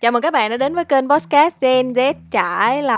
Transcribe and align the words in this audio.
Chào 0.00 0.12
mừng 0.12 0.22
các 0.22 0.32
bạn 0.32 0.50
đã 0.50 0.56
đến 0.56 0.74
với 0.74 0.84
kênh 0.84 1.08
podcast 1.08 1.60
Gen 1.60 1.92
Z 1.92 2.14
trải 2.30 2.82
là 2.82 2.96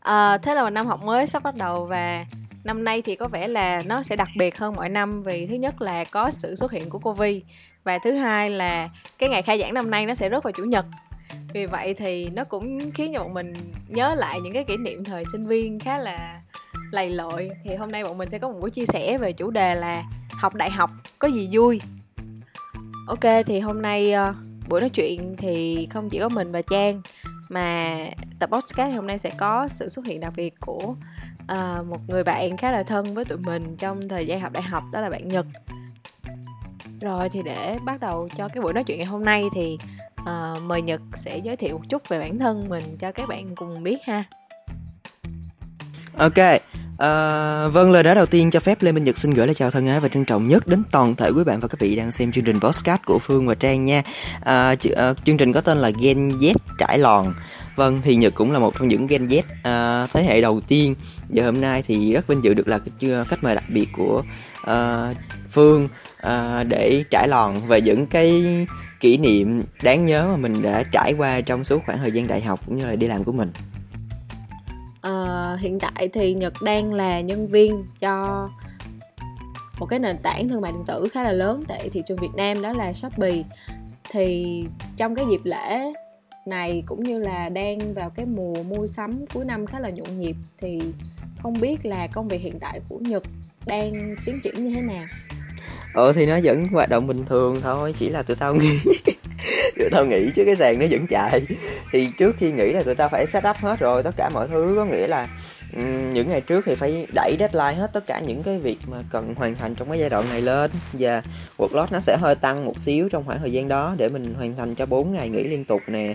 à, 0.00 0.30
ờ, 0.30 0.38
Thế 0.38 0.54
là 0.54 0.62
một 0.62 0.70
năm 0.70 0.86
học 0.86 1.04
mới 1.04 1.26
sắp 1.26 1.42
bắt 1.42 1.54
đầu 1.58 1.86
và 1.86 2.24
năm 2.64 2.84
nay 2.84 3.02
thì 3.02 3.16
có 3.16 3.28
vẻ 3.28 3.48
là 3.48 3.82
nó 3.86 4.02
sẽ 4.02 4.16
đặc 4.16 4.28
biệt 4.38 4.58
hơn 4.58 4.76
mọi 4.76 4.88
năm 4.88 5.22
vì 5.22 5.46
thứ 5.46 5.54
nhất 5.54 5.82
là 5.82 6.04
có 6.04 6.30
sự 6.30 6.54
xuất 6.54 6.72
hiện 6.72 6.90
của 6.90 6.98
Covid 6.98 7.42
và 7.84 7.98
thứ 8.04 8.12
hai 8.12 8.50
là 8.50 8.88
cái 9.18 9.28
ngày 9.28 9.42
khai 9.42 9.60
giảng 9.60 9.74
năm 9.74 9.90
nay 9.90 10.06
nó 10.06 10.14
sẽ 10.14 10.30
rớt 10.30 10.44
vào 10.44 10.52
chủ 10.52 10.64
nhật. 10.64 10.86
Vì 11.54 11.66
vậy 11.66 11.94
thì 11.94 12.28
nó 12.28 12.44
cũng 12.44 12.90
khiến 12.94 13.12
cho 13.14 13.18
bọn 13.18 13.34
mình 13.34 13.52
nhớ 13.88 14.14
lại 14.14 14.40
những 14.40 14.52
cái 14.52 14.64
kỷ 14.64 14.76
niệm 14.76 15.04
thời 15.04 15.24
sinh 15.32 15.46
viên 15.46 15.78
khá 15.78 15.98
là 15.98 16.40
lầy 16.92 17.10
lội. 17.10 17.50
Thì 17.64 17.74
hôm 17.74 17.92
nay 17.92 18.04
bọn 18.04 18.18
mình 18.18 18.30
sẽ 18.30 18.38
có 18.38 18.48
một 18.48 18.58
buổi 18.60 18.70
chia 18.70 18.86
sẻ 18.86 19.18
về 19.18 19.32
chủ 19.32 19.50
đề 19.50 19.74
là 19.74 20.02
học 20.32 20.54
đại 20.54 20.70
học 20.70 20.90
có 21.18 21.28
gì 21.28 21.48
vui. 21.52 21.80
Ok 23.06 23.44
thì 23.46 23.60
hôm 23.60 23.82
nay 23.82 24.14
uh, 24.30 24.49
buổi 24.70 24.80
nói 24.80 24.90
chuyện 24.90 25.34
thì 25.38 25.86
không 25.90 26.08
chỉ 26.08 26.18
có 26.18 26.28
mình 26.28 26.52
và 26.52 26.62
trang 26.62 27.02
mà 27.48 27.96
tập 28.38 28.50
podcast 28.52 28.94
hôm 28.94 29.06
nay 29.06 29.18
sẽ 29.18 29.30
có 29.38 29.68
sự 29.68 29.88
xuất 29.88 30.06
hiện 30.06 30.20
đặc 30.20 30.32
biệt 30.36 30.54
của 30.60 30.94
uh, 31.52 31.86
một 31.86 31.98
người 32.08 32.24
bạn 32.24 32.56
khá 32.56 32.72
là 32.72 32.82
thân 32.82 33.14
với 33.14 33.24
tụi 33.24 33.38
mình 33.38 33.76
trong 33.76 34.08
thời 34.08 34.26
gian 34.26 34.40
học 34.40 34.52
đại 34.52 34.62
học 34.62 34.84
đó 34.92 35.00
là 35.00 35.10
bạn 35.10 35.28
nhật. 35.28 35.46
Rồi 37.00 37.28
thì 37.28 37.42
để 37.42 37.78
bắt 37.84 38.00
đầu 38.00 38.28
cho 38.36 38.48
cái 38.48 38.62
buổi 38.62 38.72
nói 38.72 38.84
chuyện 38.84 38.98
ngày 38.98 39.06
hôm 39.06 39.24
nay 39.24 39.44
thì 39.54 39.78
uh, 40.20 40.62
mời 40.62 40.82
nhật 40.82 41.00
sẽ 41.14 41.38
giới 41.38 41.56
thiệu 41.56 41.78
một 41.78 41.84
chút 41.88 42.08
về 42.08 42.18
bản 42.18 42.38
thân 42.38 42.68
mình 42.68 42.84
cho 42.98 43.12
các 43.12 43.28
bạn 43.28 43.54
cùng 43.56 43.82
biết 43.82 43.98
ha. 44.02 44.24
Ok 46.16 46.60
À, 47.00 47.68
vâng, 47.68 47.90
lời 47.90 48.02
nói 48.02 48.14
đầu 48.14 48.26
tiên 48.26 48.50
cho 48.50 48.60
phép 48.60 48.82
Lê 48.82 48.92
Minh 48.92 49.04
Nhật 49.04 49.18
xin 49.18 49.30
gửi 49.30 49.46
lời 49.46 49.54
chào 49.54 49.70
thân 49.70 49.86
ái 49.86 50.00
và 50.00 50.08
trân 50.08 50.24
trọng 50.24 50.48
nhất 50.48 50.66
đến 50.66 50.82
toàn 50.90 51.14
thể 51.14 51.30
quý 51.30 51.44
bạn 51.44 51.60
và 51.60 51.68
các 51.68 51.80
vị 51.80 51.96
đang 51.96 52.12
xem 52.12 52.32
chương 52.32 52.44
trình 52.44 52.60
podcast 52.60 53.00
của 53.06 53.18
Phương 53.18 53.46
và 53.46 53.54
Trang 53.54 53.84
nha. 53.84 54.02
À, 54.40 54.74
ch- 54.74 54.96
à, 54.96 55.14
chương 55.24 55.36
trình 55.36 55.52
có 55.52 55.60
tên 55.60 55.78
là 55.78 55.90
Gen 56.00 56.28
Z 56.28 56.54
trải 56.78 56.98
lòn. 56.98 57.34
Vâng, 57.76 58.00
thì 58.04 58.16
Nhật 58.16 58.34
cũng 58.34 58.52
là 58.52 58.58
một 58.58 58.74
trong 58.78 58.88
những 58.88 59.06
Gen 59.06 59.26
Z 59.26 59.42
à, 59.62 60.06
thế 60.12 60.22
hệ 60.22 60.40
đầu 60.40 60.60
tiên. 60.60 60.94
Giờ 61.30 61.44
hôm 61.44 61.60
nay 61.60 61.82
thì 61.86 62.12
rất 62.12 62.26
vinh 62.26 62.44
dự 62.44 62.54
được 62.54 62.68
là 62.68 62.78
khách 63.00 63.44
mời 63.44 63.54
đặc 63.54 63.64
biệt 63.68 63.86
của 63.96 64.22
à, 64.64 65.08
Phương 65.50 65.88
à, 66.16 66.64
để 66.64 67.04
trải 67.10 67.28
lòn 67.28 67.66
về 67.68 67.80
những 67.80 68.06
cái 68.06 68.44
kỷ 69.00 69.16
niệm 69.16 69.62
đáng 69.82 70.04
nhớ 70.04 70.28
mà 70.30 70.36
mình 70.36 70.62
đã 70.62 70.82
trải 70.92 71.12
qua 71.12 71.40
trong 71.40 71.64
suốt 71.64 71.82
khoảng 71.86 71.98
thời 71.98 72.12
gian 72.12 72.26
đại 72.26 72.40
học 72.40 72.60
cũng 72.66 72.76
như 72.76 72.86
là 72.86 72.96
đi 72.96 73.06
làm 73.06 73.24
của 73.24 73.32
mình. 73.32 73.52
Uh, 75.08 75.60
hiện 75.60 75.78
tại 75.78 76.08
thì 76.12 76.34
Nhật 76.34 76.52
đang 76.64 76.94
là 76.94 77.20
nhân 77.20 77.46
viên 77.46 77.84
cho 77.98 78.48
một 79.78 79.86
cái 79.86 79.98
nền 79.98 80.16
tảng 80.22 80.48
thương 80.48 80.60
mại 80.60 80.72
điện 80.72 80.84
tử 80.86 81.08
khá 81.12 81.22
là 81.22 81.32
lớn 81.32 81.64
tại 81.68 81.90
thị 81.92 82.02
trường 82.06 82.18
Việt 82.18 82.34
Nam 82.36 82.62
đó 82.62 82.72
là 82.72 82.92
Shopee. 82.92 83.42
Thì 84.10 84.64
trong 84.96 85.14
cái 85.14 85.24
dịp 85.30 85.40
lễ 85.44 85.92
này 86.46 86.82
cũng 86.86 87.02
như 87.02 87.18
là 87.18 87.48
đang 87.48 87.94
vào 87.94 88.10
cái 88.10 88.26
mùa 88.26 88.62
mua 88.62 88.86
sắm 88.86 89.26
cuối 89.34 89.44
năm 89.44 89.66
khá 89.66 89.80
là 89.80 89.90
nhộn 89.90 90.20
nhịp 90.20 90.36
thì 90.58 90.80
không 91.38 91.60
biết 91.60 91.86
là 91.86 92.06
công 92.06 92.28
việc 92.28 92.40
hiện 92.40 92.58
tại 92.60 92.80
của 92.88 92.98
Nhật 92.98 93.22
đang 93.66 94.16
tiến 94.24 94.40
triển 94.44 94.54
như 94.54 94.70
thế 94.74 94.80
nào. 94.80 95.06
Ờ 95.94 96.12
thì 96.12 96.26
nó 96.26 96.38
vẫn 96.42 96.66
hoạt 96.66 96.88
động 96.88 97.06
bình 97.06 97.24
thường 97.24 97.60
thôi, 97.62 97.94
Chỉ 97.98 98.08
là 98.08 98.22
tụi 98.22 98.36
tao 98.36 98.54
nghĩ 98.54 98.78
tụi 99.78 99.90
tao 99.90 100.04
nghĩ 100.04 100.30
chứ 100.34 100.42
cái 100.46 100.56
sàn 100.56 100.78
nó 100.78 100.86
vẫn 100.90 101.06
chạy. 101.06 101.42
Thì 101.92 102.08
trước 102.18 102.36
khi 102.38 102.52
nghĩ 102.52 102.72
là 102.72 102.82
tụi 102.82 102.94
tao 102.94 103.08
phải 103.08 103.26
set 103.26 103.44
up 103.50 103.56
hết 103.56 103.80
rồi, 103.80 104.02
tất 104.02 104.14
cả 104.16 104.30
mọi 104.34 104.48
thứ 104.48 104.72
có 104.76 104.84
nghĩa 104.84 105.06
là 105.06 105.28
những 106.12 106.28
ngày 106.28 106.40
trước 106.40 106.64
thì 106.64 106.74
phải 106.74 107.06
đẩy 107.14 107.36
deadline 107.38 107.74
hết 107.74 107.92
tất 107.92 108.06
cả 108.06 108.20
những 108.20 108.42
cái 108.42 108.58
việc 108.58 108.78
mà 108.90 108.96
cần 109.10 109.34
hoàn 109.34 109.54
thành 109.56 109.74
trong 109.74 109.88
cái 109.88 109.98
giai 109.98 110.10
đoạn 110.10 110.24
này 110.30 110.40
lên. 110.40 110.70
Và 110.92 111.22
workload 111.58 111.86
nó 111.90 112.00
sẽ 112.00 112.16
hơi 112.20 112.34
tăng 112.34 112.64
một 112.64 112.80
xíu 112.80 113.08
trong 113.08 113.24
khoảng 113.26 113.38
thời 113.38 113.52
gian 113.52 113.68
đó 113.68 113.94
để 113.98 114.08
mình 114.08 114.34
hoàn 114.34 114.56
thành 114.56 114.74
cho 114.74 114.86
4 114.86 115.12
ngày 115.12 115.28
nghỉ 115.28 115.44
liên 115.44 115.64
tục 115.64 115.80
nè. 115.86 116.14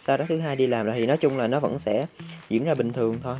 Sau 0.00 0.16
đó 0.16 0.24
thứ 0.28 0.38
hai 0.40 0.56
đi 0.56 0.66
làm 0.66 0.86
rồi 0.86 0.94
thì 0.98 1.06
nói 1.06 1.16
chung 1.16 1.38
là 1.38 1.46
nó 1.46 1.60
vẫn 1.60 1.78
sẽ 1.78 2.06
diễn 2.48 2.64
ra 2.64 2.74
bình 2.74 2.92
thường 2.92 3.18
thôi. 3.22 3.36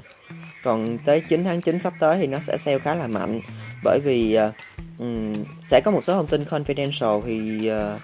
Còn 0.65 0.99
tới 1.05 1.23
9 1.29 1.45
tháng 1.45 1.61
9 1.61 1.81
sắp 1.81 1.93
tới 2.01 2.19
thì 2.19 2.27
nó 2.27 2.39
sẽ 2.39 2.59
sale 2.59 2.79
khá 2.79 2.95
là 2.95 3.07
mạnh. 3.07 3.41
Bởi 3.85 4.01
vì 4.05 4.35
ờ, 4.35 4.53
um, 4.99 5.33
sẽ 5.65 5.81
có 5.85 5.91
một 5.91 6.05
số 6.05 6.15
thông 6.15 6.27
tin 6.27 6.43
confidential 6.43 7.23
thì 7.23 7.71
uh, 7.71 8.01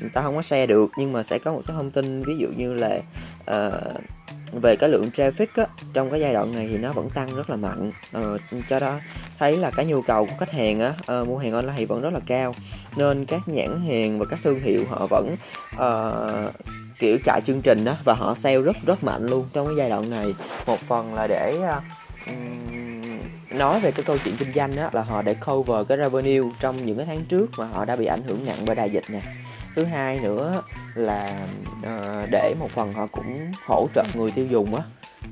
người 0.00 0.10
ta 0.14 0.22
không 0.22 0.36
có 0.36 0.42
share 0.42 0.66
được 0.66 0.90
nhưng 0.96 1.12
mà 1.12 1.22
sẽ 1.22 1.38
có 1.38 1.52
một 1.52 1.62
số 1.68 1.74
thông 1.74 1.90
tin 1.90 2.22
ví 2.22 2.38
dụ 2.38 2.48
như 2.56 2.74
là 2.74 3.00
uh, 3.50 4.00
về 4.52 4.76
cái 4.76 4.88
lượng 4.88 5.10
traffic 5.16 5.46
á, 5.54 5.66
trong 5.92 6.10
cái 6.10 6.20
giai 6.20 6.32
đoạn 6.32 6.52
này 6.52 6.68
thì 6.70 6.78
nó 6.78 6.92
vẫn 6.92 7.10
tăng 7.10 7.36
rất 7.36 7.50
là 7.50 7.56
mạnh 7.56 7.88
uh, 7.88 7.94
ờ, 8.12 8.38
cho 8.68 8.78
đó 8.78 8.98
thấy 9.38 9.56
là 9.56 9.70
cái 9.70 9.86
nhu 9.86 10.02
cầu 10.02 10.26
của 10.26 10.34
khách 10.38 10.52
hàng 10.52 10.80
á 10.80 10.94
uh, 11.20 11.28
mua 11.28 11.38
hàng 11.38 11.52
online 11.52 11.74
thì 11.76 11.84
vẫn 11.84 12.00
rất 12.00 12.12
là 12.12 12.20
cao. 12.26 12.54
Nên 12.96 13.24
các 13.24 13.40
nhãn 13.48 13.86
hàng 13.86 14.18
và 14.18 14.26
các 14.30 14.38
thương 14.42 14.60
hiệu 14.60 14.84
họ 14.88 15.06
vẫn 15.10 15.36
uh, 15.74 16.54
kiểu 16.98 17.18
chạy 17.24 17.40
chương 17.46 17.62
trình 17.62 17.84
đó 17.84 17.96
và 18.04 18.14
họ 18.14 18.34
sale 18.34 18.60
rất 18.60 18.76
rất 18.86 19.04
mạnh 19.04 19.26
luôn 19.26 19.48
trong 19.52 19.66
cái 19.66 19.76
giai 19.76 19.90
đoạn 19.90 20.10
này. 20.10 20.34
Một 20.66 20.80
phần 20.80 21.14
là 21.14 21.26
để 21.26 21.54
uh, 21.58 21.82
nói 23.50 23.80
về 23.80 23.90
cái 23.90 24.04
câu 24.04 24.16
chuyện 24.24 24.36
kinh 24.36 24.52
doanh 24.52 24.76
đó 24.76 24.90
là 24.92 25.02
họ 25.02 25.22
để 25.22 25.34
cover 25.34 25.88
cái 25.88 25.98
revenue 25.98 26.50
trong 26.60 26.76
những 26.76 26.96
cái 26.96 27.06
tháng 27.06 27.24
trước 27.24 27.50
mà 27.58 27.66
họ 27.66 27.84
đã 27.84 27.96
bị 27.96 28.06
ảnh 28.06 28.22
hưởng 28.26 28.44
nặng 28.44 28.58
bởi 28.66 28.76
đại 28.76 28.90
dịch 28.90 29.04
nè. 29.10 29.20
Thứ 29.76 29.84
hai 29.84 30.20
nữa 30.20 30.62
là 30.94 31.46
uh, 31.78 32.30
để 32.30 32.54
một 32.58 32.70
phần 32.70 32.92
họ 32.92 33.06
cũng 33.06 33.52
hỗ 33.66 33.88
trợ 33.94 34.04
người 34.14 34.30
tiêu 34.30 34.46
dùng 34.46 34.74
á 34.74 34.82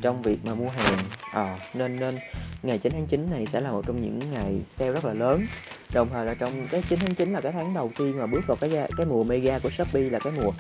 trong 0.01 0.23
việc 0.23 0.39
mà 0.45 0.55
mua 0.55 0.69
hàng. 0.69 0.99
À, 1.33 1.59
nên 1.75 2.01
nên 2.01 2.19
ngày 2.63 2.79
9 2.79 2.93
tháng 2.93 3.07
9 3.07 3.29
này 3.31 3.47
sẽ 3.47 3.61
là 3.61 3.71
một 3.71 3.83
trong 3.87 4.03
những 4.03 4.21
ngày 4.33 4.61
sale 4.69 4.93
rất 4.93 5.05
là 5.05 5.13
lớn. 5.13 5.47
Đồng 5.93 6.09
thời 6.13 6.27
là 6.27 6.35
trong 6.35 6.69
cái 6.71 6.83
9 6.89 6.99
tháng 6.99 7.15
9 7.15 7.33
là 7.33 7.41
cái 7.41 7.53
tháng 7.53 7.75
đầu 7.75 7.91
tiên 7.99 8.19
mà 8.19 8.27
bước 8.27 8.47
vào 8.47 8.57
cái 8.61 8.71
cái 8.97 9.07
mùa 9.07 9.25
mega 9.25 9.59
của 9.59 9.71
Shopee 9.71 10.11
là 10.11 10.19
cái 10.19 10.33
mùa 10.37 10.51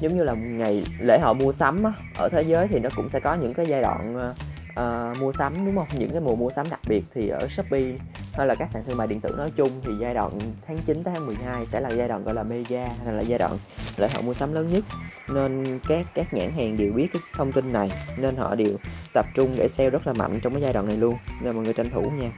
giống 0.00 0.16
như 0.16 0.24
là 0.24 0.32
ngày 0.32 0.84
lễ 1.00 1.18
họ 1.22 1.32
mua 1.32 1.52
sắm 1.52 1.84
á. 1.84 1.92
Ở 2.18 2.28
thế 2.32 2.42
giới 2.42 2.68
thì 2.68 2.78
nó 2.78 2.88
cũng 2.96 3.08
sẽ 3.08 3.20
có 3.20 3.34
những 3.34 3.54
cái 3.54 3.66
giai 3.66 3.82
đoạn 3.82 4.16
uh, 4.16 4.36
uh, 4.80 5.20
mua 5.20 5.32
sắm 5.32 5.66
đúng 5.66 5.76
không? 5.76 5.86
Những 5.98 6.10
cái 6.10 6.20
mùa 6.20 6.36
mua 6.36 6.50
sắm 6.50 6.66
đặc 6.70 6.80
biệt 6.88 7.04
thì 7.14 7.28
ở 7.28 7.48
Shopee 7.48 7.92
hay 8.32 8.46
là 8.46 8.54
các 8.54 8.68
sàn 8.72 8.82
thương 8.86 8.96
mại 8.96 9.06
điện 9.06 9.20
tử 9.20 9.34
nói 9.38 9.52
chung 9.56 9.68
thì 9.84 9.90
giai 10.00 10.14
đoạn 10.14 10.38
tháng 10.66 10.78
9 10.86 11.02
tới 11.04 11.14
tháng 11.14 11.26
12 11.26 11.66
sẽ 11.66 11.80
là 11.80 11.90
giai 11.90 12.08
đoạn 12.08 12.24
gọi 12.24 12.34
là 12.34 12.42
mega 12.42 12.88
hay 13.04 13.14
là 13.14 13.22
giai 13.22 13.38
đoạn 13.38 13.52
lễ 13.96 14.08
hội 14.14 14.22
mua 14.22 14.34
sắm 14.34 14.52
lớn 14.52 14.72
nhất. 14.72 14.84
Nên 15.28 15.78
các 15.88 16.06
các 16.14 16.34
nhãn 16.34 16.50
hàng 16.50 16.76
đều 16.76 16.92
biết 16.92 17.08
cái 17.12 17.22
thông 17.34 17.52
tin 17.52 17.72
này 17.72 17.90
nên 18.16 18.36
họ 18.36 18.54
đều 18.54 18.76
tập 19.14 19.26
trung 19.34 19.54
để 19.56 19.68
sale 19.68 19.90
rất 19.90 20.06
là 20.06 20.12
mạnh 20.12 20.40
trong 20.42 20.52
cái 20.52 20.62
giai 20.62 20.72
đoạn 20.72 20.88
này 20.88 20.96
luôn. 20.96 21.16
Nên 21.42 21.54
mọi 21.54 21.64
người 21.64 21.74
tranh 21.74 21.90
thủ 21.90 22.02
nha. 22.02 22.32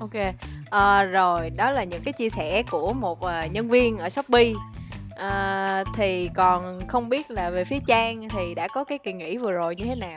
Ok 0.00 0.34
à, 0.74 1.04
rồi 1.04 1.50
đó 1.50 1.70
là 1.70 1.84
những 1.84 2.02
cái 2.04 2.12
chia 2.12 2.28
sẻ 2.28 2.62
của 2.70 2.92
một 2.92 3.18
uh, 3.24 3.52
nhân 3.52 3.68
viên 3.68 3.98
ở 3.98 4.08
shopee. 4.08 4.52
À, 5.16 5.84
thì 5.94 6.30
còn 6.34 6.80
không 6.88 7.08
biết 7.08 7.30
là 7.30 7.50
về 7.50 7.64
phía 7.64 7.78
trang 7.86 8.28
thì 8.28 8.54
đã 8.54 8.68
có 8.68 8.84
cái 8.84 8.98
kỳ 8.98 9.12
nghỉ 9.12 9.38
vừa 9.38 9.52
rồi 9.52 9.76
như 9.76 9.84
thế 9.84 9.94
nào? 9.94 10.16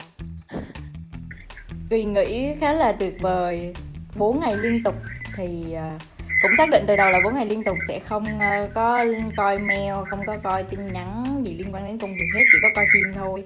Kỳ 1.90 2.04
nghỉ 2.04 2.56
khá 2.62 2.74
là 2.74 2.92
tuyệt 2.92 3.22
vời. 3.22 3.74
4 4.16 4.40
ngày 4.40 4.58
liên 4.58 4.84
tục 4.84 4.96
thì 5.36 5.74
à, 5.74 5.98
cũng 6.42 6.52
xác 6.58 6.70
định 6.70 6.84
từ 6.88 6.96
đầu 6.96 7.10
là 7.10 7.20
4 7.24 7.34
ngày 7.36 7.46
liên 7.46 7.64
tục 7.64 7.78
sẽ 7.88 8.00
không 8.00 8.40
à, 8.40 8.68
có 8.74 9.06
coi 9.38 9.60
mail, 9.60 9.94
không 10.10 10.26
có 10.28 10.38
coi 10.44 10.64
tin 10.64 10.88
nhắn 10.88 11.24
gì 11.46 11.54
liên 11.54 11.74
quan 11.74 11.86
đến 11.86 11.98
công 12.00 12.14
việc 12.14 12.30
hết, 12.36 12.44
chỉ 12.52 12.58
có 12.62 12.68
coi 12.76 12.86
phim 12.94 13.14
thôi. 13.16 13.44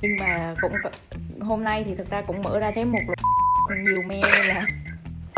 Nhưng 0.00 0.16
mà 0.20 0.54
cũng 0.60 0.72
hôm 1.40 1.64
nay 1.64 1.84
thì 1.86 1.94
thực 1.94 2.10
ra 2.10 2.22
cũng 2.22 2.42
mở 2.42 2.58
ra 2.58 2.70
thấy 2.74 2.84
một 2.84 2.98
nhiều 3.84 4.02
mail 4.08 4.24
là 4.48 4.66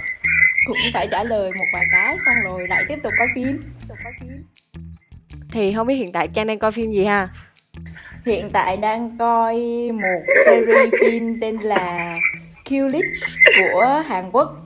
cũng 0.66 0.76
phải 0.92 1.08
trả 1.10 1.24
lời 1.24 1.50
một 1.58 1.64
vài 1.72 1.84
cái, 1.90 2.16
xong 2.26 2.34
rồi 2.44 2.68
lại 2.68 2.84
tiếp 2.88 2.98
tục 3.02 3.12
coi 3.18 3.28
phim. 3.34 3.62
Thì 5.52 5.72
không 5.72 5.86
biết 5.86 5.94
hiện 5.94 6.12
tại 6.12 6.28
trang 6.28 6.46
đang 6.46 6.58
coi 6.58 6.72
phim 6.72 6.90
gì 6.90 7.04
ha? 7.04 7.28
Hiện 8.26 8.50
tại 8.52 8.76
đang 8.76 9.18
coi 9.18 9.56
một 9.92 10.20
series 10.46 10.94
phim 11.00 11.40
tên 11.40 11.56
là 11.56 12.14
Kill 12.68 12.88
List 12.88 13.06
của 13.56 14.02
Hàn 14.06 14.30
Quốc. 14.32 14.56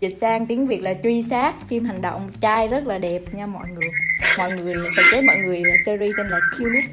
Dịch 0.00 0.14
sang 0.14 0.46
tiếng 0.46 0.66
Việt 0.66 0.82
là 0.82 0.94
truy 1.02 1.22
sát. 1.22 1.54
Phim 1.68 1.84
hành 1.84 2.02
động 2.02 2.30
trai 2.40 2.68
rất 2.68 2.86
là 2.86 2.98
đẹp 2.98 3.22
nha 3.32 3.46
mọi 3.46 3.66
người. 3.74 3.90
Mọi 4.38 4.50
người 4.50 4.74
suggest 4.74 5.24
mọi 5.24 5.36
người 5.36 5.62
series 5.86 6.12
tên 6.16 6.28
là 6.28 6.40
Kill 6.58 6.72
List 6.72 6.90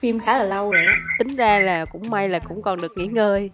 phim 0.00 0.20
khá 0.20 0.38
là 0.38 0.44
lâu 0.44 0.70
rồi 0.70 0.86
đó. 0.86 0.92
Tính 1.18 1.36
ra 1.36 1.58
là 1.58 1.84
cũng 1.84 2.10
may 2.10 2.28
là 2.28 2.38
cũng 2.38 2.62
còn 2.62 2.80
được 2.80 2.92
nghỉ 2.96 3.06
ngơi. 3.06 3.50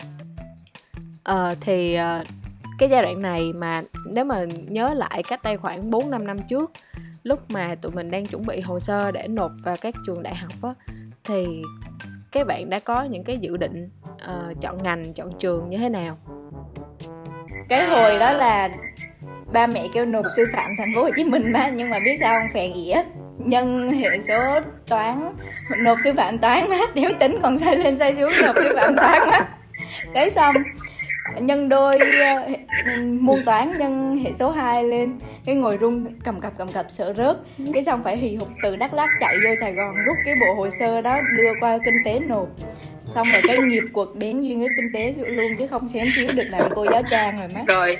À, 1.24 1.54
thì 1.60 1.94
ờ, 1.94 2.24
cái 2.78 2.88
giai 2.88 3.02
đoạn 3.02 3.22
này 3.22 3.52
mà 3.52 3.82
nếu 4.06 4.24
mà 4.24 4.44
nhớ 4.68 4.94
lại 4.94 5.22
cách 5.28 5.42
đây 5.42 5.56
khoảng 5.56 5.90
4 5.90 6.10
5 6.10 6.26
năm 6.26 6.36
trước 6.48 6.72
lúc 7.22 7.50
mà 7.50 7.74
tụi 7.74 7.92
mình 7.92 8.10
đang 8.10 8.26
chuẩn 8.26 8.46
bị 8.46 8.60
hồ 8.60 8.80
sơ 8.80 9.10
để 9.10 9.28
nộp 9.28 9.52
vào 9.64 9.76
các 9.80 9.94
trường 10.06 10.22
đại 10.22 10.34
học 10.34 10.52
á 10.62 10.70
thì 11.28 11.62
các 12.32 12.46
bạn 12.46 12.70
đã 12.70 12.78
có 12.84 13.02
những 13.02 13.24
cái 13.24 13.38
dự 13.38 13.56
định 13.56 13.90
uh, 14.12 14.60
chọn 14.60 14.82
ngành 14.82 15.14
chọn 15.14 15.30
trường 15.38 15.70
như 15.70 15.78
thế 15.78 15.88
nào? 15.88 16.16
Cái 17.68 17.86
hồi 17.86 18.18
đó 18.18 18.32
là 18.32 18.70
ba 19.52 19.66
mẹ 19.66 19.86
kêu 19.92 20.04
nộp 20.04 20.24
sư 20.36 20.44
phạm 20.52 20.70
thành 20.78 20.94
phố 20.94 21.02
Hồ 21.02 21.10
Chí 21.16 21.24
Minh 21.24 21.52
mà 21.52 21.68
nhưng 21.68 21.90
mà 21.90 21.98
biết 22.04 22.16
sao 22.20 22.40
không? 22.40 22.52
Phè 22.54 22.68
nghĩa 22.68 23.02
nhân 23.38 23.90
hệ 23.90 24.20
số 24.28 24.60
toán 24.88 25.32
nộp 25.78 25.98
sư 26.04 26.12
phạm 26.16 26.38
toán 26.38 26.68
má 26.70 26.78
nếu 26.94 27.10
tính 27.20 27.38
còn 27.42 27.58
sai 27.58 27.76
lên 27.76 27.98
sai 27.98 28.14
xuống 28.14 28.32
nộp 28.42 28.56
sư 28.56 28.76
phạm 28.76 28.96
toán 28.96 29.30
má 29.30 29.48
cái 30.14 30.30
xong 30.30 30.54
nhân 31.40 31.68
đôi 31.68 31.96
uh, 31.96 32.58
môn 33.20 33.44
toán 33.44 33.72
nhân 33.78 34.18
hệ 34.24 34.32
số 34.32 34.50
2 34.50 34.84
lên. 34.84 35.18
Cái 35.44 35.54
ngồi 35.54 35.78
rung 35.80 36.06
cầm 36.24 36.40
cập 36.40 36.52
cầm 36.58 36.68
cập 36.68 36.86
sợ 36.88 37.14
rớt. 37.16 37.36
Cái 37.72 37.84
xong 37.84 38.02
phải 38.04 38.16
hì 38.16 38.36
hục 38.36 38.48
từ 38.62 38.76
đắk 38.76 38.94
lắc 38.94 39.08
chạy 39.20 39.36
vô 39.44 39.50
sài 39.60 39.72
gòn 39.72 39.94
rút 40.06 40.16
cái 40.24 40.34
bộ 40.40 40.54
hồ 40.54 40.70
sơ 40.70 41.00
đó 41.00 41.20
đưa 41.36 41.52
qua 41.60 41.78
kinh 41.84 41.96
tế 42.04 42.20
nộp. 42.20 42.48
Xong 43.04 43.26
rồi 43.32 43.42
cái 43.46 43.58
nghiệp 43.58 43.82
cuộc 43.92 44.16
đến 44.16 44.40
duy 44.40 44.54
nhất 44.54 44.70
kinh 44.76 44.92
tế 44.94 45.14
luôn 45.26 45.52
chứ 45.58 45.66
không 45.66 45.88
xém 45.88 46.06
xíu 46.16 46.28
được 46.34 46.46
làm 46.50 46.70
cô 46.74 46.86
giáo 46.92 47.02
trang 47.10 47.38
rồi 47.38 47.48
má. 47.54 47.60
Rồi 47.66 47.98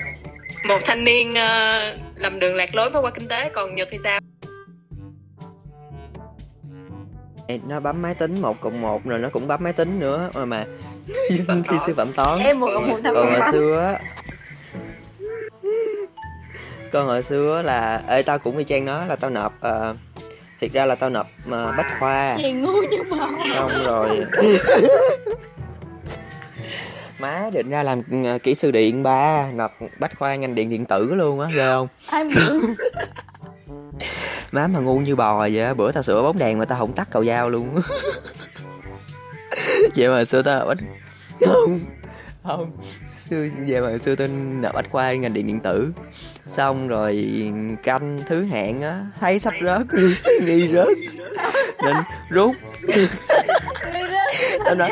một 0.67 0.79
thanh 0.85 1.03
niên 1.03 1.31
uh, 1.31 1.99
lầm 2.15 2.39
đường 2.39 2.55
lạc 2.55 2.75
lối 2.75 2.89
qua 2.93 3.11
kinh 3.11 3.27
tế 3.27 3.49
còn 3.53 3.75
nhật 3.75 3.87
thì 3.91 3.97
sao? 4.03 4.19
Nó 7.67 7.79
bấm 7.79 8.01
máy 8.01 8.15
tính 8.15 8.35
một 8.41 8.61
cộng 8.61 8.81
một 8.81 9.05
rồi 9.05 9.19
nó 9.19 9.29
cũng 9.29 9.47
bấm 9.47 9.63
máy 9.63 9.73
tính 9.73 9.99
nữa. 9.99 10.29
Mà 10.35 10.45
mà 10.45 10.65
khi 11.07 11.77
sư 11.85 11.93
phạm 11.97 12.13
toán. 12.13 12.39
Em 12.39 12.59
một 12.59 12.69
cộng 12.73 12.89
một 12.89 12.97
còn 13.03 13.15
hồi 13.15 13.51
xưa 13.51 13.85
á. 13.85 13.99
Còn 16.91 17.07
hồi 17.07 17.21
xưa 17.21 17.61
là 17.61 18.03
ê 18.07 18.21
tao 18.21 18.39
cũng 18.39 18.57
đi 18.57 18.63
trang 18.63 18.85
nó 18.85 19.05
là 19.05 19.15
tao 19.15 19.29
nộp 19.29 19.53
uh, 19.67 19.95
thiệt 20.61 20.71
ra 20.73 20.85
là 20.85 20.95
tao 20.95 21.09
nộp 21.09 21.27
uh, 21.47 21.77
bách 21.77 21.99
khoa. 21.99 22.37
Gì 22.37 22.51
ngu 22.51 22.81
như 22.91 23.03
bò 23.09 23.29
xong 23.53 23.71
rồi. 23.85 24.25
Má 27.19 27.49
định 27.53 27.69
ra 27.69 27.83
làm 27.83 27.99
uh, 27.99 28.43
kỹ 28.43 28.55
sư 28.55 28.71
điện 28.71 29.03
ba 29.03 29.51
nộp 29.53 29.71
bách 29.99 30.19
khoa 30.19 30.35
ngành 30.35 30.55
điện 30.55 30.69
điện 30.69 30.85
tử 30.85 31.15
luôn 31.15 31.39
á 31.39 31.47
ghê 31.55 31.65
không? 31.65 31.87
Ai 32.09 32.25
má 34.51 34.67
mà 34.67 34.79
ngu 34.79 34.99
như 34.99 35.15
bò 35.15 35.39
vậy 35.39 35.73
bữa 35.73 35.91
tao 35.91 36.03
sửa 36.03 36.23
bóng 36.23 36.37
đèn 36.37 36.59
mà 36.59 36.65
tao 36.65 36.79
không 36.79 36.93
tắt 36.93 37.07
cầu 37.11 37.25
dao 37.25 37.49
luôn 37.49 37.75
vậy 39.95 40.09
mà 40.09 40.25
xưa 40.25 40.41
tao 40.41 40.65
bách 40.65 40.77
không. 41.45 41.79
Không. 42.43 42.71
Xưa 43.29 43.47
vậy 43.67 43.81
mà 43.81 43.97
xưa 43.97 44.15
tôi 44.15 44.27
nộp 44.27 44.73
bách 44.73 44.89
khoa 44.91 45.13
ngành 45.13 45.33
điện 45.33 45.47
điện 45.47 45.59
tử. 45.59 45.91
Xong 46.47 46.87
rồi 46.87 47.27
canh 47.83 48.21
thứ 48.27 48.45
hẹn 48.45 48.81
á, 48.81 48.99
thấy 49.19 49.39
sắp 49.39 49.53
rớt. 49.63 49.81
Nghi 50.41 50.67
rớt. 50.73 50.87
Nên 51.83 51.95
rút. 52.29 52.55
Tao 54.65 54.75
nói, 54.75 54.91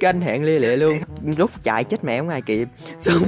canh 0.00 0.20
hẹn 0.20 0.44
lia 0.44 0.58
lịa 0.58 0.76
luôn. 0.76 1.00
Rút 1.36 1.50
chạy 1.62 1.84
chết 1.84 2.04
mẹ 2.04 2.18
không 2.18 2.28
ai 2.28 2.42
kịp 2.42 2.68
xong 3.00 3.22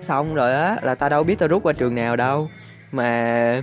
xong 0.00 0.34
rồi 0.34 0.52
á, 0.54 0.76
là 0.82 0.94
tao 0.94 1.08
đâu 1.08 1.24
biết 1.24 1.38
tao 1.38 1.48
rút 1.48 1.62
qua 1.62 1.72
trường 1.72 1.94
nào 1.94 2.16
đâu. 2.16 2.50
Mà 2.92 3.62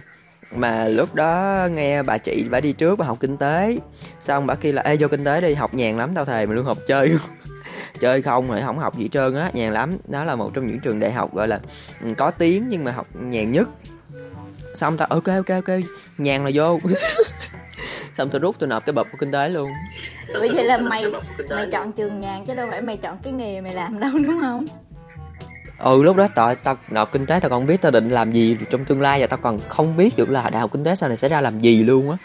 mà 0.51 0.87
lúc 0.87 1.15
đó 1.15 1.67
nghe 1.71 2.03
bà 2.03 2.17
chị 2.17 2.45
bà 2.49 2.59
đi 2.59 2.73
trước 2.73 2.95
bà 2.95 3.05
học 3.05 3.17
kinh 3.19 3.37
tế. 3.37 3.77
Xong 4.19 4.47
bà 4.47 4.55
kia 4.55 4.71
là 4.71 4.81
ê 4.81 4.97
vô 4.99 5.07
kinh 5.07 5.23
tế 5.23 5.41
đi 5.41 5.53
học 5.53 5.73
nhàn 5.73 5.97
lắm 5.97 6.11
tao 6.15 6.25
thề 6.25 6.45
mà 6.45 6.53
luôn 6.53 6.65
học 6.65 6.77
chơi. 6.87 7.11
Chơi 7.99 8.21
không 8.21 8.47
rồi 8.47 8.61
không 8.61 8.79
học 8.79 8.97
gì 8.97 9.09
trơn 9.11 9.35
á 9.35 9.51
nhàn 9.53 9.73
lắm. 9.73 9.97
Đó 10.07 10.23
là 10.23 10.35
một 10.35 10.51
trong 10.53 10.67
những 10.67 10.79
trường 10.79 10.99
đại 10.99 11.11
học 11.11 11.35
gọi 11.35 11.47
là 11.47 11.59
ừ, 12.01 12.13
có 12.17 12.31
tiếng 12.31 12.67
nhưng 12.69 12.83
mà 12.83 12.91
học 12.91 13.07
nhàn 13.13 13.51
nhất. 13.51 13.69
Xong 14.75 14.97
tao 14.97 15.07
ok 15.07 15.25
ok 15.25 15.65
ok 15.65 15.77
nhàn 16.17 16.45
là 16.45 16.51
vô. 16.53 16.79
Xong 18.17 18.29
tôi 18.29 18.39
rút 18.39 18.55
tôi 18.59 18.69
nộp 18.69 18.85
cái 18.85 18.93
bậc 18.93 19.07
của 19.11 19.17
kinh 19.17 19.31
tế 19.31 19.49
luôn. 19.49 19.71
Vậy 20.33 20.49
thì 20.53 20.63
là 20.63 20.77
mày 20.77 21.05
mày 21.49 21.67
chọn 21.71 21.91
trường 21.91 22.19
nhàn 22.19 22.45
chứ 22.45 22.55
đâu 22.55 22.67
phải 22.71 22.81
mày 22.81 22.97
chọn 22.97 23.17
cái 23.23 23.33
nghề 23.33 23.61
mày 23.61 23.73
làm 23.73 23.99
đâu 23.99 24.11
đúng 24.13 24.39
không 24.41 24.65
ừ 25.83 26.03
lúc 26.03 26.15
đó 26.15 26.27
tao 26.35 26.55
tao 26.55 26.77
nộp 26.89 27.11
kinh 27.11 27.25
tế 27.25 27.39
tao 27.39 27.49
còn 27.49 27.65
biết 27.65 27.81
tao 27.81 27.91
định 27.91 28.09
làm 28.09 28.31
gì 28.31 28.57
trong 28.69 28.85
tương 28.85 29.01
lai 29.01 29.21
và 29.21 29.27
tao 29.27 29.39
còn 29.41 29.59
không 29.67 29.97
biết 29.97 30.17
được 30.17 30.29
là 30.29 30.49
đại 30.49 30.61
học 30.61 30.71
kinh 30.73 30.83
tế 30.83 30.95
sau 30.95 31.09
này 31.09 31.17
sẽ 31.17 31.29
ra 31.29 31.41
làm 31.41 31.59
gì 31.59 31.83
luôn 31.83 32.11
á. 32.11 32.17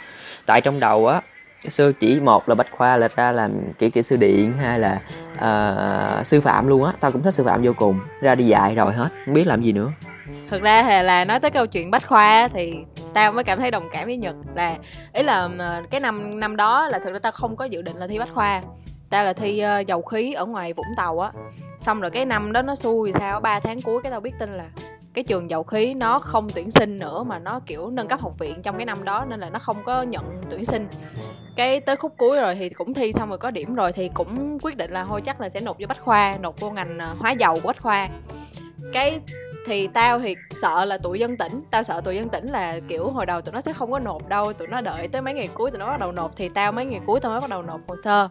Tại 0.46 0.60
trong 0.60 0.80
đầu 0.80 1.06
á 1.06 1.20
xưa 1.68 1.92
chỉ 1.92 2.20
một 2.20 2.48
là 2.48 2.54
bách 2.54 2.70
khoa 2.70 2.96
là 2.96 3.08
ra 3.16 3.32
làm 3.32 3.52
kỹ 3.78 3.90
kỹ 3.90 4.02
sư 4.02 4.16
điện 4.16 4.52
hay 4.60 4.78
là 4.78 5.00
uh, 5.34 6.26
sư 6.26 6.40
phạm 6.40 6.68
luôn 6.68 6.84
á. 6.84 6.92
Tao 7.00 7.12
cũng 7.12 7.22
thích 7.22 7.34
sư 7.34 7.44
phạm 7.44 7.62
vô 7.62 7.72
cùng 7.76 8.00
ra 8.20 8.34
đi 8.34 8.44
dạy 8.44 8.74
rồi 8.74 8.92
hết 8.92 9.08
không 9.24 9.34
biết 9.34 9.46
làm 9.46 9.62
gì 9.62 9.72
nữa. 9.72 9.92
Thực 10.50 10.62
ra 10.62 10.82
thì 10.82 11.02
là 11.02 11.24
nói 11.24 11.40
tới 11.40 11.50
câu 11.50 11.66
chuyện 11.66 11.90
bách 11.90 12.06
khoa 12.06 12.48
thì 12.48 12.74
tao 13.14 13.32
mới 13.32 13.44
cảm 13.44 13.58
thấy 13.58 13.70
đồng 13.70 13.88
cảm 13.92 14.04
với 14.04 14.16
nhật 14.16 14.34
là 14.54 14.76
ý 15.12 15.22
là 15.22 15.48
ờ, 15.58 15.82
cái 15.90 16.00
năm 16.00 16.40
năm 16.40 16.56
đó 16.56 16.88
là 16.88 16.98
thực 16.98 17.12
ra 17.12 17.18
tao 17.18 17.32
không 17.32 17.56
có 17.56 17.64
dự 17.64 17.82
định 17.82 17.96
là 17.96 18.06
thi 18.06 18.18
bách 18.18 18.32
khoa 18.34 18.62
tao 19.10 19.24
là 19.24 19.32
thi 19.32 19.62
uh, 19.80 19.86
dầu 19.86 20.02
khí 20.02 20.32
ở 20.32 20.46
ngoài 20.46 20.72
vũng 20.72 20.86
tàu 20.96 21.20
á. 21.20 21.32
Xong 21.78 22.00
rồi 22.00 22.10
cái 22.10 22.24
năm 22.24 22.52
đó 22.52 22.62
nó 22.62 22.74
xui 22.74 23.12
sao 23.12 23.40
ba 23.40 23.60
tháng 23.60 23.82
cuối 23.82 24.02
cái 24.02 24.12
tao 24.12 24.20
biết 24.20 24.34
tin 24.38 24.52
là 24.52 24.64
cái 25.14 25.24
trường 25.24 25.50
dầu 25.50 25.62
khí 25.62 25.94
nó 25.94 26.20
không 26.20 26.50
tuyển 26.50 26.70
sinh 26.70 26.98
nữa 26.98 27.22
mà 27.22 27.38
nó 27.38 27.60
kiểu 27.66 27.90
nâng 27.90 28.08
cấp 28.08 28.20
học 28.20 28.38
viện 28.38 28.62
trong 28.62 28.76
cái 28.76 28.86
năm 28.86 29.04
đó 29.04 29.24
nên 29.28 29.40
là 29.40 29.50
nó 29.50 29.58
không 29.58 29.76
có 29.84 30.02
nhận 30.02 30.24
tuyển 30.50 30.64
sinh. 30.64 30.88
Cái 31.56 31.80
tới 31.80 31.96
khúc 31.96 32.14
cuối 32.16 32.40
rồi 32.40 32.54
thì 32.54 32.68
cũng 32.68 32.94
thi 32.94 33.12
xong 33.12 33.28
rồi 33.28 33.38
có 33.38 33.50
điểm 33.50 33.74
rồi 33.74 33.92
thì 33.92 34.10
cũng 34.14 34.58
quyết 34.62 34.76
định 34.76 34.90
là 34.90 35.04
thôi 35.04 35.20
chắc 35.24 35.40
là 35.40 35.48
sẽ 35.48 35.60
nộp 35.60 35.76
vô 35.78 35.86
bách 35.86 36.00
khoa 36.00 36.36
nộp 36.40 36.60
vô 36.60 36.70
ngành 36.70 36.98
ờ, 36.98 37.14
hóa 37.18 37.30
dầu 37.30 37.54
của 37.54 37.66
bách 37.66 37.82
khoa. 37.82 38.08
Cái 38.92 39.20
thì 39.66 39.86
tao 39.86 40.18
thì 40.18 40.36
sợ 40.50 40.84
là 40.84 40.98
tụi 40.98 41.18
dân 41.18 41.36
tỉnh 41.36 41.62
tao 41.70 41.82
sợ 41.82 42.00
tụi 42.00 42.16
dân 42.16 42.28
tỉnh 42.28 42.46
là 42.46 42.80
kiểu 42.88 43.10
hồi 43.10 43.26
đầu 43.26 43.40
tụi 43.40 43.52
nó 43.52 43.60
sẽ 43.60 43.72
không 43.72 43.90
có 43.90 43.98
nộp 43.98 44.28
đâu 44.28 44.52
tụi 44.52 44.68
nó 44.68 44.80
đợi 44.80 45.08
tới 45.08 45.22
mấy 45.22 45.34
ngày 45.34 45.48
cuối 45.54 45.70
tụi 45.70 45.78
nó 45.78 45.86
bắt 45.86 46.00
đầu 46.00 46.12
nộp 46.12 46.36
thì 46.36 46.48
tao 46.48 46.72
mấy 46.72 46.84
ngày 46.84 47.00
cuối 47.06 47.20
tao 47.20 47.32
mới 47.32 47.40
bắt 47.40 47.50
đầu 47.50 47.62
nộp 47.62 47.80
hồ 47.88 47.96
sơ 48.04 48.28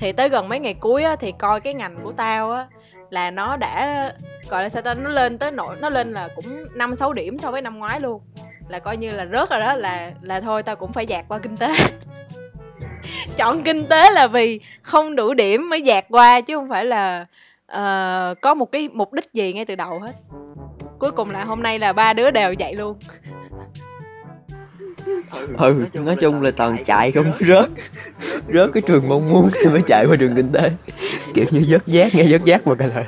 thì 0.00 0.12
tới 0.12 0.28
gần 0.28 0.48
mấy 0.48 0.58
ngày 0.58 0.74
cuối 0.74 1.02
á, 1.02 1.16
thì 1.16 1.32
coi 1.32 1.60
cái 1.60 1.74
ngành 1.74 1.96
của 2.04 2.12
tao 2.12 2.52
á 2.52 2.66
là 3.10 3.30
nó 3.30 3.56
đã 3.56 4.12
gọi 4.48 4.62
là 4.62 4.68
sao 4.68 4.82
ta 4.82 4.94
nó 4.94 5.10
lên 5.10 5.38
tới 5.38 5.50
nỗi 5.50 5.76
nó 5.80 5.88
lên 5.88 6.12
là 6.12 6.28
cũng 6.36 6.64
năm 6.74 6.94
sáu 6.94 7.12
điểm 7.12 7.38
so 7.38 7.50
với 7.50 7.62
năm 7.62 7.78
ngoái 7.78 8.00
luôn. 8.00 8.22
Là 8.68 8.78
coi 8.78 8.96
như 8.96 9.10
là 9.10 9.26
rớt 9.32 9.50
rồi 9.50 9.60
đó 9.60 9.74
là 9.74 10.12
là 10.22 10.40
thôi 10.40 10.62
tao 10.62 10.76
cũng 10.76 10.92
phải 10.92 11.06
dạt 11.06 11.24
qua 11.28 11.38
kinh 11.38 11.56
tế. 11.56 11.74
Chọn 13.36 13.62
kinh 13.62 13.86
tế 13.86 14.10
là 14.10 14.26
vì 14.26 14.60
không 14.82 15.16
đủ 15.16 15.34
điểm 15.34 15.70
mới 15.70 15.82
dạt 15.82 16.04
qua 16.08 16.40
chứ 16.40 16.56
không 16.56 16.68
phải 16.68 16.84
là 16.84 17.26
uh, 17.72 18.40
có 18.40 18.54
một 18.54 18.72
cái 18.72 18.88
mục 18.92 19.12
đích 19.12 19.32
gì 19.32 19.52
ngay 19.52 19.64
từ 19.64 19.74
đầu 19.74 19.98
hết. 19.98 20.12
Cuối 20.98 21.10
cùng 21.10 21.30
là 21.30 21.44
hôm 21.44 21.62
nay 21.62 21.78
là 21.78 21.92
ba 21.92 22.12
đứa 22.12 22.30
đều 22.30 22.54
vậy 22.58 22.74
luôn 22.74 22.98
ừ 25.58 25.84
nói 25.94 26.16
chung 26.16 26.42
là 26.42 26.50
toàn 26.50 26.84
chạy 26.84 27.12
không 27.12 27.32
rớt 27.40 27.70
rớt 28.54 28.70
cái 28.74 28.82
trường 28.86 29.08
mong 29.08 29.28
muốn 29.28 29.48
thì 29.52 29.70
mới 29.70 29.82
chạy 29.86 30.06
qua 30.06 30.16
trường 30.16 30.36
kinh 30.36 30.52
tế. 30.52 30.70
Kiểu 31.34 31.44
như 31.50 31.60
dớt 31.60 31.86
giác 31.86 32.14
nghe 32.14 32.24
dớt 32.24 32.44
giác 32.44 32.66
mà 32.66 32.74
cả 32.74 32.86
lời 32.86 33.04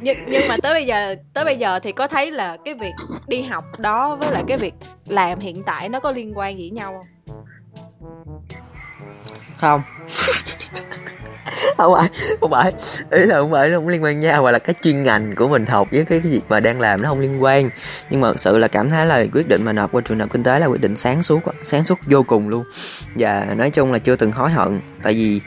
nhưng 0.00 0.18
nhưng 0.26 0.48
mà 0.48 0.56
tới 0.62 0.74
bây 0.74 0.86
giờ 0.86 1.14
tới 1.32 1.44
bây 1.44 1.56
giờ 1.56 1.78
thì 1.78 1.92
có 1.92 2.08
thấy 2.08 2.30
là 2.30 2.56
cái 2.64 2.74
việc 2.74 2.92
đi 3.28 3.42
học 3.42 3.64
đó 3.78 4.16
với 4.16 4.32
lại 4.32 4.44
cái 4.48 4.56
việc 4.56 4.74
làm 5.06 5.38
hiện 5.38 5.62
tại 5.62 5.88
nó 5.88 6.00
có 6.00 6.10
liên 6.10 6.38
quan 6.38 6.56
gì 6.56 6.70
với 6.70 6.70
nhau 6.70 6.92
không? 6.92 7.06
Không 9.60 9.82
không 11.76 11.94
phải 11.94 12.08
không 12.40 12.50
phải. 12.50 12.72
Ý 13.10 13.24
là 13.24 13.36
không 13.36 13.52
phải 13.52 13.68
nó 13.68 13.78
không 13.78 13.88
liên 13.88 14.02
quan 14.02 14.20
nhau 14.20 14.42
mà 14.42 14.50
là 14.50 14.58
cái 14.58 14.74
chuyên 14.82 15.02
ngành 15.02 15.34
của 15.34 15.48
mình 15.48 15.66
học 15.66 15.88
với 15.90 16.04
cái, 16.04 16.20
cái 16.20 16.32
việc 16.32 16.42
mà 16.48 16.60
đang 16.60 16.80
làm 16.80 17.02
nó 17.02 17.08
không 17.08 17.20
liên 17.20 17.42
quan. 17.42 17.70
Nhưng 18.10 18.20
mà 18.20 18.28
thật 18.28 18.40
sự 18.40 18.58
là 18.58 18.68
cảm 18.68 18.90
thấy 18.90 19.06
là 19.06 19.24
quyết 19.32 19.48
định 19.48 19.64
mà 19.64 19.72
nộp 19.72 19.92
qua 19.92 20.02
trường 20.04 20.18
đại 20.18 20.24
học 20.24 20.32
kinh 20.32 20.42
tế 20.42 20.58
là 20.58 20.66
quyết 20.66 20.80
định 20.80 20.96
sáng 20.96 21.22
suốt 21.22 21.40
sáng 21.64 21.84
suốt 21.84 21.98
vô 22.06 22.22
cùng 22.22 22.48
luôn. 22.48 22.64
Và 23.14 23.46
nói 23.56 23.70
chung 23.70 23.92
là 23.92 23.98
chưa 23.98 24.16
từng 24.16 24.32
hối 24.32 24.50
hận 24.50 24.80
tại 25.02 25.14
vì 25.14 25.40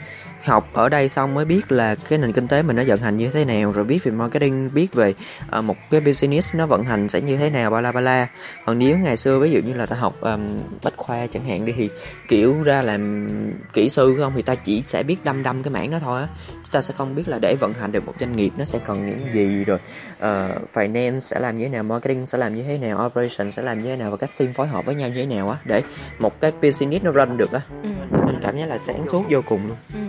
học 0.44 0.70
ở 0.72 0.88
đây 0.88 1.08
xong 1.08 1.34
mới 1.34 1.44
biết 1.44 1.72
là 1.72 1.94
cái 1.94 2.18
nền 2.18 2.32
kinh 2.32 2.48
tế 2.48 2.62
mình 2.62 2.76
nó 2.76 2.82
vận 2.86 3.00
hành 3.00 3.16
như 3.16 3.30
thế 3.30 3.44
nào 3.44 3.72
rồi 3.72 3.84
biết 3.84 4.04
về 4.04 4.12
marketing 4.12 4.70
biết 4.74 4.94
về 4.94 5.14
uh, 5.58 5.64
một 5.64 5.76
cái 5.90 6.00
business 6.00 6.54
nó 6.54 6.66
vận 6.66 6.84
hành 6.84 7.08
sẽ 7.08 7.20
như 7.20 7.36
thế 7.36 7.50
nào 7.50 7.70
ba 7.70 7.80
la 7.80 7.92
ba 7.92 8.00
la. 8.00 8.26
Còn 8.66 8.78
nếu 8.78 8.98
ngày 8.98 9.16
xưa 9.16 9.38
ví 9.38 9.50
dụ 9.50 9.60
như 9.60 9.74
là 9.74 9.86
ta 9.86 9.96
học 9.96 10.20
um, 10.20 10.60
bách 10.84 10.96
khoa 10.96 11.26
chẳng 11.26 11.44
hạn 11.44 11.64
đi 11.64 11.72
thì 11.76 11.90
kiểu 12.28 12.62
ra 12.62 12.82
làm 12.82 13.28
kỹ 13.72 13.88
sư 13.88 14.16
không 14.18 14.32
thì 14.36 14.42
ta 14.42 14.54
chỉ 14.54 14.82
sẽ 14.82 15.02
biết 15.02 15.24
đâm 15.24 15.42
đâm 15.42 15.62
cái 15.62 15.70
mảng 15.70 15.90
đó 15.90 15.98
thôi 15.98 16.20
á. 16.20 16.28
Ta 16.72 16.82
sẽ 16.82 16.94
không 16.96 17.14
biết 17.14 17.28
là 17.28 17.38
để 17.42 17.56
vận 17.60 17.72
hành 17.72 17.92
được 17.92 18.06
một 18.06 18.14
doanh 18.20 18.36
nghiệp 18.36 18.52
nó 18.58 18.64
sẽ 18.64 18.78
cần 18.86 19.06
những 19.06 19.34
gì 19.34 19.64
rồi 19.64 19.78
uh, 20.18 20.68
finance 20.74 21.18
sẽ 21.18 21.40
làm 21.40 21.58
như 21.58 21.64
thế 21.64 21.70
nào 21.70 21.82
marketing 21.82 22.26
sẽ 22.26 22.38
làm 22.38 22.54
như 22.54 22.62
thế 22.62 22.78
nào 22.78 23.06
operation 23.06 23.50
sẽ 23.50 23.62
làm 23.62 23.78
như 23.78 23.84
thế 23.84 23.96
nào 23.96 24.10
và 24.10 24.16
các 24.16 24.30
team 24.38 24.52
phối 24.52 24.66
hợp 24.66 24.86
với 24.86 24.94
nhau 24.94 25.08
như 25.08 25.14
thế 25.14 25.36
nào 25.36 25.48
á 25.50 25.56
để 25.64 25.82
một 26.18 26.40
cái 26.40 26.52
business 26.62 27.04
nó 27.04 27.10
run 27.10 27.36
được 27.36 27.52
á. 27.52 27.60
Ừ. 27.82 27.88
nên 28.26 28.36
cảm 28.42 28.58
giác 28.58 28.66
là 28.66 28.78
sáng 28.78 29.08
suốt 29.08 29.24
vô 29.30 29.42
cùng 29.46 29.66
luôn. 29.68 29.76
Ừ 29.94 30.00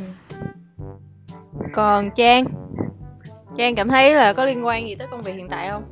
còn 1.74 2.12
trang? 2.12 2.46
Trang 3.58 3.76
cảm 3.76 3.90
thấy 3.90 4.16
là 4.16 4.34
có 4.34 4.46
liên 4.46 4.66
quan 4.66 4.88
gì 4.88 4.96
tới 4.96 5.08
công 5.12 5.22
việc 5.22 5.34
hiện 5.34 5.50
tại 5.50 5.70
không? 5.70 5.84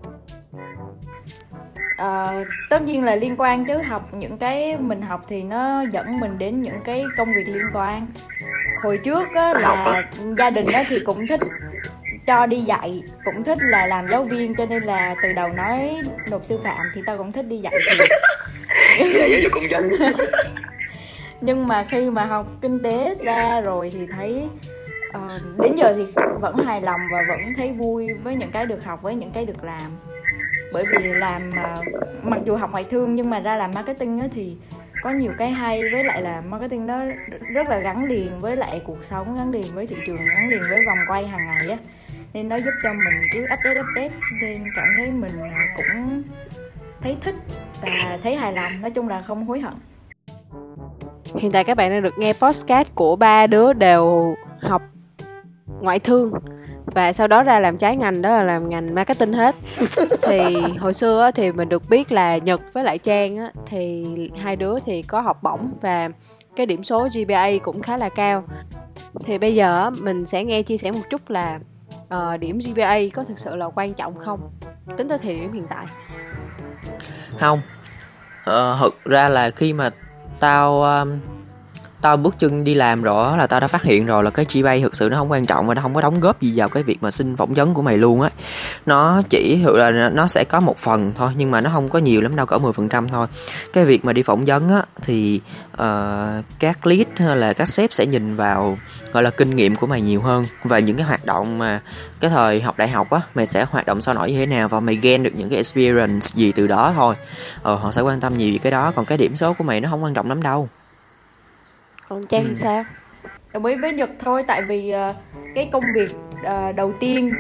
À, 1.98 2.44
tất 2.70 2.82
nhiên 2.82 3.04
là 3.04 3.16
liên 3.16 3.36
quan 3.38 3.66
chứ. 3.66 3.78
Học 3.78 4.14
những 4.14 4.38
cái 4.38 4.78
mình 4.78 5.02
học 5.02 5.26
thì 5.28 5.44
nó 5.44 5.82
dẫn 5.92 6.20
mình 6.20 6.38
đến 6.38 6.62
những 6.62 6.80
cái 6.86 7.04
công 7.18 7.34
việc 7.36 7.48
liên 7.48 7.66
quan. 7.74 8.08
Hồi 8.84 8.98
trước 8.98 9.28
á, 9.36 9.54
là 9.54 10.04
gia 10.38 10.50
đình 10.50 10.66
đó 10.74 10.84
thì 10.88 11.00
cũng 11.00 11.28
thích 11.28 11.42
cho 12.30 12.46
đi 12.46 12.62
dạy 12.62 13.04
cũng 13.26 13.44
thích 13.44 13.58
là 13.62 13.86
làm 13.86 14.08
giáo 14.12 14.24
viên 14.24 14.56
cho 14.56 14.66
nên 14.66 14.84
là 14.84 15.16
từ 15.24 15.34
đầu 15.34 15.50
nói 15.50 15.98
nộp 16.32 16.46
sư 16.46 16.60
phạm 16.64 16.90
thì 16.94 17.02
tao 17.06 17.18
cũng 17.18 17.32
thích 17.32 17.46
đi 17.50 17.58
dạy 17.58 17.74
thì 18.98 19.10
giáo 19.14 19.40
dục 19.44 19.52
công 19.56 19.70
dân. 19.70 19.90
Nhưng 21.42 21.68
mà 21.68 21.86
khi 21.90 22.10
mà 22.10 22.26
học 22.26 22.48
kinh 22.62 22.84
tế 22.84 23.16
ra 23.24 23.62
rồi 23.62 23.92
thì 23.94 24.00
thấy 24.12 24.50
uh, 25.10 25.60
đến 25.60 25.76
giờ 25.76 25.94
thì 25.98 26.06
vẫn 26.42 26.56
hài 26.56 26.82
lòng 26.82 27.00
và 27.12 27.26
vẫn 27.28 27.54
thấy 27.58 27.72
vui 27.72 28.14
với 28.24 28.36
những 28.36 28.52
cái 28.52 28.66
được 28.66 28.84
học 28.84 29.02
với 29.02 29.16
những 29.16 29.32
cái 29.32 29.46
được 29.46 29.64
làm. 29.64 29.92
Bởi 30.74 30.86
vì 30.92 31.04
làm 31.04 31.50
uh, 31.50 31.86
mặc 32.24 32.40
dù 32.46 32.56
học 32.56 32.72
ngoại 32.72 32.86
thương 32.90 33.16
nhưng 33.16 33.30
mà 33.30 33.40
ra 33.40 33.56
làm 33.56 33.72
marketing 33.74 34.30
thì 34.34 34.56
có 35.02 35.10
nhiều 35.10 35.32
cái 35.38 35.50
hay 35.52 35.82
với 35.92 36.04
lại 36.04 36.22
là 36.22 36.42
marketing 36.42 36.88
đó 36.88 37.04
rất 37.54 37.70
là 37.70 37.80
gắn 37.80 38.06
liền 38.06 38.40
với 38.40 38.56
lại 38.56 38.82
cuộc 38.86 39.04
sống 39.04 39.38
gắn 39.38 39.52
liền 39.52 39.66
với 39.74 39.88
thị 39.88 39.96
trường 40.06 40.26
gắn 40.36 40.50
liền 40.50 40.62
với 40.70 40.86
vòng 40.86 40.98
quay 41.08 41.28
hàng 41.28 41.48
ngày 41.48 41.70
á. 41.70 41.78
Nên 42.34 42.50
nó 42.50 42.56
giúp 42.56 42.72
cho 42.84 42.94
mình 42.94 43.30
cứ 43.32 43.44
update 43.44 43.80
update. 43.80 44.12
Nên 44.42 44.64
cảm 44.76 44.88
thấy 44.98 45.08
mình 45.12 45.32
ờ, 45.38 45.48
cũng 45.76 46.24
thấy 47.02 47.18
thích 47.22 47.36
và 47.82 48.18
thấy 48.24 48.36
hài 48.36 48.54
lòng 48.54 48.72
nói 48.82 48.92
chung 48.92 49.10
là 49.10 49.22
không 49.22 49.46
hối 49.46 49.60
hận. 49.60 49.74
Hiện 51.36 51.52
tại 51.52 51.64
các 51.64 51.78
bạn 51.78 51.90
đang 51.90 52.02
được 52.02 52.18
nghe 52.18 52.34
podcast 52.34 52.96
của 52.96 53.16
ba 53.16 53.48
đứa 53.48 53.74
đều 53.74 54.36
học 54.62 54.82
ngoại 55.82 56.00
thương. 56.00 56.32
Và 56.86 57.14
sau 57.14 57.28
đó 57.28 57.44
ra 57.44 57.60
làm 57.60 57.78
trái 57.78 57.96
ngành 57.96 58.22
đó 58.22 58.30
là 58.30 58.44
làm 58.44 58.70
ngành 58.70 58.96
marketing 58.96 59.34
hết. 59.34 59.56
Thì 60.22 60.56
hồi 60.80 60.94
xưa 60.94 61.32
thì 61.36 61.52
mình 61.52 61.70
được 61.70 61.90
biết 61.90 62.12
là 62.12 62.38
nhật 62.38 62.62
với 62.74 62.84
lại 62.84 62.98
trang 62.98 63.38
thì 63.66 64.06
hai 64.38 64.56
đứa 64.56 64.80
thì 64.86 65.02
có 65.02 65.22
học 65.22 65.44
bổng 65.44 65.72
và 65.82 66.10
cái 66.56 66.66
điểm 66.66 66.84
số 66.84 67.08
GPA 67.14 67.50
cũng 67.64 67.82
khá 67.82 67.98
là 67.98 68.10
cao. 68.10 68.44
Thì 69.24 69.38
bây 69.38 69.56
giờ 69.56 69.90
mình 69.90 70.26
sẽ 70.26 70.44
nghe 70.44 70.62
chia 70.62 70.78
sẻ 70.78 70.92
một 70.92 71.02
chút 71.10 71.30
là 71.30 71.60
uh, 72.16 72.40
điểm 72.40 72.60
GPA 72.60 72.98
có 73.14 73.24
thực 73.24 73.40
sự 73.40 73.56
là 73.56 73.66
quan 73.76 73.94
trọng 73.94 74.20
không? 74.20 74.52
Tính 74.98 75.08
tới 75.08 75.18
thời 75.18 75.36
điểm 75.36 75.54
hiện 75.54 75.66
tại. 75.70 75.86
Không. 77.40 77.62
Ờ, 78.46 78.78
thực 78.82 79.06
ra 79.06 79.30
là 79.30 79.50
khi 79.50 79.74
mà 79.74 79.90
tao 80.40 80.82
um, 80.82 81.20
tao 82.02 82.18
bước 82.18 82.36
chân 82.40 82.64
đi 82.64 82.74
làm 82.74 83.02
rõ 83.02 83.36
là 83.38 83.48
tao 83.48 83.60
đã 83.60 83.68
phát 83.68 83.84
hiện 83.84 84.06
rồi 84.06 84.24
là 84.24 84.30
cái 84.30 84.46
GPA 84.54 84.78
thực 84.82 84.96
sự 84.96 85.10
nó 85.10 85.18
không 85.18 85.32
quan 85.32 85.46
trọng 85.46 85.68
và 85.68 85.74
nó 85.74 85.82
không 85.82 85.94
có 85.94 86.02
đóng 86.02 86.20
góp 86.20 86.42
gì 86.42 86.54
vào 86.56 86.70
cái 86.70 86.84
việc 86.84 87.04
mà 87.04 87.12
xin 87.12 87.36
phỏng 87.36 87.54
vấn 87.54 87.74
của 87.74 87.82
mày 87.82 87.98
luôn 87.98 88.22
á. 88.22 88.30
Nó 88.86 89.22
chỉ 89.30 89.60
thực 89.64 89.76
là 89.76 90.10
nó 90.10 90.28
sẽ 90.28 90.44
có 90.50 90.60
một 90.60 90.78
phần 90.78 91.14
thôi 91.18 91.32
nhưng 91.38 91.52
mà 91.52 91.62
nó 91.62 91.70
không 91.74 91.90
có 91.90 92.00
nhiều 92.00 92.22
lắm 92.22 92.36
đâu 92.36 92.46
cỡ 92.46 92.56
10% 92.56 93.08
thôi. 93.08 93.28
Cái 93.74 93.86
việc 93.86 94.06
mà 94.06 94.14
đi 94.14 94.24
phỏng 94.24 94.46
vấn 94.46 94.70
á 94.70 94.84
thì 95.02 95.42
uh, 95.74 96.46
các 96.60 96.88
lead 96.88 97.08
hay 97.16 97.38
là 97.38 97.54
các 97.54 97.68
sếp 97.68 97.94
sẽ 97.94 98.06
nhìn 98.06 98.36
vào 98.36 98.78
gọi 99.12 99.24
là 99.24 99.30
kinh 99.30 99.56
nghiệm 99.56 99.76
của 99.76 99.88
mày 99.88 100.02
nhiều 100.02 100.22
hơn. 100.22 100.46
Và 100.64 100.80
những 100.80 100.98
cái 100.98 101.06
hoạt 101.06 101.26
động 101.26 101.58
mà 101.58 101.82
cái 102.20 102.30
thời 102.30 102.62
học 102.62 102.78
đại 102.78 102.88
học 102.88 103.10
á 103.10 103.22
mày 103.36 103.46
sẽ 103.46 103.66
hoạt 103.70 103.86
động 103.86 104.02
sau 104.02 104.14
nổi 104.14 104.32
như 104.32 104.38
thế 104.38 104.46
nào 104.46 104.68
và 104.68 104.80
mày 104.80 104.96
gain 104.96 105.24
được 105.24 105.32
những 105.36 105.50
cái 105.50 105.58
experience 105.58 106.28
gì 106.34 106.52
từ 106.52 106.68
đó 106.68 106.94
thôi. 106.96 107.16
Ờ, 107.64 107.76
họ 107.76 107.92
sẽ 107.92 108.02
quan 108.02 108.20
tâm 108.20 108.38
nhiều 108.38 108.54
về 108.54 108.58
cái 108.58 108.72
đó 108.72 108.92
còn 108.96 109.06
cái 109.06 109.18
điểm 109.18 109.36
số 109.36 109.54
của 109.54 109.64
mày 109.64 109.82
nó 109.82 109.90
không 109.90 110.04
quan 110.04 110.14
trọng 110.14 110.30
lắm 110.30 110.44
đâu 110.44 110.70
còn 112.10 112.24
trang 112.28 112.44
thì 112.44 112.50
ừ. 112.50 112.56
sao? 112.56 112.86
Đồng 113.54 113.66
ý 113.66 113.76
với 113.76 113.94
nhật 113.94 114.10
thôi 114.20 114.44
tại 114.48 114.62
vì 114.62 114.94
uh, 115.10 115.16
cái 115.56 115.70
công 115.72 115.84
việc 115.94 116.10
uh, 116.42 116.76
đầu 116.76 116.94
tiên 117.00 117.34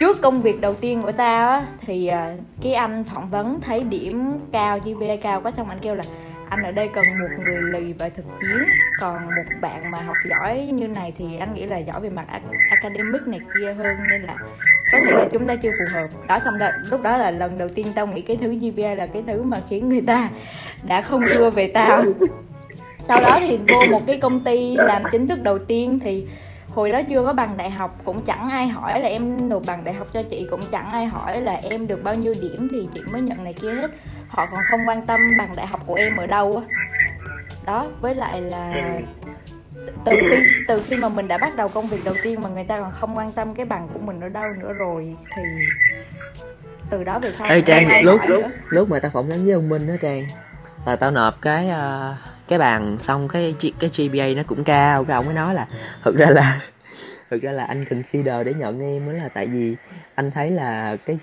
trước 0.00 0.22
công 0.22 0.42
việc 0.42 0.60
đầu 0.60 0.74
tiên 0.74 1.02
của 1.02 1.12
ta 1.12 1.46
á 1.46 1.62
thì 1.80 2.10
uh, 2.12 2.40
cái 2.62 2.74
anh 2.74 3.04
phỏng 3.04 3.30
vấn 3.30 3.60
thấy 3.60 3.80
điểm 3.80 4.32
cao 4.52 4.78
GPA 4.78 5.16
cao 5.22 5.40
quá 5.40 5.50
xong 5.50 5.68
anh 5.68 5.78
kêu 5.82 5.94
là 5.94 6.04
anh 6.48 6.62
ở 6.62 6.72
đây 6.72 6.88
cần 6.94 7.04
một 7.20 7.44
người 7.44 7.62
lì 7.62 7.92
và 7.92 8.08
thực 8.08 8.24
chiến 8.40 8.68
còn 9.00 9.26
một 9.26 9.44
bạn 9.60 9.90
mà 9.90 9.98
học 9.98 10.16
giỏi 10.30 10.66
như 10.72 10.88
này 10.88 11.12
thì 11.18 11.38
anh 11.38 11.54
nghĩ 11.54 11.66
là 11.66 11.78
giỏi 11.78 12.00
về 12.00 12.10
mặt 12.10 12.26
academic 12.70 13.26
này 13.26 13.40
kia 13.54 13.72
hơn 13.72 13.96
nên 14.10 14.22
là 14.22 14.36
có 14.92 14.98
thể 15.00 15.12
là 15.12 15.24
chúng 15.32 15.46
ta 15.46 15.56
chưa 15.56 15.70
phù 15.70 15.84
hợp. 15.94 16.08
Đó 16.28 16.38
xong 16.38 16.58
đó, 16.58 16.68
lúc 16.90 17.02
đó 17.02 17.16
là 17.16 17.30
lần 17.30 17.58
đầu 17.58 17.68
tiên 17.68 17.86
tao 17.94 18.06
nghĩ 18.06 18.22
cái 18.22 18.38
thứ 18.40 18.54
GPA 18.54 18.94
là 18.94 19.06
cái 19.06 19.22
thứ 19.26 19.42
mà 19.42 19.56
khiến 19.70 19.88
người 19.88 20.02
ta 20.06 20.30
đã 20.88 21.02
không 21.02 21.24
ưa 21.24 21.50
về 21.50 21.70
tao 21.74 22.02
sau 23.08 23.20
đó 23.20 23.38
thì 23.40 23.58
vô 23.68 23.80
một 23.90 24.06
cái 24.06 24.18
công 24.20 24.40
ty 24.40 24.76
làm 24.76 25.02
chính 25.12 25.28
thức 25.28 25.42
đầu 25.42 25.58
tiên 25.58 25.98
thì 26.04 26.26
hồi 26.74 26.92
đó 26.92 27.00
chưa 27.10 27.24
có 27.24 27.32
bằng 27.32 27.56
đại 27.56 27.70
học 27.70 28.00
cũng 28.04 28.24
chẳng 28.24 28.50
ai 28.50 28.66
hỏi 28.66 29.00
là 29.00 29.08
em 29.08 29.48
nộp 29.48 29.62
bằng 29.66 29.84
đại 29.84 29.94
học 29.94 30.06
cho 30.12 30.22
chị 30.22 30.46
cũng 30.50 30.60
chẳng 30.72 30.90
ai 30.90 31.06
hỏi 31.06 31.40
là 31.40 31.60
em 31.62 31.86
được 31.86 32.04
bao 32.04 32.14
nhiêu 32.14 32.34
điểm 32.40 32.68
thì 32.70 32.88
chị 32.94 33.00
mới 33.12 33.20
nhận 33.20 33.44
này 33.44 33.52
kia 33.52 33.72
hết. 33.72 33.90
Họ 34.28 34.46
còn 34.46 34.60
không 34.70 34.80
quan 34.88 35.06
tâm 35.06 35.20
bằng 35.38 35.48
đại 35.56 35.66
học 35.66 35.80
của 35.86 35.94
em 35.94 36.16
ở 36.16 36.26
đâu 36.26 36.62
đó 37.66 37.86
với 38.00 38.14
lại 38.14 38.40
là 38.40 38.74
từ 40.04 40.12
khi 40.20 40.36
từ 40.68 40.82
khi 40.86 40.96
mà 40.96 41.08
mình 41.08 41.28
đã 41.28 41.38
bắt 41.38 41.56
đầu 41.56 41.68
công 41.68 41.86
việc 41.86 42.04
đầu 42.04 42.14
tiên 42.22 42.40
mà 42.42 42.48
người 42.48 42.64
ta 42.64 42.80
còn 42.80 42.92
không 42.92 43.16
quan 43.16 43.32
tâm 43.32 43.54
cái 43.54 43.66
bằng 43.66 43.88
của 43.92 43.98
mình 43.98 44.20
ở 44.20 44.28
đâu 44.28 44.46
nữa 44.60 44.72
rồi 44.72 45.16
thì 45.36 45.42
từ 46.90 47.04
đó 47.04 47.18
về 47.18 47.32
sau 47.32 47.48
Ê 47.48 47.60
Trang 47.60 48.04
lúc 48.04 48.20
lúc 48.28 48.44
lúc 48.68 48.88
mà 48.90 48.98
tao 49.00 49.10
phỏng 49.10 49.28
vấn 49.28 49.44
với 49.44 49.52
ông 49.54 49.68
Minh 49.68 49.86
đó 49.86 49.94
Trang 50.00 50.26
là 50.86 50.96
tao 50.96 51.10
nộp 51.10 51.42
cái 51.42 51.66
uh, 51.66 52.37
cái 52.48 52.58
bàn 52.58 52.98
xong 52.98 53.28
cái 53.28 53.54
cái 53.78 53.90
GPA 53.96 54.26
nó 54.36 54.42
cũng 54.46 54.64
cao. 54.64 55.04
Cái 55.04 55.14
ông 55.14 55.24
mới 55.24 55.34
nói 55.34 55.54
là, 55.54 55.66
thực 56.04 56.16
ra 56.16 56.26
là, 56.30 56.60
thực 57.30 57.42
ra 57.42 57.52
là 57.52 57.64
anh 57.64 57.84
consider 57.84 58.46
để 58.46 58.54
nhận 58.54 58.80
em 58.80 59.06
mới 59.06 59.14
là 59.14 59.28
tại 59.34 59.46
vì 59.46 59.76
anh 60.14 60.30
thấy 60.30 60.50
là 60.50 60.96
cái 60.96 61.18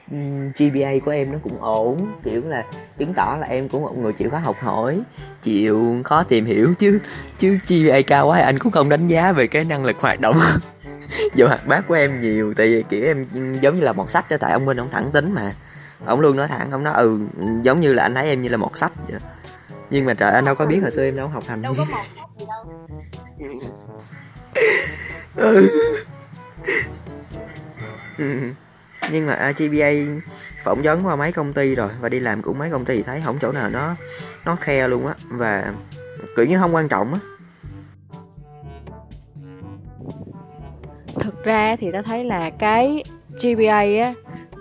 GPA 0.57 0.91
của 1.05 1.11
em 1.11 1.31
nó 1.31 1.37
cũng 1.43 1.61
ổn. 1.61 2.07
Kiểu 2.23 2.41
là 2.47 2.63
chứng 2.97 3.13
tỏ 3.13 3.37
là 3.39 3.47
em 3.47 3.69
cũng 3.69 3.81
một 3.81 3.97
người 3.97 4.13
chịu 4.13 4.29
khó 4.29 4.37
học 4.37 4.55
hỏi, 4.59 4.99
chịu 5.41 6.01
khó 6.03 6.23
tìm 6.23 6.45
hiểu 6.45 6.73
chứ 6.79 6.99
chứ 7.39 7.57
GPA 7.67 8.01
cao 8.07 8.27
quá 8.27 8.39
anh 8.39 8.59
cũng 8.59 8.71
không 8.71 8.89
đánh 8.89 9.07
giá 9.07 9.31
về 9.31 9.47
cái 9.47 9.65
năng 9.65 9.85
lực 9.85 9.97
hoạt 9.99 10.19
động 10.19 10.35
giờ 11.35 11.47
hoạt 11.47 11.67
bát 11.67 11.87
của 11.87 11.93
em 11.93 12.19
nhiều. 12.19 12.53
Tại 12.53 12.67
vì 12.67 12.83
kiểu 12.89 13.05
em 13.05 13.25
giống 13.61 13.75
như 13.75 13.81
là 13.81 13.93
một 13.93 14.09
sách 14.09 14.25
đó, 14.29 14.37
tại 14.39 14.51
ông 14.53 14.65
minh 14.65 14.79
ông 14.79 14.89
thẳng 14.91 15.11
tính 15.11 15.33
mà. 15.33 15.51
Ông 16.05 16.19
luôn 16.19 16.37
nói 16.37 16.47
thẳng, 16.47 16.71
ông 16.71 16.83
nói 16.83 16.93
ừ 16.93 17.19
giống 17.61 17.79
như 17.79 17.93
là 17.93 18.03
anh 18.03 18.15
thấy 18.15 18.27
em 18.27 18.41
như 18.41 18.49
là 18.49 18.57
một 18.57 18.77
sách 18.77 18.91
vậy 19.07 19.19
nhưng 19.95 20.05
mà 20.05 20.13
trời 20.13 20.31
anh 20.31 20.45
đâu 20.45 20.55
có 20.55 20.65
biết 20.65 20.79
hồi 20.81 20.91
xưa 20.91 21.03
em 21.03 21.15
đâu 21.15 21.27
học 21.27 21.43
hành. 21.47 21.61
Đâu 21.61 21.73
có 21.77 21.85
một 21.85 22.03
gì 22.39 22.45
đâu. 22.47 22.65
Ừ. 28.17 28.51
nhưng 29.11 29.27
mà 29.27 29.53
GPA 29.57 29.89
phỏng 30.63 30.81
vấn 30.81 31.05
qua 31.05 31.15
mấy 31.15 31.31
công 31.31 31.53
ty 31.53 31.75
rồi 31.75 31.89
và 32.01 32.09
đi 32.09 32.19
làm 32.19 32.41
cũng 32.41 32.59
mấy 32.59 32.69
công 32.69 32.85
ty 32.85 33.03
thấy 33.03 33.21
không 33.25 33.37
chỗ 33.41 33.51
nào 33.51 33.69
nó 33.69 33.95
nó 34.45 34.55
khe 34.55 34.87
luôn 34.87 35.07
á 35.07 35.13
và 35.29 35.73
kiểu 36.35 36.45
như 36.45 36.59
không 36.59 36.75
quan 36.75 36.87
trọng 36.87 37.13
á. 37.13 37.19
Thực 41.19 41.43
ra 41.43 41.75
thì 41.75 41.91
ta 41.91 42.01
thấy 42.01 42.23
là 42.23 42.49
cái 42.49 43.03
GPA 43.41 43.79
á 43.79 44.13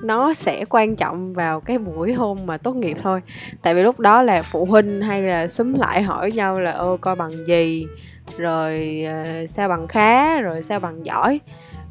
nó 0.04 0.34
sẽ 0.34 0.64
quan 0.64 0.96
trọng 0.96 1.32
vào 1.32 1.60
cái 1.60 1.78
buổi 1.78 2.12
hôm 2.12 2.38
mà 2.46 2.56
tốt 2.58 2.76
nghiệp 2.76 2.96
thôi. 3.02 3.22
Tại 3.62 3.74
vì 3.74 3.82
lúc 3.82 4.00
đó 4.00 4.22
là 4.22 4.42
phụ 4.42 4.64
huynh 4.64 5.00
hay 5.00 5.22
là 5.22 5.48
xúm 5.48 5.74
lại 5.74 6.02
hỏi 6.02 6.30
nhau 6.30 6.60
là 6.60 6.72
ô 6.72 6.96
coi 6.96 7.16
bằng 7.16 7.46
gì? 7.46 7.86
Rồi 8.36 9.04
uh, 9.06 9.50
sao 9.50 9.68
bằng 9.68 9.86
khá? 9.86 10.40
Rồi 10.40 10.62
sao 10.62 10.80
bằng 10.80 11.06
giỏi? 11.06 11.40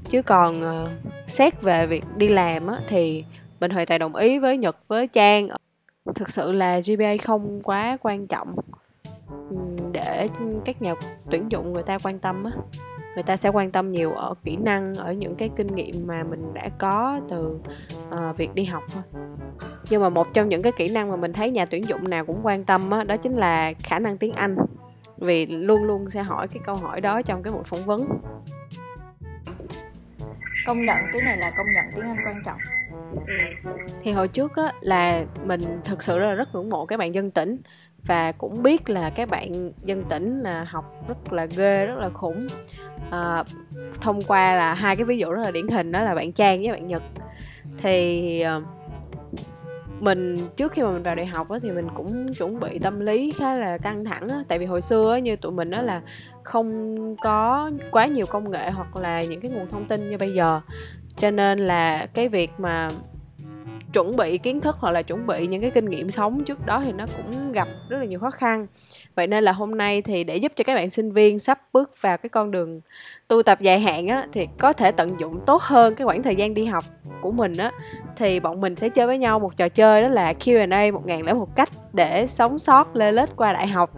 Chứ 0.09 0.21
còn 0.21 0.83
uh, 0.83 0.89
xét 1.27 1.61
về 1.61 1.87
việc 1.87 2.03
đi 2.15 2.27
làm 2.27 2.67
á, 2.67 2.77
thì 2.87 3.25
mình 3.59 3.71
hoàn 3.71 3.85
toàn 3.85 3.99
đồng 3.99 4.15
ý 4.15 4.39
với 4.39 4.57
nhật 4.57 4.77
với 4.87 5.07
trang. 5.07 5.47
Thực 6.15 6.29
sự 6.29 6.51
là 6.51 6.79
gpa 6.87 7.17
không 7.23 7.61
quá 7.63 7.97
quan 8.01 8.27
trọng 8.27 8.55
để 9.91 10.27
các 10.65 10.81
nhà 10.81 10.95
tuyển 11.31 11.51
dụng 11.51 11.73
người 11.73 11.83
ta 11.83 11.97
quan 12.03 12.19
tâm 12.19 12.43
á 12.43 12.51
người 13.15 13.23
ta 13.23 13.37
sẽ 13.37 13.49
quan 13.49 13.71
tâm 13.71 13.91
nhiều 13.91 14.11
ở 14.11 14.33
kỹ 14.43 14.55
năng 14.55 14.93
ở 14.95 15.13
những 15.13 15.35
cái 15.35 15.49
kinh 15.55 15.67
nghiệm 15.67 16.07
mà 16.07 16.23
mình 16.23 16.53
đã 16.53 16.69
có 16.77 17.19
từ 17.29 17.57
uh, 18.07 18.37
việc 18.37 18.53
đi 18.53 18.65
học 18.65 18.83
thôi. 18.93 19.03
Nhưng 19.89 20.01
mà 20.01 20.09
một 20.09 20.33
trong 20.33 20.49
những 20.49 20.61
cái 20.61 20.71
kỹ 20.77 20.89
năng 20.89 21.09
mà 21.09 21.15
mình 21.15 21.33
thấy 21.33 21.51
nhà 21.51 21.65
tuyển 21.65 21.87
dụng 21.87 22.09
nào 22.09 22.25
cũng 22.25 22.39
quan 22.43 22.63
tâm 22.63 22.89
đó, 22.89 23.03
đó 23.03 23.17
chính 23.17 23.33
là 23.33 23.73
khả 23.83 23.99
năng 23.99 24.17
tiếng 24.17 24.33
anh. 24.33 24.55
Vì 25.17 25.45
luôn 25.45 25.83
luôn 25.83 26.09
sẽ 26.09 26.23
hỏi 26.23 26.47
cái 26.47 26.61
câu 26.65 26.75
hỏi 26.75 27.01
đó 27.01 27.21
trong 27.21 27.43
cái 27.43 27.53
buổi 27.53 27.63
phỏng 27.63 27.83
vấn. 27.85 28.07
Công 30.67 30.85
nhận 30.85 30.97
cái 31.13 31.21
này 31.21 31.37
là 31.37 31.51
công 31.57 31.67
nhận 31.75 31.85
tiếng 31.95 32.05
anh 32.05 32.17
quan 32.25 32.41
trọng. 32.45 32.57
Thì 34.01 34.11
hồi 34.11 34.27
trước 34.27 34.55
á 34.55 34.71
là 34.81 35.25
mình 35.45 35.61
thực 35.83 36.03
sự 36.03 36.19
là 36.19 36.33
rất 36.33 36.49
ngưỡng 36.53 36.69
mộ 36.69 36.85
các 36.85 36.99
bạn 36.99 37.15
dân 37.15 37.31
tỉnh 37.31 37.57
và 38.05 38.31
cũng 38.31 38.63
biết 38.63 38.89
là 38.89 39.09
các 39.09 39.29
bạn 39.29 39.71
dân 39.85 40.03
tỉnh 40.09 40.41
là 40.41 40.63
học 40.63 40.85
rất 41.07 41.33
là 41.33 41.45
ghê 41.45 41.85
rất 41.85 41.97
là 41.97 42.09
khủng. 42.09 42.47
À, 43.11 43.43
thông 44.01 44.21
qua 44.21 44.55
là 44.55 44.73
hai 44.73 44.95
cái 44.95 45.05
ví 45.05 45.17
dụ 45.17 45.31
rất 45.31 45.41
là 45.41 45.51
điển 45.51 45.67
hình 45.67 45.91
đó 45.91 46.03
là 46.03 46.15
bạn 46.15 46.31
trang 46.31 46.59
với 46.59 46.71
bạn 46.71 46.87
nhật. 46.87 47.03
Thì 47.77 48.41
ờ, 48.41 48.61
mình 49.99 50.37
trước 50.57 50.71
khi 50.71 50.81
mà 50.81 50.91
mình 50.91 51.03
vào 51.03 51.15
đại 51.15 51.25
học 51.25 51.49
á, 51.49 51.59
thì 51.61 51.71
mình 51.71 51.87
cũng 51.93 52.33
chuẩn 52.33 52.59
bị 52.59 52.79
tâm 52.79 52.99
lý 52.99 53.31
khá 53.31 53.53
là 53.53 53.77
căng 53.77 54.05
thẳng 54.05 54.29
á. 54.29 54.43
tại 54.47 54.59
vì 54.59 54.65
hồi 54.65 54.81
xưa 54.81 55.13
á, 55.13 55.19
như 55.19 55.35
tụi 55.35 55.51
mình 55.51 55.69
đó 55.69 55.81
là 55.81 56.01
không 56.43 57.15
có 57.21 57.71
quá 57.91 58.05
nhiều 58.05 58.25
công 58.25 58.51
nghệ 58.51 58.71
hoặc 58.71 58.95
là 58.95 59.23
những 59.23 59.41
cái 59.41 59.51
nguồn 59.51 59.69
thông 59.69 59.85
tin 59.87 60.09
như 60.09 60.17
bây 60.17 60.33
giờ. 60.33 60.61
Cho 61.17 61.31
nên 61.31 61.59
là 61.59 62.05
cái 62.13 62.29
việc 62.29 62.51
mà 62.57 62.87
chuẩn 63.93 64.15
bị 64.15 64.37
kiến 64.37 64.61
thức 64.61 64.75
hoặc 64.79 64.91
là 64.91 65.01
chuẩn 65.01 65.27
bị 65.27 65.47
những 65.47 65.61
cái 65.61 65.71
kinh 65.71 65.85
nghiệm 65.85 66.09
sống 66.09 66.43
trước 66.43 66.65
đó 66.65 66.81
thì 66.85 66.91
nó 66.91 67.05
cũng 67.17 67.51
gặp 67.51 67.67
rất 67.89 67.97
là 67.97 68.05
nhiều 68.05 68.19
khó 68.19 68.31
khăn. 68.31 68.67
Vậy 69.15 69.27
nên 69.27 69.43
là 69.43 69.51
hôm 69.51 69.77
nay 69.77 70.01
thì 70.01 70.23
để 70.23 70.37
giúp 70.37 70.51
cho 70.55 70.63
các 70.63 70.75
bạn 70.75 70.89
sinh 70.89 71.11
viên 71.11 71.39
sắp 71.39 71.59
bước 71.73 72.01
vào 72.01 72.17
cái 72.17 72.29
con 72.29 72.51
đường 72.51 72.81
tu 73.27 73.43
tập 73.43 73.61
dài 73.61 73.79
hạn 73.79 74.07
á, 74.07 74.27
thì 74.31 74.47
có 74.59 74.73
thể 74.73 74.91
tận 74.91 75.19
dụng 75.19 75.39
tốt 75.45 75.61
hơn 75.61 75.95
cái 75.95 76.05
khoảng 76.05 76.23
thời 76.23 76.35
gian 76.35 76.53
đi 76.53 76.65
học 76.65 76.83
của 77.21 77.31
mình 77.31 77.57
á, 77.57 77.71
thì 78.15 78.39
bọn 78.39 78.61
mình 78.61 78.75
sẽ 78.75 78.89
chơi 78.89 79.07
với 79.07 79.17
nhau 79.17 79.39
một 79.39 79.57
trò 79.57 79.69
chơi 79.69 80.01
đó 80.01 80.07
là 80.07 80.33
Q&A 80.33 80.91
một 80.91 81.05
ngàn 81.05 81.25
lẻ 81.25 81.33
một 81.33 81.55
cách 81.55 81.69
để 81.93 82.27
sống 82.27 82.59
sót 82.59 82.95
lê 82.95 83.11
lết 83.11 83.35
qua 83.35 83.53
đại 83.53 83.67
học 83.67 83.91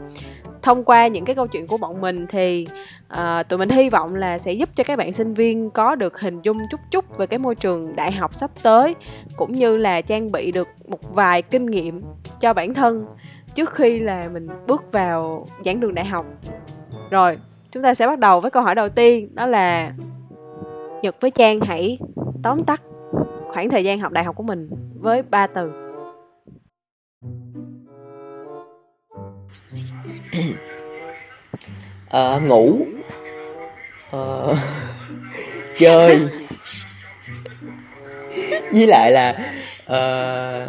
thông 0.66 0.84
qua 0.84 1.08
những 1.08 1.26
cái 1.26 1.36
câu 1.36 1.48
chuyện 1.48 1.68
của 1.68 1.78
bọn 1.78 2.02
mình 2.02 2.26
thì 2.30 2.68
uh, 3.14 3.48
tụi 3.50 3.60
mình 3.60 3.70
hy 3.70 3.90
vọng 3.90 4.16
là 4.16 4.38
sẽ 4.38 4.54
giúp 4.54 4.70
cho 4.76 4.84
các 4.84 4.98
bạn 4.98 5.14
sinh 5.14 5.34
viên 5.34 5.70
có 5.70 5.96
được 5.96 6.20
hình 6.20 6.42
dung 6.42 6.58
chút 6.72 6.80
chút 6.92 7.18
về 7.18 7.28
cái 7.28 7.40
môi 7.40 7.56
trường 7.56 7.96
đại 7.96 8.12
học 8.12 8.36
sắp 8.36 8.52
tới 8.64 8.96
cũng 9.36 9.52
như 9.52 9.78
là 9.78 10.02
trang 10.02 10.32
bị 10.32 10.52
được 10.52 10.68
một 10.88 11.14
vài 11.14 11.42
kinh 11.42 11.66
nghiệm 11.66 12.02
cho 12.40 12.54
bản 12.54 12.74
thân 12.74 13.06
trước 13.56 13.74
khi 13.74 14.00
là 14.00 14.30
mình 14.34 14.48
bước 14.68 14.84
vào 14.92 15.48
giảng 15.66 15.80
đường 15.80 15.96
đại 15.96 16.06
học. 16.06 16.26
Rồi 17.10 17.38
chúng 17.72 17.84
ta 17.84 17.94
sẽ 17.94 18.08
bắt 18.08 18.20
đầu 18.20 18.42
với 18.42 18.52
câu 18.52 18.64
hỏi 18.64 18.76
đầu 18.76 18.90
tiên 18.90 19.36
đó 19.36 19.46
là 19.46 19.92
nhật 21.02 21.16
với 21.22 21.32
trang 21.32 21.60
hãy 21.60 21.98
tóm 22.44 22.64
tắt 22.64 22.82
khoảng 23.48 23.70
thời 23.70 23.84
gian 23.84 24.00
học 24.00 24.12
đại 24.12 24.24
học 24.24 24.36
của 24.36 24.44
mình 24.44 24.70
với 25.00 25.24
ba 25.24 25.48
từ. 25.48 25.85
Ờ, 32.10 32.40
ngủ. 32.40 32.86
Ờ, 34.12 34.56
chơi. 35.78 36.28
Với 38.72 38.88
lại 38.88 39.12
là 39.12 39.54
ờ, 39.86 40.68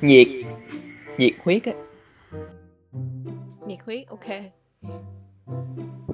nhiệt 0.00 0.28
nhiệt 1.18 1.32
huyết 1.44 1.64
á. 1.64 1.72
Nhiệt 3.66 3.78
huyết 3.86 4.08
ok. 4.08 4.26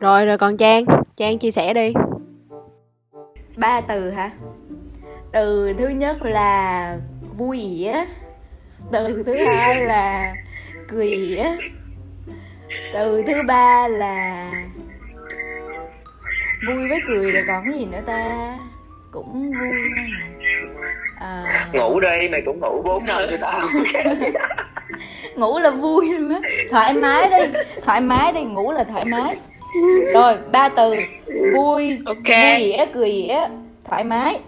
Rồi 0.01 0.27
rồi 0.27 0.39
còn 0.39 0.57
trang. 0.57 0.85
Trang 1.17 1.39
chia 1.39 1.51
sẻ 1.51 1.75
đi. 1.75 1.93
Ba 3.57 3.81
từ 3.81 4.11
hả? 4.11 4.31
Từ 5.33 5.73
thứ 5.79 5.89
nhất 5.89 6.23
là 6.23 6.99
vui 7.37 7.61
ỉa 7.61 7.95
từ 8.93 9.23
thứ 9.27 9.35
hai 9.35 9.87
là 9.87 10.35
cười 10.89 11.07
ỉa 11.07 11.45
từ 12.93 13.23
thứ 13.27 13.43
ba 13.47 13.89
là 13.89 14.51
vui 16.67 16.89
với 16.89 17.01
cười 17.09 17.33
rồi 17.33 17.43
còn 17.49 17.65
cái 17.65 17.79
gì 17.79 17.85
nữa 17.85 18.01
ta? 18.07 18.59
Cũng 19.11 19.53
vui 19.61 19.71
à, 21.21 21.69
ngủ 21.73 22.01
đi 22.01 22.29
mày 22.31 22.43
cũng 22.47 22.61
ngủ 22.61 22.83
bốn 22.83 23.07
năm 23.07 23.23
cho 23.31 23.37
tao 23.41 23.69
ngủ 25.37 25.59
là 25.59 25.71
vui 25.71 26.19
luôn 26.19 26.31
á. 26.31 26.41
Thoải 26.71 26.93
mái 26.93 27.31
đi 27.31 27.59
thoải 27.83 28.01
mái 28.01 28.33
đi 28.33 28.43
ngủ 28.43 28.73
là 28.73 28.85
thoải 28.85 29.05
mái. 29.05 29.37
Rồi 30.15 30.37
ba 30.53 30.69
từ. 30.69 30.95
Vui 31.55 31.99
Ok. 32.07 32.17
vui 32.29 32.57
ỉa 32.59 32.85
cười 32.95 33.09
ỉa 33.09 33.41
thoải 33.85 34.05
mái. 34.05 34.39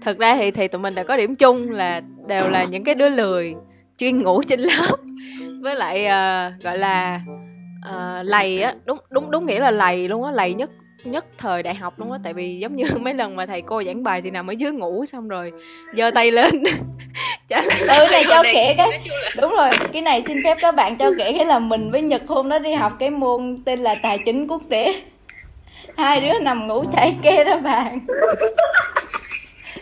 Thực 0.00 0.18
ra 0.18 0.36
thì 0.36 0.50
thì 0.50 0.68
tụi 0.68 0.80
mình 0.80 0.94
đã 0.94 1.02
có 1.02 1.16
điểm 1.16 1.34
chung 1.34 1.70
là 1.70 2.00
đều 2.26 2.48
là 2.48 2.64
những 2.64 2.84
cái 2.84 2.94
đứa 2.94 3.08
lười 3.08 3.54
chuyên 3.98 4.22
ngủ 4.22 4.42
trên 4.42 4.60
lớp. 4.60 4.96
Với 5.62 5.74
lại 5.74 6.06
ờ, 6.06 6.52
gọi 6.62 6.78
là 6.78 7.20
ờ, 7.82 8.22
lầy 8.22 8.62
á 8.62 8.74
đúng 8.84 8.98
đúng 9.10 9.30
đúng 9.30 9.46
nghĩa 9.46 9.60
là 9.60 9.70
lầy 9.70 10.08
luôn 10.08 10.24
á 10.24 10.32
lầy 10.32 10.54
nhất 10.54 10.70
nhất 11.04 11.24
thời 11.38 11.62
đại 11.62 11.74
học 11.74 11.98
luôn 11.98 12.12
á. 12.12 12.18
Tại 12.22 12.32
vì 12.32 12.58
giống 12.58 12.76
như 12.76 12.84
mấy 13.00 13.14
lần 13.14 13.36
mà 13.36 13.46
thầy 13.46 13.62
cô 13.62 13.82
giảng 13.82 14.02
bài 14.02 14.22
thì 14.22 14.30
nằm 14.30 14.50
ở 14.50 14.52
dưới 14.52 14.72
ngủ 14.72 15.06
xong 15.06 15.28
rồi 15.28 15.52
giơ 15.96 16.10
tay 16.10 16.30
lên. 16.30 16.62
Trả 17.48 17.60
lời 17.80 18.06
ừ 18.06 18.10
này 18.10 18.24
cho 18.28 18.42
kể 18.42 18.74
cái 18.78 19.08
đúng 19.36 19.52
rồi 19.52 19.70
cái 19.92 20.02
này 20.02 20.22
xin 20.26 20.38
phép 20.44 20.58
các 20.60 20.74
bạn 20.74 20.96
cho 20.96 21.10
kể 21.18 21.32
cái 21.36 21.46
là 21.46 21.58
mình 21.58 21.90
với 21.90 22.02
nhật 22.02 22.22
hôm 22.28 22.48
đó 22.48 22.58
đi 22.58 22.74
học 22.74 22.92
cái 22.98 23.10
môn 23.10 23.62
tên 23.64 23.80
là 23.80 23.94
tài 24.02 24.18
chính 24.24 24.46
quốc 24.46 24.62
tế. 24.68 25.02
Hai 25.96 26.20
đứa 26.20 26.38
nằm 26.38 26.66
ngủ 26.66 26.84
chạy 26.92 27.16
kê 27.22 27.44
ra 27.44 27.56
bàn 27.56 28.06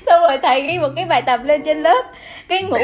xong 0.07 0.21
rồi 0.21 0.39
thầy 0.43 0.63
ghi 0.63 0.79
một 0.79 0.89
cái 0.97 1.05
bài 1.05 1.23
tập 1.23 1.41
lên 1.45 1.63
trên 1.63 1.83
lớp. 1.83 2.05
Cái 2.49 2.63
ngủ, 2.63 2.79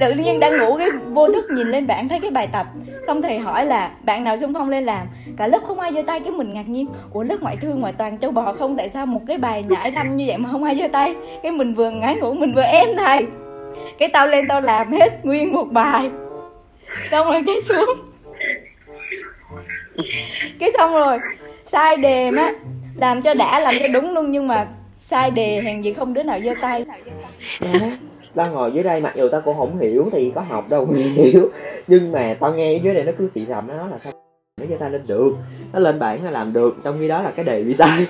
tự 0.00 0.12
nhiên 0.12 0.40
đang 0.40 0.58
ngủ, 0.58 0.76
cái 0.78 0.90
vô 0.90 1.28
thức 1.32 1.44
nhìn 1.50 1.66
lên 1.66 1.86
bảng, 1.86 2.08
thấy 2.08 2.20
cái 2.20 2.30
bài 2.30 2.48
tập. 2.52 2.66
Xong 3.06 3.22
thầy 3.22 3.38
hỏi 3.38 3.66
là, 3.66 3.90
bạn 4.02 4.24
nào 4.24 4.38
xung 4.38 4.54
phong 4.54 4.68
lên 4.68 4.84
làm? 4.84 5.06
Cả 5.36 5.46
lớp 5.46 5.58
không 5.66 5.80
ai 5.80 5.92
giơ 5.94 6.02
tay, 6.06 6.20
cái 6.20 6.32
mình 6.32 6.54
ngạc 6.54 6.68
nhiên. 6.68 6.86
Ủa, 7.12 7.22
lớp 7.22 7.36
ngoại 7.40 7.56
thương 7.56 7.80
ngoài 7.80 7.92
toàn 7.98 8.18
châu 8.18 8.30
bò 8.30 8.52
không? 8.58 8.76
Tại 8.76 8.88
sao 8.88 9.06
một 9.06 9.20
cái 9.28 9.38
bài 9.38 9.64
nhảy 9.68 9.92
răm 9.94 10.16
như 10.16 10.24
vậy 10.28 10.38
mà 10.38 10.48
không 10.52 10.64
ai 10.64 10.76
giơ 10.80 10.88
tay? 10.92 11.14
Cái 11.42 11.52
mình 11.52 11.74
vừa 11.74 11.90
ngái 11.90 12.16
ngủ, 12.16 12.34
mình 12.34 12.52
vừa 12.54 12.62
em 12.62 12.88
thầy. 12.98 13.26
Cái 13.98 14.08
tao 14.08 14.26
lên 14.26 14.48
tao 14.48 14.60
làm 14.60 14.92
hết 14.92 15.24
nguyên 15.24 15.52
một 15.52 15.66
bài. 15.70 16.10
Xong 17.10 17.26
rồi 17.26 17.42
cái 17.46 17.56
xuống. 17.62 17.88
Cái 20.60 20.70
xong 20.78 20.92
rồi, 20.92 21.18
sai 21.72 21.96
đề 21.96 22.30
á, 22.36 22.52
làm 22.96 23.22
cho 23.22 23.34
đã, 23.34 23.60
làm 23.60 23.74
cho 23.80 23.88
đúng 23.88 24.14
luôn, 24.14 24.30
nhưng 24.30 24.48
mà 24.48 24.66
sai 25.08 25.30
đề, 25.30 25.60
hèn 25.60 25.82
gì 25.82 25.92
không 25.92 26.14
đứa 26.14 26.22
nào 26.22 26.40
giơ 26.44 26.54
tay. 26.60 26.84
Tao 28.34 28.50
ngồi 28.50 28.72
dưới 28.72 28.82
đây 28.82 29.00
mặc 29.00 29.12
dù 29.16 29.28
tao 29.28 29.40
cũng 29.44 29.56
không 29.56 29.78
hiểu 29.78 30.08
thì 30.12 30.32
có 30.34 30.40
học 30.40 30.68
đâu, 30.68 30.86
không 30.86 30.94
hiểu. 30.94 31.48
Nhưng 31.86 32.12
mà 32.12 32.36
tao 32.40 32.54
nghe 32.54 32.76
dưới 32.76 32.94
đây 32.94 33.04
nó 33.04 33.12
cứ 33.18 33.28
xị 33.28 33.46
rầm 33.46 33.66
nó 33.66 33.74
nói 33.74 33.88
là 33.90 33.98
sao 33.98 34.12
nó 34.60 34.66
giơ 34.70 34.76
tay 34.76 34.90
lên 34.90 35.06
được. 35.06 35.32
Nó 35.72 35.78
lên 35.78 35.98
bảng 35.98 36.24
nó 36.24 36.30
làm 36.30 36.52
được, 36.52 36.76
trong 36.84 36.96
khi 37.00 37.08
đó 37.08 37.22
là 37.22 37.30
cái 37.30 37.44
đề 37.44 37.64
bị 37.64 37.74
sai. 37.74 38.06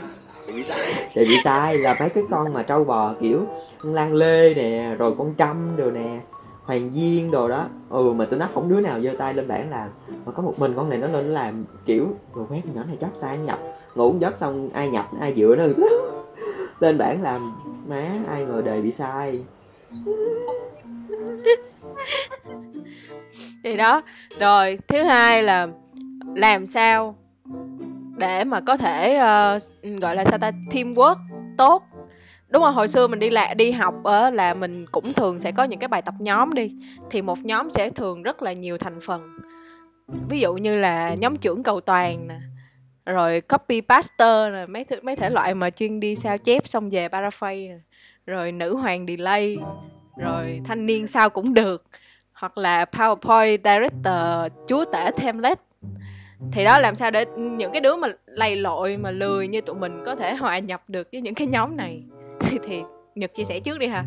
Đề 1.14 1.24
bị 1.24 1.36
sai 1.44 1.78
là 1.78 1.96
mấy 2.00 2.08
cái 2.08 2.24
con 2.30 2.52
mà 2.52 2.62
trâu 2.62 2.84
bò, 2.84 3.14
kiểu, 3.20 3.40
lan 3.82 4.14
lê 4.14 4.54
nè, 4.54 4.94
rồi 4.98 5.14
con 5.18 5.34
trăm 5.36 5.76
đồ 5.76 5.90
nè, 5.90 6.18
hoàng 6.64 6.90
diên 6.94 7.30
đồ 7.30 7.48
đó. 7.48 7.64
Ừ 7.90 8.12
mà 8.12 8.24
tụi 8.24 8.38
nó 8.38 8.48
không 8.54 8.68
đứa 8.68 8.80
nào 8.80 9.00
giơ 9.00 9.10
tay 9.18 9.34
lên 9.34 9.48
bảng 9.48 9.70
làm. 9.70 9.88
Mà 10.26 10.32
có 10.32 10.42
một 10.42 10.54
mình 10.56 10.72
con 10.76 10.88
này 10.90 10.98
nó 10.98 11.06
lên 11.06 11.26
nó 11.26 11.32
làm, 11.40 11.64
kiểu 11.86 12.06
rồi 12.34 12.46
quét 12.50 12.62
nhỏ 12.74 12.82
này 12.86 12.96
chót 13.00 13.10
tay 13.20 13.38
nhập 13.38 13.58
ngủ 13.94 14.14
giấc 14.18 14.38
xong 14.38 14.70
ai 14.74 14.88
nhập 14.88 15.08
ai 15.20 15.34
dựa 15.36 15.56
nó 15.56 15.64
lên 16.80 16.98
bảng 16.98 17.22
làm 17.22 17.52
má 17.88 18.04
ai 18.28 18.44
ngờ 18.44 18.62
đề 18.64 18.80
bị 18.80 18.92
sai. 18.92 19.44
Thì 23.64 23.76
đó 23.76 24.02
rồi 24.40 24.78
thứ 24.88 25.02
hai 25.02 25.42
là 25.42 25.68
làm 26.34 26.66
sao 26.66 27.16
để 28.16 28.44
mà 28.44 28.60
có 28.60 28.76
thể 28.76 29.16
uh, 29.16 30.00
gọi 30.00 30.16
là 30.16 30.24
sao 30.24 30.38
ta 30.38 30.50
teamwork 30.70 31.16
tốt. 31.58 31.82
Đúng 32.48 32.62
rồi 32.62 32.72
hồi 32.72 32.88
xưa 32.88 33.06
mình 33.06 33.18
đi 33.18 33.30
lại 33.30 33.54
đi 33.54 33.70
học 33.70 33.94
ở 34.04 34.30
là 34.30 34.54
mình 34.54 34.86
cũng 34.92 35.12
thường 35.12 35.38
sẽ 35.38 35.52
có 35.52 35.64
những 35.64 35.78
cái 35.78 35.88
bài 35.88 36.02
tập 36.02 36.14
nhóm 36.18 36.54
đi. 36.54 36.70
Thì 37.10 37.22
một 37.22 37.38
nhóm 37.44 37.70
sẽ 37.70 37.90
thường 37.90 38.22
rất 38.22 38.42
là 38.42 38.52
nhiều 38.52 38.78
thành 38.78 39.00
phần. 39.00 39.38
Ví 40.28 40.40
dụ 40.40 40.54
như 40.54 40.76
là 40.76 41.14
nhóm 41.14 41.36
trưởng 41.36 41.62
cầu 41.62 41.80
toàn 41.80 42.28
nè 42.28 42.38
rồi 43.06 43.40
copy 43.40 43.80
paster 43.80 44.52
nè, 44.52 44.66
mấy 44.66 44.84
thứ, 44.84 44.96
mấy 45.02 45.16
thể 45.16 45.30
loại 45.30 45.54
mà 45.54 45.70
chuyên 45.70 46.00
đi 46.00 46.16
sao 46.16 46.38
chép 46.38 46.68
xong 46.68 46.90
về 46.90 47.08
paraphrase 47.08 47.80
rồi 48.26 48.52
nữ 48.52 48.76
hoàng 48.76 49.06
delay, 49.06 49.58
rồi 50.16 50.60
thanh 50.64 50.86
niên 50.86 51.06
sao 51.06 51.30
cũng 51.30 51.54
được. 51.54 51.84
Hoặc 52.32 52.58
là 52.58 52.84
PowerPoint 52.84 53.58
Director, 53.64 54.52
chúa 54.68 54.84
tể 54.84 55.10
template 55.22 55.60
thì 56.52 56.64
đó 56.64 56.78
làm 56.78 56.94
sao 56.94 57.10
để 57.10 57.24
những 57.36 57.72
cái 57.72 57.80
đứa 57.80 57.96
mà 57.96 58.08
lầy 58.26 58.56
lội, 58.56 58.96
mà 58.96 59.10
lười 59.10 59.48
như 59.48 59.60
tụi 59.60 59.76
mình 59.76 60.02
có 60.04 60.16
thể 60.16 60.34
hòa 60.34 60.58
nhập 60.58 60.82
được 60.88 61.08
với 61.12 61.20
những 61.20 61.34
cái 61.34 61.46
nhóm 61.46 61.76
này. 61.76 62.02
Thì 62.64 62.82
Nhật 63.14 63.34
chia 63.34 63.44
sẻ 63.44 63.60
trước 63.60 63.78
đi 63.78 63.86
ha. 63.86 64.04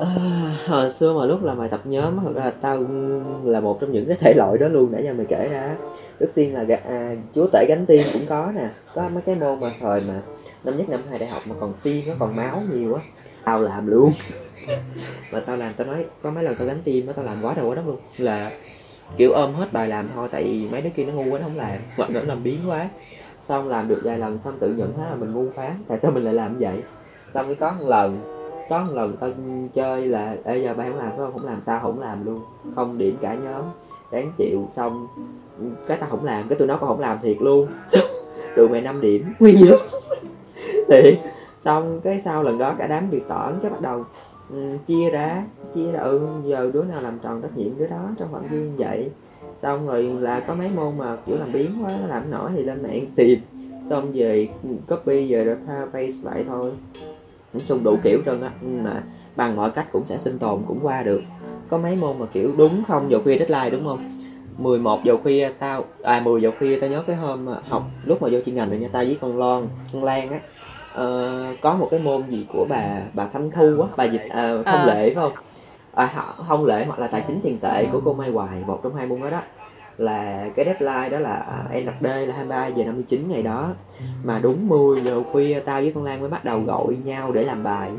À, 0.00 0.56
hồi 0.66 0.90
xưa 0.90 1.12
mà 1.18 1.26
lúc 1.26 1.44
làm 1.44 1.58
bài 1.58 1.68
tập 1.68 1.80
nhóm 1.84 2.18
thật 2.24 2.32
ra 2.34 2.44
là 2.44 2.50
tao 2.50 2.86
là 3.44 3.60
một 3.60 3.80
trong 3.80 3.92
những 3.92 4.06
cái 4.06 4.16
thể 4.20 4.34
loại 4.36 4.58
đó 4.58 4.68
luôn 4.68 4.92
để 4.92 5.02
cho 5.06 5.12
mày 5.14 5.26
kể 5.26 5.48
ra. 5.52 5.76
Trước 6.20 6.30
tiên 6.34 6.54
là 6.54 6.80
à, 6.84 7.14
chúa 7.34 7.46
tể 7.52 7.66
gánh 7.68 7.86
tiên 7.86 8.06
cũng 8.12 8.26
có 8.28 8.52
nè. 8.56 8.68
Có 8.94 9.08
mấy 9.08 9.22
cái 9.22 9.34
môn 9.34 9.60
mà 9.60 9.72
thời 9.80 10.00
mà 10.00 10.20
năm 10.64 10.76
nhất 10.76 10.88
năm 10.88 11.00
hai 11.10 11.18
đại 11.18 11.28
học 11.28 11.42
mà 11.46 11.54
còn 11.60 11.72
xiên 11.78 12.08
nó 12.08 12.14
còn 12.18 12.36
máu 12.36 12.62
nhiều 12.72 12.94
á. 12.94 13.00
Tao 13.44 13.62
làm 13.62 13.86
luôn. 13.86 14.12
Mà 15.32 15.40
tao 15.40 15.56
làm 15.56 15.74
tao 15.74 15.86
nói 15.86 16.04
có 16.22 16.30
mấy 16.30 16.44
lần 16.44 16.54
tao 16.58 16.66
gánh 16.66 16.80
tim 16.84 17.06
á 17.06 17.12
tao 17.16 17.24
làm 17.24 17.36
quá 17.42 17.54
đầu 17.54 17.68
quá 17.68 17.74
đất 17.74 17.86
luôn. 17.86 17.98
Là 18.18 18.50
kiểu 19.16 19.32
ôm 19.32 19.54
hết 19.54 19.72
bài 19.72 19.88
làm 19.88 20.08
thôi 20.14 20.28
tại 20.32 20.44
vì 20.44 20.68
mấy 20.72 20.82
đứa 20.82 20.90
kia 20.90 21.04
nó 21.04 21.12
ngu 21.12 21.30
quá 21.30 21.38
nó 21.38 21.46
không 21.46 21.56
làm. 21.56 21.78
Hoặc 21.96 22.10
nó 22.10 22.20
làm 22.20 22.42
biến 22.42 22.58
quá. 22.66 22.88
Xong 23.48 23.68
làm 23.68 23.88
được 23.88 24.00
vài 24.04 24.18
lần 24.18 24.38
xong 24.44 24.54
tự 24.60 24.74
nhận 24.74 24.92
thấy 24.96 25.10
là 25.10 25.14
mình 25.14 25.32
ngu 25.32 25.50
phán 25.56 25.72
tại 25.88 25.98
sao 25.98 26.10
mình 26.10 26.24
lại 26.24 26.34
làm 26.34 26.58
vậy? 26.58 26.82
Xong 27.34 27.46
mới 27.46 27.54
có 27.54 27.74
một 27.78 27.88
lần 27.88 28.18
có 28.70 28.84
một 28.84 28.92
lần 28.94 29.16
tao 29.20 29.30
chơi 29.74 30.06
là 30.06 30.36
bây 30.44 30.62
giờ 30.62 30.74
bạn 30.74 30.92
không 30.92 30.98
làm 30.98 31.08
phải 31.08 31.18
không? 31.18 31.32
Không 31.32 31.46
làm 31.46 31.60
tao 31.64 31.80
không 31.80 32.00
làm 32.00 32.26
luôn. 32.26 32.40
Không 32.74 32.98
điểm 32.98 33.16
cả 33.20 33.34
nhóm. 33.34 33.62
Đáng 34.12 34.32
chịu. 34.36 34.66
Xong 34.70 35.06
cái 35.86 35.96
tao 36.00 36.10
không 36.10 36.24
làm 36.24 36.48
cái 36.48 36.58
tụi 36.58 36.68
nó 36.68 36.76
cũng 36.76 36.88
không 36.88 37.00
làm 37.00 37.18
thiệt 37.22 37.36
luôn. 37.40 37.66
Xong 37.88 38.04
tụi 38.56 38.68
mày 38.68 38.80
5 38.80 39.00
điểm. 39.00 39.24
Nguyên 39.38 39.56
nhóm 39.64 39.78
thì 40.88 41.18
xong 41.64 42.00
cái 42.04 42.20
sau 42.20 42.42
lần 42.42 42.58
đó 42.58 42.74
cả 42.78 42.86
đám 42.86 43.10
bị 43.10 43.20
tỏn 43.28 43.52
cái 43.62 43.70
bắt 43.70 43.80
đầu 43.80 44.04
um, 44.50 44.78
chia 44.86 45.10
ra 45.10 45.44
chia 45.74 45.92
ra. 45.92 46.00
Ừ 46.00 46.20
giờ 46.44 46.70
đứa 46.74 46.82
nào 46.82 47.02
làm 47.02 47.18
tròn 47.18 47.42
trách 47.42 47.56
nhiệm 47.56 47.78
đứa 47.78 47.86
đó 47.86 48.08
trong 48.18 48.32
phạm 48.32 48.42
vi 48.50 48.58
như 48.58 48.74
vậy. 48.78 49.10
Xong 49.56 49.86
rồi 49.86 50.02
là 50.02 50.40
có 50.40 50.54
mấy 50.54 50.70
môn 50.76 50.98
mà 50.98 51.16
kiểu 51.26 51.36
làm 51.38 51.52
biến 51.52 51.70
quá 51.82 51.92
làm 52.08 52.30
nổi 52.30 52.50
thì 52.56 52.64
lên 52.64 52.82
mạng 52.82 53.06
tìm. 53.16 53.40
Xong 53.84 54.12
về 54.14 54.48
copy 54.88 55.32
về 55.32 55.44
rồi 55.44 55.56
tha 55.66 55.86
paste 55.92 56.30
lại 56.30 56.44
thôi 56.48 56.70
nói 57.52 57.62
chung 57.68 57.84
đủ 57.84 57.96
kiểu 58.02 58.22
trơn 58.26 58.40
á 58.40 58.50
nhưng 58.60 58.84
mà 58.84 59.02
bằng 59.36 59.56
mọi 59.56 59.70
cách 59.70 59.86
cũng 59.92 60.06
sẽ 60.06 60.18
sinh 60.18 60.38
tồn 60.38 60.62
cũng 60.68 60.78
qua 60.82 61.02
được. 61.02 61.22
Có 61.68 61.78
mấy 61.78 61.96
môn 61.96 62.18
mà 62.18 62.26
kiểu 62.32 62.54
đúng 62.56 62.82
không 62.88 63.10
giờ 63.10 63.18
khuya 63.24 63.38
deadline 63.38 63.70
đúng 63.70 63.84
không? 63.84 63.98
11 64.58 65.04
giờ 65.04 65.16
khuya 65.16 65.50
tao 65.58 65.84
à 66.02 66.20
10 66.20 66.42
giờ 66.42 66.50
khuya 66.58 66.78
tao 66.80 66.90
nhớ 66.90 67.02
cái 67.06 67.16
hôm 67.16 67.44
mà 67.44 67.56
học 67.68 67.82
lúc 68.04 68.22
mà 68.22 68.28
vô 68.32 68.38
chuyên 68.46 68.54
ngành 68.54 68.70
rồi 68.70 68.78
nha 68.78 68.88
tao 68.92 69.04
với 69.04 69.18
con 69.20 69.38
Lon 69.38 69.62
con 69.92 70.04
Lan 70.04 70.30
á. 70.30 70.38
Ờ, 70.94 71.54
có 71.60 71.74
một 71.74 71.88
cái 71.90 72.00
môn 72.00 72.30
gì 72.30 72.46
của 72.52 72.66
bà 72.68 73.00
bà 73.14 73.26
Thanh 73.26 73.50
Thu 73.50 73.82
á 73.82 73.88
bà 73.96 74.04
dịch 74.04 74.22
à, 74.28 74.52
thông 74.66 74.80
Ờ. 74.80 74.86
lệ 74.86 75.14
phải 75.14 75.14
không? 75.14 75.32
À, 75.94 76.34
thông 76.48 76.64
lệ 76.66 76.84
hoặc 76.84 76.98
là 76.98 77.06
tài 77.06 77.24
chính 77.26 77.40
tiền 77.42 77.58
tệ 77.62 77.86
của 77.92 78.00
cô 78.04 78.12
Mai 78.12 78.30
Hoài 78.30 78.62
một 78.66 78.80
trong 78.82 78.94
hai 78.94 79.06
môn 79.06 79.20
đó 79.20 79.30
đó 79.30 79.40
là 79.98 80.48
cái 80.56 80.64
deadline 80.64 81.08
đó 81.08 81.18
là 81.18 81.34
à, 81.34 81.80
ND 81.80 82.04
là 82.04 82.34
23 82.34 82.66
giờ 82.66 82.84
59 82.84 83.28
ngày 83.28 83.42
đó. 83.42 83.70
Mà 84.24 84.38
đúng 84.38 84.68
10 84.68 85.00
giờ 85.00 85.22
khuya 85.32 85.60
tao 85.64 85.80
với 85.80 85.92
con 85.94 86.04
Lan 86.04 86.20
mới 86.20 86.28
bắt 86.28 86.44
đầu 86.44 86.60
gọi 86.60 86.96
nhau 87.04 87.32
để 87.32 87.42
làm 87.42 87.62
bài. 87.62 87.90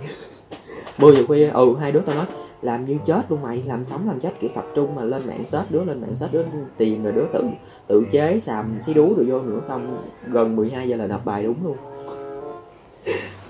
10 0.98 1.16
giờ 1.16 1.24
khuya 1.28 1.50
ừ 1.50 1.76
hai 1.80 1.92
đứa 1.92 2.00
tao 2.00 2.16
nói 2.16 2.26
làm 2.62 2.86
như 2.86 2.98
chết 3.06 3.22
luôn 3.30 3.42
mày 3.42 3.64
làm 3.66 3.86
sống 3.86 4.08
làm 4.08 4.20
chết 4.20 4.30
kiểu 4.40 4.50
tập 4.56 4.66
trung 4.76 4.96
mà 4.96 5.04
lên 5.04 5.28
mạng 5.28 5.46
search 5.46 5.72
đứa 5.72 5.84
lên 5.84 6.02
mạng 6.02 6.16
search 6.16 6.34
đứa 6.34 6.44
tìm 6.78 7.04
rồi 7.04 7.14
đứa 7.14 7.26
tự 7.34 7.44
tự 7.88 8.06
chế 8.12 8.40
xàm 8.40 8.82
xí 8.82 8.94
đú 8.94 9.14
rồi 9.16 9.26
vô 9.26 9.42
nữa 9.42 9.62
xong 9.68 9.98
gần 10.28 10.56
12 10.56 10.90
giờ 10.90 10.96
là 10.96 11.08
nộp 11.08 11.26
bài 11.26 11.44
đúng 11.44 11.56
luôn. 11.64 11.78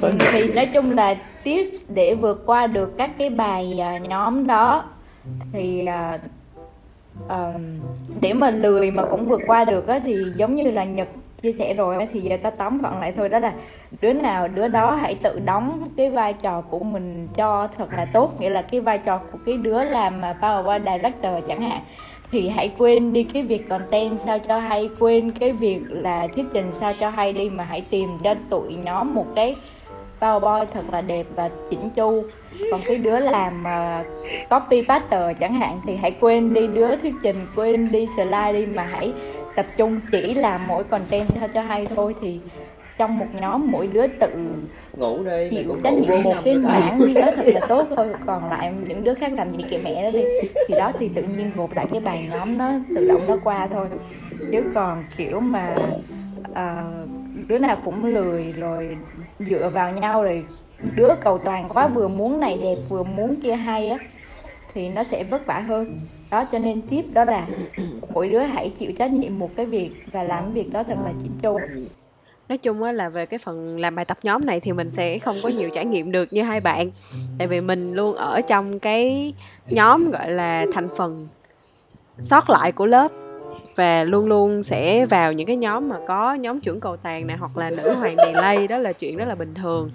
Thì 0.32 0.54
nói 0.54 0.70
chung 0.74 0.92
là 0.92 1.16
tiếp 1.44 1.70
để 1.90 2.16
vượt 2.16 2.44
qua 2.46 2.68
được 2.68 2.98
các 2.98 3.12
cái 3.18 3.30
bài 3.30 3.80
à, 3.80 3.98
nhóm 3.98 4.48
đó 4.48 4.84
thì 5.54 5.86
à, 5.86 6.20
à, 7.28 7.54
để 8.22 8.34
mà 8.34 8.52
lười 8.52 8.92
mà 8.92 9.06
cũng 9.06 9.26
vượt 9.26 9.42
qua 9.48 9.66
được 9.66 9.88
á 9.88 10.00
thì 10.00 10.16
giống 10.36 10.56
như 10.56 10.72
là 10.72 10.84
Nhật 10.84 11.08
chia 11.42 11.52
sẻ 11.52 11.74
rồi 11.74 11.98
á, 11.98 12.06
thì 12.14 12.20
giờ 12.20 12.38
ta 12.44 12.50
tóm 12.50 12.82
gọn 12.82 13.00
lại 13.00 13.14
thôi 13.18 13.30
đó 13.30 13.40
là 13.40 13.54
đứa 14.02 14.14
nào 14.14 14.48
đứa 14.48 14.68
đó 14.68 14.92
hãy 14.92 15.16
tự 15.16 15.40
đóng 15.46 15.84
cái 15.98 16.10
vai 16.10 16.34
trò 16.34 16.62
của 16.62 16.80
mình 16.80 17.28
cho 17.36 17.68
thật 17.78 17.88
là 17.94 18.06
tốt. 18.14 18.42
Nghĩa 18.42 18.50
là 18.50 18.62
cái 18.62 18.82
vai 18.82 18.98
trò 18.98 19.18
của 19.18 19.38
cái 19.46 19.58
đứa 19.58 19.84
làm 19.84 20.22
mà 20.22 20.38
power 20.42 20.80
director 20.80 21.48
chẳng 21.48 21.62
hạn 21.62 21.82
thì 22.32 22.50
hãy 22.50 22.72
quên 22.78 23.14
đi 23.14 23.24
cái 23.24 23.44
việc 23.44 23.70
content 23.70 24.20
sao 24.20 24.40
cho 24.40 24.60
hay 24.60 24.90
quên 25.00 25.32
cái 25.32 25.52
việc 25.52 25.80
là 25.88 26.28
thuyết 26.36 26.46
trình 26.54 26.72
sao 26.72 26.94
cho 27.00 27.10
hay 27.10 27.34
đi 27.34 27.50
mà 27.50 27.64
hãy 27.64 27.82
tìm 27.82 28.10
cho 28.24 28.36
tụi 28.50 28.76
nó 28.86 29.04
một 29.04 29.26
cái 29.36 29.56
PowerPoint 30.22 30.66
thật 30.74 30.84
là 30.92 31.02
đẹp 31.02 31.26
và 31.36 31.50
chỉnh 31.70 31.90
chu. 31.96 32.24
Còn 32.72 32.82
cái 32.86 32.98
đứa 32.98 33.20
làm 33.20 33.64
uh, 33.64 34.06
copy 34.50 34.82
paster 34.88 35.38
chẳng 35.40 35.54
hạn 35.54 35.80
thì 35.88 35.96
hãy 35.96 36.16
quên 36.20 36.54
đi 36.54 36.68
đứa 36.68 36.96
thuyết 36.96 37.14
trình 37.24 37.36
quên 37.56 37.92
đi 37.92 38.08
slide 38.16 38.54
đi 38.54 38.66
mà 38.66 38.84
hãy 38.84 39.14
tập 39.56 39.66
trung 39.78 40.00
chỉ 40.12 40.34
làm 40.34 40.62
mỗi 40.68 40.84
content 40.84 41.28
sao 41.40 41.48
cho 41.48 41.62
hay 41.62 41.88
thôi. 41.96 42.16
Thì 42.22 42.40
trong 42.98 43.18
một 43.18 43.26
nhóm 43.42 43.72
mỗi 43.72 43.88
đứa 43.88 44.08
tự 44.08 44.30
ngủ 44.98 45.24
đi 45.24 45.48
chịu 45.50 45.78
trách 45.84 45.94
nhiệm 45.94 46.24
một 46.24 46.36
cái 46.46 46.56
mảng 46.56 47.14
đó 47.14 47.28
thật 47.36 47.46
là 47.46 47.62
tốt 47.68 47.88
thôi. 47.96 48.14
Còn 48.26 48.50
lại 48.50 48.74
những 48.88 49.04
đứa 49.04 49.14
khác 49.14 49.32
làm 49.34 49.50
gì 49.52 49.66
kệ 49.70 49.80
mẹ 49.84 50.04
đó 50.04 50.10
đi. 50.14 50.24
Thì 50.68 50.76
đó 50.78 50.92
thì 51.00 51.10
tự 51.16 51.22
nhiên 51.22 51.52
gộp 51.56 51.76
lại 51.76 51.86
cái 51.92 52.00
bài 52.00 52.30
nhóm 52.32 52.58
nó 52.58 52.72
tự 52.96 53.08
động 53.08 53.22
nó 53.28 53.38
qua 53.44 53.68
thôi. 53.68 53.88
Chứ 54.52 54.64
còn 54.76 55.04
kiểu 55.18 55.40
mà 55.40 55.76
à, 56.54 56.84
đứa 57.48 57.58
nào 57.58 57.78
cũng 57.86 58.06
lười 58.06 58.54
rồi 58.58 58.98
dựa 59.46 59.70
vào 59.70 59.92
nhau 59.92 60.24
rồi 60.24 60.46
đứa 60.96 61.10
cầu 61.22 61.38
toàn 61.38 61.70
quá 61.70 61.88
vừa 61.88 62.08
muốn 62.08 62.40
này 62.40 62.60
đẹp, 62.64 62.78
vừa 62.90 63.04
muốn 63.04 63.36
kia 63.44 63.56
hay 63.56 63.90
á, 63.90 63.98
thì 64.74 64.90
nó 64.90 65.04
sẽ 65.04 65.24
vất 65.24 65.46
vả 65.46 65.60
hơn. 65.60 66.00
Đó, 66.32 66.46
cho 66.52 66.60
nên 66.60 66.82
tiếp 66.82 67.06
đó 67.14 67.26
là 67.26 67.48
mỗi 68.14 68.30
đứa 68.30 68.40
hãy 68.40 68.70
chịu 68.70 68.92
trách 69.00 69.12
nhiệm 69.12 69.40
một 69.40 69.50
cái 69.56 69.66
việc 69.66 69.92
và 70.12 70.24
làm 70.24 70.54
việc 70.54 70.74
đó 70.74 70.84
thật 70.84 70.98
là 71.06 71.14
chỉnh 71.24 71.32
chu. 71.42 71.60
Nói 72.50 72.58
chung 72.58 72.84
á 72.84 72.92
là 72.92 73.10
về 73.10 73.26
cái 73.26 73.40
phần 73.40 73.80
làm 73.80 73.96
bài 73.96 74.06
tập 74.06 74.18
nhóm 74.24 74.46
này 74.46 74.60
thì 74.60 74.74
mình 74.74 74.92
sẽ 74.92 75.20
không 75.20 75.36
có 75.44 75.50
nhiều 75.50 75.70
trải 75.74 75.86
nghiệm 75.86 76.12
được 76.12 76.34
như 76.34 76.44
hai 76.44 76.60
bạn. 76.60 76.92
Tại 77.38 77.48
vì 77.48 77.62
mình 77.62 77.94
luôn 77.94 78.16
ở 78.16 78.42
trong 78.42 78.80
cái 78.80 79.34
nhóm 79.70 80.12
gọi 80.12 80.32
là 80.32 80.66
thành 80.74 80.88
phần 80.98 81.28
sót 82.20 82.50
lại 82.50 82.72
của 82.72 82.86
lớp 82.86 83.12
và 83.82 84.04
luôn 84.04 84.26
luôn 84.26 84.64
sẽ 84.64 85.06
vào 85.06 85.34
những 85.34 85.48
cái 85.48 85.56
nhóm 85.56 85.90
mà 85.90 85.96
có 86.08 86.34
nhóm 86.34 86.60
trưởng 86.60 86.80
cầu 86.80 86.98
tàn 86.98 87.28
này 87.28 87.38
hoặc 87.38 87.58
là 87.58 87.70
nữ 87.70 87.94
hoàng 87.94 88.16
delay, 88.16 88.68
đó 88.68 88.78
là 88.78 88.94
chuyện 88.94 89.18
rất 89.18 89.28
là 89.28 89.36
bình 89.36 89.54
thường. 89.54 89.92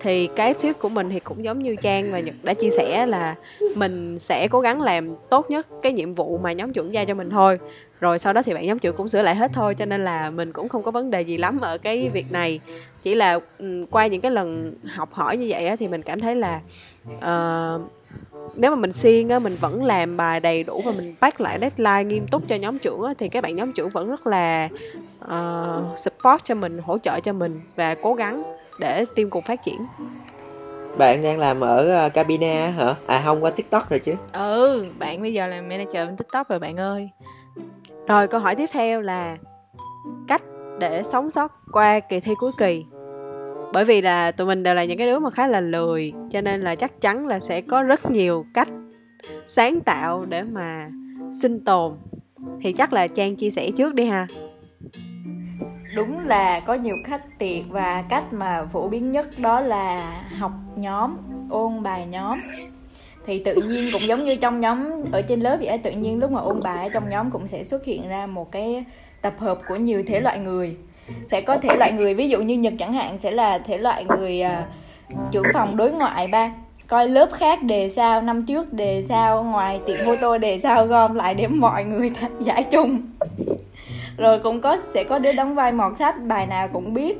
Thì 0.00 0.28
cái 0.36 0.54
thuyết 0.54 0.78
của 0.78 0.88
mình 0.88 1.10
thì 1.10 1.20
cũng 1.20 1.44
giống 1.44 1.62
như 1.62 1.76
trang 1.76 2.12
và 2.12 2.20
nhật 2.20 2.34
đã 2.42 2.54
chia 2.54 2.70
sẻ 2.70 3.06
là 3.06 3.34
mình 3.74 4.18
sẽ 4.18 4.48
cố 4.48 4.60
gắng 4.60 4.82
làm 4.82 5.14
tốt 5.30 5.50
nhất 5.50 5.66
cái 5.82 5.92
nhiệm 5.92 6.14
vụ 6.14 6.38
mà 6.38 6.52
nhóm 6.52 6.72
trưởng 6.72 6.94
giao 6.94 7.04
cho 7.04 7.14
mình 7.14 7.30
thôi. 7.30 7.58
Rồi 8.00 8.18
sau 8.18 8.32
đó 8.32 8.42
thì 8.42 8.54
bạn 8.54 8.66
nhóm 8.66 8.78
trưởng 8.78 8.96
cũng 8.96 9.08
sửa 9.08 9.22
lại 9.22 9.34
hết 9.34 9.50
thôi, 9.54 9.74
cho 9.74 9.84
nên 9.84 10.04
là 10.04 10.30
mình 10.30 10.52
cũng 10.52 10.68
không 10.68 10.82
có 10.82 10.90
vấn 10.90 11.10
đề 11.10 11.20
gì 11.20 11.36
lắm 11.36 11.60
ở 11.60 11.78
cái 11.78 12.08
việc 12.08 12.32
này. 12.32 12.60
Chỉ 13.02 13.14
là 13.14 13.38
ừ, 13.58 13.84
qua 13.90 14.06
những 14.06 14.20
cái 14.20 14.30
lần 14.30 14.74
học 14.94 15.12
hỏi 15.12 15.36
như 15.36 15.46
vậy 15.48 15.76
thì 15.76 15.88
mình 15.88 16.02
cảm 16.02 16.20
thấy 16.20 16.34
là 16.34 16.60
uh, 17.08 17.80
nếu 18.54 18.70
mà 18.70 18.76
mình 18.76 18.92
siêng 18.92 19.28
á 19.28 19.38
mình 19.38 19.56
vẫn 19.60 19.84
làm 19.84 20.16
bài 20.16 20.40
đầy 20.40 20.62
đủ 20.62 20.82
và 20.84 20.92
mình 20.92 21.14
bắt 21.20 21.40
lại 21.40 21.58
deadline 21.60 22.04
nghiêm 22.04 22.26
túc 22.26 22.48
cho 22.48 22.56
nhóm 22.56 22.78
trưởng 22.78 23.02
á, 23.02 23.14
thì 23.18 23.28
các 23.28 23.42
bạn 23.42 23.56
nhóm 23.56 23.72
trưởng 23.72 23.88
vẫn 23.88 24.08
rất 24.10 24.26
là 24.26 24.68
uh, 25.24 25.98
support 25.98 26.44
cho 26.44 26.54
mình 26.54 26.78
hỗ 26.78 26.98
trợ 26.98 27.20
cho 27.20 27.32
mình 27.32 27.60
và 27.76 27.94
cố 27.94 28.14
gắng 28.14 28.42
để 28.78 29.04
team 29.16 29.30
cùng 29.30 29.44
phát 29.44 29.62
triển. 29.64 29.86
Bạn 30.98 31.22
đang 31.22 31.38
làm 31.38 31.60
ở 31.60 32.06
uh, 32.06 32.14
cabina 32.14 32.66
hả? 32.66 32.94
À 33.06 33.22
không 33.24 33.44
qua 33.44 33.50
tiktok 33.50 33.90
rồi 33.90 33.98
chứ. 33.98 34.14
Ừ 34.32 34.86
bạn 34.98 35.22
bây 35.22 35.32
giờ 35.32 35.46
làm 35.46 35.68
manager 35.68 35.94
bên 36.06 36.16
tiktok 36.16 36.48
rồi 36.48 36.58
bạn 36.58 36.76
ơi. 36.76 37.10
Rồi 38.06 38.28
câu 38.28 38.40
hỏi 38.40 38.54
tiếp 38.54 38.70
theo 38.72 39.00
là 39.00 39.36
cách 40.28 40.42
để 40.78 41.02
sống 41.02 41.30
sót 41.30 41.52
qua 41.72 42.00
kỳ 42.00 42.20
thi 42.20 42.34
cuối 42.38 42.52
kỳ 42.58 42.84
bởi 43.72 43.84
vì 43.84 44.00
là 44.00 44.32
tụi 44.32 44.46
mình 44.46 44.62
đều 44.62 44.74
là 44.74 44.84
những 44.84 44.98
cái 44.98 45.06
đứa 45.06 45.18
mà 45.18 45.30
khá 45.30 45.46
là 45.46 45.60
lười, 45.60 46.12
cho 46.30 46.40
nên 46.40 46.60
là 46.60 46.74
chắc 46.74 47.00
chắn 47.00 47.26
là 47.26 47.40
sẽ 47.40 47.60
có 47.60 47.82
rất 47.82 48.10
nhiều 48.10 48.46
cách 48.54 48.68
sáng 49.46 49.80
tạo 49.80 50.24
để 50.24 50.42
mà 50.42 50.90
sinh 51.42 51.64
tồn. 51.64 51.92
Thì 52.60 52.72
chắc 52.72 52.92
là 52.92 53.06
trang 53.06 53.36
chia 53.36 53.50
sẻ 53.50 53.70
trước 53.76 53.94
đi 53.94 54.04
ha. 54.04 54.26
Đúng 55.94 56.26
là 56.26 56.60
có 56.60 56.74
nhiều 56.74 56.96
cách 57.04 57.38
tiệt 57.38 57.62
và 57.68 58.04
cách 58.08 58.32
mà 58.32 58.64
phổ 58.72 58.88
biến 58.88 59.12
nhất 59.12 59.26
đó 59.38 59.60
là 59.60 60.12
học 60.38 60.52
nhóm, 60.76 61.16
ôn 61.50 61.82
bài 61.82 62.06
nhóm. 62.06 62.40
Thì 63.26 63.44
tự 63.44 63.54
nhiên 63.54 63.88
cũng 63.92 64.02
giống 64.06 64.24
như 64.24 64.36
trong 64.36 64.60
nhóm, 64.60 64.90
ở 65.12 65.22
trên 65.22 65.40
lớp 65.40 65.58
vậy 65.62 65.78
tự 65.78 65.90
nhiên 65.90 66.20
lúc 66.20 66.30
mà 66.30 66.40
ôn 66.40 66.60
bài 66.62 66.86
ở 66.86 66.88
trong 66.94 67.10
nhóm 67.10 67.30
cũng 67.30 67.46
sẽ 67.46 67.64
xuất 67.64 67.84
hiện 67.84 68.08
ra 68.08 68.26
một 68.26 68.52
cái 68.52 68.84
tập 69.22 69.34
hợp 69.38 69.58
của 69.68 69.76
nhiều 69.76 70.02
thể 70.06 70.20
loại 70.20 70.38
người 70.38 70.76
sẽ 71.24 71.40
có 71.40 71.56
thể 71.56 71.76
loại 71.76 71.92
người 71.92 72.14
ví 72.14 72.28
dụ 72.28 72.38
như 72.40 72.58
nhật 72.58 72.72
chẳng 72.78 72.92
hạn 72.92 73.18
sẽ 73.18 73.30
là 73.30 73.58
thể 73.58 73.78
loại 73.78 74.04
người 74.04 74.42
uh, 74.44 75.30
trưởng 75.32 75.46
phòng 75.54 75.76
đối 75.76 75.92
ngoại 75.92 76.28
ba. 76.28 76.52
Coi 76.86 77.08
lớp 77.08 77.28
khác 77.32 77.62
đề 77.62 77.88
sao 77.88 78.22
năm 78.22 78.46
trước 78.46 78.72
đề 78.72 79.02
sao 79.08 79.44
ngoài 79.44 79.80
tiệm 79.86 79.98
tô 80.20 80.38
đề 80.38 80.58
sao 80.58 80.86
gom 80.86 81.14
lại 81.14 81.34
để 81.34 81.46
mọi 81.46 81.84
người 81.84 82.10
giải 82.40 82.62
chung. 82.62 83.02
Rồi 84.18 84.38
cũng 84.38 84.60
có 84.60 84.76
sẽ 84.94 85.04
có 85.04 85.18
đứa 85.18 85.32
đóng 85.32 85.54
vai 85.54 85.72
mọt 85.72 85.96
sách 85.98 86.14
bài 86.24 86.46
nào 86.46 86.68
cũng 86.72 86.94
biết. 86.94 87.18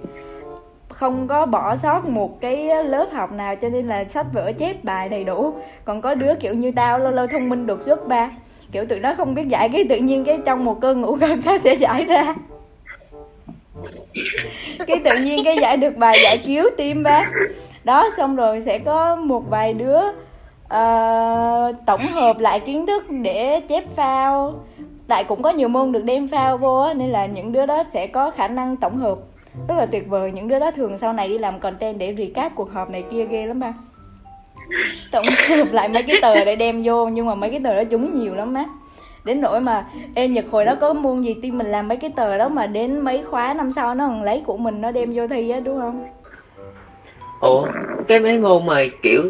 Không 0.88 1.28
có 1.28 1.46
bỏ 1.46 1.76
sót 1.76 2.06
một 2.06 2.40
cái 2.40 2.84
lớp 2.84 3.08
học 3.12 3.32
nào 3.32 3.56
cho 3.56 3.68
nên 3.68 3.88
là 3.88 4.04
sách 4.04 4.26
vở 4.32 4.52
chép 4.58 4.84
bài 4.84 5.08
đầy 5.08 5.24
đủ. 5.24 5.54
Còn 5.84 6.00
có 6.00 6.14
đứa 6.14 6.34
kiểu 6.34 6.54
như 6.54 6.72
tao 6.72 6.98
lâu 6.98 7.12
lâu 7.12 7.26
thông 7.26 7.48
minh 7.48 7.66
đột 7.66 7.82
xuất 7.82 8.08
ba. 8.08 8.30
Kiểu 8.72 8.84
tụi 8.84 9.00
nó 9.00 9.14
không 9.14 9.34
biết 9.34 9.48
giải 9.48 9.68
cái 9.68 9.84
tự 9.88 9.96
nhiên 9.96 10.24
cái 10.24 10.38
trong 10.46 10.64
một 10.64 10.80
cơn 10.80 11.00
ngủ 11.00 11.12
gần 11.12 11.42
ta 11.44 11.58
sẽ 11.58 11.74
giải 11.74 12.04
ra 12.04 12.34
cái 14.86 15.00
tự 15.04 15.16
nhiên 15.16 15.44
cái 15.44 15.58
giải 15.60 15.76
được 15.76 15.96
bài 15.96 16.18
giải 16.22 16.42
cứu 16.46 16.64
tim 16.76 17.02
ba. 17.02 17.24
Đó 17.84 18.08
xong 18.16 18.36
rồi 18.36 18.60
sẽ 18.60 18.78
có 18.78 19.16
một 19.16 19.42
vài 19.50 19.74
đứa 19.74 20.00
uh, 20.64 21.74
tổng 21.86 22.06
hợp 22.12 22.38
lại 22.38 22.60
kiến 22.60 22.86
thức 22.86 23.04
để 23.10 23.60
chép 23.60 23.84
phao. 23.96 24.54
Tại 25.08 25.24
cũng 25.24 25.42
có 25.42 25.50
nhiều 25.50 25.68
môn 25.68 25.92
được 25.92 26.04
đem 26.04 26.28
phao 26.28 26.58
vô 26.58 26.94
nên 26.94 27.10
là 27.10 27.26
những 27.26 27.52
đứa 27.52 27.66
đó 27.66 27.84
sẽ 27.84 28.06
có 28.06 28.30
khả 28.30 28.48
năng 28.48 28.76
tổng 28.76 28.96
hợp. 28.96 29.18
Rất 29.68 29.74
là 29.78 29.86
tuyệt 29.86 30.08
vời 30.08 30.32
những 30.32 30.48
đứa 30.48 30.58
đó 30.58 30.70
thường 30.70 30.98
sau 30.98 31.12
này 31.12 31.28
đi 31.28 31.38
làm 31.38 31.60
content 31.60 31.98
để 31.98 32.14
recap 32.18 32.54
cuộc 32.54 32.72
họp 32.72 32.90
này 32.90 33.04
kia 33.10 33.26
ghê 33.26 33.46
lắm 33.46 33.60
ba. 33.60 33.72
Tổng 35.12 35.24
hợp 35.48 35.72
lại 35.72 35.88
mấy 35.88 36.02
cái 36.02 36.16
tờ 36.22 36.44
để 36.44 36.56
đem 36.56 36.82
vô 36.84 37.08
nhưng 37.08 37.26
mà 37.26 37.34
mấy 37.34 37.50
cái 37.50 37.60
tờ 37.64 37.76
đó 37.76 37.84
trúng 37.90 38.20
nhiều 38.20 38.34
lắm 38.34 38.52
má 38.52 38.64
đến 39.24 39.40
nỗi 39.40 39.60
mà 39.60 39.84
ê 40.14 40.28
nhật 40.28 40.44
hồi 40.50 40.64
đó 40.64 40.74
có 40.80 40.92
môn 40.92 41.22
gì 41.22 41.36
tim 41.42 41.58
mình 41.58 41.66
làm 41.66 41.88
mấy 41.88 41.96
cái 41.96 42.10
tờ 42.16 42.38
đó 42.38 42.48
mà 42.48 42.66
đến 42.66 43.00
mấy 43.00 43.22
khóa 43.22 43.54
năm 43.54 43.72
sau 43.72 43.94
nó 43.94 44.06
còn 44.08 44.22
lấy 44.22 44.42
của 44.46 44.56
mình 44.56 44.80
nó 44.80 44.90
đem 44.90 45.12
vô 45.14 45.26
thi 45.28 45.50
á 45.50 45.60
đúng 45.60 45.80
không? 45.80 46.04
Ủa 47.40 47.66
cái 48.08 48.20
mấy 48.20 48.38
môn 48.38 48.66
mà 48.66 48.80
kiểu 49.02 49.22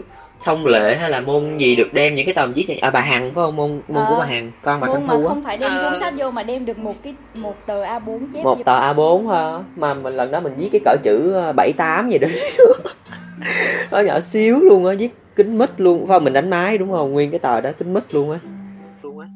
thông 0.44 0.66
lệ 0.66 0.96
hay 0.96 1.10
là 1.10 1.20
môn 1.20 1.58
gì 1.58 1.76
được 1.76 1.88
đem 1.94 2.14
những 2.14 2.26
cái 2.26 2.34
tờ 2.34 2.46
viết 2.46 2.78
à 2.80 2.90
bà 2.90 3.00
hằng 3.00 3.22
phải 3.22 3.32
không? 3.34 3.56
Môn 3.56 3.70
môn 3.88 4.02
Ờ, 4.04 4.06
của 4.08 4.16
bà 4.18 4.24
hằng 4.24 4.50
con 4.62 4.80
bà 4.80 4.86
môn 4.86 5.06
mà 5.06 5.14
Thu 5.14 5.22
á. 5.22 5.28
không 5.28 5.42
phải 5.44 5.56
đem 5.56 5.70
Ờ. 5.72 5.90
cuốn 5.90 6.00
sách 6.00 6.14
vô 6.18 6.30
mà 6.30 6.42
đem 6.42 6.66
được 6.66 6.78
một 6.78 6.94
cái 7.02 7.14
một 7.34 7.54
tờ 7.66 7.82
A4 7.84 8.26
chép 8.34 8.44
một 8.44 8.58
tờ 8.64 8.80
A4 8.92 9.28
ha 9.28 9.58
mà 9.76 9.94
mình 9.94 10.14
lần 10.14 10.30
đó 10.30 10.40
mình 10.40 10.52
viết 10.58 10.68
cái 10.72 10.80
cỡ 10.84 10.96
chữ 11.02 11.32
ờ, 11.32 11.52
bảy 11.52 11.72
tám 11.72 12.10
gì 12.10 12.18
đó. 12.18 12.28
Nó 13.90 14.00
nhỏ 14.00 14.20
xíu 14.20 14.60
luôn 14.60 14.86
á 14.86 14.94
viết 14.98 15.08
kính 15.36 15.58
mít 15.58 15.70
luôn. 15.80 16.06
Phải 16.06 16.14
không? 16.16 16.24
Mình 16.24 16.32
đánh 16.32 16.50
máy 16.50 16.78
đúng 16.78 16.92
không? 16.92 17.12
Nguyên 17.12 17.30
cái 17.30 17.38
tờ 17.38 17.60
đó 17.60 17.70
kính 17.78 17.94
mít 17.94 18.14
luôn 18.14 18.30
á 18.30 18.38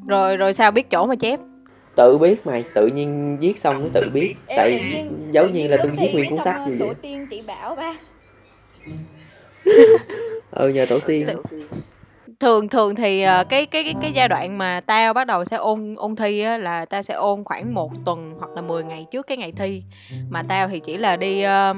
rồi 0.07 0.37
rồi 0.37 0.53
sao? 0.53 0.71
Biết 0.71 0.89
chỗ 0.89 1.05
mà 1.05 1.15
chép. 1.15 1.39
Tự 1.95 2.17
biết 2.17 2.45
mày 2.45 2.63
tự 2.73 2.87
nhiên 2.87 3.37
viết 3.41 3.59
xong 3.59 3.83
nó 3.83 3.89
tự 3.93 4.09
biết. 4.13 4.35
Ê, 4.47 4.55
tại 4.57 4.79
nhiên- 4.89 5.29
dấu 5.31 5.47
tự 5.47 5.53
nhiên 5.53 5.69
là 5.71 5.77
tôi 5.81 5.91
viết 5.91 6.09
nguyên 6.13 6.29
cuốn 6.29 6.39
sách 6.39 6.55
như 6.67 6.75
tổ 6.79 6.85
vậy 6.85 6.95
tiên 7.01 7.27
tỷ 7.29 7.41
bảo 7.41 7.75
ba. 7.75 7.93
Ừ 10.51 10.69
nhờ 10.69 10.85
tổ 10.89 10.99
tiên. 10.99 11.25
Thường 12.39 12.69
thường 12.69 12.95
thì 12.95 13.21
ờ, 13.21 13.43
cái 13.43 13.65
cái 13.65 13.83
cái 13.83 13.93
cái 14.01 14.11
giai 14.13 14.27
đoạn 14.27 14.57
mà 14.57 14.81
tao 14.85 15.13
bắt 15.13 15.27
đầu 15.27 15.45
sẽ 15.45 15.57
ôn 15.57 15.95
ôn 15.97 16.15
thi 16.15 16.39
á, 16.41 16.57
là 16.57 16.85
tao 16.85 17.01
sẽ 17.01 17.13
ôn 17.13 17.43
khoảng 17.43 17.73
một 17.73 17.91
tuần 18.05 18.35
hoặc 18.39 18.49
là 18.55 18.61
10 18.61 18.83
ngày 18.83 19.05
trước 19.11 19.27
cái 19.27 19.37
ngày 19.37 19.51
thi. 19.51 19.81
Mà 20.29 20.43
tao 20.43 20.67
thì 20.67 20.79
chỉ 20.79 20.97
là 20.97 21.15
đi 21.15 21.41
ờ, 21.41 21.73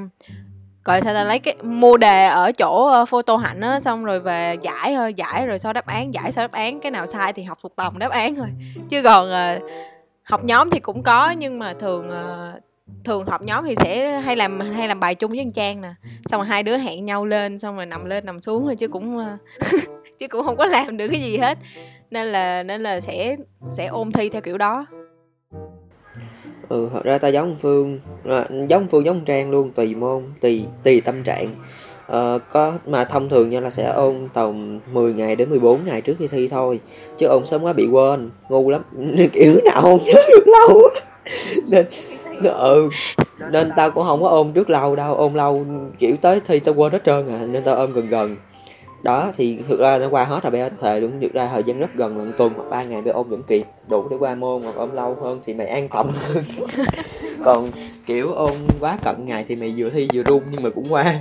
gọi 0.87 1.01
sao 1.01 1.13
ta, 1.13 1.23
lấy 1.23 1.39
cái 1.39 1.55
mua 1.63 1.97
đề 1.97 2.25
ở 2.27 2.51
chỗ 2.51 2.85
ờ, 2.87 3.05
photo 3.05 3.37
hạnh 3.37 3.61
á, 3.61 3.79
xong 3.79 4.05
rồi 4.05 4.19
về 4.19 4.55
giải 4.61 4.95
thôi 4.95 5.13
giải 5.13 5.47
rồi 5.47 5.59
sau 5.59 5.73
đáp 5.73 5.85
án, 5.85 6.13
giải 6.13 6.31
sau 6.31 6.43
đáp 6.43 6.51
án, 6.51 6.79
cái 6.79 6.91
nào 6.91 7.05
sai 7.05 7.33
thì 7.33 7.43
học 7.43 7.57
thuộc 7.61 7.73
lòng 7.77 7.99
đáp 7.99 8.11
án 8.11 8.35
thôi. 8.35 8.47
Chứ 8.89 9.03
còn 9.03 9.29
ờ, 9.31 9.59
học 10.23 10.43
nhóm 10.43 10.69
thì 10.69 10.79
cũng 10.79 11.03
có, 11.03 11.31
nhưng 11.31 11.59
mà 11.59 11.73
thường 11.73 12.11
thường 13.03 13.25
học 13.25 13.41
nhóm 13.41 13.65
thì 13.65 13.75
sẽ 13.75 14.19
hay 14.19 14.35
làm 14.35 14.59
hay 14.59 14.87
làm 14.87 14.99
bài 14.99 15.15
chung 15.15 15.31
với 15.31 15.39
anh 15.39 15.51
trang 15.51 15.81
nè. 15.81 15.93
Xong 16.25 16.41
rồi 16.41 16.47
hai 16.47 16.63
đứa 16.63 16.77
hẹn 16.77 17.05
nhau 17.05 17.25
lên, 17.25 17.59
xong 17.59 17.75
rồi 17.75 17.85
nằm 17.85 18.05
lên, 18.05 18.25
nằm 18.25 18.41
xuống 18.41 18.63
thôi 18.63 18.75
chứ 18.75 18.87
cũng 18.87 19.37
chứ 20.19 20.27
cũng 20.27 20.45
không 20.45 20.57
có 20.57 20.65
làm 20.65 20.97
được 20.97 21.07
cái 21.11 21.21
gì 21.21 21.37
hết. 21.37 21.57
Nên 22.11 22.27
là 22.27 22.63
nên 22.63 22.83
là 22.83 22.99
sẽ 22.99 23.35
sẽ 23.71 23.85
ôn 23.85 24.11
thi 24.11 24.29
theo 24.29 24.41
kiểu 24.41 24.57
đó 24.57 24.85
ừ 26.69 26.89
thật 26.93 27.03
ra 27.03 27.17
ta 27.17 27.27
giống 27.27 27.55
phương 27.61 27.99
à, 28.25 28.45
giống 28.69 28.87
phương 28.87 29.05
giống 29.05 29.25
trang 29.25 29.51
luôn 29.51 29.71
tùy 29.71 29.95
môn 29.95 30.23
tùy 30.41 30.63
tùy 30.83 31.01
tâm 31.01 31.23
trạng. 31.23 31.47
Ờ, 32.07 32.39
có 32.51 32.73
mà 32.85 33.05
thông 33.05 33.29
thường 33.29 33.49
nha 33.49 33.59
là 33.59 33.69
sẽ 33.69 33.91
ôn 33.95 34.15
tầm 34.33 34.79
10 34.93 35.13
ngày 35.13 35.35
đến 35.35 35.49
14 35.49 35.79
ngày 35.85 36.01
trước 36.01 36.15
khi 36.19 36.27
thi 36.27 36.47
thôi 36.47 36.79
chứ 37.17 37.27
ôn 37.27 37.45
sớm 37.45 37.63
quá 37.63 37.73
bị 37.73 37.87
quên 37.87 38.29
ngu 38.49 38.69
lắm. 38.69 38.81
Kiểu 39.33 39.59
nào 39.65 39.81
không 39.81 39.99
nhớ 40.05 40.21
được 40.29 40.47
lâu 40.47 40.81
nên 41.67 41.85
ừ 42.43 42.89
nên 43.51 43.71
tao 43.75 43.91
cũng 43.91 44.05
không 44.05 44.21
có 44.21 44.29
ôm 44.29 44.51
trước 44.53 44.69
lâu 44.69 44.95
đâu 44.95 45.15
ôm 45.15 45.33
lâu 45.33 45.65
kiểu 45.99 46.15
tới 46.21 46.41
thi 46.47 46.59
tao 46.59 46.75
quên 46.75 46.91
hết 46.91 47.03
trơn 47.05 47.29
à 47.29 47.39
nên 47.49 47.63
tao 47.63 47.75
ôm 47.75 47.93
gần 47.93 48.09
gần. 48.09 48.35
Đó 49.03 49.31
thì 49.37 49.57
thực 49.69 49.79
ra 49.79 49.97
nó 49.97 50.09
qua 50.09 50.23
hết 50.23 50.43
rồi 50.43 50.51
bé 50.51 50.69
thề 50.81 50.99
luôn 50.99 51.11
thực 51.21 51.33
ra 51.33 51.49
thời 51.53 51.63
gian 51.63 51.79
rất 51.79 51.95
gần 51.95 52.17
lần 52.17 52.33
tuần 52.37 52.53
hoặc 52.55 52.69
ba 52.69 52.83
ngày 52.83 53.01
bé 53.01 53.11
ôm 53.11 53.29
vẫn 53.29 53.43
kịp 53.43 53.63
đủ 53.87 54.07
để 54.09 54.17
qua 54.19 54.35
môn 54.35 54.61
hoặc 54.63 54.75
ôm 54.75 54.91
lâu 54.93 55.17
hơn 55.21 55.39
thì 55.45 55.53
mày 55.53 55.67
an 55.67 55.87
tâm 55.89 56.09
hơn. 56.13 56.43
Còn 57.43 57.69
kiểu 58.05 58.31
ôm 58.31 58.51
quá 58.79 58.97
cận 59.03 59.15
ngày 59.25 59.45
thì 59.47 59.55
mày 59.55 59.73
vừa 59.77 59.89
thi 59.89 60.07
vừa 60.13 60.23
run 60.23 60.43
nhưng 60.51 60.63
mà 60.63 60.69
cũng 60.69 60.87
qua. 60.89 61.19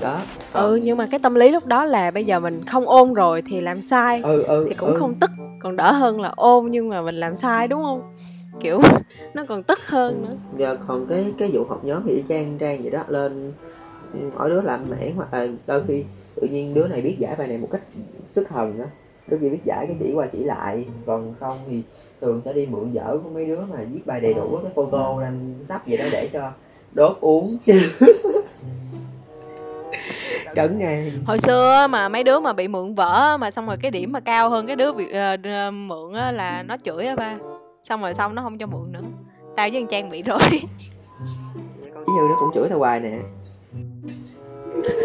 Đó 0.00 0.20
còn... 0.52 0.64
ừ 0.64 0.76
nhưng 0.76 0.96
mà 0.96 1.08
cái 1.10 1.20
tâm 1.20 1.34
lý 1.34 1.50
lúc 1.50 1.66
đó 1.66 1.84
là 1.84 2.10
bây 2.10 2.24
giờ 2.24 2.40
mình 2.40 2.64
không 2.64 2.88
ôn 2.88 3.14
rồi 3.14 3.42
thì 3.42 3.60
làm 3.60 3.80
sai. 3.80 4.22
Ừ, 4.22 4.42
ừ, 4.42 4.64
thì 4.68 4.74
cũng 4.74 4.92
ừ. 4.92 4.98
không 4.98 5.14
tức 5.14 5.30
còn 5.58 5.76
đỡ 5.76 5.92
hơn 5.92 6.20
là 6.20 6.32
ôn 6.36 6.66
nhưng 6.70 6.88
mà 6.88 7.02
mình 7.02 7.14
làm 7.14 7.36
sai 7.36 7.68
đúng 7.68 7.82
không? 7.82 8.02
Kiểu 8.60 8.80
nó 9.34 9.44
còn 9.48 9.62
tức 9.62 9.78
hơn 9.86 10.22
nữa. 10.22 10.36
Giờ 10.58 10.76
còn 10.86 11.06
cái 11.06 11.34
cái 11.38 11.50
vụ 11.52 11.64
học 11.64 11.84
nhóm 11.84 12.02
thì 12.06 12.22
trang 12.28 12.58
trang 12.58 12.82
vậy 12.82 12.90
đó 12.90 13.02
lên 13.08 13.52
mỗi 14.38 14.50
đứa 14.50 14.60
làm 14.60 14.90
mẻ 14.90 15.10
hoặc 15.16 15.34
là 15.34 15.48
đôi 15.66 15.82
khi 15.88 16.04
tự 16.40 16.46
nhiên 16.46 16.74
đứa 16.74 16.88
này 16.88 17.00
biết 17.00 17.16
giải 17.18 17.34
bài 17.38 17.48
này 17.48 17.58
một 17.58 17.68
cách 17.70 17.82
sức 18.28 18.46
thần 18.48 18.78
á 18.80 18.86
đứa 19.26 19.36
kia 19.38 19.48
biết 19.48 19.64
giải 19.64 19.86
cái 19.86 19.96
chỉ 20.00 20.12
qua 20.14 20.26
chỉ 20.32 20.44
lại. 20.44 20.84
Còn 21.06 21.34
không 21.40 21.58
thì 21.68 21.82
thường 22.20 22.42
sẽ 22.44 22.52
đi 22.52 22.66
mượn 22.66 22.92
vở 22.92 23.18
của 23.24 23.30
mấy 23.30 23.44
đứa 23.44 23.60
mà 23.60 23.76
viết 23.92 24.06
bài 24.06 24.20
đầy 24.20 24.34
đủ 24.34 24.58
cái 24.62 24.72
photo 24.74 25.20
lên 25.20 25.54
sắp 25.64 25.82
vậy 25.86 25.96
đó 25.96 26.04
để 26.12 26.28
cho 26.32 26.50
đốt 26.92 27.16
uống. 27.20 27.58
Trấn 30.56 30.78
ngang 30.78 31.10
hồi 31.26 31.38
xưa 31.38 31.86
mà 31.90 32.08
mấy 32.08 32.24
đứa 32.24 32.40
mà 32.40 32.52
bị 32.52 32.68
mượn 32.68 32.94
vở 32.94 33.36
mà 33.36 33.50
xong 33.50 33.66
rồi 33.66 33.76
cái 33.82 33.90
điểm 33.90 34.12
mà 34.12 34.20
cao 34.20 34.50
hơn 34.50 34.66
cái 34.66 34.76
đứa 34.76 34.92
bị 34.92 35.04
uh, 35.04 35.12
mượn 35.74 36.14
á 36.14 36.32
là 36.32 36.62
nó 36.62 36.76
chửi 36.84 37.06
á 37.06 37.16
ba. 37.16 37.36
Xong 37.82 38.00
rồi 38.00 38.14
xong 38.14 38.34
nó 38.34 38.42
không 38.42 38.58
cho 38.58 38.66
mượn 38.66 38.92
nữa. 38.92 39.00
Tao 39.56 39.68
với 39.68 39.78
anh 39.80 39.86
trang 39.86 40.10
bị 40.10 40.22
rồi. 40.22 40.38
Ví 40.50 42.12
như 42.12 42.20
nó 42.28 42.36
cũng 42.40 42.50
chửi 42.54 42.68
tao 42.68 42.78
hoài 42.78 43.00
nè. 43.00 43.18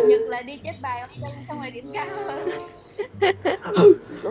Nhật 0.08 0.22
là 0.28 0.42
đi 0.42 0.58
chết 0.64 0.74
bài 0.82 1.00
ông 1.00 1.10
xong 1.48 1.62
rồi 1.62 1.72
điểm 1.72 1.90
cao 1.94 2.06
hơn 2.16 2.50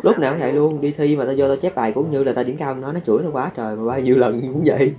lúc 0.02 0.18
nào 0.18 0.32
cũng 0.32 0.40
vậy 0.40 0.52
luôn 0.52 0.80
đi 0.80 0.90
thi 0.90 1.16
mà 1.16 1.24
tao 1.24 1.34
vô 1.36 1.48
tao 1.48 1.56
chép 1.56 1.74
bài 1.74 1.92
cũng 1.92 2.10
như 2.10 2.24
là 2.24 2.32
tao 2.32 2.44
điểm 2.44 2.56
cao 2.56 2.74
nó 2.74 2.92
nó 2.92 3.00
chửi 3.06 3.18
tao 3.22 3.32
quá 3.32 3.50
trời 3.56 3.76
mà 3.76 3.84
bao 3.86 4.00
nhiêu 4.00 4.16
lần 4.16 4.40
cũng 4.40 4.62
vậy. 4.66 4.94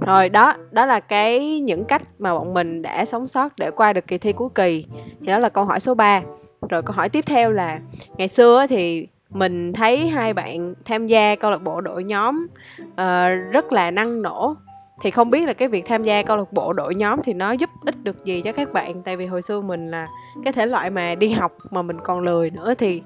Rồi 0.00 0.28
đó 0.28 0.54
đó 0.70 0.86
là 0.86 1.00
cái 1.00 1.60
những 1.60 1.84
cách 1.84 2.02
mà 2.18 2.34
bọn 2.34 2.54
mình 2.54 2.82
đã 2.82 3.04
sống 3.04 3.28
sót 3.28 3.52
để 3.58 3.70
qua 3.70 3.92
được 3.92 4.06
kỳ 4.06 4.18
thi 4.18 4.32
cuối 4.32 4.48
kỳ. 4.54 4.86
Thì 5.20 5.26
đó 5.26 5.38
là 5.38 5.48
câu 5.48 5.64
hỏi 5.64 5.80
số 5.80 5.94
3 5.94 6.22
rồi 6.70 6.82
câu 6.82 6.94
hỏi 6.94 7.08
tiếp 7.08 7.24
theo 7.26 7.52
là 7.52 7.80
ngày 8.16 8.28
xưa 8.28 8.66
thì 8.68 9.06
mình 9.30 9.72
thấy 9.72 10.08
hai 10.08 10.34
bạn 10.34 10.74
tham 10.84 11.06
gia 11.06 11.36
câu 11.36 11.50
lạc 11.50 11.62
bộ 11.62 11.80
đội 11.80 12.04
nhóm 12.04 12.46
uh, 12.84 13.52
rất 13.52 13.72
là 13.72 13.90
năng 13.90 14.22
nổ 14.22 14.54
thì 15.00 15.10
không 15.10 15.30
biết 15.30 15.46
là 15.46 15.52
cái 15.52 15.68
việc 15.68 15.86
tham 15.86 16.02
gia 16.02 16.22
câu 16.22 16.36
lạc 16.36 16.52
bộ 16.52 16.72
đội 16.72 16.94
nhóm 16.94 17.20
thì 17.24 17.32
nó 17.32 17.52
giúp 17.52 17.70
ích 17.84 17.94
được 18.02 18.24
gì 18.24 18.40
cho 18.40 18.52
các 18.52 18.72
bạn? 18.72 19.02
Tại 19.02 19.16
vì 19.16 19.26
hồi 19.26 19.42
xưa 19.42 19.60
mình 19.60 19.90
là 19.90 20.08
cái 20.44 20.52
thể 20.52 20.66
loại 20.66 20.90
mà 20.90 21.14
đi 21.14 21.28
học 21.28 21.52
mà 21.70 21.82
mình 21.82 21.96
còn 22.04 22.20
lười 22.20 22.50
nữa 22.50 22.74
thì 22.78 23.02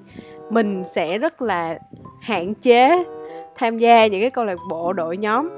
mình 0.51 0.85
sẽ 0.85 1.19
rất 1.19 1.43
là 1.43 1.79
hạn 2.21 2.55
chế 2.55 3.05
tham 3.55 3.79
gia 3.79 4.07
những 4.07 4.21
cái 4.21 4.31
câu 4.31 4.45
lạc 4.45 4.59
bộ 4.69 4.93
đội 4.93 5.17
nhóm. 5.17 5.49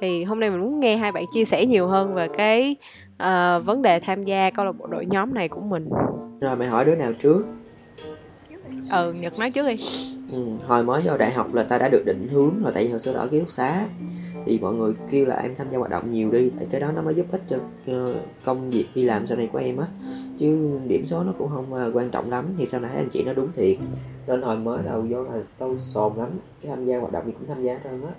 Thì 0.00 0.24
hôm 0.24 0.40
nay 0.40 0.50
mình 0.50 0.60
muốn 0.60 0.80
nghe 0.80 0.96
hai 0.96 1.12
bạn 1.12 1.24
chia 1.32 1.44
sẻ 1.44 1.66
nhiều 1.66 1.86
hơn 1.86 2.14
về 2.14 2.28
cái 2.28 2.76
uh, 3.22 3.66
vấn 3.66 3.82
đề 3.82 4.00
tham 4.00 4.22
gia 4.22 4.50
câu 4.50 4.66
lạc 4.66 4.72
bộ 4.78 4.86
đội 4.86 5.06
nhóm 5.06 5.34
này 5.34 5.48
của 5.48 5.60
mình. 5.60 5.88
Rồi 6.40 6.56
mày 6.56 6.68
hỏi 6.68 6.84
đứa 6.84 6.94
nào 6.94 7.12
trước? 7.12 7.46
Ừ 8.90 9.12
nhật 9.12 9.38
nói 9.38 9.50
trước 9.50 9.66
đi. 9.66 9.76
Ừ, 10.32 10.38
hồi 10.66 10.84
mới 10.84 11.02
vào 11.02 11.18
đại 11.18 11.30
học 11.30 11.54
là 11.54 11.62
ta 11.62 11.78
đã 11.78 11.88
được 11.88 12.02
định 12.06 12.28
hướng 12.32 12.64
là 12.64 12.70
tại 12.74 12.84
vì 12.84 12.90
hồi 12.90 13.00
xưa 13.00 13.12
ở 13.12 13.26
ký 13.26 13.40
túc 13.40 13.50
xá 13.50 13.84
thì 14.48 14.58
mọi 14.58 14.74
người 14.74 14.92
kêu 15.10 15.26
là 15.26 15.36
em 15.36 15.54
tham 15.56 15.66
gia 15.70 15.78
hoạt 15.78 15.90
động 15.90 16.12
nhiều 16.12 16.30
đi 16.30 16.50
tại 16.56 16.66
cái 16.70 16.80
đó 16.80 16.92
nó 16.92 17.02
mới 17.02 17.14
giúp 17.14 17.26
ích 17.30 17.42
cho 17.50 17.56
ờ, 17.86 18.14
công 18.44 18.70
việc 18.70 18.86
đi 18.94 19.04
làm 19.04 19.26
sau 19.26 19.36
này 19.36 19.48
của 19.52 19.58
em 19.58 19.76
á. 19.76 19.86
Chứ 20.38 20.80
điểm 20.86 21.06
số 21.06 21.22
nó 21.24 21.32
cũng 21.38 21.48
không 21.48 21.74
ờ, 21.74 21.90
quan 21.94 22.10
trọng 22.10 22.30
lắm 22.30 22.44
thì 22.58 22.66
sau 22.66 22.80
này 22.80 22.96
anh 22.96 23.08
chị 23.12 23.22
nó 23.24 23.32
đúng 23.32 23.48
thiệt. 23.56 23.76
Nên 24.26 24.42
hồi 24.42 24.56
mới 24.56 24.82
đầu 24.84 25.06
vô 25.10 25.22
là 25.22 25.42
tôi 25.58 25.76
sồn 25.80 26.12
lắm 26.16 26.28
cái 26.62 26.70
tham 26.70 26.86
gia 26.86 26.98
hoạt 26.98 27.12
động 27.12 27.26
gì 27.26 27.32
cũng 27.32 27.48
tham 27.48 27.62
gia 27.62 27.72
hết 27.72 27.80
trơn 27.84 28.02
á. 28.02 28.12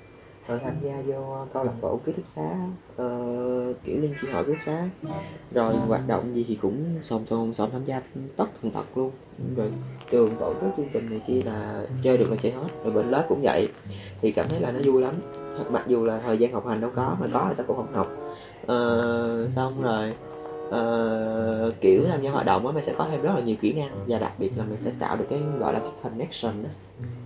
Rồi 0.48 0.60
tham 0.64 0.74
gia 0.84 1.02
vô 1.06 1.46
câu 1.54 1.64
lạc 1.64 1.74
bộ 1.82 2.00
ký 2.06 2.12
túc 2.12 2.28
xá 2.28 2.58
uh, 2.92 3.76
kiểu 3.86 4.02
liên 4.02 4.14
chi 4.22 4.28
hội 4.32 4.44
ký 4.46 4.54
túc 4.54 4.62
xá. 4.66 4.90
Rồi 5.52 5.76
hoạt 5.76 6.08
động 6.08 6.36
gì 6.36 6.46
thì 6.48 6.58
cũng 6.62 6.84
sồn 7.04 7.26
sồn 7.26 7.54
sồn 7.54 7.72
tham 7.72 7.86
gia 7.86 8.02
tất 8.36 8.46
thần 8.62 8.72
tật 8.72 8.98
luôn. 8.98 9.12
Rồi 9.56 9.72
trường 10.12 10.36
tổ 10.40 10.54
chức 10.62 10.70
chương 10.78 10.90
trình 10.94 11.10
này 11.10 11.22
kia 11.28 11.42
là 11.46 11.86
chơi 12.04 12.18
được 12.18 12.32
là 12.32 12.38
chơi 12.42 12.52
hết 12.52 12.68
rồi 12.84 12.94
bên 12.94 13.10
lớp 13.10 13.26
cũng 13.30 13.42
vậy. 13.42 13.70
Thì 14.22 14.32
cảm 14.32 14.46
thấy 14.50 14.62
là 14.62 14.72
nó 14.72 14.80
vui 14.86 15.02
lắm 15.02 15.14
mặc 15.70 15.84
dù 15.88 16.06
là 16.06 16.20
thời 16.20 16.38
gian 16.38 16.54
học 16.54 16.68
hành 16.68 16.82
đâu 16.82 16.92
có 16.96 17.16
mà 17.20 17.28
có 17.34 17.46
thì 17.50 17.54
tao 17.58 17.68
cũng 17.68 17.78
không 17.78 17.94
học. 17.94 18.14
Uh, 18.64 19.52
xong 19.52 19.82
rồi 19.82 20.14
uh, 20.68 21.74
kiểu 21.82 22.06
tham 22.08 22.22
gia 22.22 22.32
hoạt 22.32 22.46
động 22.46 22.68
á 22.68 22.74
mày 22.74 22.84
sẽ 22.84 22.94
có 22.98 23.08
thêm 23.12 23.22
rất 23.22 23.32
là 23.36 23.42
nhiều 23.42 23.56
kỹ 23.62 23.74
năng. 23.74 24.06
Và 24.08 24.20
đặc 24.20 24.34
biệt 24.40 24.52
là 24.56 24.64
mày 24.70 24.78
sẽ 24.78 24.92
tạo 25.00 25.18
được 25.18 25.26
cái 25.30 25.40
gọi 25.60 25.74
là 25.74 25.80
cái 25.80 25.92
connection 26.04 26.64
đó 26.64 26.70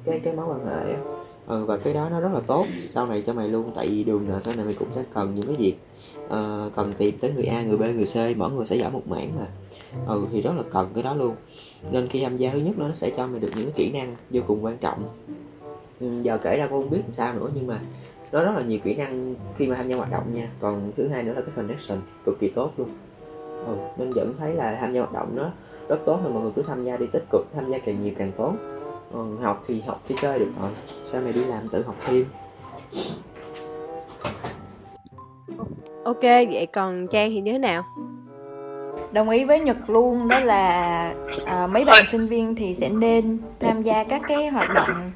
cái 0.05 0.19
cái 0.23 0.33
mối 0.33 0.45
quan 0.49 0.65
hệ 0.65 0.93
á. 0.93 0.99
Ừ, 1.47 1.65
và 1.65 1.77
cái 1.77 1.93
đó 1.93 2.09
nó 2.09 2.19
rất 2.19 2.29
là 2.33 2.39
tốt. 2.47 2.67
Sau 2.79 3.07
này 3.07 3.23
cho 3.25 3.33
mày 3.33 3.47
luôn 3.47 3.71
tại 3.75 3.87
vì 3.87 4.03
đường 4.03 4.29
là 4.29 4.39
sau 4.39 4.55
này 4.55 4.65
mày 4.65 4.73
cũng 4.79 4.87
sẽ 4.95 5.03
cần 5.13 5.35
những 5.35 5.47
cái 5.47 5.55
việc 5.55 5.75
uh, 6.25 6.75
cần 6.75 6.93
tìm 6.97 7.17
tới 7.21 7.31
người 7.35 7.45
A 7.45 7.63
người 7.63 7.77
B 7.77 7.81
người 7.81 8.05
C 8.05 8.37
mỗi 8.37 8.51
người 8.51 8.65
sẽ 8.65 8.75
giỏi 8.75 8.91
một 8.91 9.07
mảng 9.07 9.29
mà. 9.39 9.47
Ừ 10.07 10.25
thì 10.31 10.41
rất 10.41 10.51
là 10.57 10.63
cần 10.71 10.89
cái 10.93 11.03
đó 11.03 11.13
luôn. 11.13 11.35
Nên 11.91 12.07
khi 12.07 12.23
tham 12.23 12.37
gia 12.37 12.51
thứ 12.51 12.59
nhất 12.59 12.77
nó 12.77 12.91
sẽ 12.93 13.09
cho 13.17 13.27
mày 13.27 13.39
được 13.39 13.49
những 13.55 13.65
cái 13.65 13.73
kỹ 13.75 13.91
năng 13.91 14.15
vô 14.29 14.41
cùng 14.47 14.65
quan 14.65 14.77
trọng. 14.77 15.03
Ừ, 15.99 16.07
giờ 16.21 16.37
kể 16.37 16.57
ra 16.57 16.67
cũng 16.67 16.81
không 16.81 16.91
biết 16.91 17.01
sao 17.11 17.33
nữa 17.33 17.49
nhưng 17.55 17.67
mà 17.67 17.79
nó 18.33 18.43
rất 18.43 18.51
là 18.55 18.61
nhiều 18.61 18.79
kỹ 18.83 18.95
năng 18.95 19.35
khi 19.57 19.67
mà 19.67 19.75
tham 19.75 19.87
gia 19.87 19.95
hoạt 19.95 20.11
động 20.11 20.23
nha. 20.33 20.49
Còn 20.59 20.91
thứ 20.97 21.07
hai 21.07 21.23
nữa 21.23 21.33
là 21.33 21.41
cái 21.41 21.51
connection 21.55 21.99
cực 22.25 22.39
kỳ 22.39 22.49
tốt 22.55 22.71
luôn. 22.77 22.89
Ừ, 23.67 23.75
nên 23.97 24.13
vẫn 24.13 24.33
thấy 24.39 24.53
là 24.53 24.77
tham 24.81 24.93
gia 24.93 25.01
hoạt 25.01 25.13
động 25.13 25.35
nó 25.35 25.51
rất 25.89 25.97
tốt 26.05 26.19
nên 26.23 26.33
mọi 26.33 26.43
người 26.43 26.51
cứ 26.55 26.61
tham 26.67 26.85
gia 26.85 26.97
đi 26.97 27.05
tích 27.13 27.23
cực 27.31 27.45
tham 27.55 27.71
gia 27.71 27.77
càng 27.77 28.03
nhiều 28.03 28.13
càng 28.17 28.31
tốt. 28.37 28.53
Còn 29.13 29.37
học 29.41 29.63
thì 29.67 29.81
học 29.81 30.01
chỉ 30.07 30.15
chơi 30.21 30.39
được 30.39 30.51
rồi. 30.61 30.71
Sao 31.11 31.21
mày 31.21 31.33
đi 31.33 31.45
làm 31.45 31.69
tự 31.69 31.83
học 31.83 31.95
thêm? 32.05 32.25
Ok 36.03 36.21
vậy 36.21 36.67
còn 36.73 37.07
trang 37.07 37.29
thì 37.29 37.41
như 37.41 37.51
thế 37.51 37.57
nào? 37.57 37.83
Đồng 39.11 39.29
ý 39.29 39.43
với 39.43 39.59
nhật 39.59 39.77
luôn 39.87 40.27
đó 40.27 40.39
là 40.39 41.13
à, 41.45 41.67
mấy 41.67 41.85
bạn 41.85 42.05
sinh 42.11 42.27
viên 42.27 42.55
thì 42.55 42.73
sẽ 42.73 42.89
nên 42.89 43.37
tham 43.59 43.83
gia 43.83 44.03
các 44.03 44.21
cái 44.27 44.47
hoạt 44.47 44.67
động 44.73 45.11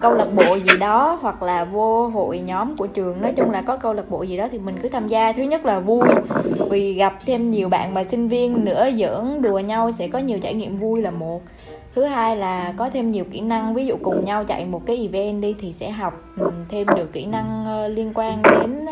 câu 0.00 0.14
lạc 0.14 0.26
bộ 0.34 0.56
gì 0.56 0.78
đó 0.80 1.18
hoặc 1.20 1.42
là 1.42 1.64
vô 1.64 2.08
hội 2.08 2.38
nhóm 2.38 2.76
của 2.76 2.86
trường. 2.86 3.20
Nói 3.20 3.32
chung 3.36 3.50
là 3.50 3.62
có 3.62 3.76
câu 3.76 3.92
lạc 3.92 4.10
bộ 4.10 4.22
gì 4.22 4.36
đó 4.36 4.48
thì 4.52 4.58
mình 4.58 4.76
cứ 4.82 4.88
tham 4.88 5.08
gia. 5.08 5.32
Thứ 5.32 5.42
nhất 5.42 5.66
là 5.66 5.80
vui, 5.80 6.08
vì 6.70 6.94
gặp 6.94 7.18
thêm 7.26 7.50
nhiều 7.50 7.68
bạn 7.68 7.94
và 7.94 8.04
sinh 8.04 8.28
viên 8.28 8.64
nữa, 8.64 8.88
giỡn 8.98 9.42
đùa 9.42 9.58
nhau 9.58 9.90
sẽ 9.90 10.08
có 10.08 10.18
nhiều 10.18 10.38
trải 10.42 10.54
nghiệm 10.54 10.76
vui 10.76 11.02
là 11.02 11.10
một. 11.10 11.42
Thứ 11.94 12.04
hai 12.04 12.36
là 12.36 12.74
có 12.76 12.90
thêm 12.90 13.10
nhiều 13.10 13.24
kỹ 13.30 13.40
năng, 13.40 13.74
ví 13.74 13.86
dụ 13.86 13.96
cùng 14.02 14.24
nhau 14.24 14.44
chạy 14.44 14.66
một 14.66 14.86
cái 14.86 14.96
event 14.96 15.42
đi 15.42 15.54
thì 15.60 15.72
sẽ 15.72 15.90
học 15.90 16.24
ừ, 16.36 16.50
thêm 16.68 16.86
được 16.96 17.12
kỹ 17.12 17.26
năng 17.26 17.64
ờ, 17.66 17.88
liên 17.88 18.12
quan 18.14 18.42
đến 18.42 18.86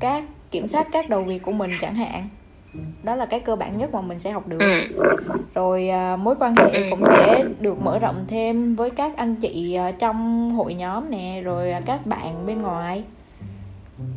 các 0.00 0.24
kiểm 0.50 0.68
soát 0.68 0.88
các 0.92 1.08
đầu 1.08 1.22
việc 1.22 1.42
của 1.42 1.52
mình 1.52 1.70
chẳng 1.80 1.94
hạn 1.94 2.28
đó 3.02 3.16
là 3.16 3.26
cái 3.26 3.40
cơ 3.40 3.56
bản 3.56 3.78
nhất 3.78 3.94
mà 3.94 4.00
mình 4.00 4.18
sẽ 4.18 4.30
học 4.30 4.48
được 4.48 4.58
ừ. 4.60 5.02
rồi 5.54 5.88
à, 5.88 6.16
mối 6.16 6.34
quan 6.40 6.54
hệ 6.56 6.70
ừ. 6.70 6.82
cũng 6.90 7.04
sẽ 7.04 7.44
được 7.60 7.82
mở 7.82 7.98
rộng 7.98 8.24
thêm 8.28 8.74
với 8.74 8.90
các 8.90 9.16
anh 9.16 9.34
chị 9.36 9.74
à, 9.74 9.90
trong 9.90 10.50
hội 10.50 10.74
nhóm 10.74 11.10
nè 11.10 11.40
rồi 11.44 11.72
à, 11.72 11.80
các 11.86 12.06
bạn 12.06 12.46
bên 12.46 12.62
ngoài 12.62 13.04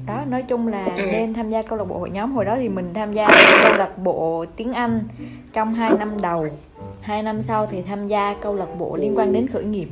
đó 0.07 0.21
nói 0.29 0.43
chung 0.47 0.67
là 0.67 0.85
ừ. 0.85 1.03
nên 1.11 1.33
tham 1.33 1.49
gia 1.49 1.61
câu 1.61 1.77
lạc 1.77 1.85
bộ 1.85 1.99
hội 1.99 2.09
nhóm 2.09 2.31
hồi 2.31 2.45
đó 2.45 2.55
thì 2.57 2.69
mình 2.69 2.93
tham 2.93 3.13
gia 3.13 3.27
câu 3.63 3.73
lạc 3.73 3.97
bộ 3.97 4.45
tiếng 4.55 4.73
anh 4.73 5.01
trong 5.53 5.73
2 5.73 5.91
năm 5.99 6.09
đầu 6.21 6.43
hai 7.01 7.23
năm 7.23 7.41
sau 7.41 7.65
thì 7.65 7.81
tham 7.81 8.07
gia 8.07 8.33
câu 8.33 8.55
lạc 8.55 8.79
bộ 8.79 8.97
liên 9.01 9.17
quan 9.17 9.33
đến 9.33 9.47
khởi 9.47 9.63
nghiệp 9.63 9.87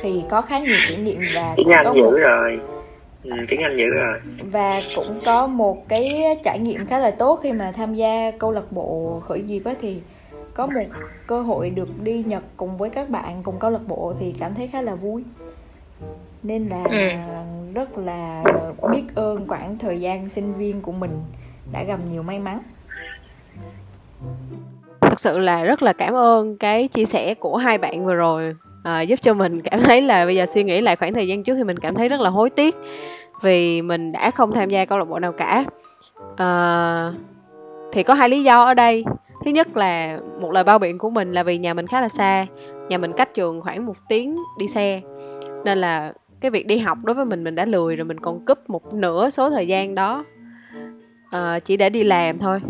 thì 0.00 0.22
có 0.28 0.42
khá 0.42 0.58
nhiều 0.58 0.76
kỷ 0.88 0.96
niệm 0.96 1.20
và 1.34 1.54
cũng 1.56 1.72
có 1.84 1.92
một 1.92 2.10
rồi 2.10 2.60
Ừ, 3.30 3.36
tiếng 3.48 3.60
Anh 3.62 3.76
dữ 3.76 3.88
rồi 3.88 4.18
và 4.52 4.80
cũng 4.96 5.20
có 5.24 5.46
một 5.46 5.88
cái 5.88 6.38
trải 6.44 6.58
nghiệm 6.58 6.86
khá 6.86 6.98
là 6.98 7.10
tốt 7.10 7.40
khi 7.42 7.52
mà 7.52 7.72
tham 7.72 7.94
gia 7.94 8.30
câu 8.38 8.52
lạc 8.52 8.72
bộ 8.72 9.20
khởi 9.24 9.42
nghiệp 9.42 9.62
á 9.64 9.74
thì 9.80 10.00
có 10.54 10.66
một 10.66 10.84
cơ 11.26 11.42
hội 11.42 11.70
được 11.70 11.88
đi 12.02 12.22
Nhật 12.22 12.42
cùng 12.56 12.76
với 12.76 12.90
các 12.90 13.10
bạn 13.10 13.42
cùng 13.42 13.58
câu 13.58 13.70
lạc 13.70 13.86
bộ 13.86 14.14
thì 14.20 14.34
cảm 14.38 14.54
thấy 14.54 14.68
khá 14.68 14.82
là 14.82 14.94
vui. 14.94 15.24
Nên 16.42 16.68
là 16.68 16.84
ừ. 16.84 16.98
rất 17.74 17.98
là 17.98 18.44
biết 18.92 19.02
ơn 19.14 19.48
khoảng 19.48 19.78
thời 19.78 20.00
gian 20.00 20.28
sinh 20.28 20.54
viên 20.54 20.80
của 20.80 20.92
mình 20.92 21.10
đã 21.72 21.84
gặp 21.84 21.98
nhiều 22.10 22.22
may 22.22 22.38
mắn. 22.38 22.60
Thật 25.00 25.20
sự 25.20 25.38
là 25.38 25.64
rất 25.64 25.82
là 25.82 25.92
cảm 25.92 26.14
ơn 26.14 26.56
cái 26.56 26.88
chia 26.88 27.04
sẻ 27.04 27.34
của 27.34 27.56
hai 27.56 27.78
bạn 27.78 28.04
vừa 28.04 28.14
rồi 28.14 28.54
à, 28.88 29.00
giúp 29.00 29.18
cho 29.22 29.34
mình 29.34 29.60
cảm 29.60 29.80
thấy 29.80 30.02
là 30.02 30.24
bây 30.24 30.36
giờ 30.36 30.46
suy 30.46 30.64
nghĩ 30.64 30.80
lại 30.80 30.96
khoảng 30.96 31.14
thời 31.14 31.28
gian 31.28 31.42
trước 31.42 31.54
thì 31.54 31.64
mình 31.64 31.78
cảm 31.78 31.94
thấy 31.94 32.08
rất 32.08 32.20
là 32.20 32.30
hối 32.30 32.50
tiếc 32.50 32.76
vì 33.42 33.82
mình 33.82 34.12
đã 34.12 34.30
không 34.30 34.52
tham 34.54 34.68
gia 34.68 34.84
câu 34.84 34.98
lạc 34.98 35.04
bộ 35.04 35.18
nào 35.18 35.32
cả. 35.32 35.64
À, 36.36 37.12
thì 37.92 38.02
có 38.02 38.14
hai 38.14 38.28
lý 38.28 38.42
do 38.42 38.64
ở 38.64 38.74
đây. 38.74 39.04
Thứ 39.44 39.50
nhất 39.50 39.76
là 39.76 40.18
một 40.40 40.52
lời 40.52 40.64
bao 40.64 40.78
biện 40.78 40.98
của 40.98 41.10
mình 41.10 41.32
là 41.32 41.42
vì 41.42 41.58
nhà 41.58 41.74
mình 41.74 41.86
khá 41.86 42.00
là 42.00 42.08
xa 42.08 42.46
nhà 42.88 42.98
mình 42.98 43.12
cách 43.12 43.34
trường 43.34 43.60
khoảng 43.60 43.86
một 43.86 43.96
tiếng 44.08 44.36
đi 44.58 44.68
xe. 44.68 45.00
Nên 45.64 45.78
là 45.78 46.12
cái 46.40 46.50
việc 46.50 46.66
đi 46.66 46.78
học 46.78 46.98
đối 47.04 47.14
với 47.14 47.24
mình 47.24 47.44
mình 47.44 47.54
đã 47.54 47.64
lười 47.64 47.96
rồi 47.96 48.04
mình 48.04 48.20
còn 48.20 48.44
cúp 48.44 48.70
một 48.70 48.94
nửa 48.94 49.30
số 49.30 49.50
thời 49.50 49.66
gian 49.66 49.94
đó. 49.94 50.24
Uh, 51.36 51.64
chỉ 51.64 51.76
để 51.76 51.90
đi 51.90 52.04
làm 52.04 52.38
thôi. 52.38 52.60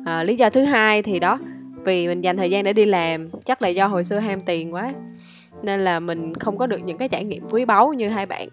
Uh, 0.00 0.26
lý 0.26 0.36
do 0.36 0.50
thứ 0.50 0.64
hai 0.64 1.02
thì 1.02 1.20
đó 1.20 1.38
vì 1.84 2.08
mình 2.08 2.20
dành 2.20 2.36
thời 2.36 2.50
gian 2.50 2.64
để 2.64 2.72
đi 2.72 2.84
làm 2.84 3.30
chắc 3.44 3.62
là 3.62 3.68
do 3.68 3.86
hồi 3.86 4.04
xưa 4.04 4.18
ham 4.18 4.40
tiền 4.40 4.74
quá 4.74 4.92
nên 5.62 5.80
là 5.80 6.00
mình 6.00 6.34
không 6.34 6.58
có 6.58 6.66
được 6.66 6.78
những 6.78 6.98
cái 6.98 7.08
trải 7.08 7.24
nghiệm 7.24 7.48
quý 7.50 7.64
báu 7.64 7.92
như 7.92 8.08
hai 8.08 8.26
bạn. 8.26 8.48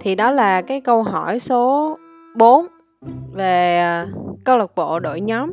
Thì 0.00 0.14
đó 0.14 0.30
là 0.30 0.62
cái 0.62 0.80
câu 0.80 1.02
hỏi 1.02 1.38
số 1.38 1.96
4 2.36 2.66
về 3.32 3.78
à, 3.78 4.06
câu 4.44 4.58
lạc 4.58 4.74
bộ 4.76 5.00
đội 5.00 5.20
nhóm. 5.20 5.52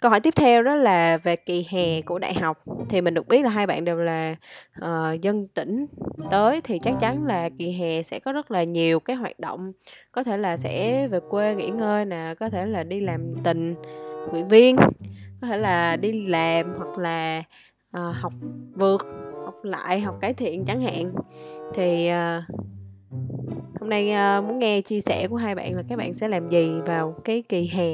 Câu 0.00 0.10
hỏi 0.10 0.20
tiếp 0.20 0.34
theo 0.36 0.62
đó 0.62 0.74
là 0.74 1.18
về 1.22 1.36
kỳ 1.36 1.66
hè 1.70 2.02
của 2.02 2.18
đại 2.18 2.34
học. 2.34 2.58
Thì 2.88 3.00
mình 3.00 3.14
được 3.14 3.28
biết 3.28 3.44
là 3.44 3.50
hai 3.50 3.66
bạn 3.66 3.84
đều 3.84 3.96
là 3.96 4.36
uh, 4.84 5.20
dân 5.20 5.48
tỉnh 5.48 5.86
tới 6.30 6.60
thì 6.60 6.78
chắc 6.78 6.94
chắn 7.00 7.26
là 7.26 7.48
kỳ 7.58 7.72
hè 7.72 8.02
sẽ 8.02 8.18
có 8.18 8.32
rất 8.32 8.50
là 8.50 8.64
nhiều 8.64 9.00
cái 9.00 9.16
hoạt 9.16 9.38
động. 9.38 9.72
Có 10.12 10.24
thể 10.24 10.36
là 10.36 10.56
sẽ 10.56 11.08
về 11.08 11.20
quê 11.30 11.54
nghỉ 11.54 11.68
ngơi 11.70 12.04
nè 12.04 12.34
có 12.40 12.48
thể 12.48 12.66
là 12.66 12.82
đi 12.82 13.00
làm 13.00 13.32
tình 13.44 13.74
nguyện 14.30 14.48
viên 14.48 14.76
có 15.40 15.46
thể 15.46 15.56
là 15.56 15.96
đi 15.96 16.26
làm 16.26 16.74
hoặc 16.78 16.98
là 16.98 17.42
à, 17.90 18.14
học 18.20 18.32
vượt 18.74 19.06
học 19.44 19.54
lại 19.62 20.00
học 20.00 20.16
cải 20.20 20.34
thiện 20.34 20.64
chẳng 20.64 20.82
hạn. 20.82 21.12
Thì 21.74 22.06
à, 22.06 22.46
hôm 23.80 23.88
nay 23.88 24.10
à, 24.10 24.40
muốn 24.40 24.58
nghe 24.58 24.80
chia 24.80 25.00
sẻ 25.00 25.28
của 25.28 25.36
hai 25.36 25.54
bạn 25.54 25.76
là 25.76 25.82
các 25.88 25.98
bạn 25.98 26.14
sẽ 26.14 26.28
làm 26.28 26.48
gì 26.48 26.80
vào 26.86 27.14
cái 27.24 27.42
kỳ 27.48 27.70
hè? 27.72 27.90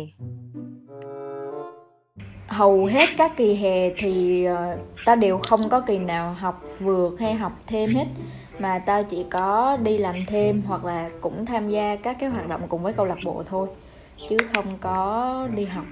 Hầu 2.46 2.84
hết 2.84 3.08
các 3.16 3.36
kỳ 3.36 3.54
hè 3.54 3.90
thì 3.90 4.46
uh, 4.48 4.78
ta 5.04 5.14
đều 5.14 5.38
không 5.38 5.60
có 5.68 5.80
kỳ 5.80 5.98
nào 5.98 6.34
học 6.34 6.64
vượt 6.80 7.20
hay 7.20 7.34
học 7.34 7.52
thêm 7.66 7.90
hết. 7.90 8.04
Mà 8.58 8.78
ta 8.78 9.02
chỉ 9.02 9.26
có 9.30 9.76
đi 9.76 9.98
làm 9.98 10.14
thêm 10.26 10.62
hoặc 10.66 10.84
là 10.84 11.10
cũng 11.20 11.46
tham 11.46 11.70
gia 11.70 11.96
các 11.96 12.16
cái 12.20 12.30
hoạt 12.30 12.48
động 12.48 12.60
cùng 12.68 12.82
với 12.82 12.92
câu 12.92 13.06
lạc 13.06 13.18
bộ 13.24 13.42
thôi 13.46 13.68
chứ 14.28 14.36
không 14.54 14.78
có 14.80 15.48
đi 15.54 15.64
học 15.64 15.84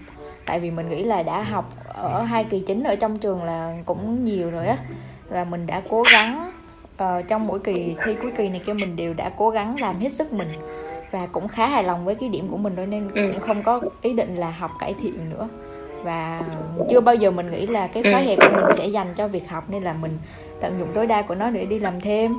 tại 0.46 0.61
vì 0.61 0.70
mình 0.70 0.88
nghĩ 0.90 1.04
là 1.04 1.22
đã 1.22 1.42
học 1.42 1.72
ở 1.87 2.22
hai 2.22 2.44
kỳ 2.44 2.61
chính 2.61 2.83
ở 2.83 2.96
trong 2.96 3.18
trường 3.18 3.44
là 3.44 3.74
cũng 3.87 4.24
nhiều 4.24 4.50
rồi 4.50 4.66
á 4.66 4.76
và 5.28 5.44
mình 5.44 5.66
đã 5.66 5.83
cố 5.88 6.02
gắng 6.12 6.52
uh, 7.02 7.28
trong 7.28 7.46
mỗi 7.46 7.59
kỳ 7.59 7.94
thi 8.04 8.14
cuối 8.22 8.30
kỳ 8.37 8.48
này 8.48 8.61
kia 8.66 8.72
mình 8.72 8.96
đều 8.96 9.14
đã 9.14 9.30
cố 9.37 9.50
gắng 9.50 9.80
làm 9.80 10.00
hết 10.00 10.12
sức 10.12 10.33
mình 10.33 10.48
và 11.11 11.26
cũng 11.26 11.48
khá 11.48 11.66
hài 11.66 11.85
lòng 11.85 12.04
với 12.04 12.14
cái 12.14 12.28
điểm 12.28 12.48
của 12.48 12.57
mình 12.57 12.74
rồi 12.74 12.87
nên 12.87 13.11
ừ. 13.14 13.30
cũng 13.33 13.40
không 13.40 13.62
có 13.62 13.80
ý 14.02 14.12
định 14.12 14.37
là 14.37 14.50
học 14.50 14.70
cải 14.80 14.94
thiện 15.02 15.30
nữa 15.30 15.48
và 16.02 16.42
chưa 16.90 17.00
bao 17.00 17.14
giờ 17.14 17.30
mình 17.30 17.50
nghĩ 17.50 17.66
là 17.66 17.87
cái 17.87 18.02
khóa 18.02 18.20
ừ. 18.20 18.26
hè 18.26 18.37
của 18.37 18.57
mình 18.57 18.64
sẽ 18.76 18.87
dành 18.87 19.14
cho 19.16 19.28
việc 19.28 19.48
học 19.48 19.64
nên 19.70 19.83
là 19.83 19.94
mình 20.02 20.18
tận 20.61 20.78
dụng 20.78 20.88
tối 20.94 21.07
đa 21.07 21.22
của 21.22 21.35
nó 21.35 21.50
để 21.50 21.64
đi 21.64 21.78
làm 21.78 22.00
thêm 22.00 22.35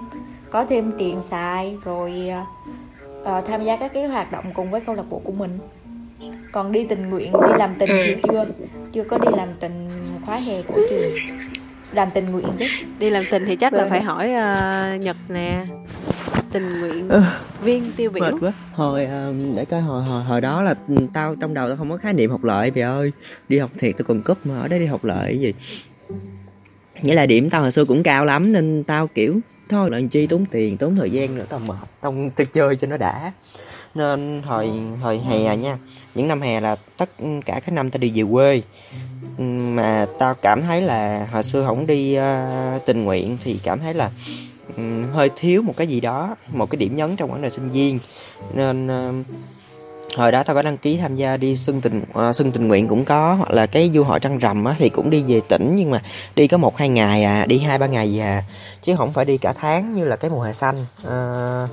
có 0.52 0.66
thêm 0.66 0.92
tiền 0.98 1.22
xài 1.22 1.78
rồi 1.84 2.32
uh, 3.22 3.46
tham 3.48 3.64
gia 3.64 3.78
các 3.78 3.94
cái 3.94 4.06
hoạt 4.06 4.32
động 4.32 4.46
cùng 4.54 4.72
với 4.72 4.82
câu 4.82 4.96
lạc 4.96 5.04
bộ 5.10 5.22
của 5.24 5.32
mình 5.32 5.60
còn 6.52 6.72
đi 6.72 6.86
tình 6.90 7.10
nguyện 7.10 7.34
đi 7.34 7.54
làm 7.58 7.76
tình 7.80 7.90
thì 8.04 8.14
ừ. 8.14 8.20
chưa? 8.24 8.46
Chưa 8.94 9.04
có 9.04 9.18
đi 9.18 9.28
làm 9.38 9.50
tình 9.60 9.90
khóa 10.26 10.36
hè 10.36 10.62
của 10.62 10.82
trường. 10.90 11.12
Làm 11.92 12.12
tình 12.14 12.32
nguyện 12.32 12.48
chứ. 12.60 12.66
Đi 13.00 13.10
làm 13.10 13.24
tình 13.32 13.46
thì 13.46 13.56
chắc 13.56 13.74
là 13.74 13.80
vâng. 13.80 13.90
phải 13.90 14.02
hỏi 14.02 14.26
uh, 14.28 15.02
nhật 15.02 15.18
nè. 15.30 15.66
Tình 16.52 16.80
nguyện 16.80 17.10
ừ. 17.10 17.22
viên 17.62 17.92
tiêu 17.92 18.10
biểu. 18.10 18.24
Mệt 18.24 18.34
quá. 18.42 18.54
Hồi 18.74 19.04
uh, 19.04 19.56
để 19.56 19.66
coi 19.66 19.82
hồi 19.82 20.04
hồi 20.04 20.24
hồi 20.24 20.42
đó 20.42 20.62
là 20.62 20.76
tao 21.14 21.36
trong 21.36 21.54
đầu 21.54 21.68
tao 21.68 21.78
không 21.78 21.90
có 21.90 21.98
khái 21.98 22.14
niệm 22.14 22.32
học 22.32 22.44
lợi 22.44 22.72
vậy 22.72 22.84
ơi. 22.84 23.12
Đi 23.50 23.60
học 23.60 23.70
thiệt 23.78 23.98
tao 23.98 24.06
còn 24.08 24.22
cúp 24.22 24.38
mà 24.46 24.62
ở 24.62 24.68
đây 24.68 24.80
đi 24.80 24.86
học 24.86 25.04
lợi 25.04 25.26
cái 25.26 25.40
gì? 25.40 25.54
Nghĩa 27.02 27.16
là 27.16 27.26
điểm 27.26 27.50
tao 27.50 27.62
hồi 27.62 27.72
xưa 27.72 27.86
cũng 27.86 28.04
cao 28.04 28.26
lắm 28.26 28.54
nên 28.54 28.84
tao 28.84 29.08
kiểu 29.08 29.40
thôi 29.70 29.90
làm 29.92 30.10
chi 30.10 30.28
tốn 30.28 30.46
tiền 30.52 30.78
tốn 30.78 30.96
thời 30.96 31.10
gian 31.10 31.36
nữa 31.36 31.46
tao 31.50 31.60
mệt. 31.60 31.76
Tao 32.02 32.14
tao 32.36 32.46
chơi 32.46 32.76
cho 32.76 32.88
nó 32.88 32.98
đã. 32.98 33.32
Nên 33.96 34.42
hồi 34.46 34.70
hồi 35.02 35.18
hè 35.18 35.58
nha 35.58 35.78
những 36.16 36.28
năm 36.28 36.42
hè 36.42 36.62
là 36.62 36.76
tất 36.98 37.10
cả 37.46 37.60
các 37.66 37.72
năm 37.72 37.90
tao 37.90 38.00
đi 38.00 38.12
về 38.16 38.24
quê. 38.32 38.62
Mà 39.38 40.06
tao 40.20 40.36
cảm 40.42 40.62
thấy 40.62 40.82
là 40.82 41.28
hồi 41.32 41.44
xưa 41.44 41.66
không 41.66 41.88
đi 41.88 42.18
uh, 42.20 42.86
tình 42.86 43.04
nguyện 43.04 43.38
thì 43.44 43.60
cảm 43.64 43.80
thấy 43.80 43.94
là 43.94 44.12
um, 44.78 45.04
hơi 45.14 45.30
thiếu 45.36 45.62
một 45.62 45.74
cái 45.78 45.88
gì 45.88 46.02
đó 46.02 46.36
một 46.48 46.70
cái 46.70 46.78
điểm 46.78 46.96
nhấn 46.96 47.16
trong 47.16 47.32
quãng 47.32 47.42
đời 47.42 47.52
sinh 47.52 47.70
viên. 47.70 48.00
Nên 48.54 48.88
uh, 48.88 49.26
hồi 50.16 50.32
đó 50.32 50.44
tao 50.44 50.56
có 50.56 50.62
đăng 50.62 50.78
ký 50.78 50.98
tham 50.98 51.16
gia 51.16 51.38
đi 51.38 51.58
xuân 51.58 51.82
tình 51.82 52.02
uh, 52.30 52.36
xuân 52.36 52.52
tình 52.52 52.68
nguyện 52.68 52.88
cũng 52.88 53.06
có 53.06 53.34
hoặc 53.34 53.52
là 53.52 53.66
cái 53.66 53.92
du 53.94 54.04
hội 54.04 54.20
trăng 54.20 54.38
rằm 54.38 54.66
á 54.66 54.76
thì 54.78 54.90
cũng 54.90 55.10
đi 55.10 55.24
về 55.28 55.42
tỉnh 55.48 55.76
nhưng 55.76 55.90
mà 55.92 56.02
đi 56.36 56.48
có 56.48 56.58
một 56.58 56.78
hai 56.78 56.90
ngày 56.90 57.24
à 57.24 57.46
đi 57.46 57.60
hai 57.60 57.78
ba 57.78 57.88
ngày 57.88 58.12
về 58.14 58.20
à. 58.20 58.44
Chứ 58.82 58.96
không 58.96 59.14
phải 59.14 59.26
đi 59.26 59.38
cả 59.38 59.54
tháng 59.54 59.94
như 59.94 60.06
là 60.06 60.16
cái 60.16 60.32
mùa 60.32 60.42
hè 60.42 60.54
xanh. 60.54 60.86
Uh, 61.08 61.70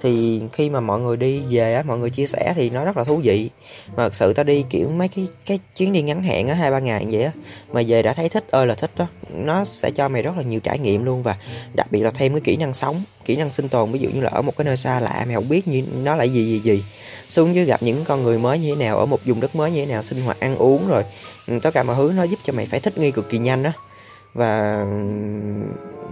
thì 0.00 0.40
khi 0.52 0.70
mà 0.70 0.80
mọi 0.80 1.00
người 1.00 1.16
đi 1.16 1.42
về 1.50 1.74
á 1.74 1.82
mọi 1.86 1.98
người 1.98 2.10
chia 2.10 2.26
sẻ 2.26 2.52
thì 2.56 2.70
nó 2.70 2.84
rất 2.84 2.96
là 2.96 3.04
thú 3.04 3.20
vị. 3.22 3.50
Mà 3.88 4.02
thật 4.02 4.14
sự 4.14 4.32
tao 4.32 4.44
đi 4.44 4.64
kiểu 4.70 4.88
mấy 4.88 5.08
cái 5.08 5.26
cái 5.46 5.58
chuyến 5.76 5.92
đi 5.92 6.02
ngắn 6.02 6.22
hạn 6.22 6.48
á 6.48 6.54
hai 6.54 6.70
ba 6.70 6.78
ngày 6.78 7.06
vậy 7.10 7.22
á 7.22 7.32
mà 7.72 7.82
về 7.86 8.02
đã 8.02 8.12
thấy 8.12 8.28
thích 8.28 8.44
ơi 8.50 8.66
là 8.66 8.74
thích 8.74 8.90
đó. 8.96 9.06
Nó 9.30 9.64
sẽ 9.64 9.90
cho 9.90 10.08
mày 10.08 10.22
rất 10.22 10.36
là 10.36 10.42
nhiều 10.42 10.60
trải 10.60 10.78
nghiệm 10.78 11.04
luôn 11.04 11.22
và 11.22 11.36
đặc 11.74 11.86
biệt 11.90 12.00
là 12.00 12.10
thêm 12.10 12.32
cái 12.32 12.40
kỹ 12.40 12.56
năng 12.56 12.74
sống 12.74 13.02
kỹ 13.24 13.36
năng 13.36 13.52
sinh 13.52 13.68
tồn. 13.68 13.92
Ví 13.92 13.98
dụ 13.98 14.08
như 14.14 14.20
là 14.20 14.30
ở 14.30 14.42
một 14.42 14.56
cái 14.56 14.64
nơi 14.64 14.76
xa 14.76 15.00
lạ 15.00 15.24
mày 15.26 15.34
không 15.34 15.48
biết 15.48 15.68
như 15.68 15.82
nó 16.02 16.16
là 16.16 16.24
gì 16.24 16.44
gì 16.44 16.60
gì 16.60 16.82
xuống 17.28 17.54
dưới 17.54 17.64
gặp 17.64 17.82
những 17.82 18.04
con 18.04 18.22
người 18.22 18.38
mới 18.38 18.58
như 18.58 18.74
thế 18.74 18.84
nào 18.84 18.98
ở 18.98 19.06
một 19.06 19.20
vùng 19.24 19.40
đất 19.40 19.56
mới 19.56 19.70
như 19.70 19.86
thế 19.86 19.92
nào 19.92 20.02
sinh 20.02 20.20
hoạt 20.20 20.40
ăn 20.40 20.56
uống 20.56 20.88
rồi. 20.88 21.04
Ừ, 21.46 21.58
tất 21.62 21.74
cả 21.74 21.82
mọi 21.82 21.96
thứ 21.96 22.12
nó 22.16 22.22
giúp 22.22 22.38
cho 22.44 22.52
mày 22.52 22.66
phải 22.66 22.80
thích 22.80 22.98
nghi 22.98 23.10
cực 23.10 23.30
kỳ 23.30 23.38
nhanh 23.38 23.62
đó 23.62 23.70
và 24.34 24.86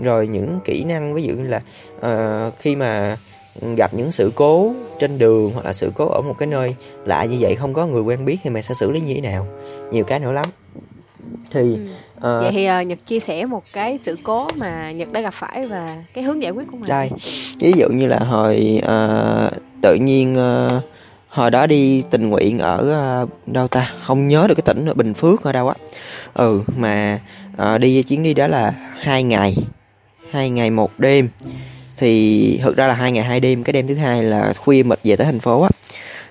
rồi 0.02 0.26
những 0.26 0.60
kỹ 0.64 0.84
năng 0.84 1.14
ví 1.14 1.22
dụ 1.22 1.34
như 1.34 1.48
là 1.48 1.60
uh, 1.96 2.54
khi 2.58 2.76
mà 2.76 3.16
gặp 3.76 3.94
những 3.94 4.12
sự 4.12 4.32
cố 4.34 4.74
trên 5.00 5.18
đường 5.18 5.50
hoặc 5.54 5.64
là 5.64 5.72
sự 5.72 5.92
cố 5.94 6.08
ở 6.08 6.20
một 6.20 6.34
cái 6.38 6.46
nơi 6.46 6.74
lạ 7.04 7.24
như 7.24 7.36
vậy 7.40 7.54
không 7.54 7.74
có 7.74 7.86
người 7.86 8.02
quen 8.02 8.24
biết 8.24 8.36
thì 8.42 8.50
mày 8.50 8.62
sẽ 8.62 8.74
xử 8.74 8.90
lý 8.90 9.00
như 9.00 9.14
thế 9.14 9.20
nào? 9.20 9.46
Nhiều 9.92 10.04
cái 10.04 10.20
nữa 10.20 10.32
lắm. 10.32 10.46
Thì 11.50 11.60
ừ. 11.60 11.78
uh, 12.16 12.22
vậy 12.22 12.50
thì 12.52 12.68
uh, 12.80 12.86
nhật 12.86 12.98
chia 13.06 13.20
sẻ 13.20 13.46
một 13.46 13.62
cái 13.72 13.98
sự 13.98 14.18
cố 14.22 14.48
mà 14.54 14.92
nhật 14.92 15.12
đã 15.12 15.20
gặp 15.20 15.34
phải 15.34 15.66
và 15.66 16.04
cái 16.14 16.24
hướng 16.24 16.42
giải 16.42 16.52
quyết 16.52 16.68
của 16.70 16.76
mình 16.76 16.88
đây 16.88 17.10
ví 17.60 17.72
dụ 17.76 17.88
như 17.88 18.06
là 18.06 18.18
hồi 18.18 18.80
uh, 18.82 19.52
tự 19.82 19.94
nhiên 19.94 20.32
uh, 20.32 20.84
hồi 21.34 21.50
đó 21.50 21.66
đi 21.66 22.02
tình 22.10 22.28
nguyện 22.28 22.58
ở 22.58 22.76
uh, 23.22 23.46
đâu 23.46 23.68
ta? 23.68 23.92
Không 24.02 24.28
nhớ 24.28 24.46
được 24.48 24.54
cái 24.54 24.62
tỉnh 24.62 24.86
ở 24.86 24.94
bình 24.94 25.14
phước 25.14 25.44
ở 25.44 25.52
đâu 25.52 25.68
á. 25.68 25.74
Ừ 26.34 26.62
mà 26.76 27.20
uh, 27.62 27.80
đi 27.80 28.02
chuyến 28.02 28.22
đi 28.22 28.34
đó 28.34 28.46
là 28.46 28.74
hai 28.98 29.22
ngày 29.22 29.56
hai 30.30 30.50
ngày 30.50 30.70
một 30.70 30.90
đêm. 30.98 31.28
Thì 31.96 32.58
thực 32.62 32.76
ra 32.76 32.86
là 32.86 32.94
hai 32.94 33.12
ngày 33.12 33.24
hai 33.24 33.40
đêm 33.40 33.64
cái 33.64 33.72
đêm 33.72 33.86
thứ 33.86 33.94
hai 33.94 34.22
là 34.22 34.52
khuya 34.52 34.82
mệt 34.82 34.98
về 35.04 35.16
tới 35.16 35.24
thành 35.24 35.40
phố 35.40 35.62
á. 35.62 35.68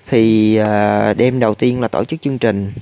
Thì 0.08 0.58
uh, 0.60 1.16
đêm 1.16 1.40
đầu 1.40 1.54
tiên 1.54 1.80
là 1.80 1.88
tổ 1.88 2.04
chức 2.04 2.22
chương 2.22 2.38
trình 2.38 2.72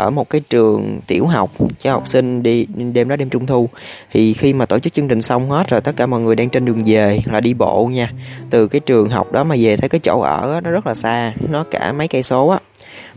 ở 0.00 0.10
một 0.10 0.30
cái 0.30 0.40
trường 0.50 1.00
tiểu 1.06 1.26
học 1.26 1.50
cho 1.78 1.92
học 1.92 2.08
sinh 2.08 2.42
đi 2.42 2.66
đêm 2.92 3.08
đó 3.08 3.16
đêm 3.16 3.30
trung 3.30 3.46
thu. 3.46 3.68
Thì 4.12 4.34
khi 4.34 4.52
mà 4.52 4.66
tổ 4.66 4.78
chức 4.78 4.92
chương 4.92 5.08
trình 5.08 5.22
xong 5.22 5.50
hết 5.50 5.68
rồi 5.68 5.80
tất 5.80 5.96
cả 5.96 6.06
mọi 6.06 6.20
người 6.20 6.36
đang 6.36 6.48
trên 6.48 6.64
đường 6.64 6.82
về 6.86 7.20
là 7.32 7.40
đi 7.40 7.54
bộ 7.54 7.86
nha. 7.92 8.10
Từ 8.50 8.68
cái 8.68 8.80
trường 8.80 9.08
học 9.08 9.32
đó 9.32 9.44
mà 9.44 9.56
về 9.58 9.76
tới 9.76 9.88
cái 9.88 10.00
chỗ 10.02 10.20
ở 10.20 10.52
đó, 10.52 10.60
nó 10.60 10.70
rất 10.70 10.86
là 10.86 10.94
xa 10.94 11.32
nó 11.50 11.64
cả 11.70 11.92
mấy 11.92 12.08
cây 12.08 12.22
số 12.22 12.48
á 12.48 12.58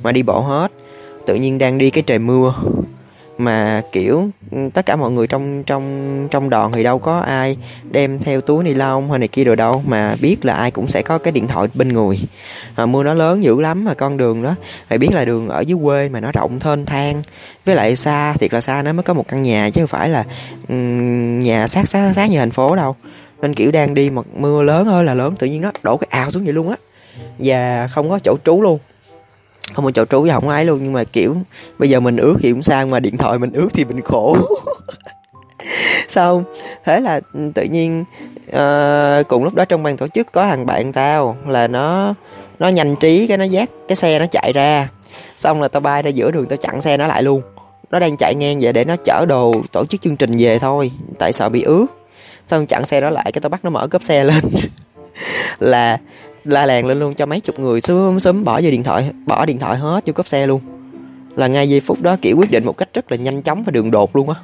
mà 0.03 0.11
đi 0.11 0.23
bộ 0.23 0.41
hết. 0.41 0.71
Tự 1.25 1.35
nhiên 1.35 1.57
đang 1.57 1.77
đi 1.77 1.89
cái 1.89 2.03
trời 2.07 2.19
mưa 2.19 2.53
mà 3.37 3.81
kiểu 3.91 4.29
tất 4.73 4.85
cả 4.85 4.95
mọi 4.95 5.11
người 5.11 5.27
trong 5.27 5.63
trong 5.63 6.27
trong 6.31 6.49
đoàn 6.49 6.71
thì 6.71 6.83
đâu 6.83 6.99
có 6.99 7.19
ai 7.19 7.57
đem 7.91 8.19
theo 8.19 8.41
túi 8.41 8.63
ni 8.63 8.73
lông 8.73 9.09
hay 9.09 9.19
này 9.19 9.27
kia 9.27 9.43
rồi 9.43 9.55
đâu. 9.55 9.83
Mà 9.87 10.15
biết 10.21 10.45
là 10.45 10.53
ai 10.53 10.71
cũng 10.71 10.87
sẽ 10.87 11.01
có 11.01 11.17
cái 11.17 11.31
điện 11.31 11.47
thoại 11.47 11.67
bên 11.73 11.93
người. 11.93 12.19
À, 12.75 12.85
mưa 12.85 13.03
nó 13.03 13.13
lớn 13.13 13.43
dữ 13.43 13.61
lắm 13.61 13.85
mà 13.85 13.93
con 13.93 14.17
đường 14.17 14.43
đó. 14.43 14.55
Phải 14.87 14.97
biết 14.97 15.09
là 15.13 15.25
đường 15.25 15.49
ở 15.49 15.59
dưới 15.59 15.77
quê 15.83 16.09
mà 16.09 16.19
nó 16.19 16.31
rộng 16.31 16.59
thênh 16.59 16.85
thang. 16.85 17.23
Với 17.65 17.75
lại 17.75 17.95
xa 17.95 18.33
thiệt 18.33 18.53
là 18.53 18.61
xa 18.61 18.81
nó 18.81 18.93
mới 18.93 19.03
có 19.03 19.13
một 19.13 19.27
căn 19.27 19.43
nhà 19.43 19.69
chứ 19.69 19.81
không 19.81 19.88
phải 19.88 20.09
là 20.09 20.23
um, 20.69 21.41
nhà 21.41 21.67
sát 21.67 21.88
sát 21.88 22.13
sát 22.15 22.29
như 22.29 22.39
thành 22.39 22.51
phố 22.51 22.75
đâu. 22.75 22.95
Nên 23.41 23.53
kiểu 23.53 23.71
đang 23.71 23.93
đi 23.93 24.09
mà 24.09 24.21
mưa 24.36 24.63
lớn 24.63 24.88
ơi 24.88 25.03
là 25.03 25.13
lớn 25.13 25.36
tự 25.39 25.47
nhiên 25.47 25.61
nó 25.61 25.71
đổ 25.84 25.97
cái 25.97 26.07
ào 26.11 26.31
xuống 26.31 26.43
vậy 26.43 26.53
luôn 26.53 26.69
á. 26.69 26.75
Và 27.39 27.88
không 27.88 28.09
có 28.09 28.19
chỗ 28.19 28.38
trú 28.45 28.61
luôn 28.61 28.79
không 29.74 29.86
có 29.86 29.91
chỗ 29.91 30.05
trú 30.05 30.28
không 30.32 30.49
ái 30.49 30.66
luôn 30.66 30.80
nhưng 30.84 30.93
mà 30.93 31.03
kiểu 31.03 31.36
bây 31.78 31.89
giờ 31.89 31.99
mình 31.99 32.18
ước 32.18 32.36
thì 32.41 32.51
cũng 32.51 32.61
sao 32.61 32.88
mà 32.88 32.99
điện 32.99 33.18
thoại 33.18 33.39
mình 33.39 33.51
ước 33.53 33.70
thì 33.74 33.86
mình 33.86 34.01
khổ. 34.01 34.38
Xong 36.07 36.43
thế 36.84 36.99
là 36.99 37.20
tự 37.53 37.64
nhiên 37.64 38.05
uh, 38.47 39.28
cùng 39.28 39.43
lúc 39.43 39.53
đó 39.53 39.66
trong 39.66 39.84
ban 39.84 39.97
tổ 39.97 40.07
chức 40.07 40.32
có 40.32 40.45
thằng 40.45 40.66
bạn 40.66 40.93
tao 40.93 41.38
là 41.47 41.68
nó 41.68 42.14
nó 42.59 42.68
nhanh 42.68 42.95
trí 42.95 43.28
cái 43.28 43.38
nó 43.38 43.43
dắt 43.43 43.70
cái 43.88 43.95
xe 43.95 44.20
nó 44.20 44.26
chạy 44.26 44.53
ra. 44.53 44.89
Xong 45.36 45.61
là 45.61 45.68
tao 45.68 45.80
bay 45.80 46.01
ra 46.01 46.09
giữa 46.09 46.32
đường 46.32 46.45
tao 46.45 46.57
chặn 46.57 46.82
xe 46.82 46.97
nó 46.97 47.07
lại 47.07 47.24
luôn. 47.24 47.41
Nó 47.91 47.99
đang 47.99 48.18
chạy 48.18 48.36
ngang 48.36 48.59
về 48.59 48.72
để 48.72 48.86
nó 48.86 48.95
chở 49.03 49.26
đồ 49.28 49.53
tổ 49.72 49.86
chức 49.86 50.01
chương 50.01 50.18
trình 50.18 50.32
về 50.38 50.59
thôi 50.59 50.91
tại 51.20 51.34
sợ 51.34 51.49
bị 51.49 51.61
ướt. 51.61 51.86
Xong 52.47 52.66
chặn 52.66 52.86
xe 52.86 53.01
nó 53.01 53.09
lại 53.09 53.32
cái 53.34 53.41
tao 53.41 53.49
bắt 53.49 53.64
nó 53.64 53.70
mở 53.70 53.88
cốp 53.88 54.03
xe 54.03 54.24
lên. 54.24 54.43
Là 55.59 55.97
la 56.43 56.65
làng 56.65 56.85
lên 56.85 56.99
luôn 56.99 57.13
cho 57.13 57.25
mấy 57.25 57.39
chục 57.39 57.59
người 57.59 57.81
sớm 57.81 58.19
sớm 58.19 58.43
bỏ 58.43 58.61
vô 58.61 58.71
điện 58.71 58.83
thoại 58.83 59.11
bỏ 59.25 59.45
điện 59.45 59.59
thoại 59.59 59.77
hết 59.77 60.05
vô 60.05 60.13
cốp 60.13 60.27
xe 60.27 60.47
luôn. 60.47 60.61
Là 61.35 61.47
ngay 61.47 61.69
giây 61.69 61.79
phút 61.79 62.01
đó 62.01 62.17
kiểu 62.21 62.37
quyết 62.37 62.51
định 62.51 62.65
một 62.65 62.77
cách 62.77 62.89
rất 62.93 63.11
là 63.11 63.17
nhanh 63.17 63.41
chóng 63.41 63.63
và 63.63 63.71
đường 63.71 63.91
đột 63.91 64.15
luôn 64.15 64.29
á. 64.29 64.35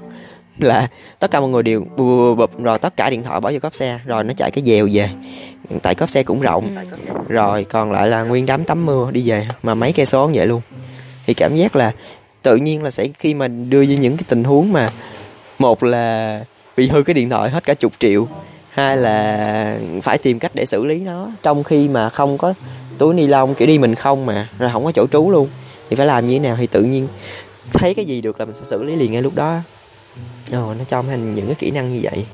Là 0.58 0.88
tất 1.20 1.32
cả 1.32 1.40
mọi 1.40 1.50
người 1.50 1.64
đều 1.64 1.86
bụp, 1.98 2.38
bụp, 2.38 2.64
rồi 2.64 2.80
tất 2.80 2.98
cả 2.98 3.10
điện 3.10 3.24
thoại 3.24 3.42
bỏ 3.42 3.52
vô 3.52 3.60
cốp 3.60 3.76
xe 3.76 4.00
rồi 4.06 4.24
nó 4.24 4.34
chạy 4.34 4.52
cái 4.52 4.64
dèo 4.66 4.90
về. 4.92 5.10
Tại 5.82 5.96
cốp 5.96 6.10
xe 6.10 6.24
cũng 6.24 6.42
rộng 6.42 6.76
rồi 7.28 7.64
còn 7.64 7.92
lại 7.92 8.08
là 8.08 8.24
nguyên 8.24 8.46
đám 8.46 8.64
tắm 8.64 8.86
mưa 8.86 9.12
đi 9.12 9.30
về 9.30 9.48
mà 9.64 9.74
mấy 9.74 9.94
cây 9.94 10.06
số 10.06 10.32
vậy 10.34 10.48
luôn. 10.48 10.62
Thì 11.26 11.34
cảm 11.34 11.56
giác 11.56 11.76
là 11.76 11.92
tự 12.42 12.56
nhiên 12.56 12.84
là 12.84 12.92
sẽ 12.92 13.08
khi 13.20 13.34
mà 13.34 13.48
đưa 13.48 13.86
ra 13.86 13.96
những 13.96 14.18
cái 14.18 14.24
tình 14.28 14.44
huống 14.44 14.74
mà 14.74 14.90
một 15.60 15.84
là 15.84 16.44
bị 16.78 16.88
hư 16.88 17.04
cái 17.04 17.14
điện 17.14 17.30
thoại 17.30 17.50
hết 17.50 17.64
cả 17.64 17.74
chục 17.74 17.94
triệu 18.00 18.28
hai 18.70 18.98
là 18.98 19.80
phải 20.04 20.18
tìm 20.18 20.40
cách 20.40 20.52
để 20.56 20.66
xử 20.66 20.86
lý 20.86 21.00
nó 21.00 21.32
trong 21.44 21.64
khi 21.64 21.88
mà 21.88 22.10
không 22.10 22.38
có 22.38 22.54
túi 22.98 23.14
ni 23.14 23.28
lông 23.28 23.56
kiểu 23.56 23.68
đi 23.68 23.80
mình 23.80 23.96
không 23.96 24.26
mà 24.26 24.50
rồi 24.60 24.70
không 24.74 24.86
có 24.86 24.92
chỗ 24.92 25.08
trú 25.12 25.32
luôn 25.32 25.48
thì 25.90 25.96
phải 25.96 26.06
làm 26.06 26.28
như 26.28 26.34
thế 26.34 26.40
nào 26.40 26.56
thì 26.60 26.68
tự 26.68 26.84
nhiên 26.84 27.08
thấy 27.74 27.94
cái 27.94 28.06
gì 28.06 28.22
được 28.22 28.40
là 28.40 28.46
mình 28.46 28.56
sẽ 28.56 28.66
xử 28.66 28.84
lý 28.84 28.96
liền 28.96 29.12
ngay 29.12 29.22
lúc 29.22 29.36
đó. 29.36 29.58
Ồ 30.52 30.74
nó 30.74 30.84
cho 30.90 31.02
mình 31.02 31.36
những 31.36 31.46
cái 31.46 31.56
kỹ 31.60 31.72
năng 31.72 31.94
như 31.94 32.00
vậy. 32.04 32.26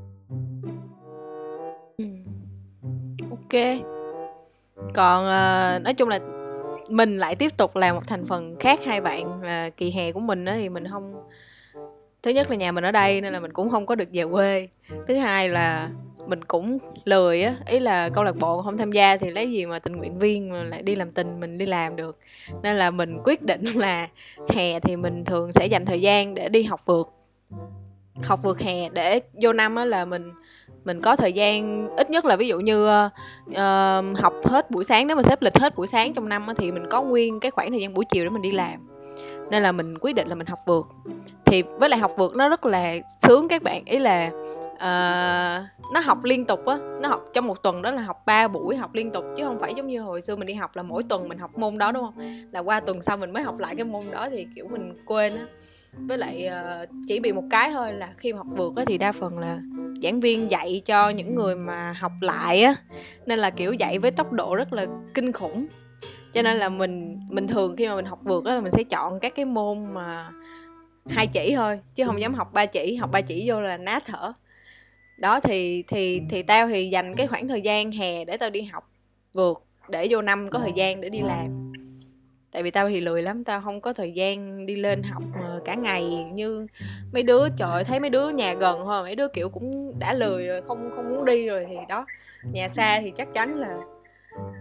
Ừ. 1.98 2.06
Ok. 3.30 3.62
Còn 4.94 5.24
uh, 5.24 5.82
nói 5.84 5.94
chung 5.98 6.10
là 6.10 6.20
mình 6.90 7.18
lại 7.18 7.36
tiếp 7.36 7.58
tục 7.58 7.76
làm 7.76 7.96
một 7.96 8.08
thành 8.08 8.26
phần 8.26 8.56
khác 8.60 8.80
hai 8.86 9.02
bạn 9.02 9.42
là 9.42 9.70
kỳ 9.70 9.92
hè 9.92 10.12
của 10.12 10.20
mình 10.20 10.46
đó 10.46 10.54
thì 10.56 10.70
mình 10.70 10.88
không 10.88 11.14
thứ 12.24 12.32
nhất 12.32 12.50
là 12.50 12.56
nhà 12.56 12.72
mình 12.72 12.84
ở 12.84 12.92
đây 12.92 13.22
nên 13.22 13.34
là 13.34 13.40
mình 13.40 13.54
cũng 13.54 13.70
không 13.70 13.86
có 13.86 13.96
được 13.96 14.10
về 14.14 14.24
quê. 14.32 14.68
Thứ 15.08 15.16
hai 15.16 15.50
là 15.50 15.90
mình 16.28 16.44
cũng 16.44 16.78
lười 17.06 17.44
á 17.44 17.56
ý 17.68 17.80
là 17.80 18.10
câu 18.10 18.24
lạc 18.24 18.36
bộ 18.36 18.62
không 18.62 18.78
tham 18.78 18.92
gia 18.92 19.18
thì 19.18 19.30
lấy 19.30 19.52
gì 19.52 19.66
mà 19.66 19.80
tình 19.80 19.96
nguyện 19.96 20.20
viên 20.20 20.52
mà 20.52 20.64
lại 20.64 20.82
đi 20.82 20.96
làm 20.96 21.12
tình 21.12 21.40
mình 21.40 21.58
đi 21.58 21.66
làm 21.66 21.96
được. 21.96 22.20
Nên 22.64 22.78
là 22.78 22.92
mình 22.92 23.18
quyết 23.24 23.42
định 23.42 23.64
là 23.76 24.08
hè 24.50 24.80
thì 24.80 24.96
mình 24.96 25.26
thường 25.26 25.54
sẽ 25.54 25.66
dành 25.66 25.86
thời 25.86 26.02
gian 26.02 26.36
để 26.36 26.50
đi 26.50 26.64
học 26.64 26.82
vượt. 26.86 27.14
Học 28.24 28.40
vượt 28.44 28.60
hè 28.60 28.90
để 28.90 29.22
vô 29.42 29.54
năm 29.54 29.76
á 29.76 29.86
là 29.86 30.06
mình 30.06 30.32
mình 30.86 31.02
có 31.02 31.16
thời 31.16 31.34
gian 31.34 31.88
ít 31.98 32.10
nhất 32.10 32.26
là 32.26 32.36
ví 32.36 32.48
dụ 32.48 32.60
như 32.60 32.88
uh, 32.88 34.18
học 34.18 34.34
hết 34.46 34.72
buổi 34.72 34.84
sáng 34.84 35.08
nếu 35.08 35.16
mà 35.16 35.24
xếp 35.24 35.42
lịch 35.42 35.58
hết 35.58 35.76
buổi 35.76 35.88
sáng 35.88 36.14
trong 36.14 36.30
năm 36.30 36.48
á, 36.48 36.54
thì 36.58 36.72
mình 36.72 36.86
có 36.90 37.02
nguyên 37.02 37.40
cái 37.40 37.52
khoảng 37.52 37.72
thời 37.72 37.82
gian 37.82 37.94
buổi 37.94 38.06
chiều 38.12 38.24
để 38.24 38.30
mình 38.30 38.42
đi 38.42 38.52
làm. 38.52 38.88
Nên 39.52 39.64
là 39.64 39.72
mình 39.72 39.98
quyết 39.98 40.16
định 40.16 40.28
là 40.28 40.36
mình 40.36 40.48
học 40.48 40.60
vượt. 40.66 40.88
Thì 41.46 41.62
với 41.62 41.90
lại 41.90 42.00
học 42.00 42.12
vượt 42.18 42.36
nó 42.36 42.50
rất 42.50 42.66
là 42.66 42.96
sướng 43.28 43.48
các 43.48 43.64
bạn 43.64 43.86
ý 43.86 44.00
là 44.00 44.32
uh, 44.76 45.92
nó 45.94 46.00
học 46.04 46.24
liên 46.24 46.46
tục 46.46 46.66
á 46.66 46.78
nó 47.02 47.10
học 47.10 47.26
trong 47.34 47.48
một 47.48 47.64
tuần 47.64 47.82
đó 47.82 47.92
là 47.92 48.02
học 48.02 48.24
3 48.26 48.48
buổi 48.48 48.76
học 48.76 48.94
liên 48.94 49.12
tục 49.12 49.26
chứ 49.38 49.44
không 49.44 49.60
phải 49.60 49.74
giống 49.74 49.88
như 49.88 50.02
hồi 50.02 50.22
xưa 50.22 50.36
mình 50.36 50.48
đi 50.48 50.54
học 50.54 50.76
là 50.76 50.84
mỗi 50.84 51.04
tuần 51.04 51.30
mình 51.30 51.38
học 51.38 51.58
môn 51.58 51.78
đó 51.78 51.92
đúng 51.92 52.04
không? 52.04 52.14
Là 52.52 52.60
qua 52.60 52.80
tuần 52.80 53.02
sau 53.02 53.18
mình 53.18 53.32
mới 53.32 53.44
học 53.44 53.60
lại 53.60 53.76
cái 53.76 53.86
môn 53.86 54.04
đó 54.12 54.30
thì 54.30 54.48
kiểu 54.56 54.68
mình 54.68 54.94
quên 55.06 55.36
á. 55.36 55.46
Với 55.98 56.18
lại 56.18 56.50
uh, 56.84 56.90
chỉ 57.08 57.20
bị 57.20 57.32
một 57.32 57.44
cái 57.50 57.72
thôi 57.72 57.94
là 57.94 58.10
khi 58.18 58.34
mà 58.34 58.38
học 58.38 58.48
vượt 58.50 58.74
á 58.76 58.84
thì 58.88 58.98
đa 58.98 59.12
phần 59.12 59.40
là 59.40 59.60
giảng 60.04 60.20
viên 60.20 60.52
dạy 60.52 60.82
cho 60.86 61.10
những 61.10 61.36
người 61.36 61.56
mà 61.56 61.94
học 62.00 62.12
lại 62.22 62.64
á. 62.64 62.76
Nên 63.26 63.40
là 63.40 63.50
kiểu 63.50 63.74
dạy 63.74 64.00
với 64.00 64.12
tốc 64.12 64.32
độ 64.32 64.56
rất 64.56 64.74
là 64.74 64.86
kinh 65.14 65.32
khủng. 65.32 65.66
Cho 66.34 66.42
nên 66.42 66.58
là 66.58 66.70
mình 66.70 67.20
mình 67.30 67.48
thường 67.48 67.76
khi 67.76 67.88
mà 67.88 67.96
mình 67.96 68.06
học 68.06 68.20
vượt 68.24 68.46
á 68.46 68.56
là 68.56 68.62
mình 68.62 68.72
sẽ 68.72 68.84
chọn 68.84 69.20
các 69.20 69.36
cái 69.36 69.46
môn 69.46 69.94
mà 69.94 70.30
hai 71.10 71.28
chỉ 71.28 71.54
thôi 71.56 71.80
chứ 71.96 72.06
không 72.06 72.22
dám 72.22 72.34
học 72.34 72.54
ba 72.54 72.66
chỉ 72.66 72.96
học 72.96 73.10
ba 73.12 73.22
chỉ 73.22 73.50
vô 73.50 73.62
là 73.62 73.78
ná 73.78 74.00
thở 74.06 74.34
đó 75.18 75.39
thì 75.39 75.84
thì 75.88 76.22
thì 76.30 76.43
tao 76.43 76.68
thì 76.68 76.89
dành 76.89 77.16
cái 77.16 77.28
khoảng 77.28 77.47
thời 77.47 77.61
gian 77.61 77.91
hè 77.91 78.26
để 78.26 78.38
tao 78.38 78.49
đi 78.49 78.61
học 78.61 78.89
vượt 79.34 79.63
để 79.89 80.07
vô 80.09 80.22
năm 80.22 80.49
có 80.49 80.59
thời 80.59 80.74
gian 80.76 81.01
để 81.01 81.09
đi 81.09 81.22
làm. 81.22 81.72
Tại 82.51 82.63
vì 82.63 82.72
tao 82.72 82.89
thì 82.89 83.01
lười 83.01 83.22
lắm 83.22 83.43
tao 83.43 83.61
không 83.61 83.82
có 83.82 83.93
thời 83.93 84.11
gian 84.11 84.66
đi 84.66 84.76
lên 84.76 85.03
học 85.03 85.24
ờ, 85.41 85.61
cả 85.66 85.76
ngày 85.76 86.26
như 86.34 86.68
mấy 87.13 87.24
đứa 87.24 87.49
trời 87.57 87.72
ơi, 87.72 87.84
thấy 87.84 87.99
mấy 87.99 88.09
đứa 88.09 88.30
nhà 88.30 88.53
gần 88.53 88.80
thôi 88.84 89.03
mấy 89.03 89.16
đứa 89.16 89.28
kiểu 89.28 89.49
cũng 89.49 89.99
đã 89.99 90.13
lười 90.13 90.47
rồi 90.47 90.61
không 90.61 90.91
không 90.95 91.13
muốn 91.13 91.26
đi 91.26 91.47
rồi 91.47 91.66
thì 91.70 91.76
đó. 91.89 92.05
Nhà 92.43 92.68
xa 92.68 92.99
thì 93.01 93.11
chắc 93.16 93.34
chắn 93.34 93.55
là 93.59 93.78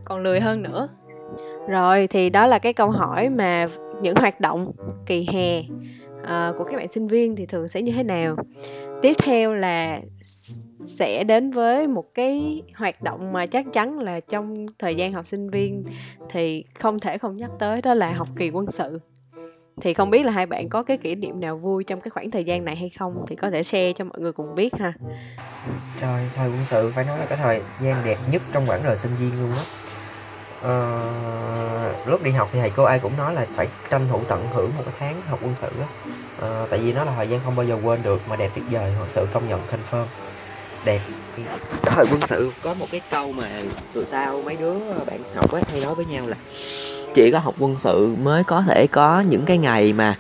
còn 0.05 0.23
lười 0.23 0.41
hơn 0.41 0.63
nữa. 0.63 0.89
Rồi 1.69 2.07
thì 2.07 2.31
đó 2.31 2.47
là 2.47 2.59
cái 2.59 2.73
câu 2.73 2.91
hỏi 2.91 3.29
mà 3.29 3.69
những 4.03 4.17
hoạt 4.17 4.41
động 4.41 4.73
kỳ 5.07 5.29
hè 5.33 5.63
ờ, 6.23 6.55
của 6.59 6.65
các 6.65 6.77
bạn 6.77 6.89
sinh 6.89 7.09
viên 7.09 7.37
thì 7.37 7.47
thường 7.47 7.69
sẽ 7.69 7.83
như 7.83 7.93
thế 7.93 8.03
nào 8.03 8.37
tiếp 9.05 9.17
theo 9.23 9.55
là 9.55 10.01
sẽ 10.85 11.25
đến 11.25 11.51
với 11.51 11.87
một 11.87 12.05
cái 12.15 12.63
hoạt 12.75 13.03
động 13.03 13.33
mà 13.33 13.47
chắc 13.47 13.67
chắn 13.73 13.99
là 13.99 14.21
trong 14.21 14.67
thời 14.79 14.95
gian 14.95 15.13
học 15.13 15.27
sinh 15.27 15.51
viên 15.51 15.85
thì 16.31 16.65
không 16.79 17.01
thể 17.01 17.19
không 17.19 17.37
nhắc 17.37 17.51
tới 17.59 17.83
đó 17.83 17.95
là 17.95 18.13
học 18.13 18.29
kỳ 18.37 18.51
quân 18.51 18.67
sự. 18.71 19.01
Thì 19.81 19.95
không 19.95 20.11
biết 20.11 20.27
là 20.27 20.33
hai 20.33 20.47
bạn 20.47 20.69
có 20.69 20.83
cái 20.83 20.97
kỷ 20.97 21.15
niệm 21.15 21.41
nào 21.41 21.57
vui 21.57 21.85
trong 21.85 22.01
cái 22.01 22.11
khoảng 22.11 22.31
thời 22.31 22.45
gian 22.45 22.65
này 22.65 22.77
hay 22.77 22.89
không 22.89 23.25
thì 23.29 23.37
có 23.37 23.51
thể 23.51 23.63
share 23.63 23.93
cho 23.93 24.05
mọi 24.05 24.21
người 24.21 24.33
cùng 24.33 24.55
biết 24.55 24.75
ha. 24.75 24.93
Trời, 26.01 26.31
thời 26.35 26.49
quân 26.49 26.65
sự 26.65 26.93
phải 26.95 27.05
nói 27.05 27.19
là 27.19 27.27
cái 27.27 27.39
thời 27.39 27.61
gian 27.81 27.97
đẹp 28.05 28.17
nhất 28.33 28.43
trong 28.53 28.67
quãng 28.67 28.81
đời 28.85 28.97
sinh 28.97 29.13
viên 29.21 29.41
luôn 29.41 29.51
á. 29.53 29.63
Ờ, 30.63 31.95
Lúc 32.07 32.23
đi 32.23 32.31
học 32.31 32.49
thì 32.53 32.61
thầy 32.61 32.71
cô 32.77 32.83
ai 32.83 32.99
cũng 32.99 33.13
nói 33.19 33.35
là 33.35 33.47
phải 33.55 33.69
tranh 33.91 34.07
thủ 34.11 34.21
tận 34.29 34.47
hưởng 34.53 34.71
một 34.77 34.83
cái 34.85 34.95
tháng 34.99 35.21
học 35.29 35.39
quân 35.43 35.55
sự 35.55 35.69
á 35.81 35.87
à, 36.45 36.67
Tại 36.71 36.79
vì 36.79 36.93
nó 36.93 37.05
là 37.05 37.13
thời 37.17 37.29
gian 37.29 37.41
không 37.45 37.57
bao 37.57 37.67
giờ 37.67 37.79
quên 37.83 38.03
được 38.03 38.21
mà 38.29 38.37
đẹp 38.37 38.51
tuyệt 38.55 38.65
vời, 38.71 38.93
thật 38.99 39.07
sự 39.11 39.27
công 39.33 39.49
nhận 39.49 39.61
confirm. 39.61 40.05
Đẹp. 40.85 41.01
Thời 41.83 42.07
quân 42.11 42.21
sự 42.27 42.53
có 42.63 42.75
một 42.75 42.87
cái 42.91 43.01
câu 43.11 43.33
mà 43.33 43.49
tụi 43.95 44.05
tao 44.05 44.43
mấy 44.45 44.57
đứa 44.57 44.75
bạn 45.07 45.21
học 45.35 45.53
ấy 45.53 45.63
hay 45.71 45.81
nói 45.81 45.95
với 45.95 46.05
nhau 46.07 46.27
là 46.27 46.37
chỉ 47.15 47.31
có 47.31 47.39
học 47.39 47.55
quân 47.59 47.77
sự 47.79 48.15
mới 48.23 48.45
có 48.45 48.63
thể 48.67 48.87
có 48.87 49.21
những 49.21 49.45
cái 49.45 49.59
ngày 49.59 49.93
mà 49.93 50.17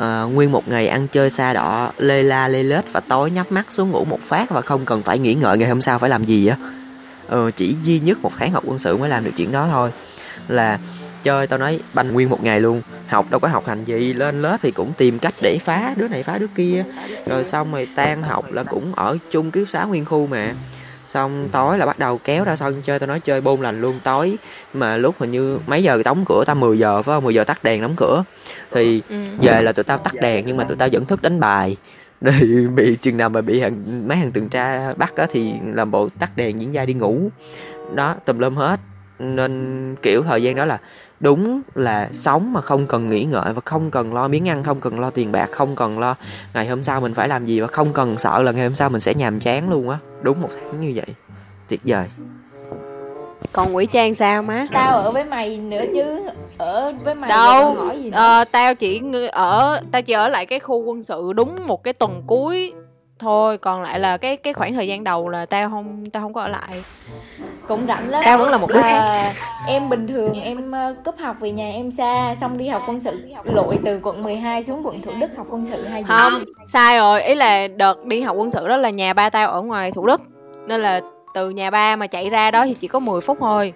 uh, 0.00 0.34
nguyên 0.34 0.52
một 0.52 0.68
ngày 0.68 0.86
ăn 0.86 1.08
chơi 1.08 1.30
xa 1.30 1.52
đỏ 1.52 1.92
lê 1.98 2.22
la 2.22 2.48
lê 2.48 2.62
lết 2.62 2.92
và 2.92 3.00
tối 3.00 3.30
nhắm 3.30 3.46
mắt 3.50 3.66
xuống 3.72 3.90
ngủ 3.90 4.04
một 4.04 4.20
phát 4.28 4.50
và 4.50 4.60
không 4.60 4.84
cần 4.84 5.02
phải 5.02 5.18
nghĩ 5.18 5.34
ngợi 5.34 5.58
ngày 5.58 5.68
hôm 5.68 5.80
sau 5.80 5.98
phải 5.98 6.10
làm 6.10 6.24
gì 6.24 6.46
á. 6.46 6.56
Ừ, 7.28 7.50
chỉ 7.56 7.76
duy 7.84 8.00
nhất 8.00 8.18
một 8.22 8.32
tháng 8.38 8.52
học 8.52 8.62
quân 8.66 8.78
sự 8.78 8.96
mới 8.96 9.08
làm 9.08 9.24
được 9.24 9.30
chuyện 9.36 9.52
đó 9.52 9.68
thôi. 9.70 9.90
Là 10.48 10.78
chơi 11.22 11.46
tao 11.46 11.58
nói 11.58 11.80
banh 11.94 12.12
nguyên 12.12 12.28
một 12.28 12.42
ngày 12.42 12.60
luôn 12.60 12.82
học 13.08 13.26
đâu 13.30 13.40
có 13.40 13.48
học 13.48 13.66
hành 13.66 13.84
gì. 13.84 14.12
Lên 14.12 14.42
lớp 14.42 14.56
thì 14.62 14.70
cũng 14.70 14.92
tìm 14.96 15.18
cách 15.18 15.34
để 15.42 15.58
phá 15.64 15.94
đứa 15.96 16.08
này 16.08 16.22
phá 16.22 16.38
đứa 16.38 16.46
kia. 16.54 16.84
Rồi 17.26 17.44
xong 17.44 17.72
rồi 17.72 17.88
tan 17.96 18.22
học 18.22 18.52
là 18.52 18.64
cũng 18.64 18.94
ở 18.94 19.18
chung 19.30 19.50
ký 19.50 19.60
túc 19.60 19.68
xá 19.68 19.84
nguyên 19.84 20.04
khu 20.04 20.26
mà. 20.26 20.54
Xong 21.08 21.48
tối 21.52 21.78
là 21.78 21.86
bắt 21.86 21.98
đầu 21.98 22.20
kéo 22.24 22.44
ra 22.44 22.56
sân 22.56 22.82
chơi 22.82 22.98
tao 22.98 23.06
nói 23.06 23.20
chơi 23.20 23.40
bôn 23.40 23.60
lành 23.60 23.80
luôn. 23.80 24.00
Tối 24.04 24.36
mà 24.74 24.96
lúc 24.96 25.14
hình 25.18 25.30
như 25.30 25.58
mấy 25.66 25.82
giờ 25.82 26.02
đóng 26.04 26.24
cửa 26.24 26.44
tao 26.46 26.56
10 26.56 26.78
giờ 26.78 27.02
phải 27.02 27.16
không? 27.16 27.24
10 27.24 27.34
giờ 27.34 27.44
tắt 27.44 27.64
đèn 27.64 27.82
đóng 27.82 27.94
cửa. 27.96 28.24
Thì 28.70 29.02
ừ. 29.08 29.16
về 29.42 29.62
là 29.62 29.72
tụi 29.72 29.84
tao 29.84 29.98
tắt 29.98 30.14
đèn 30.14 30.46
nhưng 30.46 30.56
mà 30.56 30.64
tụi 30.64 30.76
tao 30.76 30.88
vẫn 30.92 31.04
thức 31.04 31.22
đánh 31.22 31.40
bài. 31.40 31.76
Rồi 32.20 32.68
bị 32.74 32.96
chừng 32.96 33.16
nào 33.16 33.28
mà 33.28 33.40
bị 33.40 33.60
hàng, 33.60 34.08
mấy 34.08 34.16
hàng 34.16 34.32
tuần 34.32 34.48
tra 34.48 34.92
bắt 34.96 35.16
á 35.16 35.26
thì 35.30 35.52
làm 35.74 35.90
bộ 35.90 36.08
tắt 36.18 36.30
đèn 36.36 36.60
diễn 36.60 36.72
ra 36.72 36.84
đi 36.84 36.94
ngủ. 36.94 37.30
Đó 37.94 38.16
tùm 38.24 38.38
lum 38.38 38.56
hết. 38.56 38.80
Nên 39.18 39.94
kiểu 40.02 40.22
thời 40.22 40.42
gian 40.42 40.54
đó 40.54 40.64
là 40.64 40.78
đúng 41.20 41.60
là 41.74 42.08
sống 42.12 42.52
mà 42.52 42.60
không 42.60 42.86
cần 42.86 43.10
nghĩ 43.10 43.24
ngợi 43.24 43.52
và 43.52 43.60
không 43.64 43.90
cần 43.90 44.14
lo 44.14 44.28
miếng 44.28 44.48
ăn 44.48 44.62
không 44.62 44.80
cần 44.80 45.00
lo 45.00 45.10
tiền 45.10 45.32
bạc 45.32 45.48
không 45.52 45.76
cần 45.76 45.98
lo 45.98 46.16
ngày 46.54 46.66
hôm 46.66 46.82
sau 46.82 47.00
mình 47.00 47.14
phải 47.14 47.28
làm 47.28 47.44
gì 47.44 47.60
và 47.60 47.66
không 47.66 47.92
cần 47.92 48.18
sợ 48.18 48.42
là 48.42 48.52
ngày 48.52 48.64
hôm 48.64 48.74
sau 48.74 48.88
mình 48.88 49.00
sẽ 49.00 49.14
nhàm 49.14 49.40
chán 49.40 49.70
luôn 49.70 49.90
á. 49.90 49.98
Đúng 50.22 50.40
một 50.40 50.48
tháng 50.54 50.80
như 50.80 50.92
vậy 50.94 51.06
tuyệt 51.68 51.80
vời. 51.84 52.06
Còn 53.52 53.76
quỷ 53.76 53.86
trang 53.86 54.14
sao 54.14 54.42
má? 54.42 54.66
Tao 54.72 54.96
ở 54.96 55.12
với 55.12 55.24
mày 55.24 55.56
nữa 55.56 55.84
chứ 55.94 56.20
ở 56.58 56.92
với 57.04 57.14
mày 57.14 57.28
đâu? 57.28 57.38
tao 57.38 57.72
hỏi 57.72 58.02
gì 58.02 58.10
nữa. 58.10 58.16
ờ, 58.16 58.44
tao 58.44 58.74
chỉ 58.74 59.02
ở 59.32 59.80
tao 59.92 60.02
chỉ 60.02 60.12
ở 60.12 60.28
lại 60.28 60.46
cái 60.46 60.60
khu 60.60 60.82
quân 60.82 61.02
sự 61.02 61.32
đúng 61.32 61.56
một 61.66 61.84
cái 61.84 61.94
tuần 61.94 62.22
cuối 62.26 62.72
thôi 63.18 63.58
còn 63.58 63.82
lại 63.82 63.98
là 64.00 64.16
cái 64.16 64.36
cái 64.36 64.52
khoảng 64.52 64.74
thời 64.74 64.88
gian 64.88 65.04
đầu 65.04 65.28
là 65.28 65.46
tao 65.46 65.68
không 65.70 66.10
tao 66.10 66.22
không 66.22 66.32
có 66.32 66.40
ở 66.42 66.48
lại. 66.48 66.84
Cũng 67.68 67.86
rảnh 67.86 68.10
lắm. 68.10 68.22
Tao 68.24 68.38
vẫn 68.38 68.48
là 68.50 68.56
một 68.58 68.68
đứa 68.68 68.82
khác. 68.82 68.98
à, 68.98 69.34
em 69.66 69.88
bình 69.88 70.06
thường 70.06 70.40
em 70.40 70.72
ờ, 70.72 70.94
cúp 71.04 71.14
học 71.18 71.36
về 71.40 71.50
nhà 71.50 71.70
em 71.70 71.90
xa 71.90 72.34
xong 72.40 72.58
đi 72.58 72.68
học 72.68 72.82
quân 72.88 73.00
sự. 73.00 73.20
Lội 73.44 73.78
từ 73.84 74.00
quận 74.02 74.22
12 74.22 74.64
xuống 74.64 74.86
quận 74.86 75.02
thủ 75.02 75.10
đức 75.20 75.36
học 75.36 75.46
quân 75.50 75.66
sự 75.70 75.84
hay 75.84 76.02
gì 76.02 76.06
không 76.08 76.44
sai 76.72 76.98
rồi. 76.98 77.22
Ý 77.22 77.34
là 77.34 77.68
đợt 77.68 78.04
đi 78.04 78.20
học 78.20 78.36
quân 78.38 78.50
sự 78.50 78.68
đó 78.68 78.76
là 78.76 78.90
nhà 78.90 79.12
ba 79.14 79.30
tao 79.30 79.48
ở 79.50 79.62
ngoài 79.62 79.90
thủ 79.90 80.06
đức. 80.06 80.20
Nên 80.66 80.80
là 80.80 81.00
từ 81.34 81.50
nhà 81.50 81.70
ba 81.70 81.96
mà 81.96 82.06
chạy 82.06 82.30
ra 82.30 82.50
đó 82.50 82.64
thì 82.66 82.74
chỉ 82.74 82.88
có 82.88 82.98
10 82.98 83.20
phút 83.20 83.36
thôi. 83.40 83.72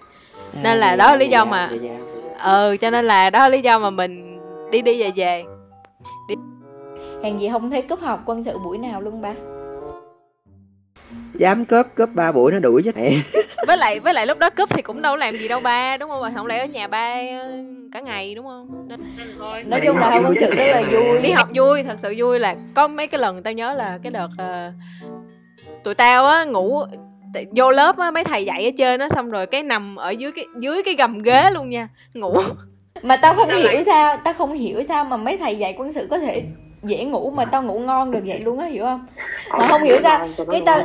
Nên 0.63 0.79
là 0.79 0.97
đó 0.97 1.11
là 1.11 1.17
lý 1.17 1.29
do 1.29 1.45
mà- 1.45 1.71
ừ 2.45 2.77
cho 2.81 2.91
nên 2.91 3.05
là 3.05 3.31
đó 3.31 3.39
là 3.39 3.49
lý 3.49 3.61
do 3.61 3.79
mà 3.79 3.91
mình 3.91 4.39
đi 4.71 4.83
đi 4.83 5.03
về 5.03 5.11
về 5.17 5.45
hàng 7.23 7.41
gì 7.41 7.49
không 7.53 7.71
thấy 7.71 7.83
cúp 7.83 8.01
học 8.01 8.23
quân 8.27 8.45
sự 8.45 8.59
buổi 8.59 8.79
nào 8.79 9.01
luôn 9.01 9.23
ba? 9.23 9.35
Dám 11.35 11.65
cướp 11.65 11.87
cướp 11.95 12.09
ba 12.15 12.33
buổi 12.33 12.53
nó 12.53 12.59
đuổi 12.59 12.83
chết 12.85 12.97
mẹ. 12.97 13.11
Với 13.67 13.77
lại 13.77 14.01
với 14.01 14.15
lại 14.15 14.27
lúc 14.27 14.39
đó 14.39 14.51
cúp 14.51 14.71
thì 14.71 14.83
cũng 14.83 15.03
đâu 15.03 15.17
làm 15.17 15.39
gì 15.39 15.49
đâu 15.49 15.61
ba 15.61 15.97
đúng 15.97 16.11
không? 16.11 16.35
Không 16.35 16.47
lẽ 16.47 16.59
ở 16.59 16.67
nhà 16.67 16.87
ba 16.87 17.15
ờ, 17.41 17.51
cả 17.93 18.01
ngày 18.01 18.35
đúng 18.35 18.47
không? 18.47 18.89
Nên, 18.89 19.01
nên 19.17 19.29
thôi 19.39 19.63
nói 19.63 19.81
chung 19.87 19.99
là 19.99 20.11
học 20.11 20.23
quân 20.25 20.35
sự 20.41 20.55
rất 20.55 20.67
là 20.67 20.83
vui. 20.91 21.21
Đi 21.23 21.31
học 21.31 21.49
vui 21.55 21.83
thật 21.83 21.95
sự 21.99 22.15
vui 22.19 22.39
là 22.39 22.57
có 22.75 22.89
mấy 22.89 23.07
cái 23.07 23.21
lần 23.21 23.43
tao 23.43 23.53
nhớ 23.53 23.75
là 23.75 23.99
cái 24.03 24.11
đợt 24.11 24.29
ờ, 24.39 24.73
tụi 25.85 25.95
tao 25.95 26.27
á 26.27 26.45
ngủ 26.45 26.83
t- 27.35 27.45
vô 27.57 27.71
lớp 27.71 27.99
á 27.99 28.11
mấy 28.11 28.25
thầy 28.25 28.45
dạy 28.45 28.65
ở 28.65 28.71
trên 28.79 29.01
á 29.01 29.09
xong 29.09 29.31
rồi 29.31 29.47
cái 29.47 29.63
nằm 29.63 29.97
ở 29.97 30.11
dưới 30.11 30.33
cái 30.33 30.45
dưới 30.61 30.83
cái 30.83 30.95
gầm 30.95 31.19
ghế 31.19 31.51
luôn 31.51 31.71
nha 31.71 31.89
ngủ. 32.15 32.39
Mà 33.03 33.17
tao 33.17 33.35
không 33.35 33.49
hiểu 33.49 33.83
sao 33.87 34.17
tao 34.25 34.35
không 34.35 34.53
hiểu 34.53 34.83
sao 34.89 35.05
mà 35.05 35.17
mấy 35.17 35.37
thầy 35.37 35.59
dạy 35.59 35.75
quân 35.79 35.93
sự 35.93 36.07
có 36.11 36.19
thể 36.19 36.43
dễ 36.83 37.05
ngủ 37.05 37.31
mà 37.31 37.45
tao 37.45 37.63
ngủ 37.63 37.79
ngon 37.79 38.11
được 38.11 38.21
vậy 38.27 38.39
luôn 38.39 38.59
á 38.59 38.67
hiểu 38.67 38.85
không? 38.85 39.07
Mà 39.51 39.69
không 39.69 39.83
hiểu 39.83 40.01
sao 40.03 40.29
cái 40.51 40.63
tao 40.67 40.85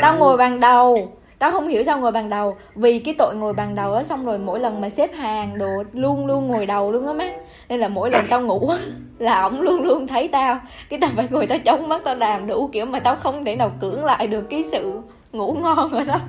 tao 0.00 0.16
ngồi 0.16 0.36
bàn 0.36 0.60
đầu 0.60 1.12
tao 1.42 1.50
không 1.50 1.68
hiểu 1.68 1.84
sao 1.84 1.98
ngồi 1.98 2.12
bàn 2.12 2.28
đầu. 2.28 2.56
Vì 2.74 2.98
cái 2.98 3.14
tội 3.18 3.34
ngồi 3.36 3.52
bàn 3.52 3.74
đầu 3.74 3.94
á 3.94 4.02
xong 4.02 4.26
rồi 4.26 4.38
mỗi 4.38 4.60
lần 4.60 4.80
mà 4.80 4.88
xếp 4.88 5.14
hàng 5.14 5.58
đồ 5.58 5.84
luôn 5.92 6.26
luôn 6.26 6.46
ngồi 6.46 6.66
đầu 6.66 6.92
luôn 6.92 7.06
á 7.06 7.12
má. 7.12 7.32
Nên 7.68 7.80
là 7.80 7.88
mỗi 7.88 8.10
lần 8.10 8.26
tao 8.30 8.40
ngủ 8.40 8.68
á, 8.68 8.76
là 9.18 9.42
ổng 9.42 9.60
luôn 9.60 9.82
luôn 9.82 10.06
thấy 10.06 10.28
tao. 10.28 10.60
Cái 10.88 10.98
tao 11.00 11.10
phải 11.16 11.28
ngồi 11.30 11.46
tao 11.46 11.58
chống 11.58 11.88
mắt 11.88 12.00
tao 12.04 12.14
làm 12.14 12.46
đủ 12.46 12.68
kiểu 12.72 12.86
mà 12.86 13.00
tao 13.00 13.16
không 13.16 13.44
thể 13.44 13.56
nào 13.56 13.72
cưỡng 13.80 14.04
lại 14.04 14.26
được 14.26 14.42
cái 14.50 14.64
sự 14.72 15.00
ngủ 15.32 15.56
ngon 15.62 15.88
rồi 15.88 16.04
đó. 16.04 16.20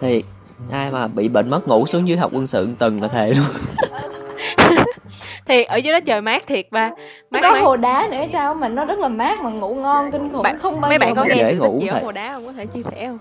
Thì 0.00 0.22
ai 0.72 0.90
mà 0.90 1.06
bị 1.06 1.28
bệnh 1.28 1.50
mất 1.50 1.68
ngủ 1.68 1.86
xuống 1.86 2.08
dưới 2.08 2.18
học 2.18 2.30
quân 2.34 2.46
sự 2.46 2.68
từng 2.78 3.02
là 3.02 3.08
thề 3.08 3.30
luôn 3.34 3.46
thì 5.50 5.62
ở 5.64 5.76
dưới 5.76 5.92
đó 5.92 6.00
trời 6.00 6.20
mát 6.20 6.46
thiệt 6.46 6.66
ba. 6.70 6.90
Mát 7.30 7.40
có 7.42 7.50
mát. 7.52 7.60
hồ 7.60 7.76
đá 7.76 8.08
nữa 8.10 8.24
sao? 8.32 8.54
Mà 8.54 8.68
nó 8.68 8.84
rất 8.84 8.98
là 8.98 9.08
mát 9.08 9.40
mà 9.40 9.50
ngủ 9.50 9.74
ngon 9.74 10.10
kinh 10.12 10.32
khủng 10.32 10.42
Bạn- 10.42 10.58
không 10.58 10.80
bao 10.80 10.88
mấy 10.88 10.98
giờ 10.98 11.06
bạn 11.06 11.14
có 11.14 11.24
nghe 11.24 11.46
sự 11.50 11.58
tích 11.62 11.80
gì 11.80 11.86
ở 11.86 11.98
hồ 12.02 12.12
đá 12.12 12.32
không? 12.32 12.46
Có 12.46 12.52
thể 12.52 12.66
chia 12.66 12.82
sẻ 12.82 13.08
không? 13.08 13.18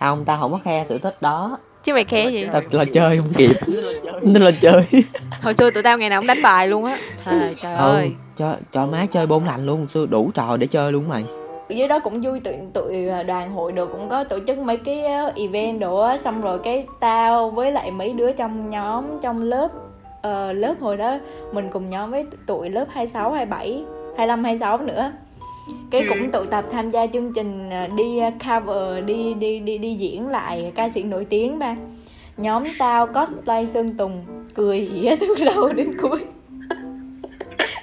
Không 0.00 0.24
tao 0.24 0.36
không 0.40 0.52
có 0.52 0.58
khe 0.64 0.84
sự 0.88 0.98
thích 0.98 1.16
đó. 1.22 1.58
Chứ 1.84 1.92
mày 1.94 2.04
khe 2.04 2.30
gì? 2.30 2.46
Tao 2.52 2.62
là 2.70 2.84
chơi 2.92 3.18
không 3.18 3.32
kịp. 3.36 3.50
Nên 4.22 4.42
là 4.42 4.50
chơi. 4.60 4.82
Hồi 5.42 5.54
xưa 5.54 5.70
tụi 5.70 5.82
tao 5.82 5.98
ngày 5.98 6.10
nào 6.10 6.20
cũng 6.20 6.26
đánh 6.26 6.42
bài 6.42 6.68
luôn 6.68 6.84
á. 6.84 6.98
Thề, 7.24 7.54
trời 7.62 7.76
ừ 7.76 7.94
ơi. 7.94 8.12
cho 8.36 8.56
cho 8.72 8.86
má 8.86 9.06
chơi 9.10 9.26
bốn 9.26 9.44
lành 9.46 9.66
luôn. 9.66 9.88
Xưa 9.88 10.06
đủ 10.06 10.30
trò 10.34 10.56
để 10.56 10.66
chơi 10.66 10.92
luôn 10.92 11.08
mày 11.08 11.24
dưới 11.68 11.88
đó 11.88 11.98
cũng 11.98 12.20
vui 12.20 12.40
tụi 12.40 12.54
tụi 12.72 13.06
đoàn 13.26 13.50
hội 13.50 13.72
đồ 13.72 13.86
cũng 13.86 14.08
có 14.08 14.24
tổ 14.24 14.38
chức 14.46 14.58
mấy 14.58 14.76
cái 14.76 15.04
event 15.36 15.80
đồ 15.80 16.00
á 16.00 16.18
xong 16.18 16.40
rồi 16.40 16.58
cái 16.58 16.86
tao 17.00 17.50
với 17.50 17.72
lại 17.72 17.90
mấy 17.90 18.12
đứa 18.12 18.32
trong 18.32 18.70
nhóm 18.70 19.04
trong 19.22 19.42
lớp 19.42 19.68
ờ, 20.22 20.52
lớp 20.52 20.74
hồi 20.80 20.96
đó 20.96 21.18
mình 21.52 21.68
cùng 21.72 21.90
nhóm 21.90 22.10
với 22.10 22.26
tụi 22.46 22.68
lớp 22.68 22.86
26, 22.90 23.30
27, 23.30 23.84
25, 24.16 24.44
26 24.44 24.78
nữa. 24.78 25.12
Cái 25.90 26.04
cũng 26.08 26.30
tụ 26.30 26.44
tập 26.44 26.64
tham 26.72 26.90
gia 26.90 27.06
chương 27.06 27.32
trình 27.34 27.70
ờ, 27.70 27.86
đi 27.96 28.18
ờ, 28.18 28.30
cover 28.30 29.04
đi 29.04 29.34
đi 29.34 29.58
đi 29.58 29.78
đi 29.78 29.94
diễn 29.94 30.28
lại 30.28 30.72
ca 30.74 30.88
sĩ 30.88 31.02
nổi 31.02 31.24
tiếng 31.24 31.58
ba. 31.58 31.76
Nhóm 32.36 32.64
tao 32.78 33.06
cosplay 33.06 33.66
sơn 33.66 33.96
tùng 33.96 34.22
cười 34.54 34.78
ỉa 34.94 35.16
từ 35.20 35.34
đầu 35.44 35.68
đến 35.72 35.98
cuối 36.02 36.20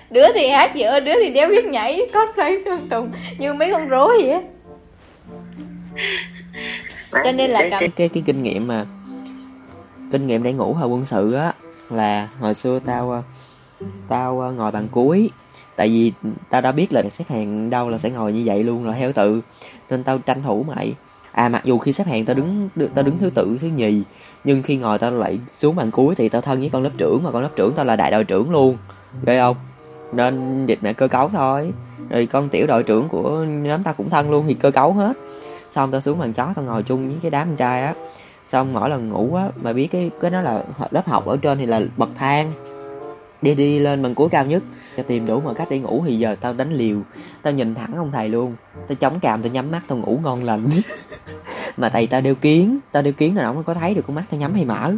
đứa 0.10 0.34
thì 0.34 0.48
hát 0.48 0.76
dở 0.76 1.00
đứa 1.00 1.14
thì 1.24 1.30
đeo 1.30 1.50
biết 1.50 1.66
nhảy 1.66 2.02
cosplay 2.14 2.58
sơn 2.66 2.88
tùng 2.90 3.12
như 3.38 3.54
mấy 3.54 3.72
con 3.72 3.88
rối 3.88 4.22
vậy 4.24 4.42
cho 7.24 7.32
nên 7.32 7.52
là 7.52 7.70
cái 7.70 7.90
cái 7.96 8.10
cái 8.10 8.24
kinh 8.26 8.44
nghiệm 8.44 8.68
mà 8.68 8.86
kinh 10.12 10.28
nghiệm 10.28 10.44
để 10.44 10.54
ngủ 10.54 10.74
hồi 10.74 10.88
quân 10.88 11.06
sự 11.06 11.34
á 11.34 11.54
là 11.90 12.28
hồi 12.40 12.54
xưa 12.54 12.80
tao 12.86 13.12
ờ, 13.12 13.22
tao 14.08 14.40
ờ, 14.40 14.52
ngồi 14.52 14.72
bàn 14.72 14.88
cuối. 14.92 15.30
Tại 15.76 15.88
vì 15.88 16.12
tao 16.50 16.62
đã 16.62 16.72
biết 16.72 16.94
là 16.94 17.10
xếp 17.10 17.26
hàng 17.30 17.70
đâu 17.70 17.90
là 17.90 17.98
sẽ 17.98 18.10
ngồi 18.10 18.34
như 18.34 18.44
vậy 18.46 18.64
luôn 18.64 18.84
rồi 18.84 18.96
theo 19.00 19.12
tự. 19.12 19.42
Nên 19.90 20.04
tao 20.04 20.18
tranh 20.18 20.44
thủ 20.44 20.66
mày. 20.76 20.94
À 21.32 21.50
mặc 21.50 21.62
dù 21.66 21.78
khi 21.78 21.94
xếp 21.94 22.08
hàng 22.08 22.26
tao 22.26 22.36
đứng 22.36 22.70
tao 22.96 23.04
đứng 23.04 23.18
thứ 23.18 23.30
tự 23.30 23.58
thứ 23.62 23.68
nhì 23.68 24.02
nhưng 24.44 24.64
khi 24.64 24.76
ngồi 24.78 25.00
tao 25.00 25.12
lại 25.12 25.40
xuống 25.50 25.76
bàn 25.76 25.92
cuối 25.92 26.16
thì 26.16 26.30
tao 26.30 26.42
thân 26.42 26.60
với 26.60 26.70
con 26.70 26.84
lớp 26.84 26.92
trưởng 26.98 27.24
mà 27.24 27.32
con 27.32 27.42
lớp 27.42 27.50
trưởng 27.56 27.74
tao 27.74 27.86
là 27.86 27.96
đại 27.96 28.12
đội 28.12 28.24
trưởng 28.24 28.52
luôn. 28.52 28.78
Ghê 29.26 29.40
không 29.40 29.56
nên 30.16 30.66
dịch 30.66 30.80
mẹ 30.82 30.94
cơ 30.94 31.08
cấu 31.08 31.30
thôi. 31.30 31.74
Rồi 32.10 32.26
con 32.26 32.50
tiểu 32.50 32.68
đội 32.68 32.84
trưởng 32.84 33.10
của 33.10 33.44
nhóm 33.44 33.84
tao 33.84 33.94
cũng 33.94 34.10
thân 34.10 34.32
luôn 34.32 34.46
thì 34.48 34.54
cơ 34.54 34.72
cấu 34.72 34.94
hết. 34.94 35.18
Xong 35.72 35.92
tao 35.92 36.02
xuống 36.02 36.20
bàn 36.20 36.34
chó, 36.34 36.54
tao 36.56 36.66
ngồi 36.66 36.84
chung 36.84 37.10
với 37.10 37.18
cái 37.22 37.32
đám 37.32 37.48
con 37.48 37.56
trai 37.56 37.82
á. 37.82 37.94
Xong 38.48 38.74
mỗi 38.74 38.90
lần 38.90 39.10
ngủ 39.10 39.36
á, 39.36 39.50
mà 39.56 39.74
biết 39.74 39.88
cái 39.92 40.12
cái 40.22 40.32
đó 40.32 40.42
là 40.42 40.64
lớp 40.92 41.08
học 41.08 41.26
ở 41.26 41.38
trên 41.38 41.58
thì 41.58 41.66
là 41.66 41.82
bậc 41.98 42.10
thang. 42.16 42.54
Đi 43.42 43.56
đi 43.56 43.80
lên 43.80 44.04
bằng 44.04 44.16
cuối 44.16 44.30
cao 44.30 44.46
nhất. 44.46 44.64
Cho 44.98 45.04
tìm 45.04 45.26
đủ 45.26 45.42
mọi 45.42 45.56
cách 45.56 45.68
để 45.70 45.80
ngủ 45.80 46.04
thì 46.08 46.18
giờ 46.18 46.36
tao 46.42 46.54
đánh 46.54 46.74
liều. 46.74 46.98
Tao 47.42 47.54
nhìn 47.54 47.76
thẳng 47.76 47.94
ông 47.98 48.12
thầy 48.12 48.30
luôn. 48.30 48.56
Tao 48.88 48.96
chống 48.96 49.20
cằm, 49.20 49.42
tao 49.42 49.52
nhắm 49.52 49.72
mắt, 49.72 49.82
tao 49.88 49.98
ngủ 49.98 50.20
ngon 50.24 50.44
lành. 50.44 50.68
Mà 51.78 51.90
thầy 51.90 52.08
tao 52.08 52.22
đeo 52.22 52.36
kiến. 52.36 52.80
Tao 52.92 53.04
đeo 53.04 53.14
kiến 53.14 53.38
là 53.38 53.48
ổng 53.48 53.64
có 53.64 53.74
thấy 53.74 53.94
được 53.94 54.02
con 54.08 54.16
mắt, 54.16 54.24
tao 54.32 54.40
nhắm 54.40 54.54
hay 54.54 54.66
mở 54.66 54.94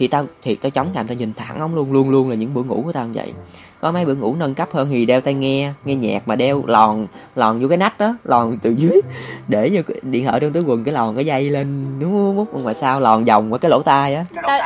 thì 0.00 0.08
tao 0.08 0.26
thiệt 0.42 0.58
tao 0.62 0.70
chống 0.70 0.86
cằm 0.94 1.06
tao 1.06 1.14
nhìn 1.14 1.32
thẳng 1.36 1.58
ông 1.60 1.74
luôn 1.74 1.92
luôn 1.92 2.10
luôn 2.10 2.30
là 2.30 2.34
những 2.34 2.54
bữa 2.54 2.62
ngủ 2.62 2.82
của 2.84 2.92
tao 2.92 3.06
như 3.06 3.12
vậy. 3.14 3.32
Có 3.80 3.92
mấy 3.92 4.04
bữa 4.04 4.14
ngủ 4.14 4.34
nâng 4.38 4.54
cấp 4.54 4.68
hơn 4.72 4.88
thì 4.90 5.06
đeo 5.06 5.20
tai 5.20 5.34
nghe 5.34 5.72
nghe 5.84 5.94
nhạc 5.94 6.28
mà 6.28 6.36
đeo 6.36 6.62
lòn 6.66 7.06
lòn 7.34 7.60
vô 7.60 7.68
cái 7.68 7.78
nách 7.78 7.98
đó 7.98 8.16
lòn 8.24 8.58
từ 8.62 8.74
dưới 8.76 9.00
để 9.48 9.70
vô 9.72 9.80
cái 9.86 9.96
điện 10.02 10.26
thoại 10.26 10.40
trong 10.40 10.52
túi 10.52 10.62
quần 10.62 10.84
cái 10.84 10.94
lòn 10.94 11.14
cái 11.14 11.26
dây 11.26 11.50
lên 11.50 11.86
đúng 12.00 12.36
mút 12.36 12.54
ngoài 12.54 12.74
sau 12.74 13.00
lòn 13.00 13.24
vòng 13.24 13.52
qua 13.52 13.58
cái 13.58 13.70
lỗ 13.70 13.82
tai 13.82 14.14
á? 14.14 14.24
Tao 14.46 14.60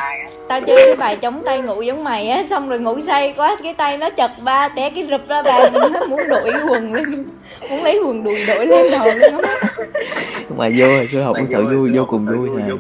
tao 0.49 0.61
chơi 0.61 0.83
cái 0.87 0.97
bài 0.97 1.17
chống 1.17 1.43
tay 1.45 1.63
ngủ 1.63 1.83
giống 1.83 2.05
mày 2.05 2.29
á 2.29 2.45
xong 2.51 2.69
rồi 2.69 2.81
ngủ 2.81 3.01
say 3.01 3.35
quá 3.37 3.57
cái 3.63 3.75
tay 3.75 3.99
nó 3.99 4.11
chật 4.11 4.31
ba 4.43 4.69
té 4.69 4.91
cái 4.91 5.07
rụp 5.11 5.29
ra 5.29 5.43
bàn 5.43 5.73
nó 5.93 6.07
muốn 6.07 6.21
đội 6.29 6.53
cái 6.53 6.63
quần 6.69 6.93
lên 6.93 7.05
luôn. 7.05 7.25
muốn 7.71 7.83
lấy 7.83 8.01
quần 8.07 8.25
đùi 8.25 8.45
đội 8.47 8.67
lên 8.67 8.87
đầu 8.91 9.09
luôn 9.33 9.43
á. 9.43 9.55
Mà 10.57 10.69
vô 10.79 10.87
hồi 10.87 11.09
xưa 11.13 11.23
học 11.23 11.37
quân 11.37 11.47
sự 11.47 11.65
vui 11.65 11.91
vô 11.97 12.05
cùng 12.09 12.23
vui 12.25 12.49
nè 12.57 12.75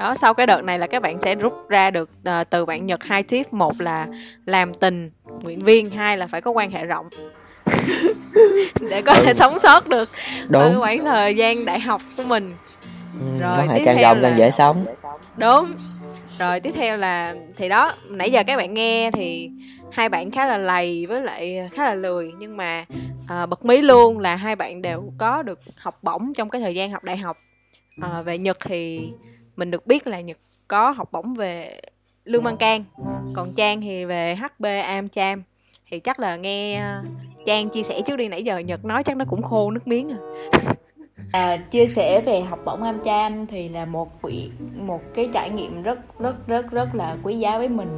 đó 0.00 0.14
sau 0.14 0.34
cái 0.34 0.46
đợt 0.46 0.62
này 0.64 0.78
là 0.78 0.86
các 0.86 1.02
bạn 1.02 1.18
sẽ 1.18 1.34
rút 1.34 1.68
ra 1.68 1.90
được 1.90 2.10
ờ, 2.24 2.44
từ 2.44 2.66
bạn 2.66 2.86
nhật 2.86 3.04
hai 3.04 3.22
tip. 3.22 3.52
Một 3.52 3.80
là 3.80 4.06
làm 4.46 4.74
tình 4.74 5.10
nguyện 5.42 5.60
viên. 5.60 5.90
Hai 5.90 6.16
là 6.18 6.26
phải 6.26 6.40
có 6.40 6.50
quan 6.50 6.70
hệ 6.70 6.84
rộng. 6.84 7.08
Để 8.90 9.02
có 9.02 9.14
thể 9.14 9.34
sống 9.34 9.58
sót 9.58 9.88
được 9.88 10.08
ở 10.52 10.68
đúng. 10.68 10.80
khoảng 10.80 11.04
thời 11.04 11.36
gian 11.36 11.64
đại 11.64 11.80
học 11.80 12.02
của 12.16 12.22
mình. 12.22 12.54
Ừ, 13.20 13.26
Rồi, 13.40 13.52
quan 13.58 13.68
hệ 13.68 13.78
tiếp 13.78 13.84
càng 13.84 14.02
rộng 14.02 14.20
là- 14.20 14.28
càng 14.28 14.38
dễ 14.38 14.50
sống. 14.50 14.86
Đúng. 15.36 15.72
Rồi 16.38 16.60
tiếp 16.60 16.70
theo 16.74 16.96
là 16.96 17.34
thì 17.56 17.68
đó 17.68 17.92
nãy 18.08 18.30
giờ 18.30 18.42
các 18.46 18.56
bạn 18.56 18.74
nghe 18.74 19.10
thì 19.10 19.50
hai 19.92 20.08
bạn 20.08 20.30
khá 20.30 20.46
là 20.46 20.58
lầy 20.58 21.06
với 21.06 21.22
lại 21.22 21.68
khá 21.72 21.84
là 21.84 21.94
lười. 21.94 22.32
Nhưng 22.38 22.56
mà 22.56 22.84
à, 23.28 23.46
bật 23.46 23.64
mí 23.64 23.82
luôn 23.82 24.18
là 24.18 24.36
hai 24.36 24.56
bạn 24.56 24.82
đều 24.82 25.12
có 25.18 25.42
được 25.42 25.60
học 25.76 25.98
bổng 26.02 26.32
trong 26.34 26.50
cái 26.50 26.60
thời 26.60 26.74
gian 26.74 26.92
học 26.92 27.04
đại 27.04 27.16
học 27.16 27.36
à, 28.00 28.22
về 28.22 28.38
nhật 28.38 28.58
thì 28.64 29.12
mình 29.56 29.70
được 29.70 29.86
biết 29.86 30.06
là 30.06 30.20
nhật 30.20 30.36
có 30.68 30.90
học 30.90 31.12
bổng 31.12 31.34
về 31.34 31.80
lương 32.24 32.42
văn 32.42 32.56
can. 32.56 32.84
Còn 33.34 33.48
trang 33.56 33.80
thì 33.80 34.04
về 34.04 34.34
hb 34.34 34.66
amcham 34.84 35.42
thì 35.90 36.00
chắc 36.00 36.20
là 36.20 36.36
nghe 36.36 36.80
ờ, 36.80 37.02
trang 37.46 37.68
chia 37.68 37.82
sẻ 37.82 38.00
trước 38.06 38.16
đi 38.16 38.28
nãy 38.28 38.42
giờ 38.42 38.58
nhật 38.58 38.84
nói 38.84 39.04
chắc 39.04 39.16
nó 39.16 39.24
cũng 39.24 39.42
khô 39.42 39.70
nước 39.70 39.86
miếng 39.88 40.10
à. 40.10 40.18
À, 41.32 41.56
chia 41.56 41.86
sẻ 41.86 42.20
về 42.20 42.40
học 42.40 42.58
bổng 42.64 42.82
am 42.82 43.00
cham 43.04 43.46
thì 43.46 43.68
là 43.68 43.84
một 43.84 44.22
quỹ 44.22 44.50
một 44.76 45.00
cái 45.14 45.28
trải 45.32 45.50
nghiệm 45.50 45.82
rất 45.82 46.18
rất 46.18 46.46
rất 46.46 46.70
rất 46.70 46.94
là 46.94 47.16
quý 47.22 47.38
giá 47.38 47.58
với 47.58 47.68
mình. 47.68 47.88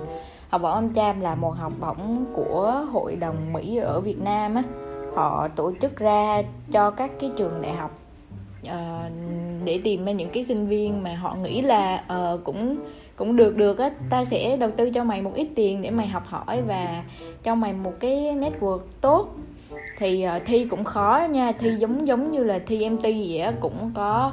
Học 0.49 0.62
bổng 0.62 0.74
am 0.74 0.95
cham 0.95 1.20
là 1.20 1.34
một 1.34 1.51
học 1.51 1.72
bổng 1.80 2.24
của 2.34 2.84
hội 2.93 3.16
đồng 3.16 3.53
Mỹ 3.53 3.76
ở 3.76 4.01
Việt 4.01 4.18
Nam 4.18 4.55
á. 4.55 4.62
Họ 5.14 5.49
tổ 5.57 5.72
chức 5.80 5.97
ra 5.97 6.43
cho 6.72 6.90
các 6.90 7.11
cái 7.20 7.30
trường 7.36 7.62
đại 7.62 7.72
học 7.72 8.01
uh, 8.67 9.13
để 9.65 9.81
tìm 9.85 10.05
ra 10.05 10.13
những 10.13 10.31
cái 10.31 10.45
sinh 10.45 10.67
viên 10.67 11.03
mà 11.03 11.15
họ 11.15 11.35
nghĩ 11.35 11.63
là 11.63 12.05
uh, 12.13 12.45
cũng 12.45 12.77
cũng 13.17 13.37
được 13.37 13.57
được 13.57 13.79
á 13.79 13.91
ta 14.11 14.25
sẽ 14.25 14.57
đầu 14.57 14.71
tư 14.71 14.91
cho 14.91 15.05
mày 15.05 15.23
một 15.23 15.35
ít 15.35 15.49
tiền 15.55 15.83
để 15.83 15.91
mày 15.91 16.07
học 16.07 16.23
hỏi 16.27 16.63
và 16.63 17.03
cho 17.43 17.55
mày 17.55 17.73
một 17.73 17.93
cái 18.01 18.15
network 18.15 18.81
tốt. 19.01 19.29
Thì 19.99 20.27
uh, 20.37 20.43
thi 20.47 20.65
cũng 20.65 20.85
khó 20.85 21.27
nha 21.31 21.53
thi 21.53 21.71
giống 21.79 22.07
giống 22.07 22.33
như 22.33 22.45
là 22.45 22.59
thi 22.67 22.91
MT 22.91 23.03
vậy 23.03 23.39
á 23.39 23.53
cũng 23.61 23.93
có 23.95 24.33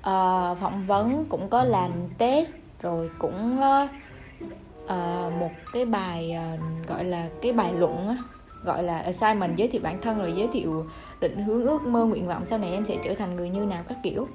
uh, 0.00 0.58
phỏng 0.58 0.84
vấn 0.86 1.24
cũng 1.24 1.48
có 1.48 1.64
làm 1.64 1.90
test 2.18 2.54
rồi 2.82 3.10
cũng 3.18 3.58
uh, 3.58 3.90
uh, 4.84 5.32
một 5.40 5.50
cái 5.72 5.84
bài 5.84 6.36
uh, 6.54 6.88
gọi 6.88 7.04
là 7.04 7.28
cái 7.42 7.52
bài 7.52 7.72
luận 7.72 8.08
á 8.08 8.16
gọi 8.66 8.82
là 8.82 8.98
assignment, 8.98 9.56
giới 9.56 9.68
thiệu 9.68 9.80
bản 9.84 10.00
thân 10.02 10.18
rồi 10.18 10.32
giới 10.36 10.48
thiệu 10.52 10.86
định 11.20 11.42
hướng, 11.42 11.64
ước 11.66 11.82
mơ, 11.82 12.04
nguyện 12.04 12.26
vọng, 12.26 12.42
sau 12.46 12.58
này 12.58 12.72
em 12.72 12.84
sẽ 12.84 12.96
trở 13.04 13.14
thành 13.14 13.36
người 13.36 13.50
như 13.50 13.60
nào, 13.60 13.84
các 13.88 13.98
kiểu. 14.02 14.28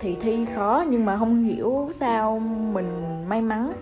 Thì 0.00 0.16
thi 0.20 0.44
khó, 0.54 0.84
nhưng 0.88 1.06
mà 1.06 1.18
không 1.18 1.42
hiểu 1.42 1.88
sao 1.92 2.38
mình 2.72 2.86
may 3.28 3.40
mắn, 3.42 3.72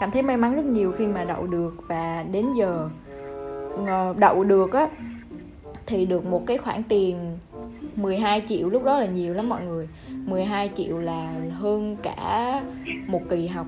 cảm 0.00 0.10
thấy 0.10 0.22
may 0.22 0.36
mắn 0.36 0.54
rất 0.54 0.64
nhiều 0.64 0.92
khi 0.92 1.06
mà 1.06 1.24
đậu 1.24 1.46
được. 1.46 1.74
Và 1.88 2.24
đến 2.32 2.46
giờ 2.58 2.88
đậu 4.18 4.44
được 4.44 4.72
á, 4.72 4.88
thì 5.86 6.06
được 6.06 6.26
một 6.26 6.42
cái 6.46 6.58
khoản 6.58 6.82
tiền 6.82 7.38
12 7.96 8.42
triệu, 8.48 8.68
lúc 8.68 8.84
đó 8.84 8.98
là 9.00 9.06
nhiều 9.06 9.34
lắm 9.34 9.48
mọi 9.48 9.62
người. 9.62 9.88
12 10.08 10.70
triệu 10.76 10.98
là 10.98 11.32
hơn 11.50 11.96
cả 12.02 12.62
một 13.06 13.20
kỳ 13.30 13.46
học, 13.46 13.66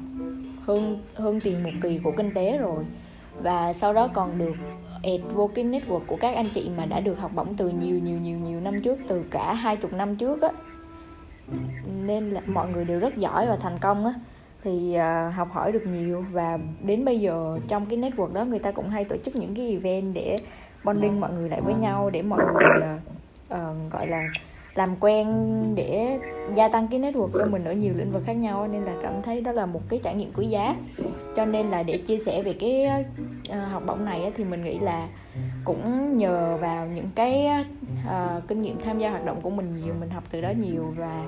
hơn 0.62 0.98
hơn 1.14 1.40
tiền 1.40 1.62
một 1.62 1.70
kỳ 1.82 1.98
của 1.98 2.12
kinh 2.16 2.30
tế 2.34 2.58
rồi 2.58 2.84
và 3.42 3.72
sau 3.72 3.92
đó 3.92 4.08
còn 4.14 4.38
được 4.38 4.54
cái 5.54 5.64
network 5.64 6.00
của 6.06 6.16
các 6.20 6.34
anh 6.36 6.46
chị 6.54 6.70
mà 6.76 6.86
đã 6.86 7.00
được 7.00 7.18
học 7.18 7.30
bổng 7.34 7.56
từ 7.56 7.68
nhiều 7.68 7.98
nhiều 7.98 8.18
nhiều 8.18 8.38
nhiều 8.38 8.60
năm 8.60 8.82
trước 8.82 8.98
từ 9.08 9.24
cả 9.30 9.54
hai 9.54 9.76
chục 9.76 9.92
năm 9.92 10.16
trước 10.16 10.42
á. 10.42 10.48
Nên 12.06 12.30
là 12.30 12.40
mọi 12.46 12.68
người 12.68 12.84
đều 12.84 13.00
rất 13.00 13.16
giỏi 13.16 13.46
và 13.46 13.56
thành 13.56 13.78
công 13.80 14.04
á. 14.06 14.12
Thì 14.64 14.96
uh, 14.96 15.34
học 15.34 15.48
hỏi 15.52 15.72
được 15.72 15.86
nhiều 15.86 16.24
và 16.32 16.58
đến 16.82 17.04
bây 17.04 17.20
giờ 17.20 17.58
trong 17.68 17.86
cái 17.86 17.98
network 17.98 18.32
đó 18.32 18.44
người 18.44 18.58
ta 18.58 18.72
cũng 18.72 18.90
hay 18.90 19.04
tổ 19.04 19.16
chức 19.24 19.36
những 19.36 19.54
cái 19.54 19.70
event 19.70 20.14
để 20.14 20.36
bonding 20.84 21.20
mọi 21.20 21.32
người 21.32 21.48
lại 21.48 21.60
với 21.60 21.74
nhau 21.74 22.10
để 22.10 22.22
mọi 22.22 22.44
người 22.44 22.68
uh, 22.78 23.00
uh, 23.54 23.92
gọi 23.92 24.06
là 24.06 24.28
làm 24.76 24.96
quen 25.00 25.26
để 25.74 26.18
gia 26.54 26.68
tăng 26.68 26.88
cái 26.88 27.00
network 27.00 27.30
cho 27.38 27.46
mình 27.46 27.64
ở 27.64 27.72
nhiều 27.72 27.92
lĩnh 27.96 28.12
vực 28.12 28.22
khác 28.26 28.32
nhau 28.32 28.68
nên 28.68 28.82
là 28.82 28.92
cảm 29.02 29.22
thấy 29.22 29.40
đó 29.40 29.52
là 29.52 29.66
một 29.66 29.80
cái 29.88 30.00
trải 30.02 30.14
nghiệm 30.14 30.32
quý 30.36 30.46
giá. 30.46 30.76
Cho 31.36 31.44
nên 31.44 31.70
là 31.70 31.82
để 31.82 31.98
chia 31.98 32.18
sẻ 32.18 32.42
về 32.42 32.52
cái 32.52 32.88
uh, 33.50 33.72
học 33.72 33.82
bổng 33.86 34.04
này 34.04 34.32
thì 34.36 34.44
mình 34.44 34.64
nghĩ 34.64 34.78
là 34.78 35.08
cũng 35.64 36.16
nhờ 36.16 36.56
vào 36.60 36.86
những 36.86 37.10
cái 37.14 37.48
uh, 38.06 38.48
kinh 38.48 38.62
nghiệm 38.62 38.80
tham 38.80 38.98
gia 38.98 39.10
hoạt 39.10 39.24
động 39.24 39.40
của 39.40 39.50
mình 39.50 39.76
nhiều 39.84 39.94
mình 40.00 40.10
học 40.10 40.24
từ 40.30 40.40
đó 40.40 40.52
nhiều 40.60 40.94
và 40.96 41.24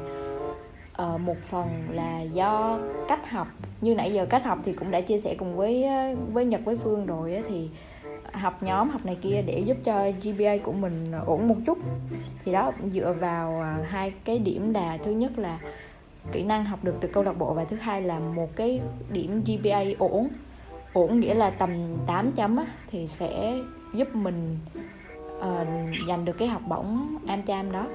uh, 1.03 1.21
một 1.21 1.37
phần 1.51 1.67
là 1.91 2.21
do 2.21 2.79
cách 3.09 3.31
học. 3.31 3.47
Như 3.81 3.95
nãy 3.95 4.13
giờ 4.13 4.27
cách 4.27 4.45
học 4.45 4.59
thì 4.65 4.73
cũng 4.73 4.91
đã 4.91 5.01
chia 5.01 5.21
sẻ 5.21 5.35
cùng 5.39 5.57
với 5.57 5.87
với 6.33 6.45
nhật 6.45 6.61
với 6.65 6.77
phương 6.77 7.07
rồi 7.07 7.43
thì 7.49 7.69
học 8.39 8.63
nhóm 8.63 8.91
học 8.91 9.07
này 9.07 9.15
kia 9.23 9.43
để 9.47 9.59
giúp 9.59 9.77
cho 9.85 10.11
GPA 10.23 10.57
của 10.63 10.73
mình 10.73 11.13
ổn 11.27 11.49
một 11.49 11.57
chút. 11.67 11.79
Thì 12.45 12.53
đó 12.53 12.73
dựa 12.91 13.15
vào 13.21 13.61
à, 13.61 13.79
hai 13.89 14.13
cái 14.25 14.39
điểm 14.39 14.75
là 14.75 14.99
thứ 15.05 15.11
nhất 15.11 15.39
là 15.39 15.59
kỹ 16.33 16.43
năng 16.43 16.65
học 16.65 16.79
được 16.83 16.95
từ 17.01 17.09
câu 17.09 17.23
lạc 17.23 17.39
bộ 17.39 17.53
và 17.55 17.65
thứ 17.65 17.77
hai 17.77 18.03
là 18.03 18.19
một 18.19 18.57
cái 18.57 18.81
điểm 19.13 19.43
GPA 19.47 19.85
ổn. 19.99 20.29
Ổn 20.93 21.21
nghĩa 21.21 21.35
là 21.35 21.51
tầm 21.51 21.71
8 22.07 22.33
chấm 22.33 22.57
á, 22.57 22.65
thì 22.91 23.07
sẽ 23.07 23.59
giúp 23.95 24.15
mình 24.15 24.59
uh, 25.39 25.45
giành 26.09 26.25
được 26.25 26.39
cái 26.39 26.49
học 26.49 26.63
bổng 26.69 27.17
AmCham 27.27 27.73
đó. 27.73 27.87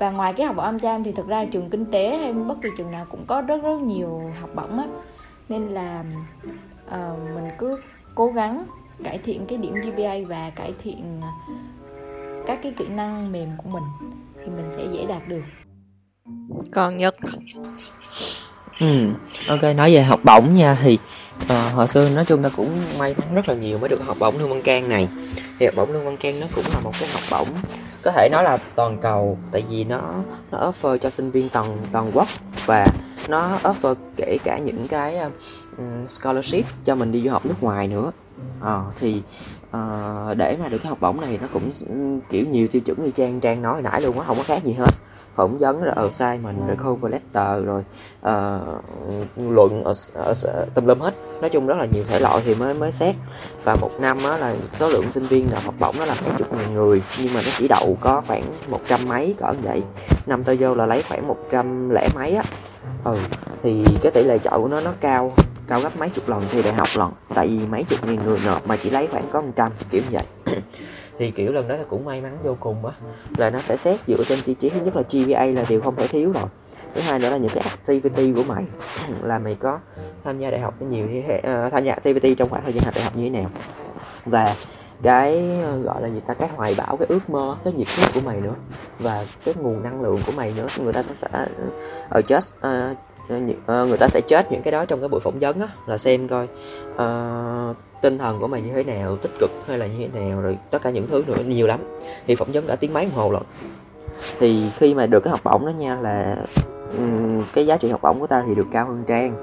Và 0.00 0.10
ngoài 0.10 0.32
cái 0.32 0.46
học 0.46 0.56
bổng 0.56 0.64
AmCham 0.64 1.04
thì 1.04 1.12
thực 1.12 1.28
ra 1.28 1.44
trường 1.44 1.70
kinh 1.70 1.84
tế 1.84 2.18
hay 2.18 2.32
bất 2.32 2.62
kỳ 2.62 2.68
trường 2.76 2.90
nào 2.90 3.06
cũng 3.10 3.24
có 3.26 3.40
rất 3.40 3.62
rất 3.62 3.80
nhiều 3.80 4.22
học 4.40 4.50
bổng 4.54 4.78
á. 4.78 4.86
Nên 5.48 5.62
là 5.62 6.04
uh, 6.86 7.18
mình 7.34 7.50
cứ 7.58 7.80
cố 8.14 8.26
gắng 8.26 8.64
cải 9.04 9.18
thiện 9.18 9.46
cái 9.46 9.58
điểm 9.58 9.74
GPA 9.74 10.14
và 10.28 10.50
cải 10.50 10.72
thiện 10.82 11.20
à, 11.22 11.32
các 12.46 12.58
cái 12.62 12.72
kỹ 12.78 12.84
năng 12.88 13.32
mềm 13.32 13.48
của 13.56 13.70
mình 13.70 13.82
thì 14.36 14.46
mình 14.46 14.70
sẽ 14.76 14.86
dễ 14.92 15.06
đạt 15.06 15.28
được. 15.28 15.42
Còn 16.72 16.96
nhật? 16.96 17.14
Ừ 18.80 19.10
ok 19.48 19.62
nói 19.76 19.94
về 19.94 20.02
học 20.02 20.20
bổng 20.24 20.54
nha. 20.54 20.78
Thì 20.82 20.98
uh, 21.42 21.74
hồi 21.74 21.88
xưa 21.88 22.08
nói 22.14 22.24
chung 22.24 22.42
ta 22.42 22.48
cũng 22.56 22.68
may 22.98 23.14
mắn 23.18 23.34
rất 23.34 23.48
là 23.48 23.54
nhiều 23.54 23.78
mới 23.78 23.88
được 23.88 24.06
học 24.06 24.16
bổng 24.20 24.38
lương 24.38 24.50
văn 24.50 24.62
can 24.62 24.88
này. 24.88 25.08
Thì 25.58 25.66
học 25.66 25.74
bổng 25.76 25.92
lương 25.92 26.04
văn 26.04 26.16
can 26.16 26.40
nó 26.40 26.46
cũng 26.54 26.64
là 26.74 26.80
một 26.80 26.92
cái 27.00 27.08
học 27.08 27.22
bổng 27.30 27.56
có 28.02 28.12
thể 28.12 28.28
nói 28.32 28.44
là 28.44 28.58
toàn 28.74 28.98
cầu 28.98 29.38
tại 29.52 29.64
vì 29.70 29.84
nó 29.84 30.14
nó 30.50 30.72
offer 30.72 30.96
cho 30.96 31.10
sinh 31.10 31.30
viên 31.30 31.48
toàn 31.48 31.76
toàn 31.92 32.10
quốc 32.14 32.28
và 32.66 32.86
nó 33.28 33.58
offer 33.62 33.94
kể 34.16 34.38
cả 34.44 34.58
những 34.58 34.88
cái 34.88 35.18
um, 35.78 36.06
scholarship 36.08 36.64
cho 36.84 36.94
mình 36.94 37.12
đi 37.12 37.22
du 37.22 37.30
học 37.30 37.46
nước 37.46 37.54
ngoài 37.60 37.88
nữa 37.88 38.10
ờ 38.60 38.84
thì 38.98 39.22
uh, 39.76 40.36
để 40.36 40.56
mà 40.62 40.68
được 40.68 40.78
cái 40.78 40.88
học 40.88 40.98
bổng 41.00 41.20
này 41.20 41.38
nó 41.42 41.48
cũng 41.52 41.70
kiểu 42.30 42.46
nhiều 42.46 42.68
tiêu 42.72 42.82
chuẩn 42.82 43.04
như 43.04 43.10
trang 43.10 43.40
trang 43.40 43.62
nói 43.62 43.82
nãy 43.82 44.02
luôn 44.02 44.18
á 44.18 44.24
không 44.26 44.36
có 44.36 44.42
khác 44.42 44.64
gì 44.64 44.72
hết. 44.72 44.90
Phỏng 45.34 45.58
vấn 45.58 45.82
rồi 45.82 45.94
assignment 45.96 46.56
rồi 46.66 46.76
cover 46.84 47.12
letter 47.12 47.64
rồi 47.64 47.84
uh, 48.20 49.24
luận 49.36 49.84
ở, 49.84 49.92
ở, 50.14 50.32
ở 50.42 50.66
tùm 50.74 50.86
lum 50.86 50.98
hết. 50.98 51.14
Nói 51.40 51.50
chung 51.50 51.66
rất 51.66 51.74
là 51.78 51.86
nhiều 51.92 52.04
thể 52.08 52.20
loại 52.20 52.42
thì 52.44 52.54
mới 52.54 52.74
mới 52.74 52.92
xét. 52.92 53.14
Và 53.64 53.76
một 53.80 53.90
năm 54.00 54.18
á 54.24 54.36
là 54.36 54.54
số 54.78 54.88
lượng 54.88 55.04
sinh 55.14 55.22
viên 55.22 55.50
nào 55.50 55.60
học 55.64 55.74
bổng 55.78 55.96
nó 55.98 56.04
là 56.04 56.14
mấy 56.24 56.30
chục 56.38 56.52
ngàn 56.52 56.74
người 56.74 57.02
nhưng 57.18 57.34
mà 57.34 57.40
nó 57.44 57.50
chỉ 57.58 57.68
đậu 57.68 57.96
có 58.00 58.22
khoảng 58.26 58.42
một 58.70 58.80
trăm 58.88 59.00
mấy 59.08 59.34
cỡ 59.38 59.52
vậy. 59.62 59.82
Năm 60.26 60.44
tôi 60.44 60.56
vô 60.56 60.74
là 60.74 60.86
lấy 60.86 61.02
khoảng 61.08 61.28
một 61.28 61.38
trăm 61.50 61.90
lẻ 61.90 62.08
mấy 62.14 62.34
á. 62.34 62.42
Ừ 63.04 63.16
thì 63.62 63.84
cái 64.02 64.12
tỷ 64.12 64.22
lệ 64.24 64.38
chọi 64.38 64.60
của 64.60 64.68
nó 64.68 64.80
nó 64.80 64.92
cao 65.00 65.32
cao 65.70 65.80
gấp 65.80 65.96
mấy 65.96 66.08
chục 66.08 66.28
lần 66.28 66.42
thi 66.50 66.62
đại 66.62 66.72
học 66.72 66.88
lần. 66.96 67.12
Tại 67.34 67.48
vì 67.48 67.66
mấy 67.66 67.84
chục 67.84 68.06
nghìn 68.06 68.22
người 68.22 68.38
nộp 68.46 68.66
mà 68.66 68.76
chỉ 68.76 68.90
lấy 68.90 69.06
khoảng 69.06 69.24
có 69.30 69.40
một 69.40 69.52
trăm 69.56 69.72
kiểu 69.90 70.02
như 70.10 70.18
vậy. 70.18 70.56
Thì 71.18 71.30
kiểu 71.30 71.52
lần 71.52 71.68
đó 71.68 71.76
là 71.76 71.84
cũng 71.88 72.04
may 72.04 72.20
mắn 72.20 72.38
vô 72.44 72.56
cùng 72.60 72.86
á 72.86 72.92
là 73.36 73.50
nó 73.50 73.58
sẽ 73.60 73.76
xét 73.76 74.00
dựa 74.06 74.24
trên 74.28 74.38
tiêu 74.44 74.54
chí 74.60 74.68
thứ 74.68 74.80
nhất 74.80 74.96
là 74.96 75.02
GPA 75.10 75.44
là 75.44 75.64
điều 75.68 75.80
không 75.80 75.96
thể 75.96 76.08
thiếu 76.08 76.32
rồi. 76.32 76.44
Thứ 76.94 77.00
hai 77.00 77.18
nữa 77.18 77.30
là 77.30 77.36
những 77.36 77.50
cái 77.54 77.64
activity 77.64 78.32
của 78.32 78.44
mày. 78.48 78.64
Là 79.22 79.38
mày 79.38 79.54
có 79.54 79.78
tham 80.24 80.38
gia 80.38 80.50
đại 80.50 80.60
học 80.60 80.74
nhiều 80.82 81.06
như 81.06 81.22
thế 81.28 81.38
uh, 81.38 81.72
tham 81.72 81.84
gia 81.84 81.92
activity 81.92 82.34
trong 82.34 82.48
khoảng 82.48 82.64
thời 82.64 82.72
gian 82.72 82.84
học 82.84 82.94
đại 82.94 83.04
học 83.04 83.16
như 83.16 83.22
thế 83.24 83.30
nào. 83.30 83.50
Và 84.26 84.54
cái 85.02 85.58
uh, 85.74 85.84
gọi 85.84 86.02
là 86.02 86.08
gì 86.08 86.20
ta 86.26 86.34
cái 86.34 86.48
hoài 86.56 86.74
bão 86.78 86.96
cái 86.96 87.06
ước 87.08 87.30
mơ 87.30 87.56
cái 87.64 87.72
nhiệt 87.72 87.88
huyết 87.96 88.14
của 88.14 88.20
mày 88.20 88.40
nữa. 88.40 88.54
Và 88.98 89.24
cái 89.44 89.54
nguồn 89.58 89.82
năng 89.82 90.02
lượng 90.02 90.20
của 90.26 90.32
mày 90.36 90.52
nữa 90.56 90.66
người 90.82 90.92
ta 90.92 91.02
sẽ 91.14 91.28
ở 92.08 92.20
just 92.20 92.38
uh, 92.38 92.52
Ờ, 92.60 92.94
Ờ, 93.30 93.38
ờ, 93.66 93.86
người 93.86 93.96
ta 93.98 94.08
sẽ 94.08 94.20
chết 94.20 94.52
những 94.52 94.62
cái 94.62 94.72
đó 94.72 94.84
trong 94.84 95.00
cái 95.00 95.08
buổi 95.08 95.20
phỏng 95.20 95.38
vấn 95.40 95.60
á 95.60 95.68
là 95.86 95.98
xem 95.98 96.28
coi 96.28 96.48
uh, 96.92 97.76
tinh 98.02 98.18
thần 98.18 98.40
của 98.40 98.46
mày 98.46 98.62
như 98.62 98.72
thế 98.72 98.84
nào 98.84 99.16
tích 99.16 99.30
cực 99.38 99.50
hay 99.68 99.78
là 99.78 99.86
như 99.86 100.08
thế 100.12 100.20
nào 100.20 100.40
rồi 100.40 100.58
tất 100.70 100.82
cả 100.82 100.90
những 100.90 101.06
thứ 101.10 101.24
nữa 101.26 101.36
nhiều 101.46 101.66
lắm. 101.66 101.80
Thì 102.26 102.34
phỏng 102.34 102.52
vấn 102.52 102.66
cả 102.66 102.76
tiếng 102.76 102.92
mấy 102.92 103.04
đồng 103.04 103.14
hồ 103.14 103.32
lận 103.32 103.42
thì 104.38 104.70
khi 104.76 104.94
mà 104.94 105.06
được 105.06 105.20
cái 105.20 105.30
học 105.30 105.40
bổng 105.44 105.66
đó 105.66 105.70
nha 105.70 105.96
là 106.00 106.36
um, 106.98 107.42
cái 107.52 107.66
giá 107.66 107.76
trị 107.76 107.88
học 107.88 108.02
bổng 108.02 108.20
của 108.20 108.26
ta 108.26 108.44
thì 108.46 108.54
được 108.54 108.66
cao 108.72 108.86
hơn 108.86 109.04
trang 109.06 109.34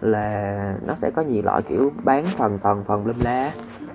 là 0.00 0.74
nó 0.86 0.94
sẽ 0.96 1.10
có 1.10 1.22
nhiều 1.22 1.42
loại 1.42 1.62
kiểu 1.62 1.92
bán 2.04 2.24
phần 2.24 2.58
phần 2.62 2.84
phần 2.86 3.06
lâm 3.06 3.16
la 3.20 3.52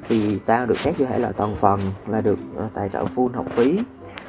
thì 0.10 0.40
tao 0.46 0.66
được 0.66 0.80
xét 0.80 1.00
như 1.00 1.06
thể 1.06 1.20
là 1.20 1.32
toàn 1.32 1.56
phần 1.56 1.80
là 2.08 2.22
được 2.22 2.40
uh, 2.66 2.74
tài 2.74 2.90
trợ 2.90 3.06
full 3.16 3.34
học 3.34 3.46
phí. 3.50 3.80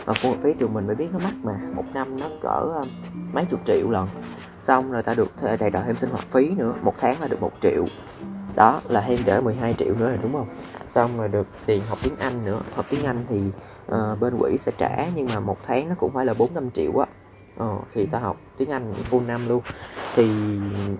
Mà 0.06 0.12
full 0.12 0.28
học 0.28 0.38
phí 0.42 0.52
trường 0.58 0.74
mình 0.74 0.86
mới 0.86 0.96
biết 0.96 1.06
nó 1.12 1.18
mắc 1.24 1.34
mà 1.42 1.52
một 1.74 1.84
năm 1.94 2.20
nó 2.20 2.26
cỡ 2.42 2.80
uh, 2.80 2.86
mấy 3.32 3.44
chục 3.44 3.60
triệu 3.66 3.90
lần 3.90 4.06
xong 4.64 4.92
rồi 4.92 5.02
ta 5.02 5.14
được 5.14 5.42
à, 5.42 5.56
đầy 5.60 5.70
trợ 5.70 5.80
thêm 5.86 5.96
sinh 5.96 6.10
hoạt 6.10 6.26
phí 6.30 6.48
nữa 6.48 6.74
một 6.82 6.94
tháng 6.98 7.20
là 7.20 7.28
được 7.28 7.40
một 7.40 7.52
triệu. 7.62 7.86
Đó 8.56 8.80
là 8.88 9.00
thêm 9.00 9.18
đỡ 9.26 9.40
12 9.40 9.74
triệu 9.78 9.94
nữa 9.94 10.08
rồi 10.08 10.18
đúng 10.22 10.32
không? 10.32 10.46
Xong 10.88 11.18
rồi 11.18 11.28
được 11.28 11.46
tiền 11.66 11.82
học 11.88 11.98
tiếng 12.02 12.16
Anh 12.18 12.44
nữa. 12.44 12.60
Học 12.74 12.86
tiếng 12.90 13.04
Anh 13.04 13.24
thì 13.28 13.40
uh, 13.96 14.20
bên 14.20 14.38
quỹ 14.38 14.58
sẽ 14.58 14.72
trả 14.78 15.06
nhưng 15.14 15.26
mà 15.34 15.40
một 15.40 15.58
tháng 15.66 15.88
nó 15.88 15.94
cũng 15.98 16.12
phải 16.14 16.26
là 16.26 16.34
bốn 16.38 16.54
năm 16.54 16.70
triệu 16.70 16.98
á. 16.98 17.06
Ờ, 17.56 17.78
thì 17.92 18.06
ta 18.06 18.18
học 18.18 18.36
tiếng 18.58 18.70
Anh 18.70 18.94
full 19.10 19.26
năm 19.26 19.48
luôn 19.48 19.62
thì 20.14 20.30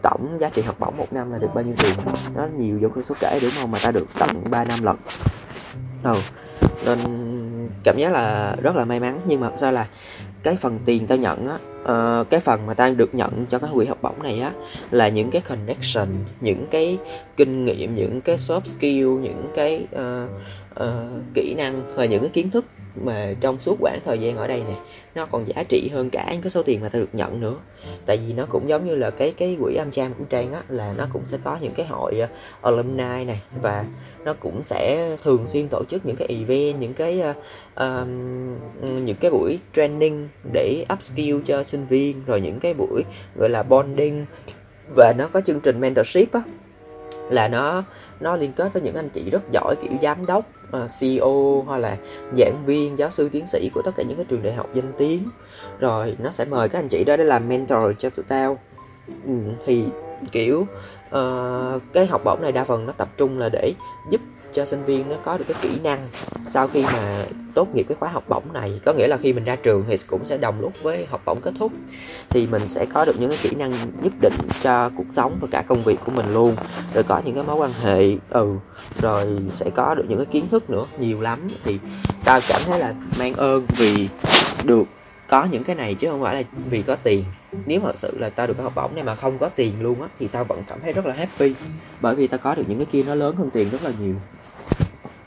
tổng 0.02 0.38
giá 0.40 0.48
trị 0.48 0.62
học 0.62 0.76
bổng 0.78 0.96
một 0.96 1.12
năm 1.12 1.32
là 1.32 1.38
được 1.38 1.48
bao 1.54 1.64
nhiêu 1.64 1.74
tiền? 1.82 1.94
Nó 2.34 2.46
nhiều 2.58 2.78
vô 2.94 3.02
số 3.02 3.14
kể 3.20 3.38
đúng 3.42 3.50
không? 3.60 3.70
Mà 3.70 3.78
ta 3.82 3.90
được 3.90 4.06
tận 4.18 4.44
3 4.50 4.64
năm 4.64 4.82
lần 4.82 4.96
ừ 6.02 6.14
ờ, 6.84 6.96
nên 6.96 6.98
cảm 7.84 7.98
giác 7.98 8.12
là 8.12 8.56
rất 8.62 8.76
là 8.76 8.84
may 8.84 9.00
mắn 9.00 9.20
nhưng 9.26 9.40
mà 9.40 9.50
sao 9.60 9.72
là 9.72 9.86
cái 10.42 10.56
phần 10.60 10.78
tiền 10.84 11.06
tao 11.06 11.18
nhận 11.18 11.48
á 11.48 11.58
uh, 11.84 12.30
cái 12.30 12.40
phần 12.40 12.66
mà 12.66 12.74
ta 12.74 12.90
được 12.90 13.14
nhận 13.14 13.46
cho 13.48 13.58
các 13.58 13.70
quỹ 13.74 13.86
học 13.86 13.98
bổng 14.02 14.22
này 14.22 14.40
á 14.40 14.52
là 14.90 15.08
những 15.08 15.30
cái 15.30 15.42
connection 15.42 16.08
những 16.40 16.66
cái 16.70 16.98
kinh 17.36 17.64
nghiệm 17.64 17.94
những 17.94 18.20
cái 18.20 18.36
soft 18.36 18.64
skill 18.64 19.22
những 19.22 19.48
cái 19.54 19.86
uh, 19.96 20.30
uh, 20.80 21.22
kỹ 21.34 21.54
năng 21.54 21.94
và 21.94 22.04
những 22.04 22.20
cái 22.20 22.30
kiến 22.30 22.50
thức 22.50 22.64
mà 23.04 23.34
trong 23.40 23.60
suốt 23.60 23.76
quãng 23.80 23.98
thời 24.04 24.18
gian 24.18 24.36
ở 24.36 24.46
đây 24.46 24.62
nè 24.68 24.74
nó 25.14 25.26
còn 25.26 25.48
giá 25.48 25.64
trị 25.68 25.90
hơn 25.92 26.10
cả 26.10 26.28
những 26.32 26.42
cái 26.42 26.50
số 26.50 26.62
tiền 26.62 26.80
mà 26.80 26.88
ta 26.88 26.98
được 26.98 27.08
nhận 27.12 27.40
nữa. 27.40 27.56
Tại 28.06 28.16
vì 28.16 28.32
nó 28.32 28.46
cũng 28.46 28.68
giống 28.68 28.86
như 28.86 28.94
là 28.94 29.10
cái 29.10 29.34
cái 29.36 29.56
quỹ 29.60 29.74
âm 29.74 29.90
trang 29.90 30.14
của 30.18 30.24
trang 30.30 30.52
á 30.52 30.62
là 30.68 30.94
nó 30.96 31.06
cũng 31.12 31.22
sẽ 31.24 31.38
có 31.44 31.58
những 31.60 31.74
cái 31.74 31.86
hội 31.86 32.20
uh, 32.24 32.30
alumni 32.62 33.24
này 33.24 33.40
và 33.62 33.84
nó 34.24 34.34
cũng 34.40 34.62
sẽ 34.62 35.16
thường 35.22 35.46
xuyên 35.46 35.68
tổ 35.68 35.84
chức 35.90 36.06
những 36.06 36.16
cái 36.16 36.28
event 36.28 36.80
những 36.80 36.94
cái 36.94 37.22
uh, 37.30 37.36
um, 37.76 38.08
những 39.04 39.16
cái 39.20 39.30
buổi 39.30 39.58
training 39.76 40.28
để 40.52 40.84
upskill 40.92 41.38
cho 41.46 41.64
sinh 41.64 41.86
viên 41.86 42.24
rồi 42.26 42.40
những 42.40 42.60
cái 42.60 42.74
buổi 42.74 43.02
gọi 43.36 43.48
là 43.48 43.62
bonding. 43.62 44.26
Và 44.96 45.12
nó 45.18 45.28
có 45.32 45.40
chương 45.40 45.60
trình 45.60 45.80
mentorship 45.80 46.32
á 46.32 46.42
là 47.30 47.48
nó 47.48 47.84
nó 48.20 48.36
liên 48.36 48.52
kết 48.52 48.72
với 48.72 48.82
những 48.82 48.94
anh 48.94 49.08
chị 49.08 49.30
rất 49.30 49.42
giỏi 49.52 49.74
kiểu 49.82 49.92
giám 50.02 50.26
đốc 50.26 50.44
ờ, 50.70 50.84
uh, 50.84 50.90
CEO 51.00 51.62
hoặc 51.66 51.78
là 51.78 51.96
giảng 52.38 52.62
viên 52.66 52.98
giáo 52.98 53.10
sư 53.10 53.28
tiến 53.32 53.46
sĩ 53.46 53.70
của 53.74 53.82
tất 53.82 53.90
cả 53.96 54.02
những 54.02 54.16
cái 54.16 54.26
trường 54.28 54.42
đại 54.42 54.54
học 54.54 54.66
danh 54.74 54.92
tiếng. 54.98 55.22
Rồi 55.78 56.16
nó 56.18 56.30
sẽ 56.30 56.44
mời 56.44 56.68
các 56.68 56.78
anh 56.78 56.88
chị 56.88 57.04
đó 57.04 57.16
để 57.16 57.24
làm 57.24 57.48
mentor 57.48 57.82
cho 57.98 58.10
tụi 58.10 58.24
tao. 58.28 58.58
Ừ, 59.26 59.34
thì 59.66 59.84
kiểu 60.32 60.66
uh, 61.18 61.82
cái 61.92 62.06
học 62.06 62.20
bổng 62.24 62.42
này 62.42 62.52
đa 62.52 62.64
phần 62.64 62.86
nó 62.86 62.92
tập 62.92 63.08
trung 63.16 63.38
là 63.38 63.48
để 63.52 63.72
giúp 64.10 64.20
cho 64.52 64.66
sinh 64.66 64.84
viên 64.84 65.08
nó 65.08 65.16
có 65.24 65.38
được 65.38 65.44
cái 65.48 65.56
kỹ 65.62 65.80
năng 65.82 66.08
sau 66.46 66.68
khi 66.68 66.82
mà 66.82 67.26
tốt 67.54 67.68
nghiệp 67.74 67.86
cái 67.88 67.96
khóa 68.00 68.08
học 68.08 68.24
bổng 68.28 68.52
này. 68.52 68.80
Có 68.84 68.92
nghĩa 68.92 69.06
là 69.06 69.16
khi 69.16 69.32
mình 69.32 69.44
ra 69.44 69.56
trường 69.56 69.84
thì 69.88 69.96
cũng 70.06 70.26
sẽ 70.26 70.38
đồng 70.38 70.60
lúc 70.60 70.72
với 70.82 71.06
học 71.10 71.20
bổng 71.24 71.40
kết 71.40 71.52
thúc. 71.58 71.72
Thì 72.30 72.46
mình 72.46 72.68
sẽ 72.68 72.86
có 72.94 73.04
được 73.04 73.20
những 73.20 73.30
cái 73.30 73.38
kỹ 73.42 73.50
năng 73.56 73.72
nhất 74.02 74.12
định 74.20 74.32
cho 74.62 74.90
cuộc 74.96 75.06
sống 75.10 75.38
và 75.40 75.48
cả 75.50 75.62
công 75.66 75.82
việc 75.82 75.98
của 76.04 76.12
mình 76.12 76.34
luôn. 76.34 76.56
Rồi 76.94 77.04
có 77.04 77.20
những 77.24 77.34
cái 77.34 77.44
mối 77.44 77.56
quan 77.56 77.70
hệ 77.82 78.16
ừ 78.30 78.54
rồi 79.00 79.26
sẽ 79.52 79.70
có 79.74 79.94
được 79.94 80.04
những 80.08 80.18
cái 80.18 80.26
kiến 80.26 80.48
thức 80.48 80.70
nữa 80.70 80.84
nhiều 80.98 81.20
lắm. 81.20 81.48
Thì 81.64 81.78
tao 82.24 82.40
cảm 82.48 82.60
thấy 82.66 82.78
là 82.78 82.94
mang 83.18 83.34
ơn 83.34 83.66
vì 83.78 84.08
được 84.64 84.84
có 85.28 85.44
những 85.50 85.64
cái 85.64 85.76
này 85.76 85.94
chứ 85.94 86.08
không 86.10 86.22
phải 86.22 86.34
là 86.34 86.42
vì 86.70 86.82
có 86.82 86.96
tiền 87.02 87.24
nếu 87.66 87.80
thật 87.80 87.98
sự 87.98 88.18
là 88.18 88.30
tao 88.30 88.46
được 88.46 88.54
cái 88.56 88.64
học 88.64 88.72
bổng 88.74 88.94
này 88.94 89.04
mà 89.04 89.14
không 89.14 89.38
có 89.38 89.48
tiền 89.48 89.72
luôn 89.82 90.02
á 90.02 90.08
thì 90.18 90.28
tao 90.28 90.44
vẫn 90.44 90.62
cảm 90.68 90.80
thấy 90.82 90.92
rất 90.92 91.06
là 91.06 91.14
happy. 91.14 91.52
Bởi 92.00 92.14
vì 92.14 92.26
tao 92.26 92.38
có 92.38 92.54
được 92.54 92.64
những 92.68 92.78
cái 92.78 92.86
kia 92.92 93.02
nó 93.02 93.14
lớn 93.14 93.36
hơn 93.36 93.50
tiền 93.50 93.70
rất 93.70 93.84
là 93.84 93.90
nhiều. 94.00 94.14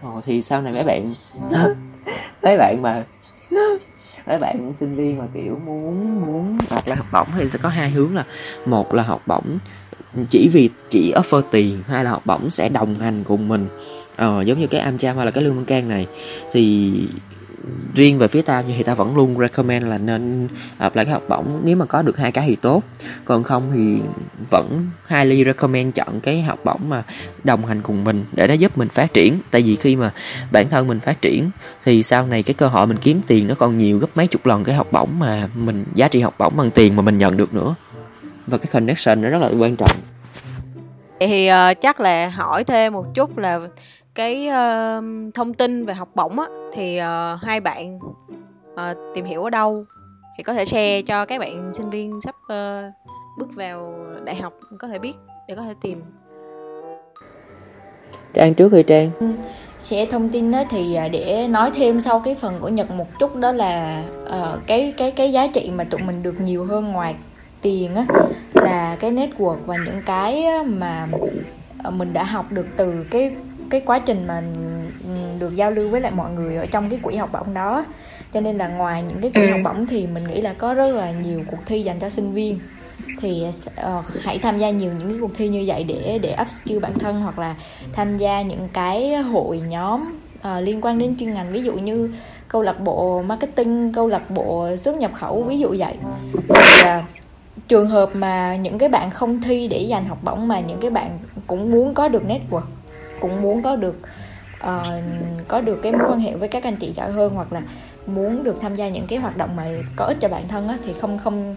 Ồ, 0.01 0.21
thì 0.25 0.41
sau 0.41 0.61
này 0.61 0.73
mấy 0.73 0.83
bạn 0.83 1.13
mấy 2.43 2.57
bạn 2.57 2.81
mà 2.81 3.05
mấy 4.27 4.37
bạn 4.39 4.73
sinh 4.79 4.95
viên 4.95 5.17
mà 5.17 5.25
kiểu 5.33 5.59
muốn 5.65 6.21
muốn 6.25 6.57
hoặc 6.69 6.87
là 6.87 6.95
học 6.95 7.05
bổng 7.13 7.27
thì 7.37 7.49
sẽ 7.49 7.59
có 7.61 7.69
hai 7.69 7.89
hướng 7.89 8.15
là 8.15 8.25
một 8.65 8.93
là 8.93 9.03
học 9.03 9.21
bổng 9.25 9.57
chỉ 10.29 10.49
vì 10.53 10.69
chỉ 10.89 11.13
offer 11.15 11.41
tiền 11.51 11.83
hay 11.87 12.03
là 12.03 12.11
học 12.11 12.25
bổng 12.25 12.49
sẽ 12.49 12.69
đồng 12.69 12.95
hành 12.95 13.23
cùng 13.23 13.47
mình. 13.47 13.67
Ờ, 14.15 14.41
giống 14.41 14.59
như 14.59 14.67
cái 14.67 14.81
Amcham 14.81 15.15
hay 15.17 15.25
là 15.25 15.31
cái 15.31 15.43
lương 15.43 15.55
văn 15.55 15.65
can 15.65 15.87
này 15.87 16.07
thì 16.51 16.93
riêng 17.93 18.17
về 18.17 18.27
phía 18.27 18.41
tao 18.41 18.63
thì 18.77 18.83
tao 18.83 18.95
vẫn 18.95 19.15
luôn 19.15 19.37
recommend 19.39 19.85
là 19.87 19.97
nên 19.97 20.47
apply 20.77 21.03
cái 21.03 21.13
học 21.13 21.23
bổng 21.29 21.61
nếu 21.63 21.75
mà 21.75 21.85
có 21.85 22.01
được 22.01 22.17
hai 22.17 22.31
cái 22.31 22.47
thì 22.47 22.55
tốt. 22.55 22.83
Còn 23.25 23.43
không 23.43 23.71
thì 23.75 24.01
vẫn 24.49 24.89
highly 25.07 25.43
recommend 25.45 25.95
chọn 25.95 26.19
cái 26.19 26.41
học 26.41 26.59
bổng 26.63 26.89
mà 26.89 27.03
đồng 27.43 27.65
hành 27.65 27.81
cùng 27.81 28.03
mình 28.03 28.25
để 28.31 28.47
nó 28.47 28.53
giúp 28.53 28.77
mình 28.77 28.89
phát 28.89 29.13
triển. 29.13 29.39
Tại 29.51 29.61
vì 29.61 29.75
khi 29.75 29.95
mà 29.95 30.11
bản 30.51 30.69
thân 30.69 30.87
mình 30.87 30.99
phát 30.99 31.21
triển 31.21 31.49
thì 31.85 32.03
sau 32.03 32.27
này 32.27 32.43
cái 32.43 32.53
cơ 32.53 32.67
hội 32.67 32.87
mình 32.87 32.97
kiếm 32.97 33.21
tiền 33.27 33.47
nó 33.47 33.55
còn 33.55 33.77
nhiều 33.77 33.97
gấp 33.97 34.07
mấy 34.15 34.27
chục 34.27 34.45
lần 34.45 34.63
cái 34.63 34.75
học 34.75 34.87
bổng 34.91 35.19
mà 35.19 35.47
mình 35.55 35.85
giá 35.95 36.07
trị 36.07 36.21
học 36.21 36.35
bổng 36.37 36.57
bằng 36.57 36.71
tiền 36.71 36.95
mà 36.95 37.01
mình 37.01 37.17
nhận 37.17 37.37
được 37.37 37.53
nữa. 37.53 37.75
Và 38.47 38.57
cái 38.57 38.67
connection 38.71 39.21
nó 39.21 39.29
rất 39.29 39.41
là 39.41 39.49
quan 39.59 39.75
trọng. 39.75 39.97
Thì 41.19 41.49
uh, 41.49 41.81
chắc 41.81 41.99
là 41.99 42.29
hỏi 42.29 42.63
thêm 42.63 42.93
một 42.93 43.05
chút 43.15 43.37
là 43.37 43.59
cái 44.17 44.47
uh, 44.47 45.33
thông 45.33 45.53
tin 45.53 45.85
về 45.85 45.93
học 45.93 46.09
bổng 46.15 46.39
á 46.39 46.45
thì 46.73 46.99
uh, 46.99 47.41
hai 47.41 47.59
bạn 47.59 47.99
uh, 48.73 48.79
tìm 49.15 49.25
hiểu 49.25 49.43
ở 49.43 49.49
đâu 49.49 49.85
thì 50.37 50.43
có 50.43 50.53
thể 50.53 50.65
share 50.65 51.01
cho 51.01 51.25
các 51.25 51.39
bạn 51.39 51.71
sinh 51.73 51.89
viên 51.89 52.19
sắp 52.21 52.35
uh, 52.43 52.93
bước 53.37 53.55
vào 53.55 53.93
đại 54.25 54.35
học 54.35 54.53
có 54.79 54.87
thể 54.87 54.99
biết 54.99 55.13
để 55.47 55.55
có 55.55 55.61
thể 55.61 55.73
tìm. 55.81 56.01
Trang 58.33 58.53
trước 58.53 58.73
hay 58.73 58.83
trang. 58.83 59.09
Sẽ 59.77 60.05
thông 60.05 60.29
tin 60.29 60.51
đó 60.51 60.63
thì 60.69 60.97
để 61.11 61.47
nói 61.49 61.71
thêm 61.75 61.99
sau 61.99 62.19
cái 62.19 62.35
phần 62.35 62.59
của 62.59 62.69
nhật 62.69 62.91
một 62.91 63.07
chút 63.19 63.35
đó 63.35 63.51
là 63.51 64.03
uh, 64.23 64.59
cái 64.67 64.93
cái 64.97 65.11
cái 65.11 65.31
giá 65.31 65.47
trị 65.47 65.71
mà 65.75 65.83
tụi 65.83 66.01
mình 66.01 66.23
được 66.23 66.41
nhiều 66.41 66.65
hơn 66.65 66.91
ngoài 66.91 67.15
tiền 67.61 67.95
á 67.95 68.05
là 68.53 68.97
cái 68.99 69.11
network 69.11 69.57
và 69.65 69.75
những 69.85 70.01
cái 70.05 70.45
mà 70.65 71.07
mình 71.89 72.13
đã 72.13 72.23
học 72.23 72.51
được 72.51 72.65
từ 72.77 73.05
cái 73.11 73.35
cái 73.69 73.81
quá 73.85 73.99
trình 73.99 74.27
mà 74.27 74.43
được 75.39 75.55
giao 75.55 75.71
lưu 75.71 75.89
với 75.89 76.01
lại 76.01 76.11
mọi 76.11 76.31
người 76.31 76.55
ở 76.55 76.65
trong 76.65 76.89
cái 76.89 76.99
quỹ 77.03 77.15
học 77.15 77.29
bổng 77.33 77.53
đó. 77.53 77.85
Cho 78.33 78.41
nên 78.41 78.57
là 78.57 78.67
ngoài 78.67 79.03
những 79.03 79.21
cái 79.21 79.31
quỹ 79.31 79.41
ừ. 79.41 79.51
học 79.51 79.61
bổng 79.63 79.87
thì 79.87 80.07
mình 80.07 80.23
nghĩ 80.27 80.41
là 80.41 80.53
có 80.53 80.73
rất 80.73 80.95
là 80.95 81.11
nhiều 81.11 81.43
cuộc 81.51 81.57
thi 81.65 81.81
dành 81.81 81.99
cho 81.99 82.09
sinh 82.09 82.33
viên. 82.33 82.59
Thì 83.21 83.45
uh, 83.47 84.05
hãy 84.21 84.37
tham 84.37 84.57
gia 84.57 84.69
nhiều 84.69 84.91
những 84.99 85.09
cái 85.09 85.17
cuộc 85.21 85.31
thi 85.35 85.47
như 85.47 85.63
vậy 85.67 85.83
để 85.83 86.19
để 86.21 86.35
upskill 86.41 86.79
bản 86.79 86.99
thân 86.99 87.21
hoặc 87.21 87.39
là 87.39 87.55
tham 87.93 88.17
gia 88.17 88.41
những 88.41 88.67
cái 88.73 89.15
hội 89.15 89.59
nhóm 89.59 90.19
uh, 90.39 90.63
liên 90.63 90.81
quan 90.81 90.99
đến 90.99 91.15
chuyên 91.19 91.33
ngành. 91.33 91.51
Ví 91.51 91.61
dụ 91.61 91.73
như 91.73 92.09
câu 92.47 92.61
lạc 92.61 92.79
bộ 92.79 93.21
marketing 93.21 93.93
câu 93.93 94.07
lạc 94.07 94.29
bộ 94.29 94.75
xuất 94.75 94.95
nhập 94.95 95.11
khẩu 95.13 95.43
ví 95.43 95.59
dụ 95.59 95.75
vậy. 95.77 95.95
Thì, 96.33 96.81
uh, 96.81 97.03
trường 97.67 97.87
hợp 97.87 98.09
mà 98.13 98.55
những 98.55 98.77
cái 98.77 98.89
bạn 98.89 99.11
không 99.11 99.41
thi 99.41 99.67
để 99.67 99.87
giành 99.89 100.07
học 100.07 100.17
bổng 100.23 100.47
mà 100.47 100.59
những 100.59 100.79
cái 100.81 100.91
bạn 100.91 101.19
cũng 101.47 101.71
muốn 101.71 101.93
có 101.93 102.07
được 102.07 102.23
network 102.27 102.61
cũng 103.19 103.41
muốn 103.41 103.63
có 103.63 103.75
được 103.75 103.95
uh, 104.63 105.03
có 105.47 105.61
được 105.61 105.79
cái 105.83 105.91
mối 105.91 106.09
quan 106.09 106.19
hệ 106.19 106.35
với 106.35 106.47
các 106.47 106.63
anh 106.63 106.75
chị 106.75 106.91
giỏi 106.91 107.11
hơn 107.11 107.33
hoặc 107.35 107.53
là 107.53 107.61
muốn 108.07 108.43
được 108.43 108.57
tham 108.61 108.75
gia 108.75 108.87
những 108.87 109.07
cái 109.07 109.19
hoạt 109.19 109.37
động 109.37 109.55
mà 109.55 109.67
có 109.95 110.05
ích 110.05 110.17
cho 110.21 110.29
bản 110.29 110.47
thân 110.47 110.67
á, 110.67 110.77
thì 110.85 110.93
không 111.01 111.17
không 111.17 111.55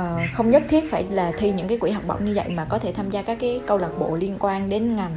uh, 0.00 0.20
không 0.32 0.50
nhất 0.50 0.62
thiết 0.68 0.90
phải 0.90 1.04
là 1.10 1.32
thi 1.38 1.52
những 1.52 1.68
cái 1.68 1.78
quỹ 1.78 1.90
học 1.90 2.02
bổng 2.06 2.24
như 2.24 2.32
vậy 2.34 2.48
mà 2.56 2.64
có 2.64 2.78
thể 2.78 2.92
tham 2.92 3.10
gia 3.10 3.22
các 3.22 3.38
cái 3.40 3.60
câu 3.66 3.78
lạc 3.78 3.98
bộ 3.98 4.16
liên 4.16 4.36
quan 4.38 4.68
đến 4.68 4.96
ngành 4.96 5.14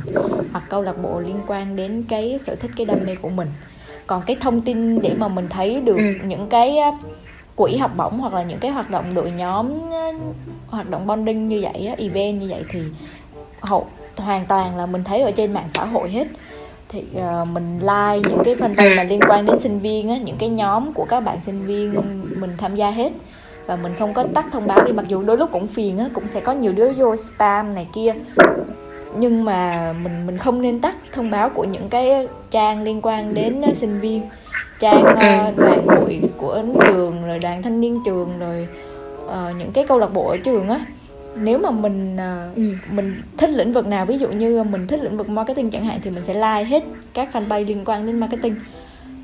hoặc 0.51 0.63
câu 0.69 0.81
lạc 0.81 1.03
bộ 1.03 1.19
liên 1.19 1.39
quan 1.47 1.75
đến 1.75 2.03
cái 2.09 2.39
sở 2.43 2.55
thích 2.55 2.71
cái 2.75 2.85
đam 2.85 2.99
mê 3.05 3.15
của 3.15 3.29
mình 3.29 3.47
còn 4.07 4.21
cái 4.25 4.37
thông 4.39 4.61
tin 4.61 5.01
để 5.01 5.13
mà 5.17 5.27
mình 5.27 5.47
thấy 5.49 5.81
được 5.81 5.97
ừ. 5.97 6.13
những 6.27 6.49
cái 6.49 6.77
quỹ 7.55 7.77
học 7.77 7.91
bổng 7.97 8.19
hoặc 8.19 8.33
là 8.33 8.43
những 8.43 8.59
cái 8.59 8.71
hoạt 8.71 8.89
động 8.89 9.13
đội 9.13 9.31
nhóm 9.31 9.67
hoạt 10.67 10.89
động 10.89 11.07
bonding 11.07 11.47
như 11.47 11.59
vậy 11.63 11.95
event 11.97 12.41
như 12.41 12.47
vậy 12.49 12.63
thì 12.69 12.79
hậu 13.61 13.87
hoàn 14.17 14.45
toàn 14.45 14.77
là 14.77 14.85
mình 14.85 15.03
thấy 15.03 15.21
ở 15.21 15.31
trên 15.31 15.53
mạng 15.53 15.67
xã 15.73 15.85
hội 15.85 16.09
hết. 16.09 16.27
Thì 16.89 17.03
uh, 17.17 17.47
mình 17.47 17.79
like 17.79 18.29
những 18.29 18.43
cái 18.45 18.55
fanpage 18.55 18.97
mà 18.97 19.03
liên 19.03 19.19
quan 19.27 19.45
đến 19.45 19.59
sinh 19.59 19.79
viên 19.79 20.09
á 20.09 20.17
những 20.17 20.37
cái 20.37 20.49
nhóm 20.49 20.93
của 20.93 21.05
các 21.05 21.19
bạn 21.19 21.37
sinh 21.45 21.65
viên 21.65 21.95
mình 22.39 22.51
tham 22.57 22.75
gia 22.75 22.91
hết. 22.91 23.11
Và 23.65 23.75
mình 23.75 23.93
không 23.99 24.13
có 24.13 24.23
tắt 24.33 24.45
thông 24.51 24.67
báo 24.67 24.83
đi 24.85 24.91
mặc 24.91 25.05
dù 25.07 25.23
đôi 25.23 25.37
lúc 25.37 25.49
cũng 25.51 25.67
phiền 25.67 25.99
á 25.99 26.09
cũng 26.13 26.27
sẽ 26.27 26.41
có 26.41 26.51
nhiều 26.51 26.71
đứa 26.73 26.91
vô 26.91 27.15
spam 27.15 27.75
này 27.75 27.87
kia. 27.93 28.13
Nhưng 29.17 29.45
mà 29.45 29.93
mình 30.03 30.27
mình 30.27 30.37
không 30.37 30.61
nên 30.61 30.81
tắt 30.81 30.95
thông 31.11 31.31
báo 31.31 31.49
của 31.49 31.63
những 31.63 31.89
cái 31.89 32.27
trang 32.51 32.83
liên 32.83 32.99
quan 33.01 33.33
đến 33.33 33.61
sinh 33.75 33.99
viên. 33.99 34.21
Trang 34.79 35.03
uh, 35.03 35.57
đoàn 35.57 35.87
hội 35.87 36.21
của 36.37 36.61
trường 36.87 37.27
rồi 37.27 37.39
đoàn 37.43 37.61
thanh 37.61 37.81
niên 37.81 37.99
trường 38.05 38.39
rồi 38.39 38.67
uh, 39.25 39.31
những 39.57 39.71
cái 39.71 39.85
câu 39.87 39.97
lạc 39.97 40.13
bộ 40.13 40.27
ở 40.27 40.37
trường 40.37 40.69
á 40.69 40.85
nếu 41.35 41.57
mà 41.57 41.71
mình 41.71 42.15
uh, 42.15 42.55
ừ. 42.55 42.63
mình 42.91 43.21
thích 43.37 43.49
lĩnh 43.49 43.73
vực 43.73 43.87
nào 43.87 44.05
ví 44.05 44.17
dụ 44.17 44.31
như 44.31 44.63
mình 44.63 44.87
thích 44.87 44.99
lĩnh 45.03 45.17
vực 45.17 45.29
marketing 45.29 45.69
chẳng 45.69 45.85
hạn 45.85 45.99
thì 46.03 46.09
mình 46.09 46.23
sẽ 46.23 46.33
like 46.33 46.63
hết 46.63 46.83
các 47.13 47.29
fanpage 47.33 47.65
liên 47.65 47.83
quan 47.85 48.05
đến 48.05 48.19
marketing. 48.19 48.55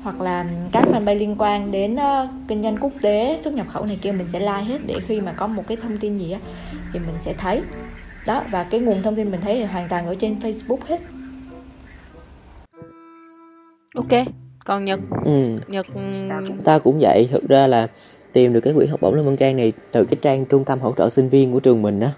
Hoặc 0.02 0.20
là 0.20 0.46
các 0.72 0.84
fanpage 0.92 1.18
liên 1.18 1.36
quan 1.38 1.70
đến 1.70 1.94
uh, 1.94 2.30
kinh 2.48 2.62
doanh 2.62 2.76
quốc 2.76 2.92
tế 3.02 3.38
xuất 3.40 3.54
nhập 3.54 3.66
khẩu 3.68 3.86
này 3.86 3.98
kia 4.02 4.12
mình 4.12 4.26
sẽ 4.28 4.40
like 4.40 4.62
hết 4.62 4.78
để 4.86 4.94
khi 5.06 5.20
mà 5.20 5.32
có 5.32 5.46
một 5.46 5.62
cái 5.66 5.76
thông 5.82 5.98
tin 5.98 6.18
gì 6.18 6.32
á 6.32 6.38
thì 6.92 6.98
mình 6.98 7.14
sẽ 7.20 7.32
thấy. 7.32 7.60
Đó 8.26 8.44
và 8.50 8.64
cái 8.64 8.80
nguồn 8.80 9.02
thông 9.02 9.16
tin 9.16 9.30
mình 9.30 9.40
thấy 9.40 9.54
thì 9.54 9.64
hoàn 9.64 9.88
toàn 9.88 10.06
ở 10.06 10.14
trên 10.14 10.38
Facebook 10.38 10.78
hết. 10.88 11.00
Ok 13.94 14.26
còn 14.64 14.84
nhật? 14.84 15.00
Ừ. 15.24 15.58
nhật 15.68 15.86
ta 16.64 16.78
cũng 16.78 16.98
vậy 17.00 17.28
thực 17.32 17.48
ra 17.48 17.66
là 17.66 17.88
tìm 18.32 18.52
được 18.52 18.60
cái 18.60 18.72
quỹ 18.72 18.86
học 18.86 19.00
bổng 19.00 19.14
Lương 19.14 19.24
Văn 19.24 19.36
Can 19.36 19.56
này 19.56 19.72
từ 19.92 20.04
cái 20.04 20.16
trang 20.22 20.44
trung 20.44 20.64
tâm 20.64 20.80
hỗ 20.80 20.92
trợ 20.98 21.10
sinh 21.10 21.28
viên 21.28 21.52
của 21.52 21.60
trường 21.60 21.82
mình 21.82 22.00
á. 22.00 22.12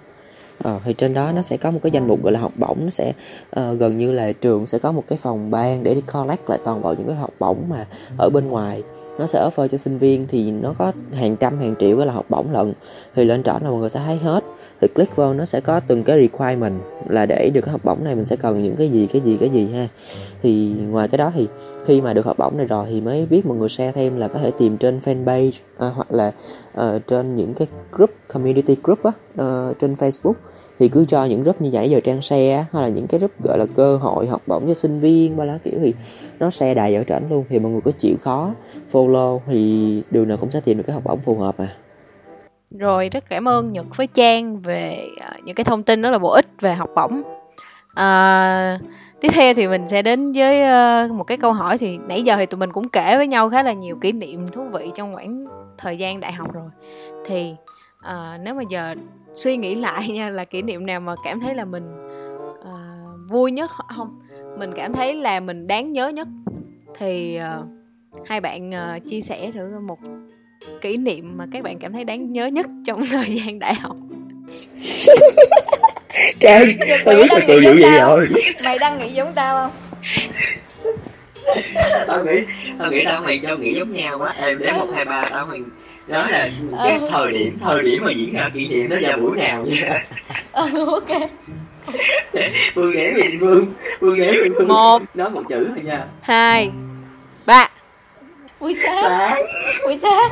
Ờ, 0.62 0.80
thì 0.84 0.92
trên 0.92 1.14
đó 1.14 1.32
nó 1.32 1.42
sẽ 1.42 1.56
có 1.56 1.70
một 1.70 1.78
cái 1.82 1.92
danh 1.92 2.08
mục 2.08 2.22
gọi 2.22 2.32
là 2.32 2.40
học 2.40 2.52
bổng 2.56 2.78
nó 2.84 2.90
sẽ 2.90 3.12
uh, 3.60 3.78
gần 3.78 3.98
như 3.98 4.12
là 4.12 4.32
trường 4.32 4.66
sẽ 4.66 4.78
có 4.78 4.92
một 4.92 5.04
cái 5.08 5.18
phòng 5.22 5.50
ban 5.50 5.82
để 5.82 5.94
đi 5.94 6.00
collect 6.00 6.50
lại 6.50 6.58
toàn 6.64 6.82
bộ 6.82 6.94
những 6.98 7.06
cái 7.06 7.16
học 7.16 7.30
bổng 7.38 7.58
mà 7.68 7.86
ở 8.18 8.30
bên 8.30 8.48
ngoài. 8.48 8.82
Nó 9.18 9.26
sẽ 9.26 9.48
offer 9.48 9.68
cho 9.68 9.78
sinh 9.78 9.98
viên 9.98 10.26
thì 10.26 10.50
nó 10.50 10.74
có 10.78 10.92
hàng 11.12 11.36
trăm 11.36 11.58
hàng 11.58 11.74
triệu 11.78 11.96
cái 11.96 12.06
là 12.06 12.12
học 12.12 12.26
bổng 12.28 12.52
lận. 12.52 12.72
Thì 13.14 13.24
lên 13.24 13.42
trển 13.42 13.54
là 13.62 13.70
mọi 13.70 13.78
người 13.78 13.90
sẽ 13.90 14.00
thấy 14.06 14.16
hết 14.16 14.44
thì 14.80 14.88
click 14.88 15.16
vào 15.16 15.34
nó 15.34 15.44
sẽ 15.44 15.60
có 15.60 15.80
từng 15.80 16.04
cái 16.04 16.20
requirement 16.20 16.80
là 17.08 17.26
để 17.26 17.50
được 17.54 17.60
cái 17.60 17.72
học 17.72 17.84
bổng 17.84 18.04
này 18.04 18.14
mình 18.14 18.24
sẽ 18.24 18.36
cần 18.36 18.62
những 18.62 18.76
cái 18.76 18.88
gì 18.88 19.08
cái 19.12 19.22
gì 19.24 19.36
cái 19.40 19.48
gì 19.48 19.68
ha. 19.72 19.88
Thì 20.42 20.74
ngoài 20.90 21.08
cái 21.08 21.18
đó 21.18 21.32
thì 21.34 21.48
khi 21.86 22.00
mà 22.00 22.12
được 22.12 22.26
học 22.26 22.38
bổng 22.38 22.56
này 22.56 22.66
rồi 22.66 22.86
thì 22.90 23.00
mới 23.00 23.26
biết 23.26 23.46
mọi 23.46 23.56
người 23.56 23.68
share 23.68 23.92
thêm 23.92 24.16
là 24.16 24.28
có 24.28 24.38
thể 24.38 24.50
tìm 24.58 24.76
trên 24.76 24.98
fanpage 25.04 25.52
à, 25.78 25.88
hoặc 25.88 26.12
là 26.12 26.32
uh, 26.78 27.06
trên 27.06 27.36
những 27.36 27.54
cái 27.54 27.68
group 27.92 28.10
community 28.28 28.76
group 28.82 29.02
á 29.02 29.10
uh, 29.10 29.78
trên 29.80 29.94
Facebook. 29.94 30.34
Thì 30.78 30.88
cứ 30.88 31.04
cho 31.08 31.24
những 31.24 31.42
group 31.42 31.60
như 31.60 31.70
vậy 31.72 31.90
giờ 31.90 32.00
trang 32.04 32.22
share 32.22 32.66
hay 32.72 32.82
là 32.82 32.88
những 32.88 33.06
cái 33.06 33.18
group 33.18 33.42
gọi 33.44 33.58
là 33.58 33.66
cơ 33.76 33.96
hội 33.96 34.26
học 34.26 34.42
bổng 34.46 34.66
cho 34.66 34.74
sinh 34.74 35.00
viên 35.00 35.36
ba 35.36 35.44
lá 35.44 35.58
kiểu 35.64 35.74
thì 35.82 35.94
nó 36.38 36.50
share 36.50 36.74
đầy 36.74 36.92
dở 36.92 37.04
trển 37.08 37.22
luôn. 37.30 37.44
Thì 37.48 37.58
mọi 37.58 37.72
người 37.72 37.80
có 37.80 37.90
chịu 37.90 38.16
khó 38.22 38.54
follow 38.92 39.40
thì 39.46 40.02
điều 40.10 40.24
nào 40.24 40.36
cũng 40.36 40.50
sẽ 40.50 40.60
tìm 40.60 40.76
được 40.76 40.84
cái 40.86 40.94
học 40.94 41.02
bổng 41.04 41.20
phù 41.20 41.34
hợp 41.34 41.58
à 41.58 41.76
rồi 42.78 43.08
rất 43.12 43.24
cảm 43.28 43.48
ơn 43.48 43.72
nhật 43.72 43.86
với 43.96 44.06
trang 44.06 44.60
về 44.60 45.08
à, 45.20 45.30
những 45.44 45.54
cái 45.54 45.64
thông 45.64 45.82
tin 45.82 46.02
rất 46.02 46.10
là 46.10 46.18
bổ 46.18 46.30
ích 46.30 46.46
về 46.60 46.74
học 46.74 46.90
bổng. 46.96 47.22
À, 47.94 48.78
tiếp 49.20 49.28
theo 49.32 49.54
thì 49.54 49.68
mình 49.68 49.88
sẽ 49.88 50.02
đến 50.02 50.32
với 50.32 50.62
ờ, 50.62 51.08
một 51.12 51.24
cái 51.24 51.38
câu 51.38 51.52
hỏi 51.52 51.78
thì 51.78 51.98
nãy 51.98 52.22
giờ 52.22 52.36
thì 52.36 52.46
tụi 52.46 52.58
mình 52.58 52.72
cũng 52.72 52.88
kể 52.88 53.16
với 53.16 53.26
nhau 53.26 53.50
khá 53.50 53.62
là 53.62 53.72
nhiều 53.72 53.96
kỷ 54.00 54.12
niệm 54.12 54.48
thú 54.52 54.64
vị 54.72 54.90
trong 54.94 55.14
khoảng 55.14 55.46
thời 55.78 55.98
gian 55.98 56.20
đại 56.20 56.32
học 56.32 56.52
rồi. 56.54 56.70
Thì 57.26 57.54
à, 58.00 58.38
nếu 58.42 58.54
mà 58.54 58.62
giờ 58.68 58.94
suy 59.34 59.56
nghĩ 59.56 59.74
lại 59.74 60.08
nha 60.08 60.30
là 60.30 60.44
kỷ 60.44 60.62
niệm 60.62 60.86
nào 60.86 61.00
mà 61.00 61.14
cảm 61.24 61.40
thấy 61.40 61.54
là 61.54 61.64
mình 61.64 62.08
à, 62.64 62.74
vui 63.28 63.50
nhất 63.50 63.70
không? 63.96 64.20
Mình 64.58 64.72
cảm 64.76 64.92
thấy 64.92 65.14
là 65.14 65.40
mình 65.40 65.66
đáng 65.66 65.92
nhớ 65.92 66.08
nhất. 66.08 66.28
Thì 66.98 67.36
à, 67.36 67.58
hai 68.26 68.40
bạn 68.40 68.74
à, 68.74 68.98
chia 69.06 69.20
sẻ 69.20 69.50
thử 69.50 69.80
một 69.80 69.98
kỷ 70.80 70.96
niệm 70.96 71.32
mà 71.36 71.46
các 71.52 71.62
bạn 71.62 71.78
cảm 71.78 71.92
thấy 71.92 72.04
đáng 72.04 72.32
nhớ 72.32 72.46
nhất 72.46 72.66
trong 72.86 73.06
thời 73.10 73.34
gian 73.34 73.58
đại 73.58 73.74
học. 73.74 73.96
Trang, 76.40 76.72
tao 77.04 77.14
biết 77.14 77.26
là 77.32 77.40
cười 77.46 77.60
vụ 77.60 77.74
gì 77.74 77.90
rồi. 78.00 78.28
Mày 78.64 78.78
đang 78.78 78.98
nghĩ 78.98 79.08
giống 79.08 79.32
tao 79.32 79.56
không? 79.56 79.70
tao 82.06 82.24
nghĩ 82.24 82.40
tao 82.78 82.90
nghĩ 82.90 83.04
tao 83.04 83.22
mày 83.22 83.38
cho 83.38 83.56
nghĩ 83.56 83.74
giống 83.74 83.90
nhau 83.90 84.18
quá. 84.18 84.34
Em 84.38 84.58
đến 84.58 84.74
một 84.76 84.86
hai 84.94 85.04
ba 85.04 85.24
tao 85.30 85.46
mày 85.46 85.60
nói 86.06 86.32
là 86.32 86.50
cái 86.84 86.98
ừ. 86.98 87.08
thời 87.10 87.32
điểm 87.32 87.58
thời 87.60 87.82
điểm 87.82 88.02
mà 88.04 88.12
diễn 88.12 88.32
ra 88.32 88.50
kỷ 88.54 88.68
niệm 88.68 88.88
đó 88.88 88.96
vào 89.02 89.18
buổi 89.18 89.36
nào 89.36 89.66
vậy? 89.68 90.00
Ừ 90.52 90.86
ok. 90.86 91.30
Phương 92.74 92.92
ghé 92.92 93.14
gì 93.16 93.38
phương 93.40 93.66
phương 94.00 94.18
ghé 94.18 94.32
gì 94.32 94.48
phương 94.58 94.68
một. 94.68 95.02
Nói 95.14 95.30
một 95.30 95.42
chữ 95.48 95.66
thôi 95.68 95.84
nha. 95.84 96.04
Hai. 96.22 96.70
Ba. 97.46 97.68
Buổi 98.60 98.76
sáng, 98.82 98.98
sáng. 99.02 99.42
buổi 99.84 99.98
sáng 100.02 100.30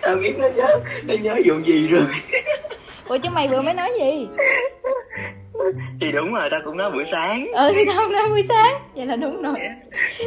tao 0.00 0.16
biết 0.16 0.34
nó 0.38 0.48
nhớ 0.48 0.66
nó 1.02 1.14
nhớ 1.14 1.34
vụ 1.44 1.58
gì 1.58 1.88
rồi. 1.88 2.06
Ủa 3.08 3.18
chứ 3.18 3.30
mày 3.32 3.48
vừa 3.48 3.62
mới 3.62 3.74
nói 3.74 3.92
gì? 4.00 4.28
Thì 6.00 6.12
đúng 6.12 6.34
rồi 6.34 6.48
tao 6.50 6.60
cũng 6.64 6.76
nói 6.76 6.90
buổi 6.90 7.04
sáng. 7.04 7.46
Ừ 7.52 7.72
thì 7.74 7.84
tao 7.84 8.08
nói 8.08 8.28
buổi 8.28 8.44
sáng. 8.48 8.74
Vậy 8.94 9.06
là 9.06 9.16
đúng 9.16 9.42
rồi. 9.42 9.58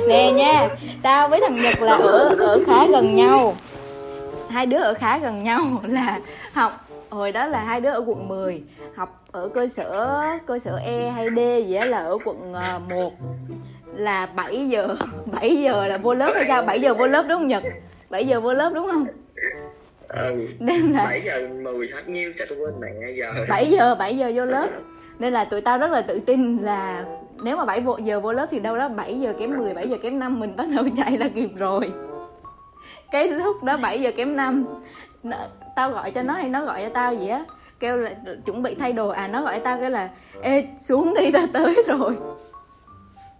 Nè 0.07 0.31
nha 0.31 0.69
tao 1.03 1.29
với 1.29 1.39
thằng 1.41 1.61
nhật 1.61 1.81
là 1.81 1.93
ở 1.93 2.35
ở 2.39 2.63
khá 2.67 2.87
gần 2.87 3.15
nhau. 3.15 3.55
Hai 4.49 4.65
đứa 4.65 4.77
ở 4.77 4.93
khá 4.93 5.17
gần 5.17 5.43
nhau 5.43 5.61
là 5.83 6.19
học 6.53 6.85
hồi 7.09 7.31
đó 7.31 7.47
là 7.47 7.63
hai 7.63 7.81
đứa 7.81 7.89
ở 7.89 8.03
quận 8.07 8.27
10 8.27 8.61
học 8.95 9.23
ở 9.31 9.49
cơ 9.53 9.67
sở 9.67 10.19
cơ 10.47 10.59
sở 10.59 10.77
E 10.77 11.09
hay 11.09 11.29
D 11.29 11.67
gì 11.67 11.75
đó 11.75 11.85
là 11.85 11.97
ở 11.97 12.17
quận 12.25 12.53
ờ, 12.53 12.79
1 12.89 13.13
là 13.95 14.25
7 14.25 14.69
giờ 14.69 14.95
7 15.31 15.57
giờ 15.61 15.87
là 15.87 15.97
vô 15.97 16.13
lớp 16.13 16.31
hay 16.35 16.45
sao? 16.47 16.63
7 16.67 16.81
giờ 16.81 16.93
vô 16.93 17.07
lớp 17.07 17.25
đúng 17.29 17.39
không 17.39 17.47
Nhật? 17.47 17.63
7 18.09 18.27
giờ 18.27 18.39
vô 18.41 18.53
lớp 18.53 18.71
đúng 18.73 18.87
không? 18.91 19.05
Ừ 20.07 20.47
nên 20.59 20.81
là 20.91 21.05
7 21.05 21.21
giờ 21.21 21.47
10 21.63 21.87
hết 21.93 22.07
nhiêu 22.09 22.33
tại 22.37 22.47
tôi 22.49 22.57
quên 22.59 22.73
mẹ 22.79 23.11
giờ. 23.17 23.33
7 23.49 23.65
giờ 23.71 23.95
7 23.95 24.17
giờ 24.17 24.31
vô 24.35 24.45
lớp. 24.45 24.67
Nên 25.19 25.33
là 25.33 25.45
tụi 25.45 25.61
tao 25.61 25.77
rất 25.77 25.91
là 25.91 26.01
tự 26.01 26.19
tin 26.19 26.57
là 26.57 27.05
nếu 27.43 27.57
mà 27.57 27.65
7 27.65 27.79
vô- 27.81 27.97
giờ 27.97 28.19
vô 28.19 28.33
lớp 28.33 28.45
thì 28.51 28.59
đâu 28.59 28.77
đó 28.77 28.89
7 28.89 29.19
giờ 29.19 29.33
kém 29.39 29.57
10, 29.57 29.73
7 29.73 29.89
giờ 29.89 29.97
kém 30.03 30.19
5 30.19 30.39
mình 30.39 30.55
bắt 30.55 30.65
đầu 30.75 30.83
chạy 30.97 31.17
là 31.17 31.29
kịp 31.35 31.49
rồi. 31.57 31.91
Cái 33.11 33.27
lúc 33.27 33.63
đó 33.63 33.77
7 33.77 34.01
giờ 34.01 34.11
kém 34.17 34.35
5 34.35 34.65
nó, 35.23 35.37
tao 35.75 35.89
gọi 35.91 36.11
cho 36.11 36.23
nó 36.23 36.33
hay 36.33 36.49
nó 36.49 36.65
gọi 36.65 36.81
cho 36.83 36.89
tao 36.93 37.13
gì 37.13 37.27
á. 37.27 37.43
Kêu 37.79 37.97
là 37.97 38.11
chuẩn 38.45 38.63
bị 38.63 38.75
thay 38.75 38.93
đồ. 38.93 39.07
À 39.09 39.27
nó 39.27 39.41
gọi 39.41 39.59
tao 39.59 39.77
cái 39.81 39.91
là 39.91 40.09
ê 40.41 40.65
xuống 40.81 41.13
đi 41.19 41.31
tao 41.31 41.47
tới 41.53 41.83
rồi 41.87 42.17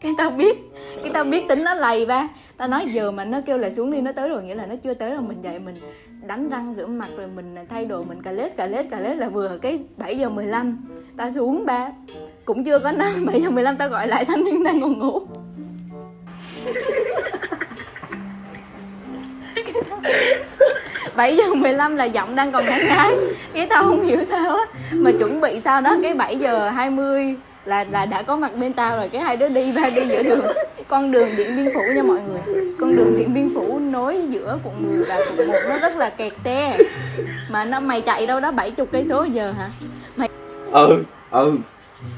cái 0.04 0.12
tao 0.18 0.30
biết. 0.30 0.58
Cái 1.04 1.12
tao 1.14 1.24
biết 1.24 1.48
tính 1.48 1.64
nó 1.64 1.74
lầy 1.74 2.06
ba. 2.06 2.28
Tao 2.58 2.68
nói 2.68 2.86
giờ 2.94 3.12
mà 3.12 3.26
nó 3.26 3.42
kêu 3.46 3.58
là 3.58 3.70
xuống 3.70 3.92
đi, 3.92 4.02
nó 4.02 4.12
tới 4.12 4.30
rồi, 4.30 4.44
nghĩa 4.44 4.56
là 4.56 4.66
nó 4.66 4.76
chưa 4.84 4.94
tới 4.94 5.10
rồi 5.10 5.22
mình 5.22 5.42
dậy 5.42 5.60
mình 5.60 5.76
đánh 6.28 6.50
răng 6.50 6.74
rửa 6.78 6.88
mặt 6.88 7.10
rồi 7.18 7.28
mình 7.36 7.56
thay 7.70 7.86
đồ, 7.86 8.04
mình 8.04 8.22
cà 8.22 8.32
lết 8.32 8.58
cà 8.58 8.66
lết 8.66 8.86
cà 8.92 9.00
lết 9.00 9.18
là 9.18 9.30
vừa 9.30 9.58
cái 9.62 9.80
7 9.98 10.18
giờ 10.18 10.30
15 10.30 10.78
tao 11.18 11.32
xuống 11.32 11.66
ba. 11.66 11.90
Cũng 12.46 12.64
chưa 12.64 12.80
có 12.80 12.92
năm 12.92 13.26
7 13.26 13.42
giờ 13.42 13.50
15 13.50 13.78
tao 13.78 13.90
gọi 13.90 14.08
lại 14.08 14.26
thanh 14.26 14.44
niên 14.44 14.64
đang 14.64 14.82
còn 14.82 15.00
ngủ. 15.00 15.22
Bảy 21.16 21.38
giờ 21.38 21.44
15 21.56 21.96
là 21.96 22.06
giọng 22.06 22.36
đang 22.36 22.52
còn 22.52 22.66
ngái 22.66 22.86
ngái 22.86 23.12
cái 23.54 23.68
tao 23.70 23.84
không 23.84 24.02
hiểu 24.02 24.24
sao 24.24 24.56
á. 24.56 24.66
Mà 24.92 25.12
chuẩn 25.20 25.42
bị 25.42 25.62
sao 25.66 25.82
đó 25.82 25.98
cái 26.04 26.14
7 26.14 26.38
giờ 26.38 26.70
20 26.70 27.36
là 27.66 27.86
là 27.92 28.06
đã 28.06 28.22
có 28.22 28.36
mặt 28.36 28.52
bên 28.56 28.74
tao 28.74 28.98
rồi 28.98 29.10
cái 29.10 29.22
hai 29.22 29.38
đứa 29.38 29.48
đi 29.48 29.72
ba 29.72 29.90
đi 29.90 30.06
giữa 30.08 30.24
đường. 30.24 30.46
Con 30.88 31.12
đường 31.12 31.30
điện 31.38 31.56
biên 31.56 31.70
phủ 31.74 31.82
nha 31.96 32.04
mọi 32.04 32.22
người. 32.22 32.42
Con 32.80 32.96
đường 32.96 33.18
điện 33.18 33.34
biên 33.34 33.50
phủ 33.56 33.80
nối 33.80 34.28
giữa 34.30 34.60
quận 34.64 34.98
10 34.98 35.06
và 35.06 35.18
quận 35.18 35.48
1 35.48 35.54
nó 35.70 35.78
rất 35.78 35.96
là 35.96 36.10
kẹt 36.10 36.38
xe. 36.38 36.78
Mà 37.50 37.66
nó 37.66 37.80
mày 37.80 38.02
chạy 38.02 38.28
đâu 38.28 38.40
đó 38.40 38.52
70 38.52 38.88
cây 38.92 39.04
số 39.04 39.24
giờ 39.24 39.52
hả? 39.52 39.72
Ừ 40.72 41.04
ừ. 41.32 41.58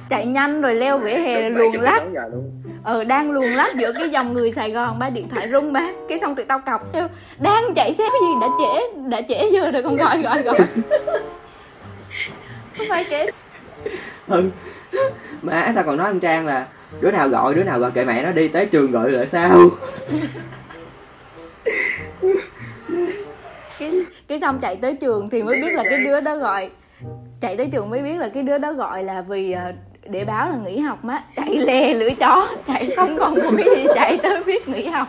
chạy 0.09 0.25
nhanh 0.25 0.61
rồi 0.61 0.75
leo 0.75 0.97
vỉa 0.97 1.13
hè 1.13 1.49
rồi 1.49 1.49
luồn 1.49 1.83
lách 1.83 2.03
ờ 2.83 3.03
đang 3.03 3.31
luồn 3.31 3.47
lách 3.47 3.75
giữa 3.75 3.91
cái 3.93 4.09
dòng 4.09 4.33
người 4.33 4.51
Sài 4.51 4.71
Gòn 4.71 4.99
ba 4.99 5.09
điện 5.09 5.29
thoại 5.29 5.49
rung 5.51 5.73
ba. 5.73 5.87
Cái 6.09 6.19
xong 6.19 6.35
tụi 6.35 6.45
tao 6.45 6.59
cọc 6.59 6.93
kêu 6.93 7.07
đang 7.39 7.73
chạy 7.75 7.93
xe 7.93 8.03
cái 8.03 8.21
gì? 8.21 8.33
Đã 8.41 8.47
trễ 8.59 9.01
đã 9.09 9.21
trễ 9.29 9.49
giờ 9.51 9.71
rồi 9.71 9.83
con 9.83 9.97
gọi 9.97 10.21
gọi 10.21 10.41
gọi. 10.41 10.55
Không 12.77 12.87
phải 12.89 13.05
trễ 13.09 13.25
ừ 14.27 14.43
má 15.41 15.71
tao 15.75 15.83
còn 15.83 15.97
nói 15.97 16.07
anh 16.07 16.19
trang 16.19 16.45
là 16.45 16.67
đứa 17.01 17.11
nào 17.11 17.29
gọi 17.29 17.55
đứa 17.55 17.63
nào 17.63 17.79
gọi 17.79 17.91
kệ 17.91 18.05
mẹ 18.05 18.23
nó 18.23 18.31
đi 18.31 18.47
tới 18.47 18.65
trường 18.65 18.91
gọi 18.91 19.11
lại 19.11 19.27
sao? 19.27 19.59
Cái 23.79 23.91
cái 24.27 24.39
xong 24.39 24.59
chạy 24.59 24.75
tới 24.75 24.93
trường 25.01 25.29
thì 25.29 25.43
mới 25.43 25.61
biết 25.61 25.73
là 25.73 25.83
cái 25.89 25.97
đứa 25.97 26.21
đó 26.21 26.35
gọi. 26.35 26.69
Chạy 27.41 27.57
tới 27.57 27.69
trường 27.71 27.89
mới 27.89 28.01
biết 28.01 28.17
là 28.17 28.29
cái 28.33 28.43
đứa 28.43 28.57
đó 28.57 28.73
gọi 28.73 29.03
là 29.03 29.21
vì 29.21 29.51
ờ, 29.51 29.73
để 30.09 30.25
báo 30.25 30.49
là 30.49 30.55
nghỉ 30.65 30.79
học 30.79 31.05
má. 31.05 31.23
Chạy 31.35 31.57
lè 31.57 31.93
lưỡi 31.93 32.15
chó 32.19 32.47
chạy 32.67 32.93
không 32.95 33.17
còn 33.17 33.33
một 33.33 33.51
cái 33.57 33.65
gì 33.75 33.85
chạy 33.95 34.17
tới 34.23 34.43
biết 34.43 34.67
nghỉ 34.67 34.85
học. 34.85 35.07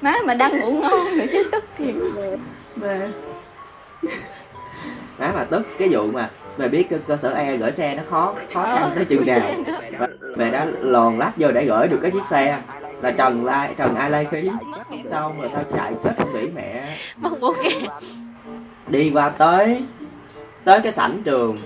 Má 0.00 0.16
mà 0.24 0.34
đang 0.34 0.58
ngủ 0.58 0.72
ngon 0.72 1.18
nữa 1.18 1.24
chứ 1.32 1.42
tức 1.52 1.64
thiệt. 1.76 1.94
Má 2.76 3.08
má 5.18 5.32
mà 5.34 5.44
tức 5.44 5.66
cái 5.78 5.88
vụ 5.88 6.06
mà 6.06 6.30
mày 6.58 6.68
biết 6.68 6.90
cơ, 6.90 6.98
cơ 7.06 7.16
sở 7.16 7.30
E 7.30 7.56
gửi 7.56 7.72
xe 7.72 7.96
nó 7.96 8.02
khó 8.10 8.34
khó 8.54 8.64
khăn 8.64 8.90
tới 8.94 9.04
chừng 9.04 9.26
nào. 9.26 9.40
Và 9.98 10.08
mẹ 10.36 10.50
đã 10.50 10.66
lòn 10.80 11.18
lách 11.18 11.34
vô 11.36 11.50
để 11.52 11.64
gửi 11.64 11.88
được 11.88 11.98
cái 12.02 12.10
chiếc 12.10 12.26
xe 12.30 12.58
là 13.02 13.10
trần 13.10 13.44
lai 13.44 13.74
trần 13.76 13.94
ai 13.94 14.10
lai 14.10 14.26
khí 14.30 14.50
xong 15.10 15.40
rồi 15.40 15.50
tao 15.54 15.64
chạy 15.76 15.94
chết 16.04 16.14
không 16.18 16.34
nghĩ 16.34 16.48
mẹ. 16.54 16.96
Mất 17.16 17.32
bố 17.40 17.54
nghe 17.62 17.88
đi 18.88 19.10
qua 19.14 19.28
tới 19.28 19.84
tới 20.64 20.80
cái 20.80 20.92
sảnh 20.92 21.22
trường 21.22 21.58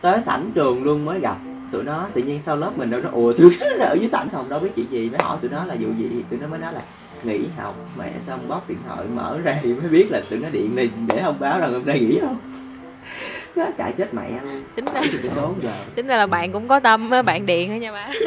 tới 0.00 0.22
sảnh 0.22 0.50
trường 0.54 0.84
luôn 0.84 1.04
mới 1.04 1.20
gặp 1.20 1.36
tụi 1.72 1.82
nó. 1.82 2.06
Tự 2.14 2.22
nhiên 2.22 2.40
sau 2.46 2.56
lớp 2.56 2.70
mình 2.76 2.90
đâu 2.90 3.00
nó 3.00 3.08
ùa 3.12 3.32
xuống 3.32 3.52
ở 3.78 3.96
dưới 4.00 4.08
sảnh 4.08 4.28
không? 4.32 4.48
Đâu 4.48 4.60
biết 4.60 4.70
chuyện 4.76 4.86
gì. 4.90 5.10
Mới 5.10 5.18
hỏi 5.22 5.38
tụi 5.40 5.50
nó 5.50 5.64
là 5.64 5.74
vụ 5.80 5.88
gì. 5.98 6.10
Tụi 6.30 6.38
nó 6.38 6.46
mới 6.46 6.58
nói 6.58 6.72
là 6.72 6.80
nghỉ 7.22 7.40
học. 7.56 7.74
Mẹ 7.98 8.12
xong 8.26 8.48
bóp 8.48 8.68
điện 8.68 8.78
thoại 8.88 9.06
mở 9.14 9.38
ra 9.44 9.58
thì 9.62 9.74
mới 9.74 9.88
biết 9.88 10.06
là 10.10 10.20
tụi 10.30 10.38
nó 10.38 10.48
điện 10.48 10.76
đi 10.76 10.90
để 11.06 11.22
thông 11.22 11.36
báo 11.40 11.60
rằng 11.60 11.72
hôm 11.72 11.86
nay 11.86 12.00
nghỉ 12.00 12.18
không 12.20 12.36
nó 13.56 13.66
chạy 13.78 13.92
chết 13.92 14.14
mẹ. 14.14 14.30
Luôn 14.42 14.64
tính 14.74 14.84
ra 14.94 15.00
tính 15.94 16.06
ra 16.06 16.16
là 16.16 16.26
bạn 16.26 16.52
cũng 16.52 16.68
có 16.68 16.80
tâm 16.80 17.10
á, 17.10 17.22
bạn 17.22 17.46
điện 17.46 17.70
đó 17.70 17.74
nha 17.74 17.92
ba. 17.92 18.08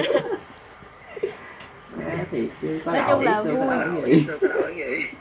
Có 2.85 2.91
Nói 2.91 3.03
chung 3.09 3.21
là 3.21 3.41
vui. 3.41 4.25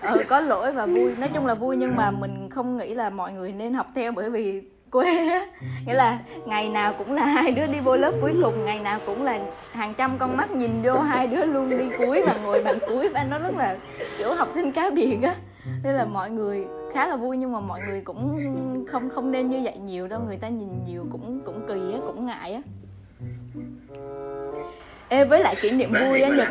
ừ 0.03 0.23
có 0.29 0.41
lỗi 0.41 0.73
và 0.73 0.87
vui. 0.87 1.15
Nói 1.19 1.31
chung 1.35 1.47
là 1.47 1.55
vui 1.55 1.77
nhưng 1.77 1.97
mà 1.97 2.11
mình 2.11 2.49
không 2.51 2.79
nghĩ 2.79 2.95
là 2.95 3.11
mọi 3.11 3.33
người 3.33 3.53
nên 3.53 3.75
học 3.75 3.87
theo 3.95 4.13
bởi 4.13 4.31
vì 4.31 4.63
quê 4.91 5.29
á. 5.29 5.47
Nghĩa 5.87 5.95
là 5.95 6.19
ngày 6.47 6.69
nào 6.69 6.93
cũng 6.93 7.13
là 7.13 7.25
hai 7.25 7.51
đứa 7.51 7.67
đi 7.67 7.81
vô 7.81 7.97
lớp 7.97 8.13
cuối 8.21 8.35
cùng 8.43 8.65
ngày 8.65 8.81
nào 8.81 9.01
cũng 9.07 9.23
là 9.25 9.39
hàng 9.73 9.95
trăm 9.95 10.19
con 10.19 10.37
mắt 10.37 10.51
nhìn 10.51 10.83
vô 10.83 11.01
hai 11.01 11.27
đứa 11.27 11.45
luôn 11.45 11.71
đi 11.71 11.85
cuối 11.99 12.23
và 12.27 12.35
ngồi 12.45 12.63
bàn 12.65 12.79
cuối. 12.89 13.09
Và 13.09 13.25
nó 13.31 13.39
rất 13.39 13.55
là 13.59 13.77
kiểu 14.19 14.35
học 14.35 14.49
sinh 14.55 14.73
cá 14.73 14.91
biệt 14.91 15.19
á 15.23 15.35
nên 15.83 15.95
là 15.95 16.05
mọi 16.05 16.31
người 16.31 16.65
khá 16.93 17.07
là 17.07 17.17
vui 17.17 17.37
nhưng 17.37 17.53
mà 17.53 17.61
mọi 17.61 17.81
người 17.89 18.01
cũng 18.01 18.39
không 18.89 19.11
không 19.11 19.31
nên 19.31 19.49
như 19.49 19.61
vậy 19.65 19.79
nhiều 19.79 20.09
đâu. 20.09 20.21
Người 20.27 20.37
ta 20.37 20.49
nhìn 20.49 20.69
nhiều 20.87 21.07
cũng 21.13 21.41
cũng 21.45 21.67
kỳ 21.69 21.93
á 21.93 21.99
cũng 22.07 22.27
ngại 22.27 22.53
á. 22.53 22.63
Ê 25.09 25.25
với 25.25 25.41
lại 25.41 25.57
kỷ 25.61 25.71
niệm 25.71 25.93
vui 25.93 26.21
á 26.21 26.29
Nhật. 26.29 26.49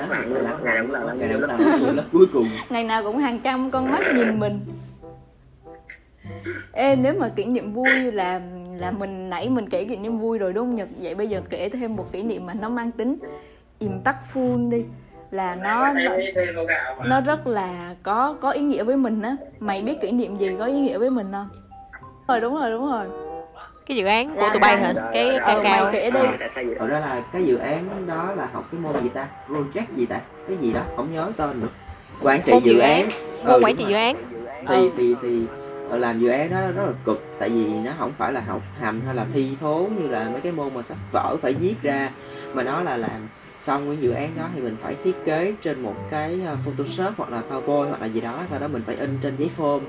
cuối 2.12 2.26
cùng. 2.34 2.48
Ngày 2.70 2.84
nào 2.84 3.04
cũng 3.04 3.18
hàng 3.18 3.40
trăm 3.40 3.72
con 3.72 3.92
mắt 3.92 4.02
nhìn 4.16 4.40
mình. 4.40 4.60
Ê 6.72 6.96
nếu 6.96 7.14
mà 7.20 7.30
kỷ 7.30 7.46
niệm 7.46 7.74
vui 7.74 8.12
là 8.12 8.42
là 8.78 8.92
mình 8.92 9.30
nãy 9.30 9.50
mình 9.50 9.70
kể 9.70 9.86
kỷ 9.86 9.96
niệm 9.96 10.18
vui 10.18 10.38
rồi 10.38 10.54
đúng 10.54 10.68
không 10.68 10.76
Nhật? 10.76 10.88
Vậy 11.00 11.16
bây 11.16 11.28
giờ 11.28 11.42
kể 11.50 11.70
thêm 11.70 11.96
một 11.96 12.12
kỷ 12.12 12.24
niệm 12.24 12.46
mà 12.46 12.54
nó 12.54 12.70
mang 12.70 12.92
tính 12.92 13.18
impactful 13.80 14.70
đi 14.70 14.84
là 15.32 15.56
nó 15.56 15.94
nó 17.06 17.22
rất 17.22 17.48
là 17.48 17.96
có 18.04 18.36
có 18.42 18.52
ý 18.52 18.62
nghĩa 18.62 18.84
với 18.84 18.98
mình 18.98 19.22
á. 19.22 19.36
Mày 19.60 19.82
biết 19.82 20.02
kỷ 20.02 20.12
niệm 20.12 20.38
gì 20.38 20.56
có 20.60 20.66
ý 20.66 20.74
nghĩa 20.74 20.98
với 20.98 21.10
mình 21.10 21.28
không? 21.32 21.50
Rồi 22.28 22.42
đúng 22.42 22.56
rồi 22.56 22.72
đúng 22.72 22.92
rồi. 22.92 23.06
Cái 23.86 23.98
dự 23.98 24.06
án 24.06 24.36
của 24.36 24.50
tụi 24.54 24.60
bay 24.60 24.78
hả? 24.78 24.94
Cái 25.14 25.40
ca 25.46 25.60
cao 25.64 25.84
mày 25.84 25.94
kể 25.94 26.12
đi. 26.12 26.20
Thật 26.80 26.88
ra 26.88 27.00
là 27.00 27.22
cái 27.34 27.44
dự 27.46 27.58
án 27.58 28.08
đó 28.08 28.34
là 28.38 28.50
học 28.54 28.68
cái 28.72 28.82
môn 28.82 28.94
gì 29.04 29.10
ta? 29.10 29.28
Project 29.50 29.86
gì 29.96 30.06
ta? 30.06 30.20
Cái 30.48 30.58
gì 30.58 30.74
đó, 30.74 30.82
không 30.96 31.14
nhớ 31.14 31.32
tên 31.38 31.62
nữa. 31.62 31.68
Quản 32.22 32.42
trị 32.46 32.52
Môn 32.52 32.62
dự 32.62 32.74
dự 32.74 32.80
án. 32.80 32.92
án. 33.02 33.10
Ừ, 33.44 33.52
môn 33.52 33.64
quản 33.64 33.76
trị 33.76 33.86
dự 33.88 33.96
án. 33.96 34.16
Thì 34.68 34.76
Ừ. 34.76 34.90
thì 34.98 35.16
thì 35.22 35.42
ờ, 35.90 35.98
làm 35.98 36.20
dự 36.20 36.30
án 36.30 36.50
đó 36.50 36.62
rất 36.76 36.86
là 36.86 36.94
cực. 37.06 37.24
Tại 37.40 37.50
vì 37.50 37.66
nó 37.66 37.92
không 37.98 38.14
phải 38.18 38.34
là 38.34 38.42
học 38.48 38.62
hành 38.80 39.02
hay 39.06 39.16
là 39.16 39.26
thi 39.34 39.58
thố 39.62 39.90
như 40.00 40.08
là 40.08 40.30
mấy 40.32 40.42
cái 40.42 40.52
môn 40.52 40.74
mà 40.74 40.82
sách 40.82 40.98
vở 41.12 41.38
phải 41.42 41.54
viết 41.54 41.76
ra. 41.82 42.10
Mà 42.54 42.64
nó 42.64 42.82
là 42.84 42.98
làm 42.98 43.28
xong 43.66 43.88
cái 43.88 43.98
dự 44.02 44.12
án 44.12 44.30
đó 44.38 44.50
thì 44.56 44.62
mình 44.62 44.78
phải 44.82 44.96
thiết 45.04 45.16
kế 45.26 45.54
trên 45.62 45.82
một 45.82 45.96
cái 46.12 46.42
ờ, 46.46 46.58
Photoshop 46.66 47.14
hoặc 47.18 47.30
là 47.30 47.42
PowerPoint 47.50 47.90
hoặc 47.90 48.02
là 48.02 48.08
gì 48.08 48.22
đó 48.22 48.44
sau 48.50 48.60
đó 48.60 48.68
mình 48.68 48.84
phải 48.86 48.96
in 48.96 49.18
trên 49.22 49.36
giấy 49.38 49.50
phôm 49.58 49.84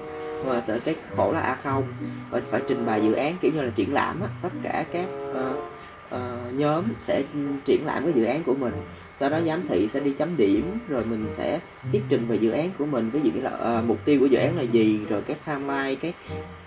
và 0.45 0.61
tới 0.61 0.81
cái 0.81 0.95
khổ 1.17 1.33
là 1.33 1.41
a 1.41 1.57
không. 1.63 1.85
Và 2.31 2.41
phải 2.51 2.61
trình 2.69 2.87
bày 2.87 3.03
dự 3.03 3.13
án 3.13 3.37
kiểu 3.41 3.53
như 3.55 3.63
là 3.63 3.71
triển 3.75 3.95
lãm 3.95 4.21
á, 4.21 4.29
tất 4.43 4.49
cả 4.63 4.85
các 4.93 5.07
uh, 5.31 5.59
uh, 6.15 6.55
nhóm 6.55 6.85
sẽ 6.99 7.23
triển 7.65 7.87
lãm 7.87 8.05
cái 8.05 8.13
dự 8.13 8.25
án 8.25 8.43
của 8.43 8.55
mình. 8.55 8.75
Sau 9.17 9.31
đó 9.31 9.41
giám 9.47 9.67
thị 9.69 9.89
sẽ 9.89 10.01
đi 10.01 10.13
chấm 10.19 10.37
điểm 10.37 10.79
rồi 10.89 11.05
mình 11.05 11.27
sẽ 11.31 11.61
thuyết 11.93 12.03
trình 12.09 12.27
về 12.29 12.37
dự 12.37 12.51
án 12.51 12.71
của 12.79 12.87
mình 12.87 13.11
ví 13.11 13.21
dụ 13.23 13.31
như 13.31 13.41
là 13.41 13.79
uh, 13.79 13.85
mục 13.85 13.99
tiêu 14.05 14.21
của 14.21 14.27
dự 14.27 14.39
án 14.39 14.57
là 14.57 14.63
gì 14.63 15.01
rồi 15.09 15.23
cái 15.27 15.37
timeline 15.47 15.95
cái 15.95 16.13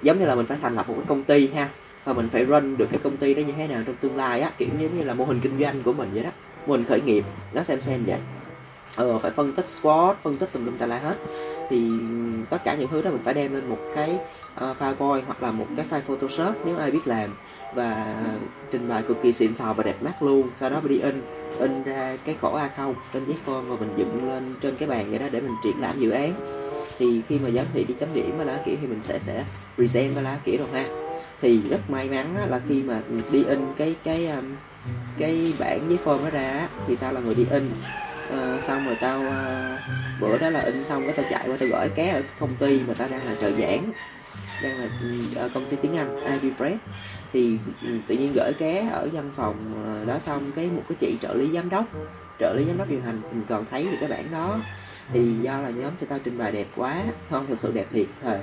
giống 0.02 0.20
như 0.20 0.26
là 0.26 0.36
mình 0.36 0.46
phải 0.46 0.58
thành 0.62 0.76
lập 0.76 0.90
một 0.90 0.94
cái 0.98 1.06
công 1.08 1.24
ty 1.24 1.48
ha 1.48 1.70
và 2.06 2.14
mình 2.14 2.30
phải 2.32 2.46
run 2.46 2.78
được 2.78 2.88
cái 2.92 3.00
công 3.04 3.18
ty 3.18 3.34
đó 3.34 3.42
như 3.42 3.54
thế 3.58 3.68
nào 3.68 3.84
trong 3.86 3.96
tương 3.96 4.18
lai 4.18 4.42
á 4.42 4.52
kiểu 4.58 4.70
giống 4.80 4.98
như 4.98 5.04
là 5.04 5.14
mô 5.14 5.26
hình 5.26 5.40
kinh 5.40 5.60
doanh 5.60 5.84
của 5.84 5.94
mình 5.94 6.10
vậy 6.14 6.24
đó 6.24 6.30
mô 6.70 6.76
hình 6.76 6.86
khởi 6.86 7.02
nghiệp 7.02 7.24
nó 7.54 7.64
xem 7.64 7.82
xem 7.82 8.04
vậy. 8.06 8.20
Ờ, 8.96 9.20
phải 9.20 9.32
phân 9.32 9.54
tích 9.54 9.66
SWOT 9.66 10.14
phân 10.24 10.36
tích 10.36 10.50
tùm 10.54 10.66
lum 10.66 10.78
tà 10.78 10.86
la 10.86 10.98
hết. 10.98 11.16
Thì 11.70 11.90
tất 12.50 12.58
cả 12.64 12.76
những 12.76 12.88
thứ 12.92 13.02
đó 13.02 13.12
mình 13.12 13.22
phải 13.24 13.34
đem 13.34 13.54
lên 13.54 13.70
một 13.70 13.78
cái 13.96 14.10
uh, 14.56 14.78
PowerPoint 14.80 15.22
hoặc 15.26 15.44
là 15.44 15.52
một 15.52 15.66
cái 15.78 15.86
file 15.90 16.02
Photoshop 16.02 16.56
nếu 16.66 16.78
ai 16.78 16.92
biết 16.92 17.08
làm. 17.08 17.36
Và 17.76 18.16
trình 18.72 18.90
bày 18.90 19.04
cực 19.04 19.22
kỳ 19.24 19.34
xịn 19.34 19.54
sò 19.54 19.74
và 19.74 19.84
đẹp 19.84 20.04
mắt 20.04 20.24
luôn. 20.24 20.50
Sau 20.60 20.70
đó 20.70 20.80
mình 20.84 20.92
đi 20.92 21.00
in 21.00 21.22
in 21.60 21.84
ra 21.84 22.18
cái 22.26 22.36
khổ 22.42 22.60
A0 22.60 22.94
trên 23.14 23.26
giấy 23.26 23.38
form 23.46 23.62
và 23.62 23.76
mình 23.80 23.94
dựng 23.98 24.30
lên 24.30 24.56
trên 24.62 24.76
cái 24.76 24.88
bàn 24.90 25.10
vậy 25.10 25.20
đó 25.20 25.26
để 25.32 25.42
mình 25.42 25.56
triển 25.64 25.82
lãm 25.82 26.00
dự 26.00 26.10
án. 26.10 26.34
Thì 26.98 27.22
khi 27.30 27.40
mà 27.40 27.50
giám 27.50 27.66
thị 27.74 27.84
đi 27.84 27.94
chấm 28.00 28.10
điểm 28.14 28.38
và 28.38 28.44
lá 28.44 28.60
kiểu 28.66 28.76
thì 28.82 28.88
mình 28.88 29.00
sẽ 29.04 29.20
sẽ 29.20 29.44
present 29.76 30.16
và 30.16 30.22
lá 30.22 30.38
kiểu 30.46 30.58
rồi 30.58 30.68
ha. 30.74 30.86
Thì 31.42 31.62
rất 31.70 31.90
may 31.90 32.10
mắn 32.10 32.36
là 32.50 32.62
khi 32.70 32.84
mà 32.84 33.02
đi 33.32 33.44
in 33.44 33.60
cái 33.78 33.96
cái 34.04 34.28
um, 34.28 34.46
cái 35.18 35.54
bản 35.60 35.90
giấy 35.90 36.00
form 36.04 36.24
nó 36.24 36.30
ra 36.30 36.70
thì 36.88 36.96
tao 36.96 37.14
là 37.14 37.22
người 37.22 37.36
đi 37.36 37.46
in. 37.46 37.72
Ờ, 38.30 38.60
xong 38.60 38.86
rồi 38.86 38.96
tao 38.96 39.30
ờ, 39.30 39.78
bữa 40.20 40.38
đó 40.38 40.50
là 40.50 40.60
in 40.60 40.86
xong 40.86 41.06
cái 41.06 41.16
tao 41.16 41.26
chạy 41.30 41.48
qua 41.48 41.58
tao 41.58 41.70
gửi 41.70 41.90
ké 41.90 42.10
ở 42.10 42.24
công 42.40 42.56
ty 42.56 42.84
mà 42.88 42.94
tao 42.94 43.08
đang 43.10 43.26
là 43.26 43.36
trợ 43.42 43.52
giảng 43.52 43.92
đang 44.62 44.80
là 44.80 44.88
ừ, 45.02 45.08
ở 45.36 45.50
công 45.50 45.70
ty 45.70 45.78
tiếng 45.78 45.96
Anh 45.98 46.24
Ivy 46.26 46.52
Press 46.58 46.78
thì 47.34 47.60
ừ, 47.82 47.90
tự 48.08 48.16
nhiên 48.16 48.34
gửi 48.36 48.54
ké 48.58 48.90
ở 48.94 49.10
văn 49.14 49.32
phòng 49.36 49.84
ờ, 49.86 50.06
đó 50.06 50.20
xong 50.20 50.52
cái 50.56 50.68
một 50.70 50.84
cái 50.90 50.96
chị 51.00 51.18
trợ 51.22 51.34
lý 51.34 51.52
giám 51.54 51.70
đốc 51.70 51.86
trợ 52.40 52.54
lý 52.58 52.66
giám 52.68 52.78
đốc 52.78 52.90
điều 52.90 53.02
hành 53.02 53.22
tình 53.32 53.46
còn 53.50 53.66
thấy 53.66 53.84
được 53.92 53.98
cái 54.00 54.10
bản 54.10 54.32
đó. 54.32 54.62
Thì 55.14 55.36
do 55.42 55.62
là 55.62 55.70
nhóm 55.70 55.94
cho 56.02 56.08
tao 56.10 56.20
trình 56.24 56.38
bày 56.38 56.52
đẹp 56.52 56.68
quá 56.76 57.04
không 57.30 57.48
thực 57.48 57.60
sự 57.60 57.72
đẹp 57.72 57.88
thiệt 57.92 58.08
thời 58.22 58.40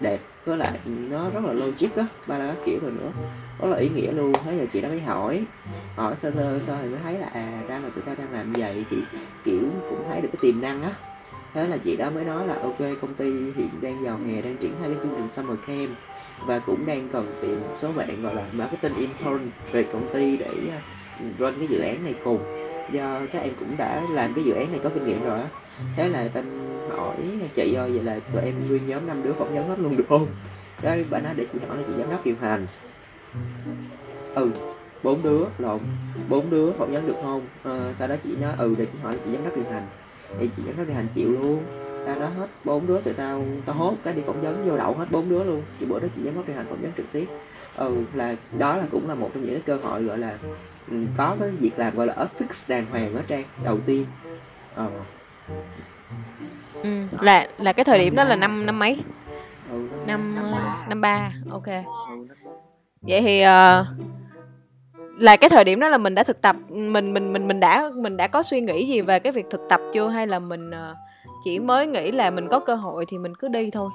đẹp. 0.00 0.20
Với 0.44 0.58
lại 0.58 0.78
nó 0.86 1.30
rất 1.30 1.44
là 1.44 1.52
logic 1.52 1.96
á 1.96 2.06
ba 2.26 2.38
la 2.38 2.46
các 2.46 2.58
kiểu 2.64 2.78
rồi 2.82 2.92
nữa 2.92 3.12
rất 3.62 3.68
là 3.68 3.76
ý 3.76 3.88
nghĩa 3.88 4.12
luôn. 4.12 4.32
Thế 4.44 4.56
giờ 4.58 4.66
chị 4.72 4.80
đã 4.80 4.88
mới 4.88 5.00
hỏi. 5.00 5.44
Hỏi 5.96 6.14
sơ 6.16 6.30
sơ 6.30 6.60
sơ 6.60 6.78
thì 6.82 6.88
mới 6.88 6.98
thấy 7.02 7.18
là 7.18 7.26
à 7.26 7.62
ra 7.68 7.78
là 7.78 7.88
tụi 7.94 8.04
ta 8.04 8.14
đang 8.14 8.32
làm 8.32 8.52
vậy 8.52 8.84
thì, 8.90 8.96
kiểu, 9.44 9.62
cũng 9.90 10.04
thấy 10.08 10.20
được 10.20 10.28
cái 10.32 10.38
tiềm 10.40 10.60
năng 10.60 10.82
á. 10.82 10.92
Thế 11.54 11.68
là 11.68 11.76
chị 11.76 11.96
đó 11.96 12.10
mới 12.10 12.24
nói 12.24 12.46
là, 12.46 12.54
ok, 12.54 12.78
công 13.00 13.14
ty 13.14 13.32
hiện 13.56 13.70
đang 13.80 14.04
vào 14.04 14.18
hè 14.26 14.42
đang 14.42 14.56
triển 14.56 14.72
khai 14.80 14.90
cái 14.90 14.98
chương 15.02 15.14
trình 15.16 15.28
summer 15.30 15.58
camp 15.66 15.90
và 16.46 16.58
cũng 16.58 16.86
đang 16.86 17.08
cần 17.12 17.32
tìm 17.42 17.60
một 17.60 17.74
số 17.76 17.92
bạn, 17.92 18.22
gọi 18.22 18.34
là, 18.34 18.46
marketing 18.52 18.94
intern 18.94 19.50
về 19.72 19.82
công 19.82 20.08
ty 20.12 20.36
để 20.36 20.54
à, 20.70 20.80
run 21.38 21.54
cái 21.58 21.68
dự 21.68 21.80
án 21.80 22.04
này 22.04 22.14
cùng. 22.24 22.38
Do 22.92 23.20
các 23.32 23.42
em 23.42 23.52
cũng 23.58 23.76
đã 23.76 24.02
làm 24.10 24.34
cái 24.34 24.44
dự 24.44 24.52
án 24.52 24.70
này 24.70 24.80
có 24.84 24.90
kinh 24.94 25.06
nghiệm 25.06 25.24
rồi 25.24 25.38
á. 25.38 25.46
Thế 25.96 26.08
là 26.08 26.28
tên 26.32 26.44
hỏi 26.90 27.16
chị 27.54 27.74
ơi, 27.74 27.90
vậy 27.90 28.02
là 28.02 28.20
tụi 28.32 28.42
em 28.42 28.54
nguyên 28.68 28.88
nhóm 28.88 29.06
năm 29.06 29.22
đứa 29.22 29.32
phỏng 29.32 29.54
vấn 29.54 29.68
hết 29.68 29.78
luôn 29.78 29.96
được 29.96 30.06
không? 30.08 30.26
Đây 30.82 31.04
bà 31.10 31.18
nói 31.18 31.34
để 31.36 31.46
chị 31.52 31.58
hỏi 31.68 31.76
là 31.76 31.82
chị 31.86 31.92
giám 31.98 32.10
đốc 32.10 32.24
điều 32.24 32.36
hành 32.40 32.66
ừ 34.34 34.52
bốn 35.02 35.22
đứa 35.22 35.44
lộn 35.58 35.80
bốn 36.28 36.50
đứa 36.50 36.72
phỏng 36.78 36.92
vấn 36.92 37.06
được 37.06 37.16
không? 37.20 37.46
Ờ, 37.62 37.94
sau 37.94 38.08
đó 38.08 38.16
chị 38.22 38.36
nói 38.36 38.54
ừ 38.58 38.74
để 38.78 38.86
chị 38.92 38.98
hỏi 38.98 39.18
chị 39.24 39.32
giám 39.32 39.44
đốc 39.44 39.56
điều 39.56 39.64
hành. 39.70 39.86
Thì 40.38 40.50
chị 40.56 40.62
giám 40.66 40.76
đốc 40.76 40.86
điều 40.86 40.96
hành 40.96 41.08
chịu 41.14 41.32
luôn. 41.32 41.64
Sau 42.04 42.16
đó 42.18 42.26
hết 42.28 42.48
bốn 42.64 42.86
đứa 42.86 43.00
tụi 43.00 43.14
tao 43.14 43.46
tao 43.66 43.76
hốt 43.76 43.94
cái 44.04 44.14
đi 44.14 44.22
phỏng 44.22 44.40
vấn 44.40 44.62
vô 44.64 44.76
đậu 44.76 44.94
hết 44.94 45.06
bốn 45.10 45.28
đứa 45.28 45.44
luôn. 45.44 45.64
Thì 45.78 45.86
bữa 45.86 46.00
đó 46.00 46.08
chị 46.14 46.22
giám 46.24 46.34
đốc 46.34 46.46
điều 46.46 46.56
hành 46.56 46.66
phỏng 46.68 46.80
vấn 46.82 46.92
trực 46.96 47.06
tiếp. 47.12 47.26
Ừ 47.74 48.04
là 48.14 48.36
đó 48.58 48.76
là 48.76 48.86
cũng 48.90 49.08
là 49.08 49.14
một 49.14 49.30
trong 49.34 49.42
những 49.44 49.52
cái 49.54 49.62
cơ 49.66 49.76
hội 49.76 50.04
gọi 50.04 50.18
là 50.18 50.38
ừ, 50.90 50.96
có 51.16 51.36
cái 51.40 51.50
việc 51.50 51.72
làm 51.76 51.96
gọi 51.96 52.06
là 52.06 52.14
office 52.14 52.64
đàng 52.68 52.86
hoàng 52.86 53.14
ở 53.14 53.22
trang 53.28 53.44
đầu 53.64 53.80
tiên. 53.86 54.06
Ờ. 54.74 54.90
Ừ. 56.82 56.88
là 57.20 57.46
là 57.58 57.72
cái 57.72 57.84
thời 57.84 57.98
điểm 57.98 58.14
đó 58.16 58.24
là 58.24 58.36
năm 58.36 58.66
năm 58.66 58.78
mấy? 58.78 59.04
Ừ, 59.70 59.88
năm 60.06 60.34
năm 60.34 60.50
ba. 60.50 60.84
năm 60.86 61.00
ba 61.00 61.32
ok. 61.50 61.66
Ừ, 62.08 62.26
vậy 63.02 63.20
thì 63.20 63.40
ờ, 63.40 63.86
là 65.18 65.36
cái 65.36 65.50
thời 65.50 65.64
điểm 65.64 65.80
đó 65.80 65.88
là 65.88 65.98
mình 65.98 66.14
đã 66.14 66.22
thực 66.22 66.40
tập 66.40 66.56
mình 66.68 67.12
mình 67.14 67.32
mình 67.32 67.48
mình 67.48 67.60
đã 67.60 67.90
mình 67.94 68.16
đã 68.16 68.26
có 68.26 68.42
suy 68.42 68.60
nghĩ 68.60 68.86
gì 68.86 69.00
về 69.00 69.18
cái 69.18 69.32
việc 69.32 69.46
thực 69.50 69.60
tập 69.68 69.80
chưa? 69.92 70.08
Hay 70.08 70.26
là 70.26 70.38
mình 70.38 70.70
ờ, 70.70 70.94
chỉ 71.44 71.58
mới 71.58 71.86
nghĩ 71.86 72.12
là 72.12 72.30
mình 72.30 72.48
có 72.48 72.60
cơ 72.60 72.74
hội 72.74 73.06
thì 73.08 73.18
mình 73.18 73.34
cứ 73.34 73.48
đi 73.48 73.70
thôi 73.70 73.90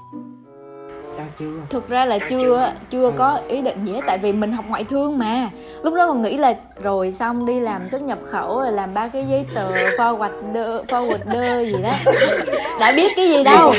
tao 1.17 1.27
chưa? 1.39 1.45
Thực 1.69 1.89
ra 1.89 2.05
là 2.05 2.19
chưa 2.29 2.73
chưa. 2.89 3.11
có 3.17 3.39
ý 3.47 3.61
định 3.61 3.85
gì 3.85 3.93
hết 3.93 4.01
tại 4.07 4.17
vì 4.17 4.31
mình 4.31 4.51
học 4.51 4.65
ngoại 4.67 4.83
thương 4.83 5.17
mà. 5.17 5.49
Lúc 5.83 5.93
đó 5.93 6.07
còn 6.07 6.21
nghĩ 6.21 6.37
là 6.37 6.53
rồi 6.83 7.11
xong 7.11 7.45
đi 7.45 7.59
làm 7.59 7.89
xuất 7.89 8.01
nhập 8.01 8.19
khẩu 8.31 8.59
rồi 8.59 8.71
làm 8.71 8.93
ba 8.93 9.07
cái 9.07 9.25
giấy 9.29 9.45
tờ 9.55 9.71
forwarder 9.71 10.85
forwarder 10.85 11.65
gì 11.65 11.83
đó. 11.83 11.93
Đã 12.79 12.91
biết 12.91 13.11
cái 13.15 13.29
gì 13.29 13.43
đâu. 13.43 13.73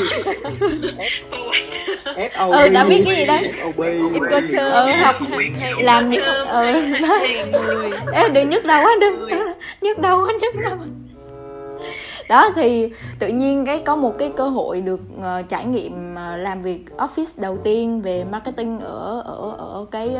FOB 2.04 2.50
Ừ, 2.50 2.68
đã 2.68 2.84
biết 2.84 3.02
cái 3.06 3.16
gì 3.16 3.24
đó. 3.24 3.38
FOB 3.76 4.12
ừ, 4.72 4.92
học 5.02 5.16
làm 5.78 6.10
những 6.10 6.24
ừ, 6.48 6.72
đó. 7.02 7.18
Ê, 8.12 8.28
đừng 8.28 8.50
nhức 8.50 8.64
đầu 8.64 8.84
quá 8.84 8.90
đừng. 9.00 9.28
Nhức 9.80 9.98
đầu 9.98 10.26
quá 10.26 10.32
nhức 10.40 10.54
đầu 10.62 10.78
đó 12.28 12.50
thì 12.56 12.92
tự 13.18 13.28
nhiên 13.28 13.66
cái 13.66 13.82
có 13.86 13.96
một 13.96 14.18
cái 14.18 14.32
cơ 14.36 14.48
hội 14.48 14.80
được 14.80 15.00
ờ, 15.22 15.42
trải 15.42 15.64
nghiệm 15.64 16.14
ờ, 16.14 16.36
làm 16.36 16.62
việc 16.62 16.84
office 16.96 17.32
đầu 17.36 17.58
tiên 17.58 18.02
về 18.02 18.24
marketing 18.24 18.80
ở 18.80 19.20
ở 19.20 19.50
ở 19.58 19.86
cái 19.90 20.16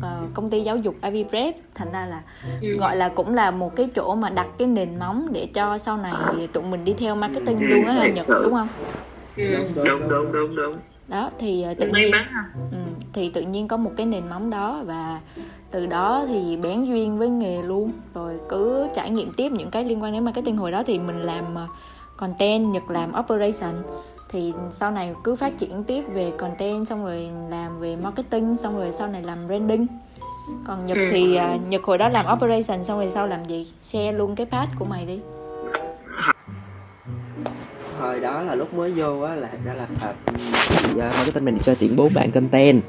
ờ, 0.00 0.28
công 0.34 0.50
ty 0.50 0.60
giáo 0.60 0.76
dục 0.76 0.94
Ivy 1.02 1.24
Prep 1.24 1.54
thành 1.74 1.92
ra 1.92 2.06
là 2.06 2.22
gọi 2.78 2.96
là 2.96 3.08
cũng 3.08 3.34
là 3.34 3.50
một 3.50 3.76
cái 3.76 3.88
chỗ 3.94 4.14
mà 4.14 4.30
đặt 4.30 4.46
cái 4.58 4.68
nền 4.68 4.98
móng 4.98 5.28
để 5.32 5.46
cho 5.54 5.78
sau 5.78 5.96
này 5.96 6.48
tụi 6.52 6.62
mình 6.62 6.84
đi 6.84 6.94
theo 6.98 7.14
marketing 7.16 7.68
luôn 7.70 7.84
á 7.86 8.06
Nhật 8.06 8.26
đúng 8.42 8.52
không? 8.54 8.68
Đúng 9.36 9.74
đúng 9.84 10.08
đúng 10.08 10.32
đúng 10.32 10.56
đúng 10.56 10.78
đó 11.08 11.30
thì 11.38 11.62
ờ, 11.62 11.74
tự 11.74 11.92
may 11.92 12.02
nhiên 12.02 12.10
mắn 12.10 12.26
ừ, 12.70 12.78
thì 13.12 13.30
tự 13.30 13.40
nhiên 13.40 13.68
có 13.68 13.76
một 13.76 13.90
cái 13.96 14.06
nền 14.06 14.28
móng 14.28 14.50
đó 14.50 14.82
và 14.86 15.20
từ 15.70 15.86
đó 15.86 16.24
thì 16.28 16.56
bén 16.56 16.84
duyên 16.84 17.18
với 17.18 17.28
nghề 17.28 17.62
luôn. 17.62 17.90
Rồi 18.14 18.40
cứ 18.48 18.88
trải 18.94 19.10
nghiệm 19.10 19.32
tiếp 19.32 19.52
những 19.52 19.70
cái 19.70 19.84
liên 19.84 20.02
quan 20.02 20.12
đến 20.12 20.24
marketing 20.24 20.56
hồi 20.56 20.70
đó 20.70 20.82
thì 20.86 20.98
mình 20.98 21.18
làm 21.18 21.54
ờ, 21.54 21.66
content 22.16 22.72
nhật 22.72 22.90
làm 22.90 23.12
operation. 23.20 23.74
Thì 24.28 24.52
sau 24.80 24.90
này 24.90 25.14
cứ 25.24 25.36
phát 25.36 25.58
triển 25.58 25.84
tiếp 25.84 26.02
về 26.02 26.32
content 26.38 26.88
xong 26.88 27.04
rồi 27.04 27.30
làm 27.50 27.80
về 27.80 27.96
marketing 27.96 28.56
xong 28.56 28.76
rồi 28.78 28.92
sau 28.92 29.08
này 29.08 29.22
làm 29.22 29.46
branding. 29.46 29.86
Còn 30.66 30.86
nhật 30.86 30.98
Ừ. 30.98 31.08
thì 31.10 31.36
ờ, 31.36 31.56
nhật 31.68 31.82
hồi 31.84 31.98
đó 31.98 32.08
làm 32.08 32.26
operation 32.36 32.84
xong 32.84 32.98
rồi 32.98 33.10
sau 33.10 33.26
làm 33.26 33.44
gì? 33.44 33.72
Share 33.82 34.12
luôn 34.12 34.34
cái 34.34 34.46
path 34.46 34.70
của 34.78 34.84
mày 34.84 35.06
đi 35.06 35.20
thời 38.08 38.20
đó 38.20 38.42
là 38.42 38.54
lúc 38.54 38.74
mới 38.74 38.92
vô 38.92 39.20
á 39.20 39.34
là 39.34 39.48
ra 39.64 39.74
là 39.74 39.86
thật. 40.00 40.12
Thì 40.68 40.94
marketing 40.94 41.44
mình 41.44 41.58
cho 41.64 41.74
tuyển 41.80 41.96
bốn 41.96 42.14
bạn 42.14 42.30
content. 42.30 42.82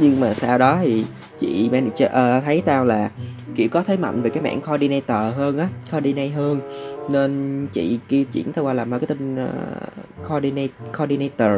Nhưng 0.00 0.20
mà 0.20 0.34
sau 0.34 0.58
đó 0.58 0.78
thì 0.82 1.04
chị 1.38 1.68
manager 1.72 2.08
uh, 2.08 2.44
thấy 2.44 2.62
tao 2.64 2.84
là 2.84 3.10
kiểu 3.54 3.68
có 3.68 3.82
thế 3.82 3.96
mạnh 3.96 4.22
về 4.22 4.30
cái 4.30 4.42
mảng 4.42 4.60
coordinator 4.60 5.34
hơn 5.36 5.58
á 5.58 5.68
coordinate 5.92 6.28
hơn. 6.28 6.60
Nên 7.08 7.66
chị 7.72 7.98
kêu 8.08 8.24
chuyển 8.32 8.52
tao 8.52 8.64
qua 8.64 8.72
làm 8.72 8.90
marketing 8.90 9.44
uh, 9.44 10.28
coordinate 10.28 10.72
coordinator. 10.98 11.50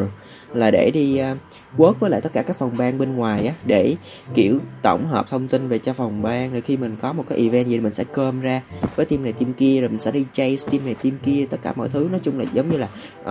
Là 0.52 0.70
để 0.70 0.90
đi 0.94 1.20
uh, 1.32 1.38
work 1.76 1.92
với 1.92 2.10
lại 2.10 2.20
tất 2.20 2.32
cả 2.32 2.42
các 2.42 2.56
phòng 2.56 2.70
ban 2.78 2.98
bên 2.98 3.16
ngoài 3.16 3.46
á 3.46 3.54
để 3.66 3.96
kiểu 4.34 4.58
tổng 4.82 5.06
hợp 5.06 5.30
thông 5.30 5.48
tin 5.48 5.68
về 5.68 5.78
cho 5.78 5.92
phòng 5.92 6.22
ban 6.22 6.52
rồi 6.52 6.60
khi 6.60 6.76
mình 6.76 6.96
có 7.02 7.12
một 7.12 7.24
cái 7.28 7.38
event 7.38 7.68
gì 7.68 7.80
mình 7.80 7.92
sẽ 7.92 8.04
cơm 8.04 8.40
ra 8.40 8.62
với 8.96 9.06
team 9.06 9.22
này 9.22 9.32
team 9.32 9.52
kia 9.52 9.80
rồi 9.80 9.88
mình 9.88 10.00
sẽ 10.00 10.10
đi 10.10 10.26
chase 10.32 10.70
team 10.70 10.84
này 10.84 10.94
team 10.94 11.16
kia 11.24 11.46
tất 11.50 11.58
cả 11.62 11.72
mọi 11.76 11.88
thứ. 11.88 12.08
Nói 12.10 12.20
chung 12.22 12.38
là 12.38 12.44
giống 12.52 12.70
như 12.70 12.76
là 12.76 12.88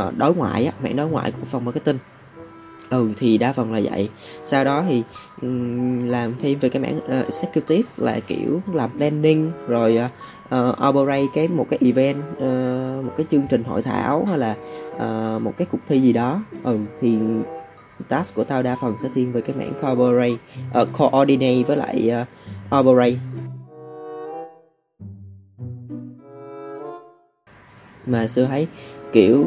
uh, 0.07 0.17
đối 0.17 0.35
ngoại 0.35 0.65
á 0.65 0.73
mảng 0.83 0.95
đối 0.95 1.09
ngoại 1.09 1.31
của 1.31 1.45
phòng 1.45 1.65
marketing. 1.65 1.97
Ừ 2.89 3.09
thì 3.17 3.37
đa 3.37 3.53
phần 3.53 3.73
là 3.73 3.79
vậy. 3.83 4.09
Sau 4.45 4.63
đó 4.63 4.83
thì 4.89 5.03
um, 5.41 6.07
làm 6.07 6.33
thêm 6.41 6.59
về 6.59 6.69
cái 6.69 6.81
mảng 6.81 6.97
uh, 6.97 7.25
executive 7.25 7.89
là 7.97 8.19
kiểu 8.27 8.61
làm 8.73 8.89
planning 8.97 9.51
rồi 9.67 9.99
uh, 10.55 10.89
operate 10.89 11.25
cái 11.33 11.47
một 11.47 11.67
cái 11.69 11.79
event 11.81 12.17
uh, 12.17 13.05
một 13.05 13.11
cái 13.17 13.25
chương 13.31 13.47
trình 13.49 13.63
hội 13.63 13.81
thảo 13.81 14.25
hay 14.29 14.37
là 14.37 14.55
uh, 14.95 15.41
một 15.41 15.53
cái 15.57 15.67
cuộc 15.71 15.79
thi 15.87 16.01
gì 16.01 16.13
đó. 16.13 16.41
Ừ 16.63 16.79
thì 17.01 17.17
task 18.09 18.35
của 18.35 18.43
tao 18.43 18.63
đa 18.63 18.75
phần 18.81 18.97
sẽ 18.97 19.09
thiên 19.15 19.31
về 19.31 19.41
cái 19.41 19.55
mảng 19.55 19.73
corporate 19.73 20.37
uh, 20.81 20.87
coordinate 20.97 21.63
với 21.67 21.77
lại 21.77 22.11
uh, 22.21 22.79
operate. 22.79 23.15
Mà 28.05 28.27
xưa 28.27 28.45
thấy 28.45 28.67
kiểu 29.11 29.45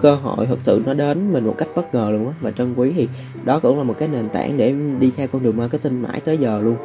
cơ 0.00 0.14
hội 0.14 0.46
thật 0.46 0.58
sự 0.60 0.82
nó 0.86 0.94
đến 0.94 1.32
mình 1.32 1.46
một 1.46 1.54
cách 1.58 1.68
bất 1.74 1.94
ngờ 1.94 2.10
luôn 2.10 2.28
á. 2.28 2.34
Và 2.40 2.50
trân 2.50 2.74
quý 2.74 2.92
thì 2.96 3.08
đó 3.44 3.60
cũng 3.60 3.78
là 3.78 3.84
một 3.84 3.94
cái 3.98 4.08
nền 4.08 4.28
tảng 4.28 4.56
để 4.56 4.74
đi 4.98 5.12
theo 5.16 5.28
con 5.28 5.42
đường 5.42 5.56
marketing 5.56 6.02
mãi 6.02 6.20
tới 6.24 6.38
giờ 6.38 6.60
luôn. 6.62 6.76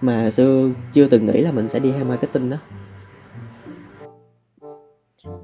Mà 0.00 0.30
xưa 0.30 0.68
chưa 0.92 1.08
từng 1.08 1.26
nghĩ 1.26 1.40
là 1.40 1.52
mình 1.52 1.68
sẽ 1.68 1.78
đi 1.78 1.92
theo 1.92 2.04
marketing 2.04 2.50
đó. 2.50 2.56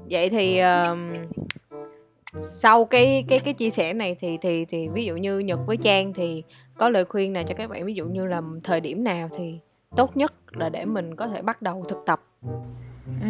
Vậy 0.09 0.29
thì 0.29 0.61
uh, 0.61 0.97
sau 2.35 2.85
cái 2.85 3.25
cái 3.27 3.39
cái 3.39 3.53
chia 3.53 3.69
sẻ 3.69 3.93
này 3.93 4.15
thì 4.19 4.37
thì 4.41 4.65
thì 4.65 4.89
ví 4.89 5.05
dụ 5.05 5.15
như 5.15 5.39
nhật 5.39 5.59
với 5.65 5.77
trang 5.77 6.13
thì 6.13 6.43
có 6.77 6.89
lời 6.89 7.05
khuyên 7.05 7.33
nào 7.33 7.43
cho 7.47 7.55
các 7.55 7.69
bạn 7.69 7.85
ví 7.85 7.93
dụ 7.93 8.05
như 8.05 8.25
là 8.25 8.41
thời 8.63 8.81
điểm 8.81 9.03
nào 9.03 9.29
thì 9.37 9.59
tốt 9.95 10.17
nhất 10.17 10.33
là 10.51 10.69
để 10.69 10.85
mình 10.85 11.15
có 11.15 11.27
thể 11.27 11.41
bắt 11.41 11.61
đầu 11.61 11.85
thực 11.89 12.03
tập 12.05 12.21
ừ. 13.21 13.29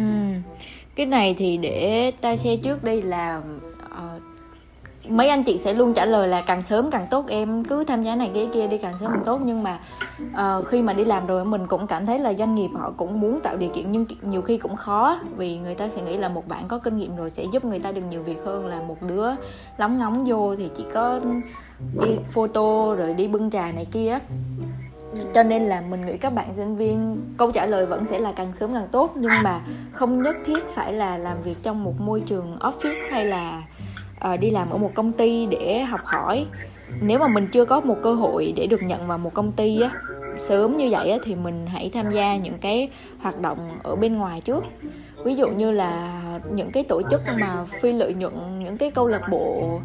cái 0.94 1.06
này 1.06 1.34
thì 1.38 1.56
để 1.56 2.10
ta 2.20 2.36
share 2.36 2.56
trước 2.56 2.84
đây 2.84 3.02
là 3.02 3.42
uh, 3.84 4.22
mấy 5.08 5.28
anh 5.28 5.42
chị 5.42 5.58
sẽ 5.58 5.72
luôn 5.72 5.94
trả 5.94 6.04
lời 6.04 6.28
là 6.28 6.40
càng 6.40 6.62
sớm 6.62 6.90
càng 6.90 7.06
tốt 7.10 7.24
em 7.28 7.64
cứ 7.64 7.84
tham 7.84 8.02
gia 8.02 8.16
này 8.16 8.30
cái 8.34 8.48
kia 8.54 8.66
đi 8.66 8.78
càng 8.78 8.94
sớm 9.00 9.10
càng 9.12 9.22
tốt. 9.26 9.40
Nhưng 9.44 9.62
mà 9.62 9.78
uh, 10.32 10.66
khi 10.66 10.82
mà 10.82 10.92
đi 10.92 11.04
làm 11.04 11.26
rồi 11.26 11.44
mình 11.44 11.66
cũng 11.66 11.86
cảm 11.86 12.06
thấy 12.06 12.18
là 12.18 12.34
doanh 12.34 12.54
nghiệp 12.54 12.70
họ 12.74 12.92
cũng 12.96 13.20
muốn 13.20 13.40
tạo 13.40 13.56
điều 13.56 13.70
kiện 13.70 13.92
nhưng 13.92 14.04
nhiều 14.22 14.42
khi 14.42 14.58
cũng 14.58 14.76
khó 14.76 15.18
vì 15.36 15.58
người 15.58 15.74
ta 15.74 15.88
sẽ 15.88 16.02
nghĩ 16.02 16.16
là 16.16 16.28
một 16.28 16.48
bạn 16.48 16.68
có 16.68 16.78
kinh 16.78 16.96
nghiệm 16.96 17.16
rồi 17.16 17.30
sẽ 17.30 17.44
giúp 17.52 17.64
người 17.64 17.78
ta 17.78 17.92
được 17.92 18.02
nhiều 18.10 18.22
việc 18.22 18.38
hơn 18.44 18.66
là 18.66 18.82
một 18.82 19.02
đứa 19.02 19.26
lóng 19.76 19.98
ngóng 19.98 20.24
vô 20.24 20.56
thì 20.56 20.70
chỉ 20.76 20.84
có 20.94 21.20
đi 22.00 22.18
photo 22.30 22.94
rồi 22.94 23.14
đi 23.14 23.28
bưng 23.28 23.50
trà 23.50 23.72
này 23.72 23.86
kia. 23.92 24.18
Cho 25.34 25.42
nên 25.42 25.62
là 25.62 25.82
mình 25.90 26.06
nghĩ 26.06 26.16
các 26.16 26.34
bạn 26.34 26.46
sinh 26.56 26.76
viên 26.76 27.20
câu 27.36 27.52
trả 27.52 27.66
lời 27.66 27.86
vẫn 27.86 28.06
sẽ 28.06 28.18
là 28.18 28.32
càng 28.32 28.52
sớm 28.52 28.74
càng 28.74 28.88
tốt. 28.92 29.12
Nhưng 29.14 29.32
mà 29.42 29.60
không 29.92 30.22
nhất 30.22 30.36
thiết 30.44 30.64
phải 30.74 30.92
là 30.92 31.18
làm 31.18 31.42
việc 31.42 31.62
trong 31.62 31.84
một 31.84 32.00
môi 32.00 32.20
trường 32.20 32.58
office 32.60 33.10
hay 33.10 33.24
là 33.24 33.62
uh, 34.32 34.40
đi 34.40 34.50
làm 34.50 34.70
ở 34.70 34.78
một 34.78 34.90
công 34.94 35.12
ty 35.12 35.46
để 35.46 35.80
học 35.80 36.00
hỏi. 36.04 36.46
Nếu 37.00 37.18
mà 37.18 37.28
mình 37.28 37.46
chưa 37.52 37.64
có 37.64 37.80
một 37.80 37.96
cơ 38.02 38.14
hội 38.14 38.52
để 38.56 38.66
được 38.66 38.82
nhận 38.82 39.06
vào 39.06 39.18
một 39.18 39.34
công 39.34 39.52
ty 39.52 39.80
á 39.80 39.90
sớm 40.38 40.76
như 40.76 40.88
vậy 40.90 41.10
á, 41.10 41.18
thì 41.24 41.34
mình 41.34 41.66
hãy 41.66 41.90
tham 41.92 42.10
gia 42.10 42.36
những 42.36 42.58
cái 42.60 42.88
hoạt 43.18 43.40
động 43.40 43.78
ở 43.82 43.96
bên 43.96 44.16
ngoài 44.16 44.40
trước. 44.40 44.64
Ví 45.24 45.34
dụ 45.34 45.48
như 45.48 45.70
là 45.70 46.22
những 46.54 46.70
cái 46.70 46.84
tổ 46.84 47.02
chức 47.10 47.20
mà 47.40 47.64
phi 47.80 47.92
lợi 47.92 48.14
nhuận 48.14 48.58
những 48.58 48.76
cái 48.76 48.90
câu 48.90 49.06
lạc 49.06 49.22
bộ 49.30 49.80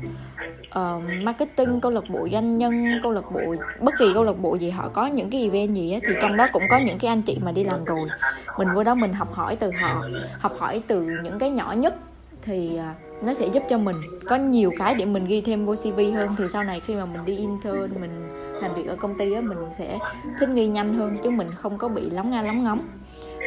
uh, 0.79 1.03
marketing 1.23 1.81
câu 1.81 1.91
lạc 1.91 2.09
bộ 2.09 2.27
doanh 2.31 2.57
nhân 2.57 2.99
câu 3.03 3.11
lạc 3.11 3.31
bộ 3.31 3.55
bất 3.79 3.93
kỳ 3.99 4.05
câu 4.13 4.23
lạc 4.23 4.39
bộ 4.39 4.55
gì 4.55 4.69
họ 4.69 4.89
có 4.93 5.07
những 5.07 5.29
cái 5.29 5.41
event 5.41 5.75
gì 5.75 5.91
á, 5.91 5.99
thì 6.07 6.13
trong 6.21 6.37
đó 6.37 6.47
cũng 6.53 6.63
có 6.69 6.77
những 6.77 6.99
cái 6.99 7.09
anh 7.09 7.21
chị 7.21 7.37
mà 7.43 7.51
đi 7.51 7.63
làm 7.63 7.83
rồi. 7.85 8.09
Mình 8.57 8.67
vô 8.75 8.83
đó 8.83 8.95
mình 8.95 9.13
học 9.13 9.33
hỏi 9.33 9.55
từ 9.55 9.71
họ 9.81 10.03
học 10.39 10.53
hỏi 10.57 10.81
từ 10.87 11.01
những 11.23 11.39
cái 11.39 11.49
nhỏ 11.49 11.71
nhất. 11.77 11.95
Thì 12.41 12.79
uh, 12.79 13.04
nó 13.21 13.33
sẽ 13.33 13.47
giúp 13.47 13.63
cho 13.69 13.77
mình 13.77 13.95
có 14.25 14.35
nhiều 14.35 14.71
cái 14.77 14.95
để 14.95 15.05
mình 15.05 15.25
ghi 15.25 15.41
thêm 15.41 15.65
vô 15.65 15.75
CV 15.75 15.99
hơn. 16.15 16.29
Thì 16.37 16.43
sau 16.53 16.63
này 16.63 16.79
khi 16.79 16.95
mà 16.95 17.05
mình 17.05 17.25
đi 17.25 17.37
intern 17.37 18.01
mình 18.01 18.29
làm 18.61 18.75
việc 18.75 18.87
ở 18.87 18.95
công 18.95 19.15
ty 19.15 19.33
á 19.33 19.41
mình 19.41 19.57
sẽ 19.77 19.99
thích 20.39 20.49
nghi 20.49 20.67
nhanh 20.67 20.93
hơn 20.93 21.17
chứ 21.23 21.29
mình 21.29 21.47
không 21.55 21.77
có 21.77 21.87
bị 21.87 22.09
lóng 22.09 22.29
nga 22.31 22.41
lóng 22.41 22.63
ngóng. 22.63 22.81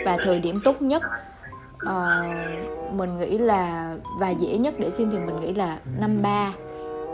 Và 0.04 0.16
thời 0.24 0.40
điểm 0.40 0.60
tốt 0.64 0.82
nhất 0.82 1.02
uh, 1.86 2.92
mình 2.94 3.18
nghĩ 3.18 3.38
là 3.38 3.94
và 4.18 4.30
dễ 4.30 4.58
nhất 4.58 4.74
để 4.78 4.90
xin 4.90 5.10
thì 5.10 5.18
mình 5.18 5.40
nghĩ 5.40 5.54
là 5.54 5.78
năm 6.00 6.22
ba. 6.22 6.52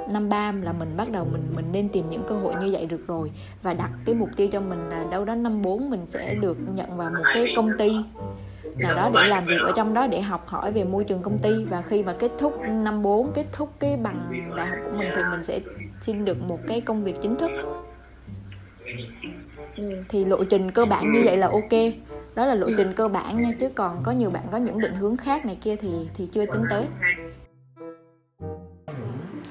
Năm 0.09 0.28
ba 0.28 0.52
là 0.62 0.72
mình 0.72 0.96
bắt 0.96 1.11
đầu 1.11 1.26
mình 1.32 1.42
mình 1.57 1.64
nên 1.72 1.88
tìm 1.88 2.11
những 2.11 2.22
cơ 2.28 2.34
hội 2.34 2.55
như 2.55 2.68
vậy 2.72 2.86
được 2.86 3.07
rồi. 3.07 3.30
Và 3.62 3.74
đặt 3.74 3.90
cái 4.05 4.14
mục 4.14 4.28
tiêu 4.36 4.48
cho 4.52 4.61
mình 4.61 4.78
là 4.90 5.05
đâu 5.11 5.24
đó 5.24 5.34
năm 5.34 5.62
bốn 5.62 5.90
mình 5.90 6.07
sẽ 6.07 6.34
được 6.34 6.57
nhận 6.74 6.96
vào 6.96 7.11
một 7.11 7.24
cái 7.34 7.46
công 7.57 7.70
ty 7.78 7.96
nào 8.77 8.95
đó 8.95 9.11
để 9.15 9.23
làm 9.29 9.47
việc 9.47 9.59
ở 9.62 9.73
trong 9.73 9.95
đó 9.95 10.07
để 10.07 10.21
học 10.21 10.49
hỏi 10.49 10.73
về 10.73 10.85
môi 10.85 11.05
trường 11.05 11.23
công 11.23 11.39
ty 11.39 11.65
và 11.65 11.83
khi 11.83 12.03
mà 12.03 12.15
kết 12.19 12.31
thúc 12.39 12.61
năm 12.69 13.03
4 13.03 13.33
kết 13.33 13.47
thúc 13.53 13.71
cái 13.79 13.97
bằng 13.97 14.51
đại 14.57 14.67
học 14.67 14.79
của 14.85 14.97
mình 14.99 15.09
thì 15.17 15.23
mình 15.31 15.45
sẽ 15.45 15.61
xin 16.03 16.25
được 16.25 16.43
một 16.49 16.59
cái 16.67 16.81
công 16.81 17.05
việc 17.05 17.17
chính 17.23 17.37
thức. 17.37 17.51
Ừ, 19.77 20.03
thì 20.09 20.25
lộ 20.25 20.45
trình 20.45 20.71
cơ 20.71 20.85
bản 20.85 21.12
như 21.12 21.23
vậy 21.25 21.37
là 21.37 21.49
ok. 21.49 21.95
Đó 22.35 22.47
là 22.47 22.55
lộ 22.55 22.67
trình 22.77 22.93
cơ 22.93 23.09
bản 23.09 23.41
nha 23.41 23.53
chứ 23.61 23.69
còn 23.75 24.01
có 24.03 24.12
nhiều 24.12 24.31
bạn 24.31 24.43
có 24.51 24.59
những 24.59 24.81
định 24.81 24.95
hướng 24.95 25.17
khác 25.17 25.47
này 25.47 25.59
kia 25.62 25.77
thì 25.77 26.09
thì 26.15 26.27
chưa 26.33 26.47
tính 26.47 26.62
tới. 26.71 26.85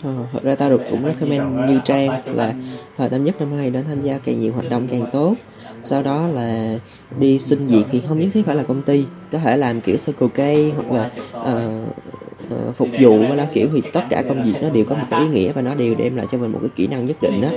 Ờ, 0.03 0.13
thật 0.31 0.43
ra 0.43 0.55
tao 0.55 0.69
được 0.69 0.81
cũng 0.89 1.05
recommend 1.05 1.69
như 1.69 1.79
trang 1.85 2.21
là 2.25 2.53
thời 2.97 3.09
năm 3.09 3.23
nhất 3.23 3.35
năm 3.39 3.51
hai 3.51 3.69
đến 3.69 3.85
tham 3.87 4.01
gia 4.01 4.17
càng 4.17 4.39
nhiều 4.39 4.53
hoạt 4.53 4.69
động 4.69 4.87
càng 4.91 5.05
tốt 5.11 5.35
sau 5.83 6.03
đó 6.03 6.27
là 6.27 6.79
đi 7.19 7.39
xin 7.39 7.59
việc 7.59 7.83
thì 7.91 8.01
không 8.07 8.19
nhất 8.19 8.29
thiết 8.33 8.45
phải 8.45 8.55
là 8.55 8.63
công 8.63 8.81
ty. 8.81 9.05
Có 9.31 9.37
thể 9.37 9.57
làm 9.57 9.81
kiểu 9.81 9.97
circle 9.97 10.27
K 10.27 10.39
hoặc 10.75 10.91
là 10.91 11.11
uh, 11.51 12.57
uh, 12.69 12.75
phục 12.75 12.89
vụ 13.01 13.25
và 13.29 13.35
là 13.35 13.47
kiểu 13.53 13.67
thì 13.73 13.81
tất 13.93 14.03
cả 14.09 14.23
công 14.27 14.43
việc 14.43 14.53
nó 14.61 14.69
đều 14.69 14.85
có 14.85 14.95
một 14.95 15.05
cái 15.09 15.21
ý 15.21 15.27
nghĩa 15.27 15.51
và 15.51 15.61
nó 15.61 15.75
đều 15.75 15.95
đem 15.95 16.15
lại 16.15 16.27
cho 16.31 16.37
mình 16.37 16.51
một 16.51 16.59
cái 16.61 16.69
kỹ 16.75 16.87
năng 16.87 17.05
nhất 17.05 17.17
định 17.21 17.41
đó 17.41 17.49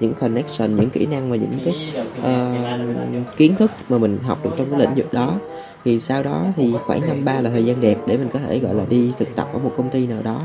những 0.00 0.14
connection 0.14 0.76
những 0.76 0.90
kỹ 0.90 1.06
năng 1.06 1.30
và 1.30 1.36
những 1.36 1.50
cái 1.64 1.74
uh, 2.20 3.36
kiến 3.36 3.54
thức 3.58 3.70
mà 3.88 3.98
mình 3.98 4.18
học 4.22 4.44
được 4.44 4.50
trong 4.58 4.70
cái 4.70 4.80
lĩnh 4.80 4.94
vực 4.94 5.12
đó. 5.12 5.38
Thì 5.84 6.00
sau 6.00 6.22
đó 6.22 6.46
thì 6.56 6.72
khoảng 6.86 7.00
năm 7.08 7.24
ba 7.24 7.40
là 7.40 7.50
thời 7.50 7.64
gian 7.64 7.80
đẹp 7.80 7.98
để 8.06 8.16
mình 8.16 8.28
có 8.32 8.38
thể 8.38 8.58
gọi 8.58 8.74
là 8.74 8.84
đi 8.88 9.12
thực 9.18 9.36
tập 9.36 9.48
ở 9.52 9.58
một 9.58 9.72
công 9.76 9.90
ty 9.90 10.06
nào 10.06 10.22
đó 10.22 10.42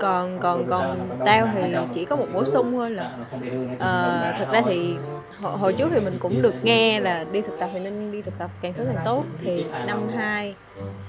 còn 0.00 0.38
còn 0.40 0.66
còn 0.70 1.08
tao 1.24 1.48
thì 1.54 1.76
chỉ 1.92 2.04
có 2.04 2.16
một 2.16 2.26
bổ 2.34 2.44
sung 2.44 2.72
thôi 2.72 2.90
là 2.90 3.16
uh, 3.74 4.38
thực 4.38 4.52
ra 4.52 4.62
thì 4.64 4.96
hồi, 5.40 5.58
hồi 5.58 5.72
trước 5.72 5.88
thì 5.92 6.00
mình 6.00 6.16
cũng 6.20 6.42
được 6.42 6.54
nghe 6.62 7.00
là 7.00 7.24
đi 7.32 7.40
thực 7.40 7.58
tập 7.60 7.70
thì 7.72 7.80
nên 7.80 8.12
đi 8.12 8.22
thực 8.22 8.38
tập 8.38 8.50
càng 8.60 8.74
sớm 8.74 8.86
càng 8.92 9.02
tốt. 9.04 9.24
Thì 9.38 9.64
năm 9.86 10.08
hai 10.16 10.54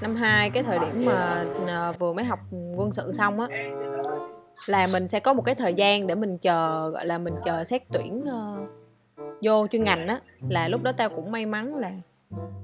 năm 0.00 0.14
hai 0.14 0.50
cái 0.50 0.62
thời 0.62 0.78
điểm 0.78 1.04
mà 1.04 1.44
uh, 1.90 1.98
vừa 1.98 2.12
mới 2.12 2.24
học 2.24 2.38
quân 2.76 2.92
sự 2.92 3.12
xong 3.12 3.40
á 3.40 3.48
là 4.66 4.86
mình 4.86 5.08
sẽ 5.08 5.20
có 5.20 5.32
một 5.32 5.42
cái 5.42 5.54
thời 5.54 5.74
gian 5.74 6.06
để 6.06 6.14
mình 6.14 6.38
chờ 6.38 6.88
gọi 6.88 7.06
là 7.06 7.18
mình 7.18 7.34
chờ 7.44 7.64
xét 7.64 7.82
tuyển 7.92 8.24
uh, 8.24 8.68
vô 9.42 9.66
chuyên 9.66 9.84
ngành 9.84 10.08
á. 10.08 10.20
Là 10.48 10.68
lúc 10.68 10.82
đó 10.82 10.92
tao 10.92 11.08
cũng 11.08 11.32
may 11.32 11.46
mắn 11.46 11.76
là 11.76 11.90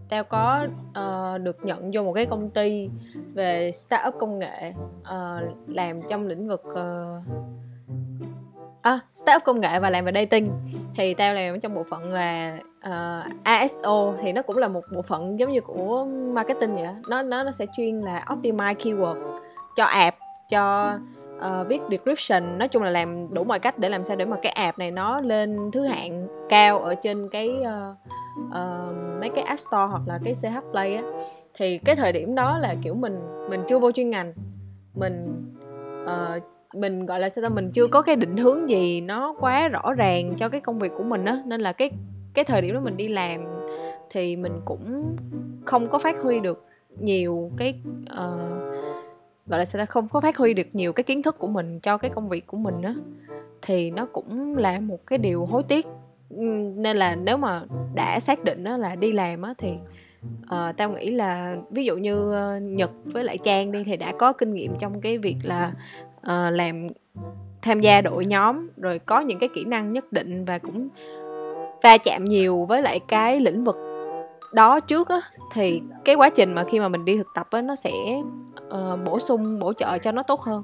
tao 0.09 0.25
có 0.25 0.67
uh, 0.91 1.41
được 1.41 1.65
nhận 1.65 1.91
vô 1.93 2.03
một 2.03 2.13
cái 2.13 2.27
công 2.27 2.51
ty 2.51 2.91
về 3.35 3.71
startup 3.73 4.15
công 4.19 4.39
nghệ 4.39 4.73
uh, 5.01 5.69
làm 5.69 6.03
trong 6.09 6.27
lĩnh 6.27 6.49
vực 6.49 6.63
uh, 6.67 7.23
à, 8.83 9.01
startup 9.15 9.45
công 9.45 9.61
nghệ 9.61 9.81
và 9.81 9.91
làm 9.91 10.05
về 10.05 10.13
dating 10.15 10.47
thì 10.97 11.15
tao 11.15 11.35
làm 11.35 11.61
trong 11.61 11.75
bộ 11.75 11.83
phận 11.91 12.13
là 12.13 12.59
uh, 12.79 13.45
ASO 13.45 14.15
thì 14.21 14.33
nó 14.33 14.43
cũng 14.43 14.57
là 14.57 14.69
một 14.69 14.85
bộ 14.93 15.03
phận 15.03 15.39
giống 15.39 15.51
như 15.51 15.61
của 15.61 16.07
marketing 16.33 16.75
vậy 16.75 16.85
đó. 16.85 16.93
nó 17.09 17.23
nó 17.23 17.45
nó 17.45 17.51
sẽ 17.51 17.67
chuyên 17.77 18.01
là 18.01 18.25
optimize 18.27 18.75
keyword 18.75 19.39
cho 19.77 19.85
app 19.85 20.19
cho 20.51 20.95
uh, 21.39 21.69
viết 21.69 21.81
description 21.91 22.59
nói 22.59 22.69
chung 22.69 22.83
là 22.83 22.91
làm 22.91 23.35
đủ 23.35 23.45
mọi 23.45 23.59
cách 23.59 23.79
để 23.79 23.89
làm 23.89 24.03
sao 24.03 24.17
để 24.17 24.25
mà 24.25 24.37
cái 24.43 24.53
app 24.53 24.79
này 24.79 24.91
nó 24.91 25.21
lên 25.21 25.71
thứ 25.73 25.87
hạng 25.87 26.27
cao 26.49 26.79
ở 26.79 26.95
trên 26.95 27.29
cái 27.29 27.57
uh, 27.61 27.97
uh, 28.47 29.21
mấy 29.21 29.29
cái 29.29 29.45
app 29.45 29.61
store 29.61 29.87
hoặc 29.91 30.03
là 30.07 30.19
cái 30.25 30.35
ch 30.35 30.47
play 30.71 30.95
á 30.97 31.03
thì 31.55 31.79
cái 31.79 31.97
thời 31.97 32.13
điểm 32.13 32.35
đó 32.35 32.59
là 32.59 32.75
kiểu 32.83 32.95
mình 32.95 33.19
mình 33.51 33.61
chưa 33.69 33.79
vô 33.79 33.93
chuyên 33.93 34.11
ngành. 34.11 34.33
Mình 34.95 35.47
uh, 36.05 36.43
mình 36.75 37.07
gọi 37.07 37.21
là 37.21 37.29
sao 37.29 37.43
ta 37.43 37.49
mình 37.49 37.71
chưa 37.71 37.87
có 37.87 38.03
cái 38.03 38.17
định 38.17 38.37
hướng 38.37 38.69
gì 38.69 39.01
nó 39.01 39.35
quá 39.41 39.69
rõ 39.69 39.93
ràng 39.93 40.35
cho 40.39 40.49
cái 40.49 40.61
công 40.61 40.79
việc 40.79 40.93
của 40.97 41.05
mình 41.05 41.25
á. 41.25 41.43
Nên 41.47 41.61
là 41.61 41.73
cái 41.73 41.91
cái 42.35 42.45
thời 42.45 42.63
điểm 42.63 42.75
đó 42.75 42.81
mình 42.81 42.97
đi 42.97 43.09
làm 43.09 43.45
thì 44.11 44.37
mình 44.37 44.53
cũng 44.65 45.17
không 45.65 45.89
có 45.89 45.99
phát 45.99 46.23
huy 46.23 46.41
được 46.41 46.65
nhiều 46.99 47.51
cái 47.57 47.81
uh, 48.03 48.59
gọi 49.47 49.59
là 49.59 49.65
sao 49.65 49.79
ta 49.79 49.87
không 49.87 50.09
có 50.09 50.21
phát 50.21 50.37
huy 50.37 50.55
được 50.55 50.67
nhiều 50.73 50.93
cái 50.93 51.05
kiến 51.05 51.23
thức 51.23 51.39
của 51.39 51.49
mình 51.49 51.81
cho 51.81 51.99
cái 51.99 52.11
công 52.11 52.29
việc 52.29 52.47
của 52.47 52.57
mình 52.57 52.83
á. 52.83 52.95
Thì 53.63 53.91
nó 53.91 54.07
cũng 54.13 54.57
là 54.57 54.81
một 54.81 55.07
cái 55.07 55.19
điều 55.19 55.47
hối 55.47 55.63
tiếc 55.63 55.87
nên 56.77 56.97
là 56.97 57.15
nếu 57.15 57.37
mà 57.37 57.63
đã 57.95 58.21
xác 58.21 58.45
định 58.45 58.65
đó 58.65 58.77
là 58.77 58.95
đi 58.95 59.13
làm 59.13 59.43
á 59.43 59.55
thì 59.59 59.73
uh, 60.45 60.77
tao 60.77 60.91
nghĩ 60.91 61.11
là 61.11 61.57
ví 61.71 61.85
dụ 61.85 61.97
như 61.97 62.31
uh, 62.31 62.63
nhật 62.63 62.91
với 63.05 63.25
lại 63.25 63.39
trang 63.39 63.73
đi 63.73 63.85
thì 63.85 63.97
đã 63.97 64.13
có 64.19 64.33
kinh 64.33 64.55
nghiệm 64.55 64.79
trong 64.79 65.01
cái 65.01 65.19
việc 65.19 65.37
là 65.43 65.73
uh, 66.21 66.53
làm 66.53 66.87
tham 67.63 67.81
gia 67.81 68.01
đội 68.01 68.27
nhóm 68.27 68.69
rồi 68.77 68.99
có 68.99 69.21
những 69.21 69.39
cái 69.39 69.49
kỹ 69.55 69.65
năng 69.65 69.93
nhất 69.93 70.13
định 70.13 70.45
và 70.45 70.59
cũng 70.59 70.89
va 71.83 71.99
chạm 71.99 72.25
nhiều 72.25 72.65
với 72.69 72.83
lại 72.83 73.01
cái 73.09 73.41
lĩnh 73.41 73.65
vực 73.65 73.77
đó 74.53 74.81
trước 74.81 75.09
á 75.09 75.21
thì 75.53 75.83
cái 76.05 76.15
quá 76.15 76.31
trình 76.31 76.55
mà 76.55 76.65
khi 76.65 76.81
mà 76.81 76.89
mình 76.89 77.05
đi 77.05 77.17
thực 77.17 77.27
tập 77.35 77.47
á 77.51 77.63
nó 77.63 77.77
sẽ 77.77 77.93
uh, 78.69 78.99
bổ 79.05 79.19
sung 79.19 79.59
bổ 79.59 79.73
trợ 79.73 79.99
cho 79.99 80.13
nó 80.13 80.23
tốt 80.23 80.41
hơn 80.41 80.63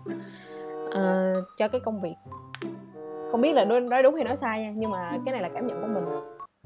uh, 0.89 1.45
cho 1.57 1.69
cái 1.69 1.81
công 1.81 2.01
việc 2.01 2.15
không 3.35 3.41
biết 3.41 3.53
là 3.53 3.65
nói 3.65 4.03
đúng 4.03 4.15
hay 4.15 4.25
nói 4.25 4.37
sai 4.37 4.61
nha 4.61 4.73
nhưng 4.77 4.91
mà 4.91 5.19
cái 5.25 5.33
này 5.33 5.43
là 5.43 5.49
cảm 5.55 5.67
nhận 5.67 5.81
của 5.81 5.87
mình. 5.87 6.05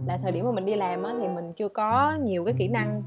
Là 0.07 0.19
thời 0.23 0.33
điểm 0.33 0.45
mà 0.45 0.53
mình 0.53 0.65
đi 0.65 0.75
làm 0.75 1.03
á 1.03 1.15
thì 1.21 1.29
mình 1.29 1.53
chưa 1.57 1.69
có 1.69 2.17
nhiều 2.23 2.45
cái 2.45 2.55
kỹ 2.59 2.69
năng 2.69 3.03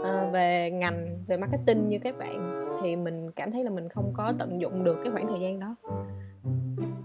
uh, 0.00 0.32
về 0.32 0.70
ngành 0.70 1.18
về 1.26 1.36
marketing 1.36 1.88
như 1.88 1.98
các 1.98 2.18
bạn 2.18 2.66
thì 2.82 2.96
mình 2.96 3.30
cảm 3.30 3.52
thấy 3.52 3.64
là 3.64 3.70
mình 3.70 3.88
không 3.88 4.12
có 4.16 4.32
tận 4.38 4.60
dụng 4.60 4.84
được 4.84 4.98
cái 5.04 5.12
khoảng 5.12 5.26
thời 5.26 5.40
gian 5.40 5.60
đó. 5.60 5.76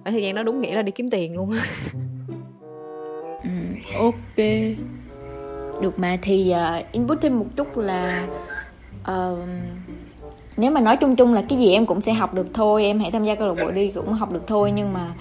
Khoảng 0.04 0.14
thời 0.14 0.24
gian 0.24 0.36
đó 0.36 0.44
đúng 0.44 0.62
nghĩa 0.62 0.76
là 0.76 0.82
đi 0.82 0.92
kiếm 0.92 1.10
tiền 1.10 1.36
luôn 1.36 1.52
ừ, 3.44 3.50
ok. 4.00 4.46
Được 5.82 6.00
mà 6.00 6.18
thì 6.22 6.54
uh, 6.54 6.92
input 6.92 7.22
thêm 7.22 7.40
một 7.40 7.46
chút 7.56 7.78
là 7.78 8.28
uh, 9.12 9.40
nếu 10.58 10.72
mà 10.72 10.82
nói 10.82 10.98
chung 10.98 11.16
chung 11.16 11.34
là 11.34 11.44
cái 11.50 11.60
gì 11.60 11.72
em 11.72 11.86
cũng 11.86 12.02
sẽ 12.02 12.14
học 12.14 12.34
được 12.34 12.48
thôi 12.54 12.84
em 12.84 13.00
hãy 13.00 13.12
tham 13.12 13.24
gia 13.24 13.36
câu 13.36 13.48
lạc 13.48 13.64
bộ 13.64 13.72
đi 13.72 13.92
cũng 13.92 14.14
học 14.14 14.32
được 14.32 14.44
thôi 14.48 14.72
nhưng 14.72 14.94
mà 14.94 15.14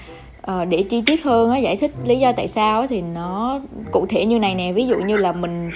uh, 0.51 0.69
để 0.69 0.83
chi 0.83 1.03
tiết 1.07 1.25
hơn 1.25 1.51
á 1.51 1.59
giải 1.59 1.77
thích 1.77 1.91
lý 2.05 2.19
do 2.19 2.33
tại 2.33 2.49
sao 2.49 2.81
á, 2.81 2.87
thì 2.91 3.03
nó 3.03 3.61
cụ 3.93 4.07
thể 4.09 4.27
như 4.27 4.39
này 4.39 4.55
nè. 4.55 4.73
Ví 4.73 4.87
dụ 4.87 4.97
như 4.97 5.16
là 5.16 5.33
mình 5.33 5.71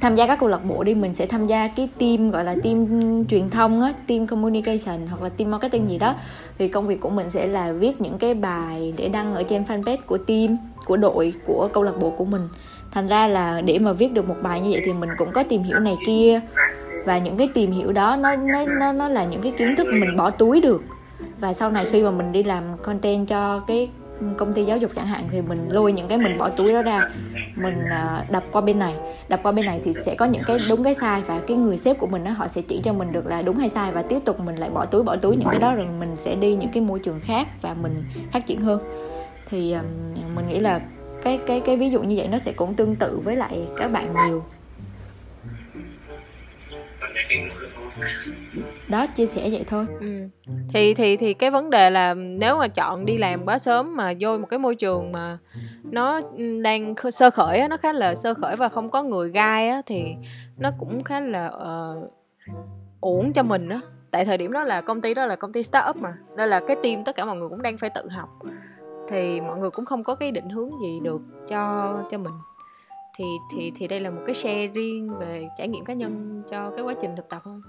tham 0.00 0.14
gia 0.14 0.26
các 0.26 0.38
câu 0.40 0.48
lạc 0.48 0.64
bộ 0.64 0.84
đi 0.84 0.94
mình 0.94 1.14
sẽ 1.14 1.26
tham 1.26 1.46
gia 1.46 1.68
cái 1.68 1.88
team 1.98 2.30
gọi 2.30 2.44
là 2.44 2.54
team 2.62 2.86
truyền 3.28 3.50
thông 3.50 3.80
á 3.80 3.92
team 4.06 4.26
communication 4.26 5.06
hoặc 5.10 5.22
là 5.22 5.28
team 5.28 5.50
marketing 5.50 5.90
gì 5.90 5.98
đó. 5.98 6.14
Thì 6.58 6.68
công 6.68 6.86
việc 6.86 7.00
của 7.00 7.10
mình 7.10 7.30
sẽ 7.30 7.46
là 7.46 7.72
viết 7.72 8.00
những 8.00 8.18
cái 8.18 8.34
bài 8.34 8.94
để 8.96 9.08
đăng 9.08 9.34
ở 9.34 9.42
trên 9.42 9.62
fanpage 9.62 9.96
của 10.06 10.18
team 10.18 10.56
của 10.86 10.96
đội 10.96 11.32
của 11.46 11.68
câu 11.72 11.82
lạc 11.82 11.98
bộ 12.00 12.10
của 12.10 12.24
mình. 12.24 12.48
Thành 12.90 13.06
ra 13.06 13.28
là 13.28 13.60
để 13.60 13.78
mà 13.78 13.92
viết 13.92 14.12
được 14.12 14.28
một 14.28 14.36
bài 14.42 14.60
như 14.60 14.70
vậy 14.70 14.82
thì 14.84 14.92
mình 14.92 15.10
cũng 15.18 15.32
có 15.32 15.42
tìm 15.42 15.62
hiểu 15.62 15.78
này 15.78 15.96
kia. 16.06 16.40
Và 17.04 17.18
những 17.18 17.36
cái 17.36 17.48
tìm 17.54 17.70
hiểu 17.70 17.92
đó 17.92 18.16
nó 18.16 18.36
nó 18.36 18.64
nó 18.80 18.92
nó 18.92 19.08
là 19.08 19.24
những 19.24 19.42
cái 19.42 19.52
kiến 19.52 19.76
thức 19.76 19.86
mình 19.86 20.16
bỏ 20.16 20.30
túi 20.30 20.60
được. 20.60 20.84
Và 21.40 21.52
sau 21.52 21.70
này 21.70 21.86
khi 21.90 22.02
mà 22.02 22.10
mình 22.10 22.32
đi 22.32 22.42
làm 22.42 22.64
content 22.82 23.28
cho 23.28 23.60
cái 23.66 23.88
công 24.36 24.52
ty 24.52 24.64
giáo 24.64 24.78
dục 24.78 24.90
chẳng 24.94 25.06
hạn, 25.06 25.24
thì 25.30 25.42
mình 25.42 25.68
lôi 25.68 25.92
những 25.92 26.08
cái 26.08 26.18
mình 26.18 26.38
bỏ 26.38 26.48
túi 26.48 26.72
đó 26.72 26.82
ra, 26.82 27.10
mình 27.54 27.84
à, 27.90 28.24
đập 28.30 28.44
qua 28.52 28.60
bên 28.60 28.78
này. 28.78 28.94
Đập 29.28 29.40
qua 29.42 29.52
bên 29.52 29.66
này 29.66 29.80
thì 29.84 29.92
sẽ 30.06 30.14
có 30.14 30.24
những 30.24 30.42
cái 30.46 30.58
đúng 30.68 30.84
cái 30.84 30.94
sai 30.94 31.22
và 31.26 31.40
cái 31.46 31.56
người 31.56 31.76
sếp 31.76 31.98
của 31.98 32.06
mình 32.06 32.24
đó 32.24 32.30
họ 32.30 32.48
sẽ 32.48 32.62
chỉ 32.62 32.80
cho 32.84 32.92
mình 32.92 33.12
được 33.12 33.26
là 33.26 33.42
đúng 33.42 33.56
hay 33.56 33.68
sai 33.68 33.92
và 33.92 34.02
tiếp 34.02 34.18
tục 34.24 34.40
mình 34.40 34.56
lại 34.56 34.70
bỏ 34.70 34.86
túi 34.86 35.02
bỏ 35.02 35.16
túi 35.16 35.36
những 35.36 35.48
cái 35.50 35.60
đó 35.60 35.74
rồi 35.74 35.86
mình 35.98 36.16
sẽ 36.16 36.34
đi 36.34 36.56
những 36.56 36.70
cái 36.72 36.82
môi 36.82 36.98
trường 36.98 37.20
khác 37.20 37.48
và 37.62 37.74
mình 37.74 38.04
phát 38.32 38.46
triển 38.46 38.60
hơn. 38.60 38.82
Thì 39.50 39.76
mình 40.34 40.48
nghĩ 40.48 40.60
là 40.60 40.80
cái 41.22 41.40
cái 41.46 41.60
cái 41.60 41.76
ví 41.76 41.90
dụ 41.90 42.02
như 42.02 42.14
vậy 42.18 42.28
nó 42.28 42.38
sẽ 42.38 42.52
cũng 42.52 42.74
tương 42.74 42.96
tự 42.96 43.20
với 43.24 43.36
lại 43.36 43.66
các 43.76 43.92
bạn 43.92 44.14
nhiều 44.26 44.44
đó 48.88 49.06
chia 49.06 49.26
sẻ 49.26 49.50
vậy 49.50 49.64
thôi. 49.68 49.86
Ừ. 50.00 50.28
thì 50.72 50.94
thì 50.94 51.16
thì 51.16 51.34
cái 51.34 51.50
vấn 51.50 51.70
đề 51.70 51.90
là 51.90 52.14
nếu 52.14 52.58
mà 52.58 52.68
chọn 52.68 53.04
đi 53.04 53.18
làm 53.18 53.44
quá 53.46 53.58
sớm 53.58 53.96
mà 53.96 54.12
vô 54.20 54.38
một 54.38 54.46
cái 54.50 54.58
môi 54.58 54.74
trường 54.74 55.12
mà 55.12 55.38
nó 55.84 56.20
đang 56.62 56.94
sơ 57.12 57.30
khởi 57.30 57.58
á, 57.58 57.68
nó 57.68 57.76
khá 57.76 57.92
là 57.92 58.14
sơ 58.14 58.34
khởi 58.34 58.56
và 58.56 58.68
không 58.68 58.90
có 58.90 59.02
người 59.02 59.30
gai 59.30 59.68
á 59.68 59.82
thì 59.86 60.14
nó 60.58 60.70
cũng 60.78 61.04
khá 61.04 61.20
là 61.20 61.46
uh, 61.46 62.12
uổng 63.00 63.32
cho 63.32 63.42
mình 63.42 63.68
á. 63.68 63.80
Tại 64.10 64.24
thời 64.24 64.38
điểm 64.38 64.52
đó 64.52 64.64
là 64.64 64.80
công 64.80 65.00
ty 65.00 65.14
đó 65.14 65.26
là 65.26 65.36
công 65.36 65.52
ty 65.52 65.62
start 65.62 65.88
up 65.90 65.96
mà 65.96 66.14
đây 66.36 66.48
là 66.48 66.60
cái 66.66 66.76
team 66.82 67.04
tất 67.04 67.16
cả 67.16 67.24
mọi 67.24 67.36
người 67.36 67.48
cũng 67.48 67.62
đang 67.62 67.78
phải 67.78 67.90
tự 67.90 68.08
học. 68.08 68.28
Thì 69.08 69.40
mọi 69.40 69.58
người 69.58 69.70
cũng 69.70 69.84
không 69.84 70.04
có 70.04 70.14
cái 70.14 70.30
định 70.30 70.48
hướng 70.48 70.70
gì 70.82 71.00
được 71.04 71.20
cho 71.48 71.94
cho 72.10 72.18
mình. 72.18 72.32
Thì 73.18 73.24
thì 73.52 73.72
thì 73.76 73.88
đây 73.88 74.00
là 74.00 74.10
một 74.10 74.20
cái 74.26 74.34
share 74.34 74.66
riêng 74.66 75.18
về 75.18 75.48
trải 75.58 75.68
nghiệm 75.68 75.84
cá 75.84 75.92
nhân 75.92 76.42
cho 76.50 76.70
cái 76.70 76.84
quá 76.84 76.94
trình 77.02 77.10
thực 77.16 77.28
tập 77.28 77.42
thôi 77.44 77.60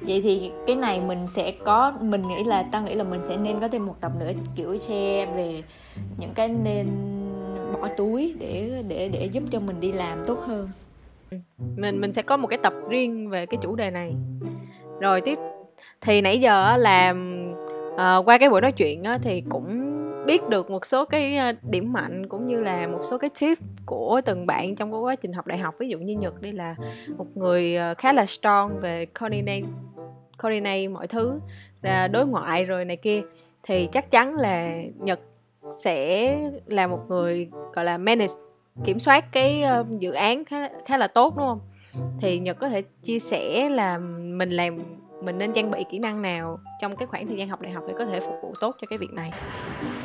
vậy 0.00 0.20
thì 0.22 0.50
cái 0.66 0.76
này 0.76 1.00
mình 1.06 1.26
sẽ 1.28 1.52
có 1.64 1.92
mình 2.00 2.28
nghĩ 2.28 2.44
là 2.44 2.62
tao 2.72 2.82
nghĩ 2.82 2.94
là 2.94 3.04
mình 3.04 3.20
sẽ 3.28 3.36
nên 3.36 3.60
có 3.60 3.68
thêm 3.68 3.86
một 3.86 3.94
tập 4.00 4.12
nữa 4.20 4.32
kiểu 4.56 4.78
share 4.78 5.26
về 5.36 5.62
những 6.18 6.30
cái 6.34 6.48
nên 6.48 6.86
bỏ 7.72 7.88
túi 7.96 8.34
để 8.38 8.82
để 8.88 9.08
để 9.08 9.28
giúp 9.32 9.42
cho 9.50 9.60
mình 9.60 9.80
đi 9.80 9.92
làm 9.92 10.24
tốt 10.26 10.38
hơn. 10.46 10.68
Mình 11.76 12.00
mình 12.00 12.12
sẽ 12.12 12.22
có 12.22 12.36
một 12.36 12.46
cái 12.46 12.58
tập 12.62 12.72
riêng 12.88 13.30
về 13.30 13.46
cái 13.46 13.58
chủ 13.62 13.76
đề 13.76 13.90
này. 13.90 14.14
Rồi 15.00 15.20
tiếp 15.20 15.38
thì 16.00 16.20
nãy 16.20 16.40
giờ 16.40 16.76
là 16.76 17.10
uh, 17.10 17.96
ờ, 17.96 18.22
qua 18.26 18.38
cái 18.38 18.50
buổi 18.50 18.60
nói 18.60 18.72
chuyện 18.72 19.04
á, 19.04 19.18
thì 19.22 19.42
cũng 19.48 19.97
biết 20.28 20.48
được 20.48 20.70
một 20.70 20.86
số 20.86 21.04
cái 21.04 21.38
điểm 21.70 21.92
mạnh 21.92 22.28
cũng 22.28 22.46
như 22.46 22.62
là 22.62 22.86
một 22.86 23.00
số 23.02 23.18
cái 23.18 23.30
tip 23.40 23.58
của 23.86 24.20
từng 24.24 24.46
bạn 24.46 24.74
trong 24.74 24.92
cái 24.92 25.00
quá 25.00 25.16
trình 25.16 25.32
học 25.32 25.46
đại 25.46 25.58
học. 25.58 25.74
Ví 25.78 25.88
dụ 25.88 25.98
như 25.98 26.16
nhật 26.16 26.42
đây 26.42 26.52
là 26.52 26.74
một 27.18 27.26
người 27.34 27.76
ờ, 27.76 27.94
khá 27.98 28.12
là 28.12 28.26
strong 28.26 28.78
về 28.78 29.06
coordinate 29.20 29.66
coordinate 30.42 30.88
mọi 30.88 31.06
thứ 31.06 31.40
à, 31.82 32.08
đối 32.08 32.26
ngoại 32.26 32.64
rồi 32.64 32.84
này 32.84 32.96
kia. 32.96 33.20
Thì 33.62 33.88
chắc 33.92 34.10
chắn 34.10 34.34
là 34.34 34.82
nhật 34.98 35.20
sẽ 35.70 36.36
là 36.66 36.86
một 36.86 37.00
người, 37.08 37.48
gọi 37.74 37.84
là, 37.84 37.98
manage, 37.98 38.34
kiểm 38.84 38.98
soát 38.98 39.32
cái 39.32 39.62
ờ, 39.62 39.84
dự 39.98 40.12
án 40.12 40.44
khá 40.44 40.68
khá 40.84 40.96
là 40.96 41.06
tốt, 41.06 41.36
đúng 41.36 41.46
không? 41.46 41.60
Thì 42.20 42.38
nhật 42.38 42.56
có 42.60 42.68
thể 42.68 42.82
chia 43.02 43.18
sẻ 43.18 43.68
là 43.68 43.98
mình 43.98 44.50
làm 44.50 44.78
mình 45.22 45.38
nên 45.38 45.52
trang 45.52 45.70
bị 45.70 45.84
kỹ 45.90 45.98
năng 45.98 46.22
nào 46.22 46.58
trong 46.80 46.96
cái 46.96 47.06
khoảng 47.06 47.26
thời 47.26 47.36
gian 47.36 47.48
học 47.48 47.60
đại 47.60 47.72
học 47.72 47.84
để 47.88 47.94
có 47.98 48.04
thể 48.06 48.20
phục 48.20 48.34
vụ 48.42 48.54
tốt 48.60 48.76
cho 48.80 48.86
cái 48.90 48.98
việc 48.98 49.12
này? 49.12 49.32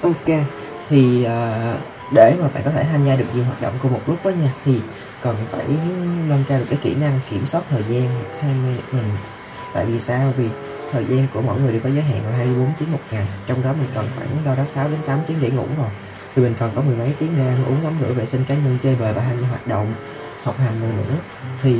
Ok 0.01 0.45
thì 0.89 1.25
uh, 1.25 1.79
để 2.13 2.35
mà 2.41 2.47
bạn 2.53 2.63
có 2.65 2.71
thể 2.71 2.83
tham 2.83 3.05
gia 3.05 3.15
được 3.15 3.25
nhiều 3.35 3.43
hoạt 3.43 3.61
động 3.61 3.73
cùng 3.81 3.93
một 3.93 3.99
lúc 4.07 4.17
đó 4.25 4.29
nha 4.29 4.53
thì 4.65 4.79
cần 5.21 5.35
phải 5.51 5.65
nâng 6.29 6.43
cao 6.47 6.59
được 6.59 6.65
cái 6.69 6.79
kỹ 6.83 6.95
năng 6.95 7.19
kiểm 7.29 7.45
soát 7.45 7.61
thời 7.69 7.83
gian 7.89 8.09
time 8.41 8.53
management 8.53 9.17
tại 9.73 9.85
vì 9.85 9.99
sao? 9.99 10.33
Vì 10.37 10.47
thời 10.91 11.05
gian 11.05 11.27
của 11.33 11.41
mỗi 11.41 11.59
người 11.61 11.71
đều 11.71 11.81
có 11.83 11.89
giới 11.89 12.03
hạn 12.03 12.25
là 12.25 12.37
24 12.37 12.71
tiếng 12.79 12.91
một 12.91 12.99
ngày 13.11 13.27
trong 13.47 13.63
đó 13.63 13.73
mình 13.73 13.89
cần 13.95 14.05
khoảng 14.15 14.27
đâu 14.45 14.55
đó 14.55 14.63
6 14.65 14.87
đến 14.89 14.99
8 15.05 15.19
tiếng 15.27 15.37
để 15.41 15.49
ngủ 15.49 15.65
rồi. 15.77 15.89
Thì 16.35 16.41
mình 16.41 16.53
còn 16.59 16.71
có 16.75 16.81
mười 16.81 16.95
mấy 16.95 17.13
tiếng 17.19 17.33
để 17.37 17.47
ăn 17.47 17.65
uống 17.65 17.77
tắm 17.83 17.93
rửa 18.01 18.13
vệ 18.13 18.25
sinh 18.25 18.45
cá 18.47 18.55
nhân 18.55 18.77
chơi 18.83 18.95
bời 18.99 19.13
và 19.13 19.21
tham 19.21 19.41
gia 19.41 19.47
hoạt 19.47 19.67
động 19.67 19.93
học 20.43 20.55
hành 20.57 20.81
nữa. 20.81 21.15
Thì 21.61 21.75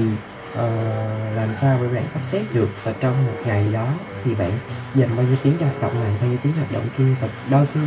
uh, 0.53 1.35
làm 1.35 1.49
sao 1.61 1.79
để 1.81 1.87
bạn 1.95 2.03
sắp 2.13 2.19
xếp 2.23 2.43
được 2.53 2.69
và 2.83 2.93
trong 2.99 3.25
một 3.25 3.41
ngày 3.45 3.65
đó 3.73 3.87
thì 4.23 4.35
bạn 4.35 4.51
dành 4.95 5.09
bao 5.15 5.25
nhiêu 5.25 5.35
tiếng 5.43 5.53
cho 5.59 5.65
hoạt 5.65 5.81
động 5.81 6.03
này 6.03 6.11
bao 6.21 6.29
nhiêu 6.29 6.39
tiếng 6.43 6.53
hoạt 6.53 6.71
động 6.71 6.87
kia 6.97 7.15
và 7.21 7.27
đôi 7.49 7.67
khi 7.73 7.79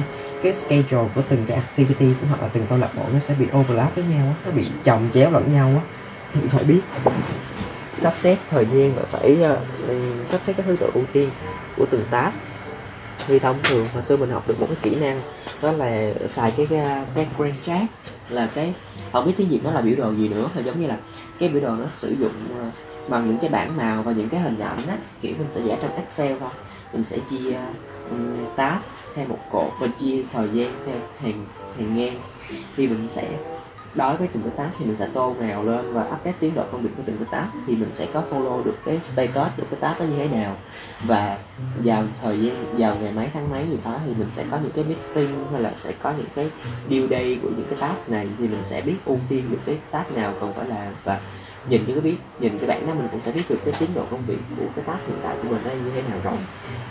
cái 0.43 0.55
schedule 0.55 1.09
của 1.15 1.23
từng 1.29 1.45
cái 1.47 1.57
activity 1.57 2.07
của 2.21 2.27
hoặc 2.29 2.43
là 2.43 2.49
từng 2.49 2.67
câu 2.69 2.79
lạc 2.79 2.91
bộ 2.97 3.03
nó 3.13 3.19
sẽ 3.19 3.35
bị 3.39 3.47
overlap 3.59 3.95
với 3.95 4.05
nhau 4.05 4.35
nó 4.45 4.51
bị 4.51 4.67
chồng 4.85 5.09
chéo 5.15 5.31
lẫn 5.31 5.53
nhau 5.53 5.69
á. 5.69 5.81
Thì 6.35 6.49
phải 6.49 6.65
biết 6.65 6.81
sắp 7.97 8.15
xếp 8.23 8.37
thời 8.51 8.67
gian 8.67 8.95
và 8.95 9.03
phải 9.11 9.39
uh, 9.53 9.59
sắp 10.31 10.41
xếp 10.47 10.53
cái 10.57 10.67
thứ 10.67 10.77
tự 10.81 10.91
ưu 10.95 11.05
tiên 11.13 11.31
của 11.77 11.87
từng 11.91 12.05
task. 12.11 12.41
Thì 13.27 13.39
thông 13.39 13.57
thường 13.65 13.89
hồi 13.95 14.03
xưa 14.03 14.17
mình 14.17 14.31
học 14.31 14.49
được 14.49 14.61
một 14.61 14.67
cái 14.69 14.77
kỹ 14.83 15.01
năng 15.01 15.21
đó 15.63 15.73
là 15.73 16.13
xài 16.29 16.51
cái 16.51 16.67
ờ, 16.71 17.05
cái 17.15 17.27
green 17.39 17.55
chart 17.67 17.85
là 18.29 18.49
cái 18.55 18.75
không 19.13 19.27
biết 19.27 19.33
tiếng 19.37 19.49
việt 19.49 19.61
nó 19.65 19.71
là 19.71 19.81
biểu 19.81 19.95
đồ 19.97 20.15
gì 20.15 20.29
nữa 20.29 20.49
thì 20.55 20.63
giống 20.63 20.81
như 20.81 20.87
là 20.87 20.97
cái 21.39 21.49
biểu 21.49 21.63
đồ 21.63 21.77
nó 21.77 21.87
sử 21.93 22.17
dụng 22.21 22.33
ờ, 22.59 22.71
bằng 23.09 23.27
những 23.27 23.39
cái 23.39 23.51
bảng 23.51 23.77
màu 23.77 24.03
và 24.03 24.13
những 24.13 24.29
cái 24.29 24.41
hình 24.41 24.59
ảnh 24.59 24.87
á 24.89 24.97
kiểu 25.21 25.35
mình 25.39 25.49
sẽ 25.51 25.61
vẽ 25.61 25.79
trong 25.83 25.97
excel 25.97 26.39
thôi. 26.41 26.51
Mình 26.93 27.05
sẽ 27.05 27.19
chia 27.31 27.59
um, 28.11 28.37
task 28.57 28.89
theo 29.15 29.27
một 29.29 29.39
cột 29.51 29.73
và 29.81 29.87
chia 30.01 30.23
thời 30.33 30.49
gian 30.53 30.73
theo 30.87 30.97
hàng 31.21 31.45
hàng 31.79 31.97
ngang. 31.97 32.15
Thì 32.77 32.89
mình 32.89 33.09
sẽ 33.09 33.29
đối 33.95 34.17
với 34.17 34.29
từng 34.33 34.43
cái 34.43 34.53
task 34.57 34.79
thì 34.79 34.87
mình 34.87 34.97
sẽ 34.97 35.09
tô 35.13 35.35
màu 35.41 35.65
lên 35.65 35.93
và 35.93 36.03
update 36.03 36.35
tiến 36.41 36.55
độ 36.55 36.63
công 36.73 36.83
việc 36.83 36.91
của 36.97 37.03
từng 37.07 37.17
cái 37.17 37.29
task 37.31 37.55
thì 37.67 37.77
mình 37.77 37.91
sẽ 37.93 38.07
có 38.13 38.23
follow 38.31 38.65
được 38.65 38.77
cái 38.85 39.01
status 39.05 39.57
được 39.57 39.65
cái 39.71 39.81
task 39.81 40.01
đó 40.01 40.05
như 40.05 40.17
thế 40.17 40.29
nào 40.29 40.57
và 41.01 41.39
vào 41.85 42.05
thời 42.23 42.40
gian, 42.40 42.66
vào 42.78 42.97
ngày 42.97 43.12
mấy 43.12 43.28
tháng 43.35 43.51
mấy 43.51 43.66
gì 43.70 43.77
đó 43.85 44.01
thì 44.06 44.12
mình 44.18 44.28
sẽ 44.32 44.44
có 44.51 44.59
những 44.62 44.73
cái 44.74 44.85
meeting 44.85 45.47
hay 45.52 45.62
là 45.62 45.73
sẽ 45.77 45.93
có 46.02 46.10
những 46.10 46.27
cái 46.35 46.51
due 46.90 47.06
day 47.10 47.39
của 47.43 47.48
những 47.48 47.66
cái 47.70 47.78
task 47.81 48.10
này 48.10 48.28
thì 48.39 48.48
mình 48.48 48.64
sẽ 48.64 48.81
biết 48.81 48.97
ưu 49.05 49.18
tiên 49.28 49.44
được 49.51 49.59
cái 49.66 49.78
task 49.90 50.16
nào 50.16 50.35
cần 50.40 50.55
phải 50.55 50.68
làm. 50.68 50.93
Và 51.05 51.20
nhìn 51.68 51.85
cái 51.86 52.01
biết, 52.01 52.16
nhìn 52.40 52.59
cái 52.59 52.68
bản 52.68 52.86
đó 52.86 52.94
mình 52.94 53.09
cũng 53.10 53.20
sẽ 53.20 53.32
biết 53.32 53.43
được 53.48 53.59
cái 53.64 53.74
tiến 53.78 53.89
độ 53.94 54.05
công 54.10 54.23
việc 54.27 54.39
của 54.56 54.66
cái 54.77 54.85
task 54.85 55.09
hiện 55.09 55.18
tại 55.23 55.36
của 55.43 55.48
mình 55.48 55.60
nó 55.64 55.70
như 55.70 55.90
thế 55.94 56.02
nào 56.02 56.18
rồi. 56.24 56.39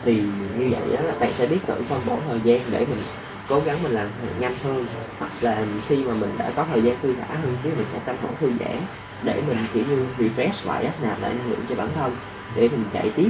Thì 0.03 0.21
như 0.57 0.69
vậy 0.71 0.97
đó 0.97 1.01
là 1.01 1.13
bạn 1.19 1.33
sẽ 1.33 1.47
biết 1.47 1.59
tự 1.65 1.81
phân 1.89 2.01
bổ 2.07 2.17
thời 2.27 2.39
gian 2.43 2.61
để 2.71 2.79
mình 2.79 3.01
cố 3.49 3.59
gắng 3.65 3.83
mình 3.83 3.91
làm 3.91 4.07
nhanh 4.39 4.55
hơn. 4.63 4.85
Hoặc 5.19 5.31
là 5.41 5.65
khi 5.87 6.03
mà 6.03 6.13
mình 6.13 6.31
đã 6.37 6.51
có 6.55 6.65
thời 6.71 6.81
gian 6.81 6.95
thư 7.01 7.13
thả 7.13 7.35
hơn 7.35 7.57
xíu, 7.63 7.71
mình 7.77 7.87
sẽ 7.87 7.99
tranh 8.05 8.17
thủ 8.21 8.27
thư 8.39 8.51
giãn 8.59 8.77
để 9.23 9.41
mình 9.47 9.57
kiểu 9.73 9.83
như 9.89 10.05
refresh 10.17 10.67
lại 10.67 10.85
áp 10.85 10.93
nạp 11.03 11.21
lại 11.21 11.33
năng 11.33 11.49
lượng 11.49 11.65
cho 11.69 11.75
bản 11.75 11.89
thân 11.95 12.15
để 12.55 12.67
mình 12.67 12.83
chạy 12.93 13.11
tiếp 13.15 13.29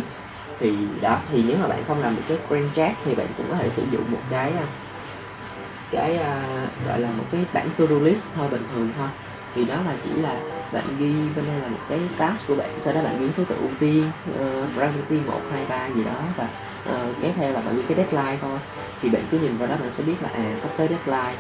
thì 0.59 0.73
đó 1.01 1.17
thì 1.31 1.43
nếu 1.47 1.57
mà 1.61 1.67
bạn 1.67 1.83
không 1.87 2.01
làm 2.01 2.15
được 2.15 2.21
cái 2.27 2.37
grand 2.49 2.75
chat 2.75 2.93
thì 3.05 3.15
bạn 3.15 3.27
cũng 3.37 3.45
có 3.49 3.55
thể 3.55 3.69
sử 3.69 3.83
dụng 3.91 4.11
một 4.11 4.21
cái 4.29 4.51
à, 4.51 4.65
cái 5.91 6.15
uh, 6.15 6.87
gọi 6.87 6.99
là 6.99 7.09
một 7.17 7.23
cái 7.31 7.45
bản 7.53 7.69
to 7.77 7.85
do 7.85 7.95
list 7.95 8.25
thôi 8.35 8.47
bình 8.51 8.63
thường 8.73 8.89
thôi. 8.97 9.07
Thì 9.55 9.65
đó 9.65 9.75
là 9.75 9.93
chỉ 10.03 10.21
là 10.21 10.35
bạn 10.71 10.83
ghi 10.99 11.13
bên 11.35 11.45
đây 11.45 11.59
là 11.59 11.67
một 11.67 11.77
cái 11.89 11.99
task 12.17 12.47
của 12.47 12.55
bạn 12.55 12.69
sau 12.79 12.93
đó 12.93 13.01
bạn 13.03 13.19
ghi 13.19 13.27
thứ 13.37 13.45
tự 13.45 13.55
ưu 13.55 13.69
tiên 13.79 14.11
ờ, 14.39 14.63
uh, 14.63 14.69
priority 14.73 15.27
một 15.27 15.41
hai 15.51 15.65
ba 15.69 15.87
gì 15.95 16.03
đó 16.03 16.21
và 16.37 16.47
uh, 16.89 17.15
kéo 17.21 17.31
theo 17.35 17.51
là 17.51 17.61
bạn 17.61 17.75
ghi 17.75 17.83
cái 17.87 17.97
deadline 17.97 18.37
thôi. 18.41 18.59
Thì 19.01 19.09
bạn 19.09 19.21
cứ 19.31 19.39
nhìn 19.39 19.57
vào 19.57 19.67
đó 19.67 19.75
bạn 19.81 19.91
sẽ 19.91 20.03
biết 20.03 20.15
là 20.21 20.29
à 20.33 20.55
sắp 20.61 20.69
tới 20.77 20.87
deadline 20.87 21.37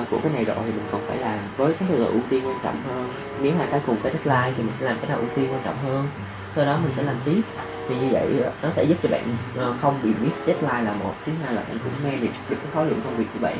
uh, 0.00 0.10
của 0.10 0.18
cái 0.22 0.32
này 0.32 0.44
rồi 0.44 0.56
thì 0.66 0.72
mình 0.72 0.86
còn 0.92 1.00
phải 1.08 1.18
làm 1.18 1.38
với 1.56 1.72
cái 1.72 1.88
thứ 1.88 1.94
tự 1.96 2.04
ưu 2.04 2.20
tiên 2.28 2.46
quan 2.46 2.58
trọng 2.62 2.82
hơn. 2.88 3.08
Nếu 3.40 3.52
mà 3.58 3.66
cái 3.70 3.80
cùng 3.86 3.96
cái 4.02 4.12
deadline 4.12 4.52
thì 4.56 4.62
mình 4.62 4.74
sẽ 4.80 4.86
làm 4.86 4.96
cái 5.00 5.08
nào 5.08 5.18
ưu 5.18 5.28
tiên 5.36 5.48
quan 5.52 5.62
trọng 5.64 5.76
hơn. 5.84 6.08
Sau 6.56 6.64
đó 6.64 6.78
mình 6.82 6.92
sẽ 6.96 7.02
làm 7.02 7.16
tiếp 7.24 7.42
thì 7.88 7.94
như 7.96 8.08
vậy 8.12 8.28
nó 8.62 8.68
sẽ 8.70 8.84
giúp 8.84 8.96
cho 9.02 9.08
bạn 9.08 9.22
ờ, 9.56 9.74
không 9.80 10.00
bị 10.02 10.10
miss 10.22 10.46
deadline 10.46 10.82
là 10.82 10.92
một 10.92 11.14
thứ 11.26 11.32
hai 11.44 11.54
là 11.54 11.62
bạn 11.68 11.78
cũng 11.84 11.92
manage 12.04 12.38
được 12.48 12.56
cái 12.62 12.70
khối 12.74 12.86
lượng 12.86 13.00
công 13.04 13.16
việc 13.16 13.26
của 13.32 13.38
bạn. 13.40 13.56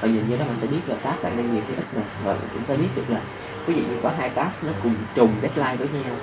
Và 0.00 0.08
nhìn 0.08 0.28
như 0.28 0.36
đó 0.36 0.44
mình 0.44 0.58
sẽ 0.60 0.66
biết 0.66 0.80
là 0.86 0.96
task 0.96 1.22
bạn 1.22 1.36
đang 1.36 1.54
nhiều 1.54 1.62
cái 1.68 1.76
ít 1.76 1.86
nè 1.96 2.02
và 2.24 2.32
mình 2.32 2.48
cũng 2.52 2.62
sẽ 2.68 2.76
biết 2.76 2.88
được 2.96 3.04
là 3.08 3.20
ví 3.66 3.74
dụ 3.74 3.80
như 3.80 3.96
có 4.02 4.10
hai 4.18 4.30
task 4.30 4.64
nó 4.64 4.72
cùng 4.82 4.94
trùng 5.14 5.32
deadline 5.42 5.76
với 5.76 5.88
nhau 5.88 6.14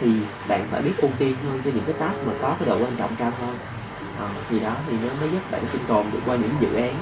thì 0.00 0.10
bạn 0.48 0.66
phải 0.70 0.82
biết 0.82 0.92
ưu 0.98 1.10
tiên 1.18 1.34
hơn 1.44 1.60
cho 1.64 1.70
những 1.74 1.84
cái 1.84 1.94
task 1.98 2.26
mà 2.26 2.32
có 2.42 2.56
cái 2.58 2.68
độ 2.68 2.78
quan 2.78 2.92
trọng 2.98 3.10
cao 3.18 3.32
hơn. 3.40 3.58
À, 4.20 4.28
thì 4.50 4.60
đó 4.60 4.74
thì 4.90 4.96
nó 5.02 5.08
mới 5.20 5.30
giúp 5.30 5.50
bạn 5.50 5.62
sinh 5.72 5.82
tồn 5.88 6.06
được 6.12 6.18
qua 6.26 6.36
những 6.36 6.50
dự 6.60 6.74
án. 6.74 6.94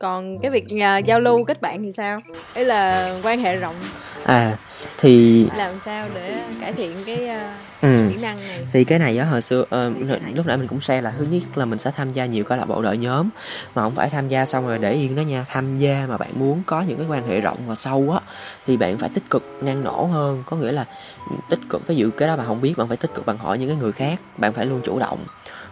Còn 0.00 0.38
cái 0.38 0.50
việc 0.50 0.64
uh, 0.64 1.04
giao 1.04 1.20
lưu 1.20 1.44
kết 1.44 1.60
bạn 1.60 1.82
thì 1.82 1.92
sao? 1.92 2.20
Ấy 2.54 2.64
là 2.64 3.14
quan 3.22 3.38
hệ 3.40 3.56
rộng. 3.56 3.74
À 4.24 4.56
thì 4.98 5.46
làm 5.56 5.74
sao 5.84 6.08
để 6.14 6.42
cải 6.60 6.72
thiện 6.72 6.96
cái 7.06 7.16
uh, 7.16 7.82
ừ. 7.82 8.06
kỹ 8.10 8.16
năng 8.16 8.36
này? 8.48 8.66
thì 8.72 8.84
cái 8.84 8.98
này 8.98 9.18
á 9.18 9.24
hồi 9.24 9.42
xưa 9.42 9.60
uh, 9.60 10.10
lúc 10.34 10.46
nãy 10.46 10.56
mình 10.56 10.66
cũng 10.66 10.80
share 10.80 11.00
là 11.00 11.12
thứ 11.18 11.26
nhất 11.30 11.58
là 11.58 11.64
mình 11.64 11.78
sẽ 11.78 11.90
tham 11.96 12.12
gia 12.12 12.26
nhiều 12.26 12.44
câu 12.44 12.58
lạc 12.58 12.64
bộ 12.64 12.82
đội 12.82 12.98
nhóm 12.98 13.28
mà 13.74 13.82
không 13.82 13.94
phải 13.94 14.10
tham 14.10 14.28
gia 14.28 14.46
xong 14.46 14.66
rồi 14.66 14.78
để 14.78 14.92
yên 14.92 15.16
đó 15.16 15.20
nha. 15.20 15.44
Tham 15.48 15.76
gia 15.76 16.06
mà 16.08 16.18
bạn 16.18 16.30
muốn 16.34 16.62
có 16.66 16.82
những 16.82 16.98
cái 16.98 17.06
quan 17.06 17.28
hệ 17.28 17.40
rộng 17.40 17.58
và 17.66 17.74
sâu 17.74 18.10
á 18.12 18.20
thì 18.66 18.76
bạn 18.76 18.98
phải 18.98 19.08
tích 19.14 19.30
cực 19.30 19.44
năng 19.62 19.84
nổ 19.84 20.04
hơn. 20.04 20.42
Có 20.46 20.56
nghĩa 20.56 20.72
là 20.72 20.84
tích 21.48 21.60
cực 21.68 21.86
ví 21.86 21.96
dụ 21.96 22.10
cái 22.16 22.28
đó 22.28 22.36
bạn 22.36 22.46
không 22.46 22.60
biết 22.60 22.74
bạn 22.76 22.88
phải 22.88 22.96
tích 22.96 23.14
cực 23.14 23.26
bằng 23.26 23.38
hỏi 23.38 23.58
những 23.58 23.68
cái 23.68 23.78
người 23.78 23.92
khác. 23.92 24.20
Bạn 24.36 24.52
phải 24.52 24.66
luôn 24.66 24.80
chủ 24.84 24.98
động 24.98 25.18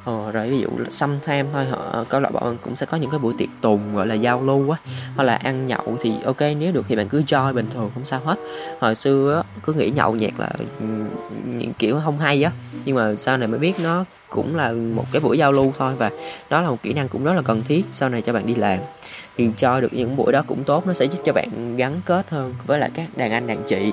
ờ, 0.05 0.31
rồi 0.33 0.51
ví 0.51 0.61
dụ 0.61 0.69
sometime 0.91 1.49
thôi 1.53 1.65
họ 1.65 2.05
câu 2.09 2.21
lạc 2.21 2.31
bộ 2.33 2.53
cũng 2.63 2.77
sẽ 2.77 2.87
có 2.87 2.97
những 2.97 3.11
cái 3.11 3.19
buổi 3.19 3.35
tiệc 3.39 3.49
tùng 3.61 3.95
gọi 3.95 4.07
là 4.07 4.15
giao 4.15 4.43
lưu 4.43 4.71
á 4.71 4.79
hoặc 5.17 5.25
là 5.25 5.35
ăn 5.35 5.67
nhậu 5.67 5.97
thì 6.01 6.13
ok 6.25 6.41
nếu 6.41 6.73
được 6.73 6.85
thì 6.89 6.97
bạn 6.97 7.09
cứ 7.09 7.23
join 7.23 7.55
bình 7.55 7.67
thường 7.75 7.91
không 7.95 8.05
sao 8.05 8.21
hết. 8.25 8.37
Hồi 8.81 8.95
xưa 8.95 9.43
á 9.45 9.61
cứ 9.63 9.73
nghĩ 9.73 9.91
nhậu 9.91 10.15
nhẹt 10.15 10.33
là 10.39 10.51
ừ, 10.81 10.87
những 11.47 11.73
kiểu 11.79 12.01
không 12.05 12.19
hay 12.19 12.43
á 12.43 12.51
nhưng 12.85 12.97
mà 12.97 13.15
sau 13.19 13.37
này 13.37 13.49
mới 13.49 13.59
biết 13.59 13.75
nó 13.83 14.05
cũng 14.29 14.57
là 14.57 14.73
một 14.73 15.05
cái 15.13 15.21
buổi 15.21 15.39
giao 15.39 15.53
lưu 15.53 15.73
thôi 15.79 15.95
và 15.99 16.11
đó 16.51 16.63
là 16.63 16.71
một 16.71 16.83
kỹ 16.83 16.93
năng 16.93 17.09
cũng 17.09 17.25
rất 17.25 17.33
là 17.33 17.43
cần 17.43 17.63
thiết 17.65 17.85
sau 17.93 18.09
này 18.09 18.23
cho 18.23 18.33
bạn 18.33 18.47
đi 18.47 18.55
làm. 18.55 18.79
Thì 19.37 19.49
cho 19.57 19.81
được 19.81 19.93
những 19.93 20.17
buổi 20.17 20.33
đó 20.33 20.43
cũng 20.47 20.65
tốt 20.65 20.87
nó 20.87 20.93
sẽ 20.93 21.05
giúp 21.05 21.19
cho 21.25 21.33
bạn 21.33 21.77
gắn 21.77 22.01
kết 22.05 22.31
hơn 22.31 22.55
với 22.67 22.79
lại 22.79 22.91
các 22.95 23.07
đàn 23.17 23.33
anh 23.33 23.47
đàn 23.47 23.63
chị 23.69 23.93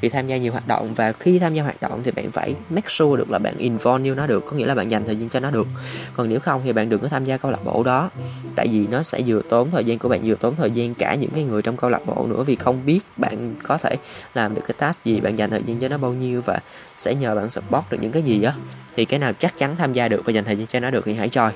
thì 0.00 0.08
tham 0.08 0.26
gia 0.26 0.36
nhiều 0.36 0.52
hoạt 0.52 0.68
động 0.68 0.94
và 0.94 1.12
khi 1.12 1.38
tham 1.38 1.54
gia 1.54 1.62
hoạt 1.62 1.82
động 1.82 2.00
thì 2.04 2.10
bạn 2.10 2.30
phải 2.30 2.54
make 2.70 2.88
sure 2.88 3.18
được 3.18 3.30
là 3.30 3.38
bạn 3.38 3.54
involve 3.56 4.08
vô 4.08 4.14
nó 4.14 4.26
được, 4.26 4.44
có 4.46 4.56
nghĩa 4.56 4.66
là 4.66 4.74
bạn 4.74 4.90
dành 4.90 5.04
thời 5.06 5.16
gian 5.16 5.28
cho 5.28 5.40
nó 5.40 5.50
được. 5.50 5.66
Còn 6.12 6.28
nếu 6.28 6.40
không 6.40 6.60
thì 6.64 6.72
bạn 6.72 6.88
đừng 6.88 7.00
có 7.00 7.08
tham 7.08 7.24
gia 7.24 7.36
câu 7.36 7.50
lạc 7.50 7.64
bộ 7.64 7.82
đó, 7.82 8.10
tại 8.56 8.66
vì 8.72 8.86
nó 8.86 9.02
sẽ 9.02 9.20
vừa 9.26 9.42
tốn 9.50 9.70
thời 9.70 9.84
gian 9.84 9.98
của 9.98 10.08
bạn, 10.08 10.20
vừa 10.24 10.34
tốn 10.34 10.56
thời 10.56 10.70
gian 10.70 10.94
cả 10.94 11.14
những 11.14 11.30
cái 11.34 11.44
người 11.44 11.62
trong 11.62 11.76
câu 11.76 11.90
lạc 11.90 12.06
bộ 12.06 12.26
nữa, 12.26 12.42
vì 12.42 12.56
không 12.56 12.86
biết 12.86 13.00
bạn 13.16 13.54
có 13.62 13.78
thể 13.78 13.96
làm 14.34 14.54
được 14.54 14.62
cái 14.66 14.74
task 14.78 15.04
gì, 15.04 15.20
bạn 15.20 15.38
dành 15.38 15.50
thời 15.50 15.62
gian 15.66 15.80
cho 15.80 15.88
nó 15.88 15.98
bao 15.98 16.12
nhiêu 16.12 16.42
và 16.44 16.58
sẽ 16.98 17.14
nhờ 17.14 17.34
bạn 17.34 17.50
support 17.50 17.84
được 17.90 17.98
những 18.00 18.12
cái 18.12 18.22
gì 18.22 18.42
á. 18.42 18.52
Thì 18.96 19.04
cái 19.04 19.18
nào 19.18 19.32
chắc 19.32 19.58
chắn 19.58 19.76
tham 19.76 19.92
gia 19.92 20.08
được 20.08 20.22
và 20.24 20.32
dành 20.32 20.44
thời 20.44 20.56
gian 20.56 20.66
cho 20.66 20.80
nó 20.80 20.90
được 20.90 21.02
thì 21.04 21.14
hãy 21.14 21.28
join. 21.28 21.50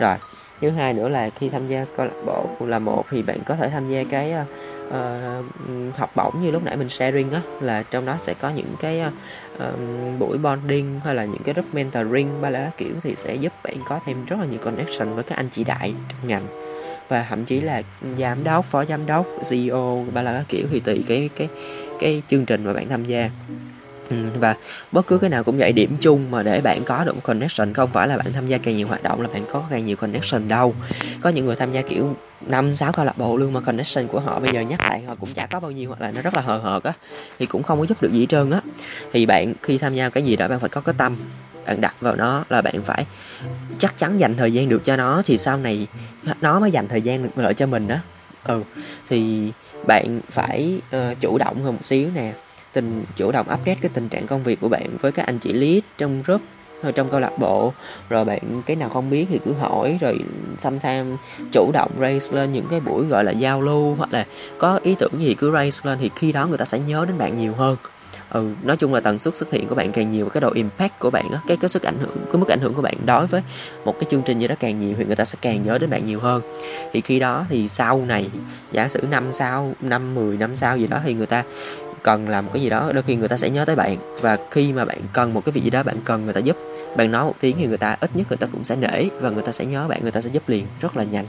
Rồi, 0.00 0.16
thứ 0.60 0.70
hai 0.70 0.94
nữa 0.94 1.08
là 1.08 1.30
khi 1.40 1.48
tham 1.48 1.68
gia 1.68 1.84
câu 1.96 2.06
lạc 2.06 2.22
bộ 2.26 2.66
là 2.66 2.78
một 2.78 3.04
thì 3.10 3.22
bạn 3.22 3.38
có 3.46 3.56
thể 3.56 3.68
tham 3.68 3.90
gia 3.90 4.04
cái 4.04 4.32
ờ, 4.32 4.44
uh, 4.88 5.96
học 5.96 6.10
bổng 6.16 6.42
như 6.42 6.50
lúc 6.50 6.64
nãy 6.64 6.76
mình 6.76 6.88
sharing 6.88 7.32
á 7.32 7.40
là 7.60 7.82
trong 7.82 8.06
đó 8.06 8.16
sẽ 8.20 8.34
có 8.34 8.50
những 8.50 8.74
cái 8.80 9.02
uh, 9.56 9.78
buổi 10.18 10.38
bonding 10.38 11.00
hay 11.04 11.14
là 11.14 11.24
những 11.24 11.42
cái 11.44 11.54
group 11.54 11.74
mentoring 11.74 12.42
ba 12.42 12.50
lá 12.50 12.70
kiểu 12.76 12.94
thì 13.02 13.14
sẽ 13.16 13.34
giúp 13.34 13.52
bạn 13.64 13.76
có 13.88 14.00
thêm 14.06 14.24
rất 14.24 14.36
là 14.40 14.46
nhiều 14.46 14.58
connection 14.58 15.14
với 15.14 15.24
các 15.24 15.36
anh 15.36 15.48
chị 15.48 15.64
đại 15.64 15.94
trong 16.08 16.28
ngành. 16.28 16.46
Và 17.08 17.26
thậm 17.28 17.44
chí 17.44 17.60
là 17.60 17.82
giám 18.18 18.44
đốc 18.44 18.64
phó 18.64 18.84
giám 18.84 19.06
đốc 19.06 19.26
CEO 19.50 20.04
ba 20.14 20.22
là 20.22 20.44
kiểu 20.48 20.66
thì 20.70 20.80
tùy 20.80 21.04
cái 21.08 21.30
cái 21.36 21.48
cái 22.00 22.22
chương 22.28 22.44
trình 22.44 22.64
mà 22.64 22.72
bạn 22.72 22.88
tham 22.88 23.04
gia. 23.04 23.30
Ừ, 24.10 24.16
và 24.40 24.56
bất 24.92 25.06
cứ 25.06 25.18
cái 25.18 25.30
nào 25.30 25.44
cũng 25.44 25.58
vậy 25.58 25.72
điểm 25.72 25.96
chung 26.00 26.30
mà 26.30 26.42
để 26.42 26.60
bạn 26.60 26.84
có 26.84 27.04
được 27.04 27.14
connection 27.22 27.74
không 27.74 27.90
phải 27.92 28.08
là 28.08 28.16
bạn 28.16 28.26
tham 28.32 28.46
gia 28.46 28.58
càng 28.58 28.76
nhiều 28.76 28.88
hoạt 28.88 29.02
động 29.02 29.20
là 29.20 29.28
bạn 29.28 29.42
có 29.48 29.62
càng 29.70 29.84
nhiều 29.84 29.96
connection 29.96 30.48
đâu. 30.48 30.74
Có 31.20 31.30
những 31.30 31.46
người 31.46 31.56
tham 31.56 31.72
gia 31.72 31.82
kiểu 31.82 32.16
năm 32.40 32.72
sáu 32.72 32.92
câu 32.92 33.04
lạc 33.04 33.18
bộ 33.18 33.36
luôn 33.36 33.52
mà 33.52 33.60
connection 33.60 34.08
của 34.08 34.20
họ 34.20 34.40
bây 34.40 34.52
giờ 34.52 34.60
nhắc 34.60 34.80
lại 34.80 35.02
họ 35.06 35.14
cũng 35.20 35.28
chả 35.34 35.46
có 35.46 35.60
bao 35.60 35.70
nhiêu 35.70 35.88
hoặc 35.88 36.00
là 36.00 36.12
nó 36.12 36.20
rất 36.22 36.34
là 36.34 36.40
hờ 36.40 36.58
hợt 36.58 36.82
á 36.82 36.92
thì 37.38 37.46
cũng 37.46 37.62
không 37.62 37.80
có 37.80 37.86
giúp 37.86 38.02
được 38.02 38.12
gì 38.12 38.20
hết 38.20 38.26
trơn 38.28 38.50
á. 38.50 38.60
Thì 39.12 39.26
bạn 39.26 39.54
khi 39.62 39.78
tham 39.78 39.94
gia 39.94 40.08
cái 40.08 40.24
gì 40.24 40.36
đó 40.36 40.48
bạn 40.48 40.60
phải 40.60 40.68
có 40.68 40.80
cái 40.80 40.94
tâm 40.98 41.16
bạn 41.66 41.80
đặt 41.80 41.94
vào 42.00 42.16
nó 42.16 42.44
là 42.48 42.62
bạn 42.62 42.82
phải 42.84 43.06
chắc 43.78 43.98
chắn 43.98 44.20
dành 44.20 44.34
thời 44.36 44.52
gian 44.52 44.68
được 44.68 44.84
cho 44.84 44.96
nó 44.96 45.22
thì 45.24 45.38
sau 45.38 45.56
này 45.56 45.86
nó 46.40 46.60
mới 46.60 46.70
dành 46.70 46.88
thời 46.88 47.02
gian 47.02 47.22
được 47.22 47.30
lại 47.36 47.54
cho 47.54 47.66
mình 47.66 47.88
đó 47.88 47.96
ừ 48.44 48.62
thì 49.08 49.50
bạn 49.86 50.20
phải 50.30 50.80
uh, 50.96 51.20
chủ 51.20 51.38
động 51.38 51.64
hơn 51.64 51.74
một 51.74 51.84
xíu 51.84 52.08
nè 52.14 52.32
tình 52.76 53.04
chủ 53.16 53.32
động 53.32 53.46
update 53.52 53.78
cái 53.80 53.90
tình 53.94 54.08
trạng 54.08 54.26
công 54.26 54.42
việc 54.42 54.60
của 54.60 54.68
bạn 54.68 54.86
với 55.00 55.12
các 55.12 55.26
anh 55.26 55.38
chị 55.38 55.52
lead 55.52 55.82
trong 55.98 56.22
group, 56.22 56.40
rồi 56.82 56.92
trong 56.92 57.08
câu 57.08 57.20
lạc 57.20 57.38
bộ. 57.38 57.72
Rồi 58.08 58.24
bạn 58.24 58.62
cái 58.66 58.76
nào 58.76 58.88
không 58.88 59.10
biết 59.10 59.26
thì 59.30 59.40
cứ 59.44 59.52
hỏi, 59.52 59.98
rồi 60.00 60.18
sometimes 60.58 61.18
chủ 61.52 61.70
động 61.72 61.90
raise 62.00 62.36
lên 62.36 62.52
những 62.52 62.66
cái 62.70 62.80
buổi 62.80 63.06
gọi 63.06 63.24
là 63.24 63.32
giao 63.32 63.62
lưu, 63.62 63.94
hoặc 63.94 64.12
là 64.12 64.26
có 64.58 64.80
ý 64.82 64.94
tưởng 64.98 65.12
gì 65.18 65.34
cứ 65.34 65.52
raise 65.52 65.80
lên, 65.84 65.98
thì 66.00 66.10
khi 66.16 66.32
đó 66.32 66.46
người 66.46 66.58
ta 66.58 66.64
sẽ 66.64 66.78
nhớ 66.78 67.04
đến 67.08 67.18
bạn 67.18 67.38
nhiều 67.38 67.52
hơn. 67.52 67.76
Ừ 68.30 68.48
nói 68.62 68.76
chung 68.76 68.94
là 68.94 69.00
tần 69.00 69.18
suất 69.18 69.36
xuất 69.36 69.52
hiện 69.52 69.68
của 69.68 69.74
bạn 69.74 69.92
càng 69.92 70.12
nhiều 70.12 70.28
cái 70.28 70.40
độ 70.40 70.50
impact 70.50 70.98
của 70.98 71.10
bạn 71.10 71.30
á, 71.32 71.40
cái 71.48 71.56
cái 71.56 71.68
sức 71.68 71.82
ảnh 71.82 71.98
hưởng, 72.00 72.16
cái 72.32 72.40
mức 72.40 72.48
ảnh 72.48 72.60
hưởng 72.60 72.74
của 72.74 72.82
bạn 72.82 72.94
đối 73.06 73.26
với 73.26 73.42
một 73.84 73.94
cái 74.00 74.08
chương 74.10 74.22
trình 74.22 74.38
gì 74.38 74.48
đó 74.48 74.54
càng 74.60 74.78
nhiều 74.78 74.94
thì 74.98 75.04
người 75.04 75.16
ta 75.16 75.24
sẽ 75.24 75.38
càng 75.40 75.66
nhớ 75.66 75.78
đến 75.78 75.90
bạn 75.90 76.06
nhiều 76.06 76.20
hơn. 76.20 76.42
Thì 76.92 77.00
khi 77.00 77.18
đó 77.18 77.44
thì 77.48 77.68
sau 77.68 78.04
này, 78.08 78.28
giả 78.72 78.88
sử 78.88 79.00
năm 79.10 79.24
sau, 79.32 79.72
năm 79.80 80.14
10 80.14 80.36
năm 80.36 80.56
sau 80.56 80.78
gì 80.78 80.86
đó 80.86 80.98
thì 81.04 81.14
người 81.14 81.26
ta 81.26 81.44
cần 82.06 82.28
làm 82.28 82.46
cái 82.52 82.62
gì 82.62 82.70
đó 82.70 82.90
đôi 82.94 83.02
khi 83.02 83.16
người 83.16 83.28
ta 83.28 83.36
sẽ 83.36 83.50
nhớ 83.50 83.64
tới 83.64 83.76
bạn. 83.76 83.96
Và 84.20 84.38
khi 84.50 84.72
mà 84.72 84.84
bạn 84.84 84.98
cần 85.12 85.34
một 85.34 85.44
cái 85.44 85.52
việc 85.52 85.64
gì 85.64 85.70
đó 85.70 85.82
bạn 85.82 85.96
cần 86.04 86.24
người 86.24 86.34
ta 86.34 86.40
giúp 86.40 86.56
bạn 86.96 87.12
nói 87.12 87.24
một 87.24 87.34
tiếng 87.40 87.56
thì 87.58 87.66
người 87.66 87.78
ta 87.78 87.96
ít 88.00 88.10
nhất 88.14 88.26
người 88.28 88.36
ta 88.36 88.46
cũng 88.52 88.64
sẽ 88.64 88.76
nể 88.76 89.04
và 89.20 89.30
người 89.30 89.42
ta 89.42 89.52
sẽ 89.52 89.64
nhớ 89.64 89.88
bạn 89.88 89.98
người 90.02 90.10
ta 90.10 90.20
sẽ 90.20 90.30
giúp 90.32 90.42
liền. 90.48 90.66
Rất 90.80 90.96
là 90.96 91.04
nhanh. 91.04 91.24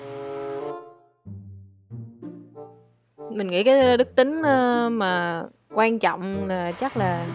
Mình 3.31 3.47
nghĩ 3.47 3.63
cái 3.63 3.97
đức 3.97 4.15
tính 4.15 4.41
ờ, 4.41 4.89
mà 4.91 5.43
quan 5.73 5.99
trọng 5.99 6.47
là 6.47 6.71
chắc 6.71 6.97
là 6.97 7.25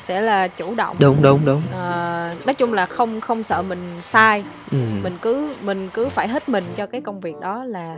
sẽ 0.00 0.20
là 0.20 0.48
chủ 0.48 0.74
động. 0.74 0.96
Đúng 1.00 1.16
đúng 1.22 1.40
đúng. 1.44 1.62
À, 1.72 2.34
nói 2.46 2.54
chung 2.54 2.72
là 2.72 2.86
không 2.86 3.20
không 3.20 3.42
sợ 3.42 3.62
mình 3.62 3.78
sai. 4.02 4.44
Ừ. 4.70 4.78
mình 5.02 5.16
cứ 5.22 5.54
mình 5.62 5.88
cứ 5.94 6.08
phải 6.08 6.28
hết 6.28 6.48
mình 6.48 6.64
cho 6.76 6.86
cái 6.86 7.00
công 7.00 7.20
việc 7.20 7.34
đó 7.40 7.64
là 7.64 7.96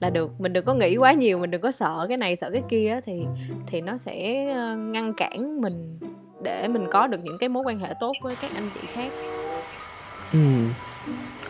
là 0.00 0.10
được. 0.10 0.40
Mình 0.40 0.52
đừng 0.52 0.64
có 0.64 0.74
nghĩ 0.74 0.96
quá 0.96 1.12
nhiều 1.12 1.38
mình 1.38 1.50
đừng 1.50 1.60
có 1.60 1.70
sợ 1.70 2.06
cái 2.08 2.16
này 2.16 2.36
sợ 2.36 2.50
cái 2.50 2.62
kia 2.68 3.00
thì 3.04 3.22
thì 3.66 3.80
nó 3.80 3.96
sẽ 3.96 4.46
ờ, 4.54 4.76
ngăn 4.76 5.12
cản 5.14 5.60
mình 5.60 5.98
để 6.42 6.68
mình 6.68 6.86
có 6.90 7.06
được 7.06 7.18
những 7.22 7.38
cái 7.38 7.48
mối 7.48 7.62
quan 7.66 7.78
hệ 7.78 7.94
tốt 8.00 8.12
với 8.22 8.36
các 8.42 8.50
anh 8.54 8.70
chị 8.74 8.88
khác. 8.92 9.12
Ừ. 10.32 10.38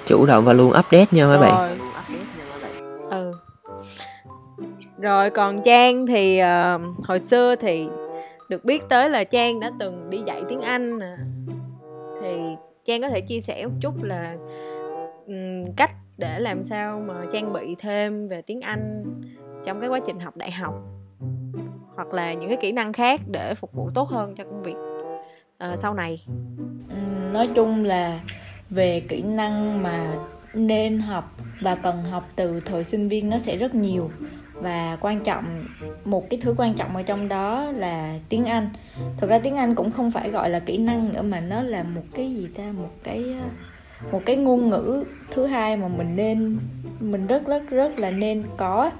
chủ 0.07 0.27
động 0.27 0.45
và 0.45 0.53
luôn 0.53 0.69
update 0.69 1.07
nha 1.11 1.27
mấy 1.27 1.39
bạn? 1.39 1.79
ừ. 3.11 3.33
Rồi 4.99 5.31
còn 5.31 5.63
trang 5.65 6.07
thì 6.07 6.41
uh, 6.43 6.81
hồi 7.05 7.19
xưa 7.19 7.57
thì 7.57 7.89
được 8.49 8.65
biết 8.65 8.89
tới 8.89 9.11
là 9.11 9.25
trang 9.25 9.61
đã 9.61 9.73
từng 9.79 10.11
đi 10.11 10.19
dạy 10.27 10.43
tiếng 10.49 10.61
anh 10.61 10.99
nè. 10.99 11.17
Thì 12.21 12.37
trang 12.85 13.03
có 13.03 13.09
thể 13.09 13.21
chia 13.21 13.41
sẻ 13.41 13.67
một 13.67 13.73
chút 13.81 14.03
là 14.03 14.35
cách 15.77 15.91
để 16.19 16.39
làm 16.39 16.63
sao 16.63 17.01
mà 17.01 17.15
trang 17.33 17.53
bị 17.53 17.75
thêm 17.79 18.29
về 18.29 18.43
tiếng 18.43 18.61
Anh 18.61 19.05
trong 19.65 19.81
cái 19.81 19.89
quá 19.89 20.01
trình 20.07 20.21
học 20.21 20.37
đại 20.37 20.51
học 20.51 20.75
hoặc 21.95 22.09
là 22.13 22.33
những 22.33 22.49
cái 22.49 22.59
kỹ 22.61 22.73
năng 22.73 22.93
khác 22.93 23.21
để 23.27 23.55
phục 23.55 23.73
vụ 23.73 23.91
tốt 23.95 24.09
hơn 24.09 24.35
cho 24.35 24.45
công 24.45 24.63
việc 24.63 24.77
uh, 25.73 25.79
sau 25.79 25.95
này. 25.95 26.27
Nói 27.33 27.49
chung 27.55 27.85
là 27.85 28.21
về 28.71 29.01
kỹ 29.01 29.23
năng 29.23 29.83
mà 29.83 30.15
nên 30.55 30.99
học 30.99 31.37
và 31.63 31.75
cần 31.75 32.05
học 32.05 32.29
từ 32.37 32.61
thời 32.61 32.85
sinh 32.85 33.09
viên 33.09 33.31
nó 33.31 33.39
sẽ 33.39 33.57
rất 33.57 33.75
nhiều. 33.75 34.11
Và 34.53 34.97
quan 35.01 35.25
trọng 35.25 35.65
một 36.05 36.31
cái 36.31 36.41
thứ 36.43 36.55
quan 36.59 36.75
trọng 36.75 36.97
ở 36.97 37.03
trong 37.03 37.29
đó 37.29 37.73
là 37.73 38.19
tiếng 38.29 38.45
Anh. 38.45 38.69
Thực 39.17 39.31
ra 39.31 39.39
tiếng 39.39 39.57
Anh 39.57 39.75
cũng 39.75 39.91
không 39.91 40.11
phải 40.11 40.31
gọi 40.31 40.51
là 40.51 40.59
kỹ 40.59 40.79
năng 40.79 41.13
nữa 41.13 41.23
mà 41.23 41.41
nó 41.41 41.63
là 41.63 41.83
một 41.83 42.05
cái 42.15 42.35
gì 42.35 42.49
ta, 42.57 42.73
một 42.73 42.91
cái 43.03 43.25
ờ, 43.43 43.49
một 44.13 44.23
cái 44.27 44.37
ngôn 44.37 44.71
ngữ 44.71 45.05
thứ 45.31 45.47
hai 45.47 45.77
mà 45.77 45.89
mình 45.89 46.17
nên 46.17 46.59
mình 47.01 47.27
rất 47.27 47.47
rất 47.47 47.71
rất 47.71 47.99
là 47.99 48.11
nên 48.11 48.45
có. 48.57 48.91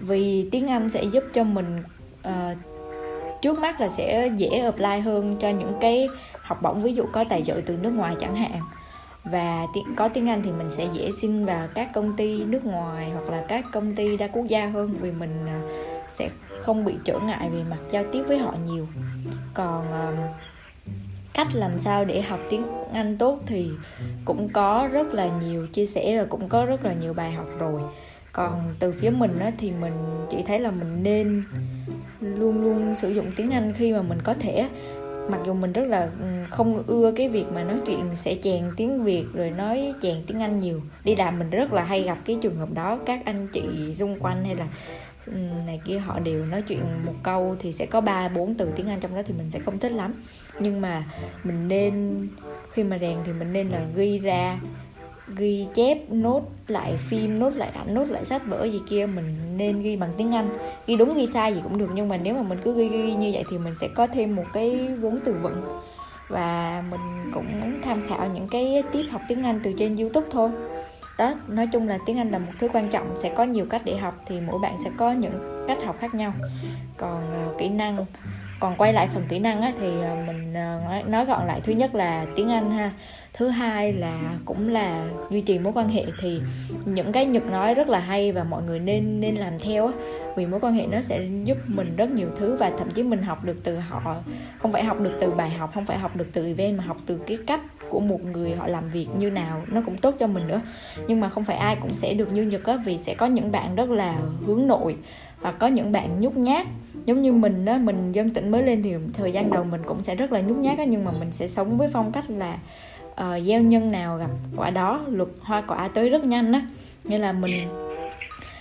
Vì 0.00 0.48
tiếng 0.52 0.66
Anh 0.66 0.90
sẽ 0.90 1.04
giúp 1.04 1.24
cho 1.34 1.44
mình 1.44 1.82
uh, 2.28 2.56
trước 3.42 3.58
mắt 3.58 3.80
là 3.80 3.88
sẽ 3.88 4.30
dễ 4.36 4.48
apply 4.48 4.98
hơn 4.98 5.36
cho 5.40 5.50
những 5.50 5.74
cái 5.80 6.08
học 6.40 6.62
bổng 6.62 6.82
ví 6.82 6.94
dụ 6.94 7.04
có 7.12 7.24
tài 7.28 7.42
trợ 7.42 7.60
từ 7.66 7.76
nước 7.82 7.90
ngoài 7.90 8.16
chẳng 8.20 8.36
hạn. 8.36 8.60
Và 9.24 9.66
có 9.96 10.08
tiếng 10.08 10.28
Anh 10.28 10.42
thì 10.42 10.50
mình 10.52 10.70
sẽ 10.70 10.88
dễ 10.92 11.10
xin 11.20 11.44
vào 11.44 11.68
các 11.74 11.92
công 11.94 12.16
ty 12.16 12.44
nước 12.44 12.64
ngoài 12.64 13.10
hoặc 13.10 13.30
là 13.30 13.44
các 13.48 13.64
công 13.72 13.92
ty 13.92 14.16
đa 14.16 14.26
quốc 14.26 14.44
gia 14.48 14.66
hơn 14.66 14.94
vì 15.00 15.10
mình 15.10 15.46
uh, 15.46 15.70
sẽ 16.14 16.28
không 16.62 16.84
bị 16.84 16.94
trở 17.04 17.18
ngại 17.18 17.50
về 17.50 17.62
mặt 17.70 17.78
giao 17.90 18.04
tiếp 18.12 18.22
với 18.28 18.38
họ 18.38 18.54
nhiều. 18.66 18.86
Còn 19.54 19.84
uh, 19.88 20.18
cách 21.36 21.54
làm 21.54 21.78
sao 21.78 22.04
để 22.04 22.20
học 22.20 22.40
tiếng 22.50 22.62
Anh 22.92 23.16
tốt 23.18 23.38
thì 23.46 23.68
cũng 24.24 24.48
có 24.48 24.88
rất 24.92 25.14
là 25.14 25.28
nhiều 25.42 25.66
chia 25.66 25.86
sẻ 25.86 26.18
và 26.18 26.24
cũng 26.24 26.48
có 26.48 26.66
rất 26.66 26.84
là 26.84 26.92
nhiều 26.92 27.12
bài 27.12 27.32
học 27.32 27.46
rồi. 27.58 27.80
Còn 28.32 28.74
từ 28.78 28.92
phía 28.92 29.10
mình 29.10 29.38
á, 29.38 29.52
thì 29.58 29.70
mình 29.80 29.92
chỉ 30.30 30.42
thấy 30.42 30.60
là 30.60 30.70
mình 30.70 31.02
nên 31.02 31.42
luôn 32.20 32.62
luôn 32.62 32.94
sử 33.00 33.10
dụng 33.10 33.26
tiếng 33.36 33.50
Anh 33.50 33.72
khi 33.76 33.92
mà 33.92 34.02
mình 34.02 34.18
có 34.24 34.34
thể. 34.34 34.68
Mặc 35.30 35.40
dù 35.46 35.54
mình 35.54 35.72
rất 35.72 35.84
là 35.84 36.08
ừ, 36.20 36.26
không 36.50 36.82
ưa 36.86 37.12
cái 37.16 37.28
việc 37.28 37.44
mà 37.54 37.64
nói 37.64 37.76
chuyện 37.86 38.00
sẽ 38.14 38.36
chèn 38.42 38.64
tiếng 38.76 39.04
Việt 39.04 39.24
rồi 39.34 39.50
nói 39.50 39.94
chèn 40.02 40.16
tiếng 40.26 40.40
Anh 40.40 40.58
nhiều. 40.58 40.80
Đi 41.04 41.16
làm 41.16 41.38
mình 41.38 41.50
rất 41.50 41.72
là 41.72 41.84
hay 41.84 42.02
gặp 42.02 42.18
cái 42.24 42.38
trường 42.42 42.56
hợp 42.56 42.68
đó 42.74 42.98
các 43.06 43.20
anh 43.24 43.48
chị 43.52 43.94
xung 43.94 44.20
quanh 44.20 44.44
hay 44.44 44.54
là 44.54 44.66
này 45.66 45.80
kia, 45.84 45.98
họ 45.98 46.18
đều 46.18 46.46
nói 46.46 46.62
chuyện 46.62 46.80
một 47.04 47.14
câu 47.22 47.56
thì 47.60 47.72
sẽ 47.72 47.86
có 47.86 48.00
ba, 48.00 48.28
bốn 48.28 48.54
từ 48.54 48.72
tiếng 48.76 48.88
Anh 48.88 49.00
trong 49.00 49.14
đó 49.14 49.22
thì 49.26 49.34
mình 49.38 49.50
sẽ 49.50 49.58
không 49.58 49.78
thích 49.78 49.92
lắm. 49.92 50.14
Nhưng 50.60 50.80
mà 50.80 51.04
mình 51.44 51.68
nên, 51.68 52.26
khi 52.70 52.84
mà 52.84 52.98
rèn 52.98 53.18
thì 53.26 53.32
mình 53.32 53.52
nên 53.52 53.68
là 53.68 53.80
ghi 53.96 54.18
ra, 54.18 54.60
ghi 55.36 55.66
chép 55.74 55.98
nốt 56.10 56.42
lại 56.68 56.96
phim, 57.08 57.38
nốt 57.38 57.50
lại 57.50 57.70
ảnh, 57.74 57.94
nốt 57.94 58.04
lại 58.04 58.24
sách, 58.24 58.46
vở 58.46 58.64
gì 58.64 58.80
kia. 58.88 59.06
Mình 59.06 59.36
nên 59.56 59.82
ghi 59.82 59.96
bằng 59.96 60.10
tiếng 60.16 60.34
anh. 60.34 60.48
Ghi 60.86 60.96
đúng, 60.96 61.14
ghi 61.14 61.26
sai 61.26 61.54
gì 61.54 61.60
cũng 61.62 61.78
được, 61.78 61.90
nhưng 61.94 62.08
mà 62.08 62.16
nếu 62.16 62.34
mà 62.34 62.42
mình 62.42 62.58
cứ 62.64 62.76
ghi 62.76 62.88
ghi 62.88 63.14
như 63.14 63.30
vậy 63.32 63.44
thì 63.50 63.58
mình 63.58 63.74
sẽ 63.80 63.88
có 63.88 64.06
thêm 64.06 64.36
một 64.36 64.44
cái 64.52 64.88
vốn 65.00 65.18
từ 65.24 65.32
vựng. 65.32 65.60
Và 66.28 66.82
mình 66.90 67.30
cũng 67.34 67.80
tham 67.82 68.02
khảo 68.08 68.28
những 68.34 68.48
cái 68.48 68.82
tiếp 68.92 69.04
học 69.10 69.20
tiếng 69.28 69.42
anh 69.42 69.60
từ 69.62 69.72
trên 69.78 69.96
youtube 69.96 70.26
thôi 70.30 70.50
đó 71.18 71.34
nói 71.48 71.66
chung 71.72 71.88
là 71.88 71.98
tiếng 72.06 72.18
anh 72.18 72.30
là 72.30 72.38
một 72.38 72.52
thứ 72.58 72.68
quan 72.72 72.88
trọng 72.88 73.16
sẽ 73.16 73.32
có 73.36 73.44
nhiều 73.44 73.66
cách 73.70 73.82
để 73.84 73.96
học 73.96 74.14
thì 74.26 74.40
mỗi 74.40 74.58
bạn 74.58 74.76
sẽ 74.84 74.90
có 74.96 75.12
những 75.12 75.64
cách 75.68 75.78
học 75.84 75.96
khác 76.00 76.14
nhau. 76.14 76.32
Còn 76.96 77.48
uh, 77.50 77.58
kỹ 77.58 77.68
năng 77.68 78.06
còn 78.60 78.76
quay 78.76 78.92
lại 78.92 79.08
phần 79.14 79.24
kỹ 79.28 79.38
năng 79.38 79.62
á, 79.62 79.72
thì 79.80 79.88
uh, 79.88 80.26
mình 80.26 80.54
uh, 81.00 81.08
nói 81.08 81.24
gọn 81.24 81.46
lại 81.46 81.60
thứ 81.64 81.72
nhất 81.72 81.94
là 81.94 82.26
tiếng 82.36 82.50
anh 82.50 82.70
ha 82.70 82.92
thứ 83.36 83.48
hai 83.48 83.92
là 83.92 84.18
cũng 84.44 84.68
là 84.68 85.08
duy 85.30 85.40
trì 85.40 85.58
mối 85.58 85.72
quan 85.72 85.88
hệ 85.88 86.04
thì 86.20 86.40
những 86.84 87.12
cái 87.12 87.26
nhật 87.26 87.46
nói 87.46 87.74
rất 87.74 87.88
là 87.88 87.98
hay 87.98 88.32
và 88.32 88.44
mọi 88.44 88.62
người 88.62 88.78
nên 88.78 89.20
nên 89.20 89.34
làm 89.34 89.58
theo 89.58 89.86
á. 89.86 89.92
Vì 90.36 90.46
mối 90.46 90.60
quan 90.60 90.74
hệ 90.74 90.86
nó 90.86 91.00
sẽ 91.00 91.28
giúp 91.44 91.58
mình 91.66 91.96
rất 91.96 92.10
nhiều 92.10 92.28
thứ 92.36 92.56
và 92.56 92.72
thậm 92.78 92.90
chí 92.90 93.02
mình 93.02 93.22
học 93.22 93.44
được 93.44 93.56
từ 93.64 93.78
họ. 93.78 94.16
Không 94.58 94.72
phải 94.72 94.84
học 94.84 95.00
được 95.00 95.12
từ 95.20 95.30
bài 95.30 95.50
học, 95.50 95.70
không 95.74 95.86
phải 95.86 95.98
học 95.98 96.16
được 96.16 96.26
từ 96.32 96.46
event, 96.46 96.78
mà 96.78 96.84
học 96.84 96.96
từ 97.06 97.20
cái 97.26 97.38
cách 97.46 97.60
của 97.90 98.00
một 98.00 98.24
người 98.24 98.54
họ 98.54 98.66
làm 98.66 98.88
việc 98.88 99.06
như 99.18 99.30
nào, 99.30 99.62
nó 99.68 99.80
cũng 99.86 99.96
tốt 99.96 100.14
cho 100.18 100.26
mình 100.26 100.48
nữa. 100.48 100.60
Nhưng 101.08 101.20
mà 101.20 101.28
không 101.28 101.44
phải 101.44 101.56
ai 101.56 101.76
cũng 101.76 101.94
sẽ 101.94 102.14
được 102.14 102.32
như 102.32 102.42
nhật 102.42 102.64
á, 102.64 102.76
vì 102.84 102.98
sẽ 102.98 103.14
có 103.14 103.26
những 103.26 103.52
bạn 103.52 103.74
rất 103.74 103.90
là 103.90 104.18
hướng 104.46 104.66
nội 104.66 104.96
và 105.40 105.52
có 105.52 105.66
những 105.66 105.92
bạn 105.92 106.20
nhút 106.20 106.36
nhát. 106.36 106.66
Giống 107.06 107.22
như 107.22 107.32
mình 107.32 107.64
đó 107.64 107.78
mình 107.78 108.12
dân 108.12 108.30
tỉnh 108.30 108.50
mới 108.50 108.62
lên 108.62 108.82
thì 108.82 108.94
thời 109.12 109.32
gian 109.32 109.50
đầu 109.50 109.64
mình 109.64 109.80
cũng 109.86 110.02
sẽ 110.02 110.14
rất 110.14 110.32
là 110.32 110.40
nhút 110.40 110.56
nhát 110.56 110.78
á, 110.78 110.84
nhưng 110.84 111.04
mà 111.04 111.12
mình 111.20 111.32
sẽ 111.32 111.48
sống 111.48 111.78
với 111.78 111.88
phong 111.92 112.12
cách 112.12 112.24
là 112.30 112.58
uh, 113.20 113.42
gieo 113.46 113.62
nhân 113.62 113.92
nào 113.92 114.16
gặp 114.16 114.30
quả 114.56 114.70
đó 114.70 115.00
luật 115.08 115.28
hoa 115.40 115.60
quả 115.60 115.88
tới 115.88 116.08
rất 116.08 116.24
nhanh 116.24 116.52
á. 116.52 116.62
Như 117.04 117.18
là 117.18 117.32
mình 117.32 117.52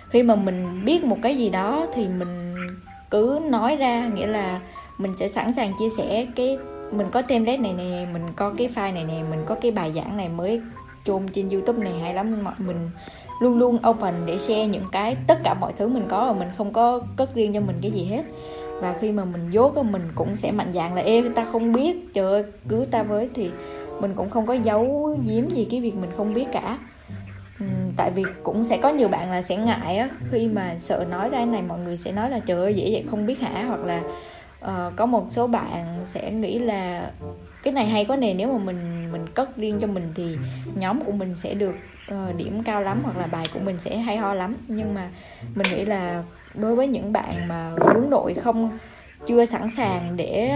khi 0.10 0.24
mà 0.24 0.36
mình 0.36 0.86
biết 0.86 1.04
một 1.04 1.18
cái 1.22 1.38
gì 1.38 1.50
đó 1.50 1.88
thì 1.94 2.08
mình 2.08 2.56
cứ 3.10 3.40
nói 3.50 3.76
ra 3.76 4.08
nghĩa 4.16 4.28
là 4.28 4.60
mình 4.98 5.16
sẽ 5.16 5.28
sẵn 5.28 5.54
sàng 5.54 5.74
chia 5.80 5.90
sẻ 5.90 6.28
cái 6.36 6.58
mình 6.92 7.08
có 7.12 7.22
thêm 7.22 7.46
đấy 7.46 7.58
này 7.58 7.74
nè 7.78 8.08
mình 8.14 8.24
có 8.36 8.54
cái 8.58 8.70
file 8.76 8.94
này 8.94 9.04
nè 9.04 9.24
mình 9.30 9.40
có 9.46 9.56
cái 9.56 9.72
bài 9.72 9.92
giảng 9.96 10.18
này 10.18 10.30
mới 10.30 10.62
chôn 11.06 11.28
trên 11.34 11.50
youtube 11.50 11.84
này 11.84 12.00
hay 12.00 12.14
lắm. 12.14 12.44
Mình 12.58 12.90
luôn 13.42 13.58
luôn 13.58 13.78
open 13.90 14.14
để 14.26 14.38
share 14.38 14.68
những 14.68 14.86
cái 14.92 15.16
tất 15.28 15.40
cả 15.44 15.54
mọi 15.54 15.74
thứ 15.78 15.88
mình 15.88 16.06
có 16.10 16.26
và 16.26 16.40
mình 16.40 16.48
không 16.58 16.74
có 16.74 17.02
cất 17.16 17.36
riêng 17.36 17.54
cho 17.54 17.60
mình 17.60 17.76
cái 17.82 17.92
gì 17.92 18.06
hết. 18.06 18.24
Và 18.82 18.96
khi 19.00 19.12
mà 19.12 19.26
mình 19.26 19.50
dốt 19.52 19.78
mình 19.78 20.10
cũng 20.16 20.36
sẽ 20.36 20.52
mạnh 20.52 20.72
dạn 20.74 20.96
là 20.96 21.02
ê 21.02 21.24
ta 21.36 21.46
không 21.46 21.74
biết 21.74 22.14
trời 22.14 22.32
ơi 22.32 22.44
cứu 22.70 22.86
ta 22.92 23.04
với. 23.04 23.30
Thì 23.34 23.50
mình 24.00 24.14
cũng 24.16 24.30
không 24.30 24.46
có 24.46 24.54
giấu 24.54 25.18
giếm 25.28 25.50
gì 25.50 25.68
cái 25.72 25.82
việc 25.82 25.96
mình 25.96 26.10
không 26.18 26.34
biết 26.34 26.46
cả. 26.52 26.78
Ừ, 27.60 27.66
tại 27.98 28.12
vì 28.16 28.24
cũng 28.44 28.64
sẽ 28.64 28.78
có 28.78 28.90
nhiều 28.90 29.08
bạn 29.08 29.32
là 29.32 29.42
sẽ 29.42 29.56
ngại 29.56 29.98
á 29.98 30.10
khi 30.32 30.48
mà 30.48 30.76
sợ 30.80 31.06
nói 31.10 31.30
ra 31.30 31.46
này 31.46 31.62
mọi 31.62 31.80
người 31.80 31.98
sẽ 31.98 32.12
nói 32.12 32.30
là 32.30 32.40
trời 32.40 32.58
ơi 32.58 32.74
dễ 32.74 32.90
vậy 32.92 33.06
không 33.10 33.26
biết 33.26 33.40
hả? 33.40 33.66
Hoặc 33.68 33.80
là 33.80 34.02
uh, 34.66 34.96
có 34.96 35.06
một 35.06 35.26
số 35.30 35.48
bạn 35.48 36.00
sẽ 36.06 36.32
nghĩ 36.32 36.60
là 36.60 37.12
cái 37.64 37.74
này 37.74 37.86
hay 37.86 38.06
quá 38.06 38.16
nè 38.18 38.34
nếu 38.34 38.54
mà 38.54 38.58
mình 38.58 39.12
mình 39.12 39.26
cất 39.34 39.58
riêng 39.58 39.80
cho 39.80 39.88
mình 39.88 40.12
thì 40.16 40.38
nhóm 40.76 41.04
của 41.04 41.12
mình 41.12 41.36
sẽ 41.36 41.54
được 41.54 41.76
uh, 42.12 42.36
điểm 42.38 42.64
cao 42.64 42.82
lắm 42.82 43.02
hoặc 43.04 43.18
là 43.18 43.28
bài 43.28 43.46
của 43.54 43.60
mình 43.60 43.80
sẽ 43.80 43.98
hay 43.98 44.18
ho 44.18 44.34
lắm. 44.34 44.56
Nhưng 44.68 44.94
mà 44.94 45.10
mình 45.56 45.68
nghĩ 45.76 45.86
là 45.86 46.24
đối 46.54 46.76
với 46.76 46.88
những 46.88 47.14
bạn 47.14 47.32
mà 47.48 47.72
hướng 47.78 48.10
nội 48.10 48.34
không 48.34 48.78
chưa 49.28 49.46
sẵn 49.46 49.70
sàng 49.78 50.18
để 50.18 50.54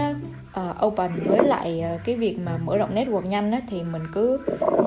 uh, 0.56 0.86
open. 0.86 1.10
Với 1.26 1.44
lại 1.44 1.84
uh, 1.94 2.00
cái 2.04 2.16
việc 2.16 2.38
mà 2.44 2.58
mở 2.64 2.78
rộng 2.78 2.94
network 2.94 3.26
nhanh 3.26 3.52
á, 3.52 3.60
thì 3.68 3.82
mình 3.82 4.02
cứ 4.14 4.38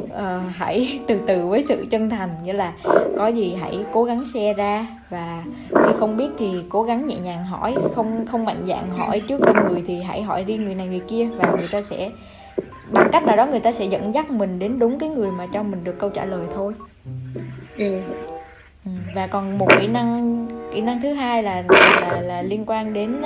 uh, 0.05 0.19
hãy 0.55 0.99
từ 1.07 1.19
từ 1.27 1.47
với 1.47 1.63
sự 1.63 1.85
chân 1.89 2.09
thành. 2.09 2.29
Nghĩa 2.43 2.53
là 2.53 2.73
có 3.17 3.27
gì 3.27 3.55
hãy 3.61 3.77
cố 3.93 4.03
gắng 4.03 4.25
share 4.25 4.53
ra. 4.53 4.87
Và 5.09 5.43
khi 5.71 5.93
không 5.97 6.17
biết 6.17 6.29
thì 6.37 6.63
cố 6.69 6.83
gắng 6.83 7.07
nhẹ 7.07 7.15
nhàng 7.17 7.45
hỏi. 7.45 7.75
Không 7.95 8.25
không 8.25 8.45
mạnh 8.45 8.63
dạn 8.67 8.87
hỏi 8.97 9.21
trước 9.27 9.41
đông 9.41 9.67
người 9.69 9.83
thì 9.87 10.01
hãy 10.01 10.21
hỏi 10.21 10.43
riêng 10.43 10.65
người 10.65 10.75
này 10.75 10.87
người 10.87 11.01
kia. 11.07 11.27
Và 11.37 11.51
người 11.57 11.67
ta 11.71 11.81
sẽ 11.81 12.11
bằng 12.91 13.09
cách 13.11 13.23
nào 13.23 13.37
đó 13.37 13.45
người 13.45 13.59
ta 13.59 13.71
sẽ 13.71 13.85
dẫn 13.85 14.13
dắt 14.13 14.31
mình 14.31 14.59
đến 14.59 14.79
đúng 14.79 14.99
cái 14.99 15.09
người 15.09 15.31
mà 15.31 15.47
cho 15.53 15.63
mình 15.63 15.83
được 15.83 15.99
câu 15.99 16.09
trả 16.09 16.25
lời 16.25 16.45
thôi. 16.55 16.73
Ừ. 17.77 18.01
ừ 18.85 18.91
và 19.15 19.27
còn 19.27 19.57
một 19.57 19.67
kỹ 19.79 19.87
năng 19.87 20.47
kỹ 20.73 20.81
năng 20.81 21.01
thứ 21.01 21.13
hai 21.13 21.43
là 21.43 21.63
là 21.69 22.21
là 22.21 22.41
liên 22.41 22.63
quan 22.67 22.93
đến 22.93 23.21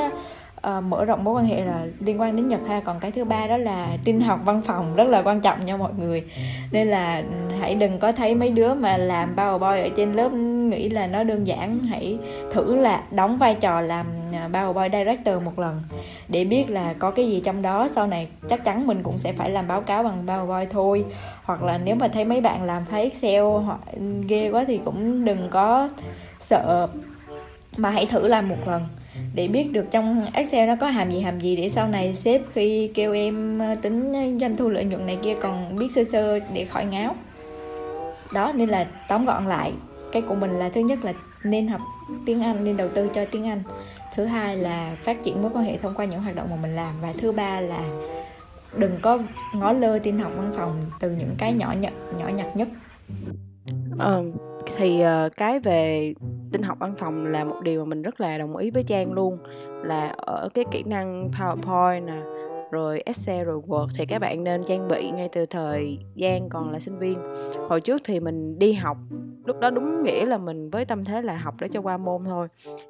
uh, 0.78 0.84
mở 0.84 1.06
rộng 1.06 1.24
mối 1.24 1.34
quan 1.34 1.46
hệ 1.46 1.62
là 1.66 1.86
liên 2.00 2.22
quan 2.22 2.36
đến 2.36 2.48
nhật 2.48 2.60
ha. 2.68 2.80
Còn 2.80 3.00
cái 3.00 3.12
thứ 3.12 3.26
ba 3.26 3.48
đó 3.48 3.58
là 3.58 3.98
tin 4.04 4.20
học 4.20 4.40
văn 4.46 4.62
phòng 4.62 4.96
rất 4.96 5.08
là 5.08 5.22
quan 5.22 5.42
trọng 5.42 5.66
nha 5.66 5.78
mọi 5.78 5.92
người. 6.00 6.24
Nên 6.72 6.88
là 6.88 7.24
hãy 7.60 7.76
đừng 7.76 8.00
có 8.00 8.12
thấy 8.12 8.36
mấy 8.36 8.50
đứa 8.50 8.74
mà 8.74 8.98
làm 8.98 9.36
powerpoint 9.36 9.84
ở 9.84 9.90
trên 9.98 10.14
lớp 10.14 10.30
nghĩ 10.34 10.90
là 10.90 11.08
nó 11.08 11.24
đơn 11.24 11.48
giản. 11.48 11.80
Hãy 11.80 12.18
thử 12.52 12.76
là 12.76 13.04
đóng 13.12 13.38
vai 13.38 13.56
trò 13.56 13.82
làm 13.82 14.06
à, 14.34 14.50
powerpoint 14.54 14.92
director 14.92 15.44
một 15.44 15.60
lần 15.60 15.82
để 16.28 16.46
biết 16.46 16.70
là 16.70 16.94
có 16.94 17.12
cái 17.12 17.28
gì 17.28 17.42
trong 17.46 17.62
đó. 17.62 17.88
Sau 17.88 18.08
này 18.08 18.28
chắc 18.50 18.64
chắn 18.64 18.88
mình 18.88 19.04
cũng 19.04 19.18
sẽ 19.18 19.34
phải 19.34 19.50
làm 19.50 19.68
báo 19.68 19.82
cáo 19.82 20.04
bằng 20.04 20.24
powerpoint 20.28 20.68
thôi. 20.70 21.06
Hoặc 21.44 21.64
là 21.64 21.78
nếu 21.78 21.96
mà 21.96 22.08
thấy 22.08 22.26
mấy 22.26 22.42
bạn 22.42 22.64
làm 22.64 22.84
file 22.92 23.04
excel 23.04 23.44
hoặc 23.44 23.80
ghê 24.28 24.52
quá 24.52 24.64
thì 24.68 24.80
cũng 24.86 25.26
đừng 25.26 25.48
có 25.50 25.90
sợ. 26.40 26.88
Mà 27.78 27.90
hãy 27.90 28.06
thử 28.06 28.28
làm 28.28 28.50
một 28.50 28.68
lần 28.68 28.82
để 29.36 29.48
biết 29.48 29.72
được 29.72 29.86
trong 29.92 30.26
Excel 30.34 30.68
nó 30.68 30.76
có 30.76 30.88
hàm 30.88 31.12
gì 31.12 31.20
hàm 31.20 31.40
gì 31.40 31.56
để 31.56 31.70
sau 31.70 31.88
này 31.88 32.14
sếp 32.14 32.42
khi 32.54 32.92
kêu 32.94 33.14
em 33.14 33.60
ờ, 33.60 33.76
tính 33.82 34.14
doanh 34.42 34.58
thu 34.58 34.70
lợi 34.70 34.86
nhuận 34.86 35.06
này 35.06 35.18
kia 35.24 35.36
còn 35.42 35.76
biết 35.76 35.88
sơ 35.96 36.04
sơ 36.04 36.40
để 36.40 36.66
khỏi 36.66 36.86
ngáo. 36.86 37.16
Đó 38.34 38.52
nên 38.56 38.70
là 38.70 38.88
tóm 39.08 39.26
gọn 39.26 39.46
lại. 39.46 39.74
Cái 40.12 40.22
của 40.22 40.36
mình 40.36 40.52
là 40.52 40.70
thứ 40.70 40.82
nhất 40.82 41.06
là 41.06 41.14
nên 41.44 41.68
học 41.68 41.82
tiếng 42.26 42.44
Anh 42.44 42.64
nên 42.64 42.78
đầu 42.78 42.90
tư 42.90 43.10
cho 43.14 43.26
tiếng 43.26 43.48
Anh. 43.48 43.62
Thứ 44.16 44.26
hai 44.26 44.58
là 44.58 44.96
phát 45.04 45.24
triển 45.24 45.42
mối 45.42 45.52
quan 45.54 45.66
hệ 45.66 45.78
thông 45.78 45.94
qua 45.96 46.06
những 46.06 46.22
hoạt 46.22 46.36
động 46.36 46.48
mà 46.50 46.56
mình 46.56 46.76
làm. 46.76 46.94
Và 47.02 47.14
thứ 47.22 47.32
ba 47.32 47.60
là 47.60 47.84
đừng 48.78 48.98
có 49.02 49.20
ngó 49.56 49.72
lơ 49.72 50.00
tin 50.00 50.18
học 50.18 50.32
văn 50.38 50.52
phòng 50.58 50.82
từ 51.00 51.10
những 51.10 51.36
cái 51.38 51.54
nhỏ 51.54 51.74
nhặt 51.80 51.94
nhỏ 52.20 52.28
nhặt 52.28 52.48
nhất. 52.56 52.68
Ờ, 54.00 54.24
thì 54.78 55.04
uh, 55.04 55.32
cái 55.38 55.60
về 55.60 56.14
tin 56.52 56.64
học 56.64 56.78
văn 56.80 56.94
phòng 56.98 57.26
là 57.26 57.44
một 57.44 57.62
điều 57.62 57.86
mà 57.86 57.90
mình 57.90 58.02
rất 58.02 58.22
là 58.22 58.38
đồng 58.38 58.58
ý 58.58 58.72
với 58.72 58.84
trang 58.84 59.14
luôn. 59.14 59.38
Là 59.84 60.14
ở 60.18 60.50
cái 60.54 60.66
kỹ 60.72 60.84
năng 60.86 61.32
powerpoint 61.32 62.06
nè 62.06 62.22
rồi 62.72 63.02
Excel 63.06 63.44
rồi 63.44 63.62
Word 63.68 63.88
thì 63.98 64.06
các 64.06 64.20
bạn 64.20 64.44
nên 64.44 64.64
trang 64.68 64.88
bị 64.88 65.12
ngay 65.12 65.30
từ 65.32 65.46
thời 65.46 65.98
gian 66.16 66.50
còn 66.50 66.72
là 66.72 66.80
sinh 66.80 67.00
viên. 67.00 67.20
Hồi 67.70 67.82
trước 67.82 68.02
thì 68.06 68.20
mình 68.20 68.60
đi 68.60 68.74
học 68.74 68.98
lúc 69.46 69.60
đó 69.60 69.70
đúng 69.70 70.04
nghĩa 70.04 70.26
là 70.26 70.38
mình 70.38 70.70
với 70.70 70.86
tâm 70.86 71.04
thế 71.04 71.22
là 71.22 71.38
học 71.38 71.56
để 71.60 71.68
cho 71.68 71.82
qua 71.82 71.98
môn 71.98 72.26
thôi. 72.26 72.48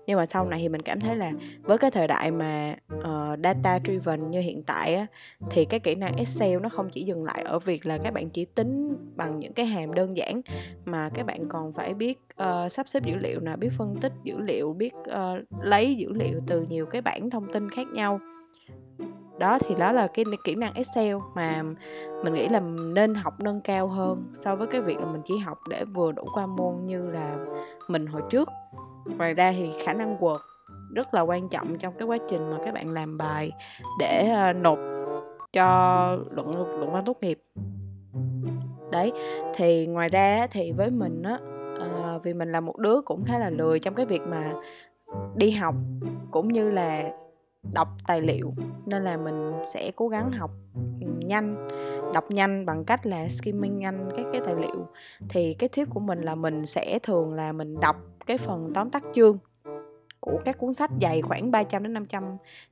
Nhưng 0.08 0.18
mà 0.18 0.26
sau 0.26 0.46
này 0.46 0.60
thì 0.60 0.70
mình 0.70 0.82
cảm 0.82 1.00
thấy 1.00 1.16
là 1.16 1.32
với 1.62 1.78
cái 1.78 1.92
thời 1.92 2.08
đại 2.08 2.32
mà 2.32 2.76
uh, 2.98 3.40
data 3.44 3.80
driven 3.86 4.32
như 4.32 4.40
hiện 4.40 4.64
tại 4.64 4.96
á 4.96 5.06
thì 5.50 5.66
cái 5.66 5.80
kỹ 5.80 5.96
năng 5.96 6.16
Excel 6.16 6.60
nó 6.60 6.70
không 6.70 6.90
chỉ 6.90 7.04
dừng 7.04 7.24
lại 7.24 7.44
ở 7.46 7.60
việc 7.60 7.86
là 7.86 7.98
các 7.98 8.14
bạn 8.14 8.30
chỉ 8.30 8.46
tính 8.46 8.98
bằng 9.16 9.40
những 9.40 9.54
cái 9.54 9.66
hàm 9.66 9.94
đơn 9.94 10.18
giản 10.18 10.42
mà 10.86 11.10
các 11.14 11.26
bạn 11.26 11.48
còn 11.50 11.74
phải 11.74 11.94
biết 11.94 12.20
uh, 12.44 12.72
sắp 12.72 12.88
xếp 12.88 13.04
dữ 13.04 13.16
liệu 13.16 13.40
nè 13.40 13.56
biết 13.56 13.70
phân 13.78 13.96
tích 14.02 14.14
dữ 14.24 14.40
liệu 14.40 14.74
biết 14.74 14.94
uh, 14.96 15.64
lấy 15.64 15.96
dữ 15.96 16.14
liệu 16.14 16.42
từ 16.48 16.66
nhiều 16.70 16.86
cái 16.86 17.02
bảng 17.02 17.30
thông 17.30 17.54
tin 17.54 17.70
khác 17.70 17.88
nhau 17.88 18.20
đó, 19.38 19.60
thì 19.60 19.76
đó 19.76 19.92
là 19.92 20.08
cái 20.08 20.26
kỹ 20.44 20.56
năng 20.56 20.74
Excel 20.74 21.16
mà 21.36 21.64
mình 22.24 22.34
nghĩ 22.34 22.50
là 22.50 22.60
nên 22.94 23.16
học 23.16 23.34
nâng 23.40 23.62
cao 23.62 23.88
hơn 23.88 24.24
so 24.34 24.56
với 24.56 24.68
cái 24.68 24.82
việc 24.82 25.00
là 25.00 25.06
mình 25.06 25.22
chỉ 25.26 25.38
học 25.38 25.60
để 25.70 25.86
vừa 25.86 26.12
đủ 26.12 26.28
qua 26.34 26.46
môn 26.46 26.76
như 26.86 27.12
là 27.12 27.36
mình 27.88 28.08
hồi 28.08 28.22
trước. 28.30 28.50
Ngoài 29.18 29.34
ra 29.34 29.52
thì 29.52 29.72
khả 29.84 29.94
năng 29.94 30.18
Word 30.18 30.40
rất 30.94 31.14
là 31.14 31.22
quan 31.22 31.50
trọng 31.50 31.78
trong 31.78 31.94
cái 31.98 32.08
quá 32.08 32.18
trình 32.30 32.52
mà 32.52 32.58
các 32.66 32.74
bạn 32.74 32.94
làm 32.94 33.18
bài 33.18 33.52
để 34.00 34.30
ờ, 34.36 34.54
nộp 34.54 34.80
cho 35.54 36.18
luận 36.32 36.52
luận 36.56 36.92
văn 36.92 37.06
tốt 37.06 37.18
nghiệp. 37.22 37.44
Đấy, 38.92 39.12
thì 39.56 39.88
ngoài 39.88 40.10
ra 40.10 40.48
thì 40.52 40.72
với 40.72 40.90
mình 40.90 41.24
á 41.24 41.40
ờ, 41.80 42.20
vì 42.24 42.34
mình 42.34 42.52
là 42.52 42.60
một 42.60 42.78
đứa 42.78 43.02
cũng 43.02 43.24
khá 43.26 43.40
là 43.40 43.50
lười 43.50 43.80
trong 43.80 43.94
cái 43.94 44.06
việc 44.06 44.22
mà 44.22 44.54
đi 45.36 45.52
học 45.52 45.76
cũng 46.32 46.48
như 46.54 46.72
là 46.72 47.04
đọc 47.74 47.88
tài 48.08 48.22
liệu 48.22 48.54
nên 48.86 49.04
là 49.04 49.18
mình 49.18 49.52
sẽ 49.74 49.92
cố 49.96 50.08
gắng 50.08 50.32
học 50.32 50.52
nhanh 51.20 51.68
đọc 52.14 52.32
nhanh 52.32 52.66
bằng 52.66 52.86
cách 52.86 53.06
là 53.06 53.28
skimming 53.30 53.80
nhanh 53.80 54.10
các 54.16 54.26
cái 54.32 54.42
tài 54.46 54.56
liệu. 54.56 54.88
Thì 55.30 55.54
cái 55.54 55.70
tip 55.70 55.90
của 55.90 56.00
mình 56.00 56.22
là 56.22 56.36
mình 56.36 56.66
sẽ 56.66 57.00
thường 57.04 57.34
là 57.34 57.52
mình 57.52 57.80
đọc 57.80 57.96
cái 58.26 58.38
phần 58.38 58.72
tóm 58.74 58.90
tắt 58.90 59.04
chương 59.14 59.38
của 60.20 60.40
các 60.46 60.58
cuốn 60.58 60.74
sách 60.74 60.92
dày 61.02 61.22
khoảng 61.22 61.52
300 61.52 61.84
đến 61.84 61.94
500 61.94 62.24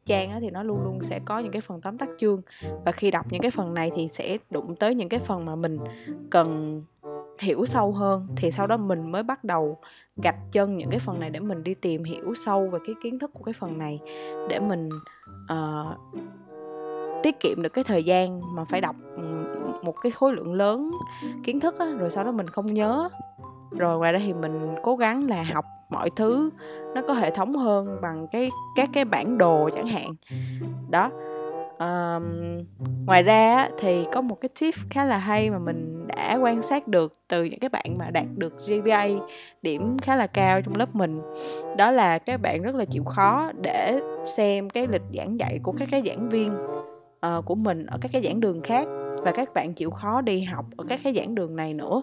trang 0.05 0.31
á, 0.31 0.37
thì 0.41 0.49
nó 0.49 0.63
luôn 0.63 0.83
luôn 0.83 1.03
sẽ 1.03 1.19
có 1.25 1.39
những 1.39 1.51
cái 1.51 1.61
phần 1.61 1.81
tóm 1.81 1.97
tắt 1.97 2.09
chương. 2.17 2.41
Và 2.85 2.91
khi 2.91 3.11
đọc 3.11 3.25
những 3.29 3.41
cái 3.41 3.51
phần 3.51 3.73
này 3.73 3.91
thì 3.95 4.07
sẽ 4.07 4.37
đụng 4.49 4.75
tới 4.75 4.95
những 4.95 5.09
cái 5.09 5.19
phần 5.19 5.45
mà 5.45 5.55
mình 5.55 5.79
cần 6.29 6.81
hiểu 7.39 7.65
sâu 7.65 7.91
hơn 7.91 8.27
thì 8.35 8.51
sau 8.51 8.67
đó 8.67 8.77
mình 8.77 9.11
mới 9.11 9.23
bắt 9.23 9.43
đầu 9.43 9.77
gạch 10.23 10.51
chân 10.51 10.77
những 10.77 10.89
cái 10.89 10.99
phần 10.99 11.19
này 11.19 11.29
để 11.29 11.39
mình 11.39 11.63
đi 11.63 11.73
tìm 11.73 12.03
hiểu 12.03 12.33
sâu 12.45 12.69
về 12.69 12.79
cái 12.85 12.95
kiến 13.03 13.19
thức 13.19 13.31
của 13.33 13.43
cái 13.43 13.53
phần 13.53 13.77
này 13.77 13.99
để 14.49 14.59
mình 14.59 14.89
uh, 15.53 16.19
tiết 17.23 17.39
kiệm 17.39 17.61
được 17.61 17.69
cái 17.69 17.83
thời 17.83 18.03
gian 18.03 18.55
mà 18.55 18.63
phải 18.63 18.81
đọc 18.81 18.95
ừ, 19.15 19.45
một 19.83 20.01
cái 20.01 20.11
khối 20.11 20.33
lượng 20.33 20.53
lớn 20.53 20.91
kiến 21.43 21.59
thức 21.59 21.79
á, 21.79 21.85
rồi 21.97 22.09
sau 22.09 22.23
đó 22.23 22.31
mình 22.31 22.47
không 22.47 22.65
nhớ. 22.65 23.09
Rồi 23.77 23.97
ngoài 23.97 24.13
ra 24.13 24.19
thì 24.25 24.33
mình 24.33 24.67
cố 24.83 24.95
gắng 24.95 25.27
là 25.27 25.43
học 25.43 25.65
mọi 25.89 26.09
thứ 26.15 26.49
nó 26.95 27.01
có 27.07 27.13
hệ 27.13 27.31
thống 27.31 27.55
hơn 27.55 27.97
bằng 28.01 28.27
cái 28.31 28.49
các 28.75 28.89
cái 28.93 29.05
bản 29.05 29.37
đồ 29.37 29.69
chẳng 29.75 29.87
hạn. 29.87 30.15
Đó 30.89 31.09
um, 31.79 32.23
ngoài 33.05 33.23
ra 33.23 33.69
thì 33.79 34.05
có 34.13 34.21
một 34.21 34.41
cái 34.41 34.49
tip 34.59 34.73
khá 34.89 35.05
là 35.05 35.17
hay 35.17 35.49
mà 35.49 35.59
mình 35.59 35.94
đã 36.07 36.35
quan 36.41 36.61
sát 36.61 36.87
được 36.87 37.13
từ 37.27 37.43
những 37.43 37.59
cái 37.59 37.69
bạn 37.69 37.95
mà 37.97 38.09
đạt 38.09 38.25
được 38.35 38.53
GPA 38.67 39.07
điểm 39.61 39.97
khá 40.01 40.15
là 40.15 40.27
cao 40.27 40.61
trong 40.61 40.75
lớp 40.75 40.95
mình. 40.95 41.21
Đó 41.77 41.91
là 41.91 42.17
các 42.17 42.41
bạn 42.41 42.61
rất 42.61 42.75
là 42.75 42.85
chịu 42.85 43.03
khó 43.03 43.51
để 43.61 43.99
xem 44.37 44.69
cái 44.69 44.87
lịch 44.87 45.01
giảng 45.17 45.39
dạy 45.39 45.59
của 45.63 45.71
các 45.71 45.87
cái 45.91 46.01
giảng 46.05 46.29
viên 46.29 46.53
uh, 47.25 47.45
của 47.45 47.55
mình 47.55 47.85
ở 47.85 47.97
các 48.01 48.11
cái 48.11 48.21
giảng 48.23 48.39
đường 48.39 48.61
khác 48.61 48.87
và 49.25 49.31
các 49.31 49.53
bạn 49.53 49.73
chịu 49.73 49.91
khó 49.91 50.21
đi 50.21 50.41
học 50.41 50.65
ở 50.77 50.85
các 50.89 50.99
cái 51.03 51.13
giảng 51.13 51.35
đường 51.35 51.55
này 51.55 51.73
nữa. 51.73 52.01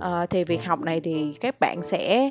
À, 0.00 0.26
thì 0.26 0.44
việc 0.44 0.64
học 0.64 0.80
này 0.80 1.00
thì 1.00 1.32
các 1.40 1.60
bạn 1.60 1.82
sẽ 1.82 2.30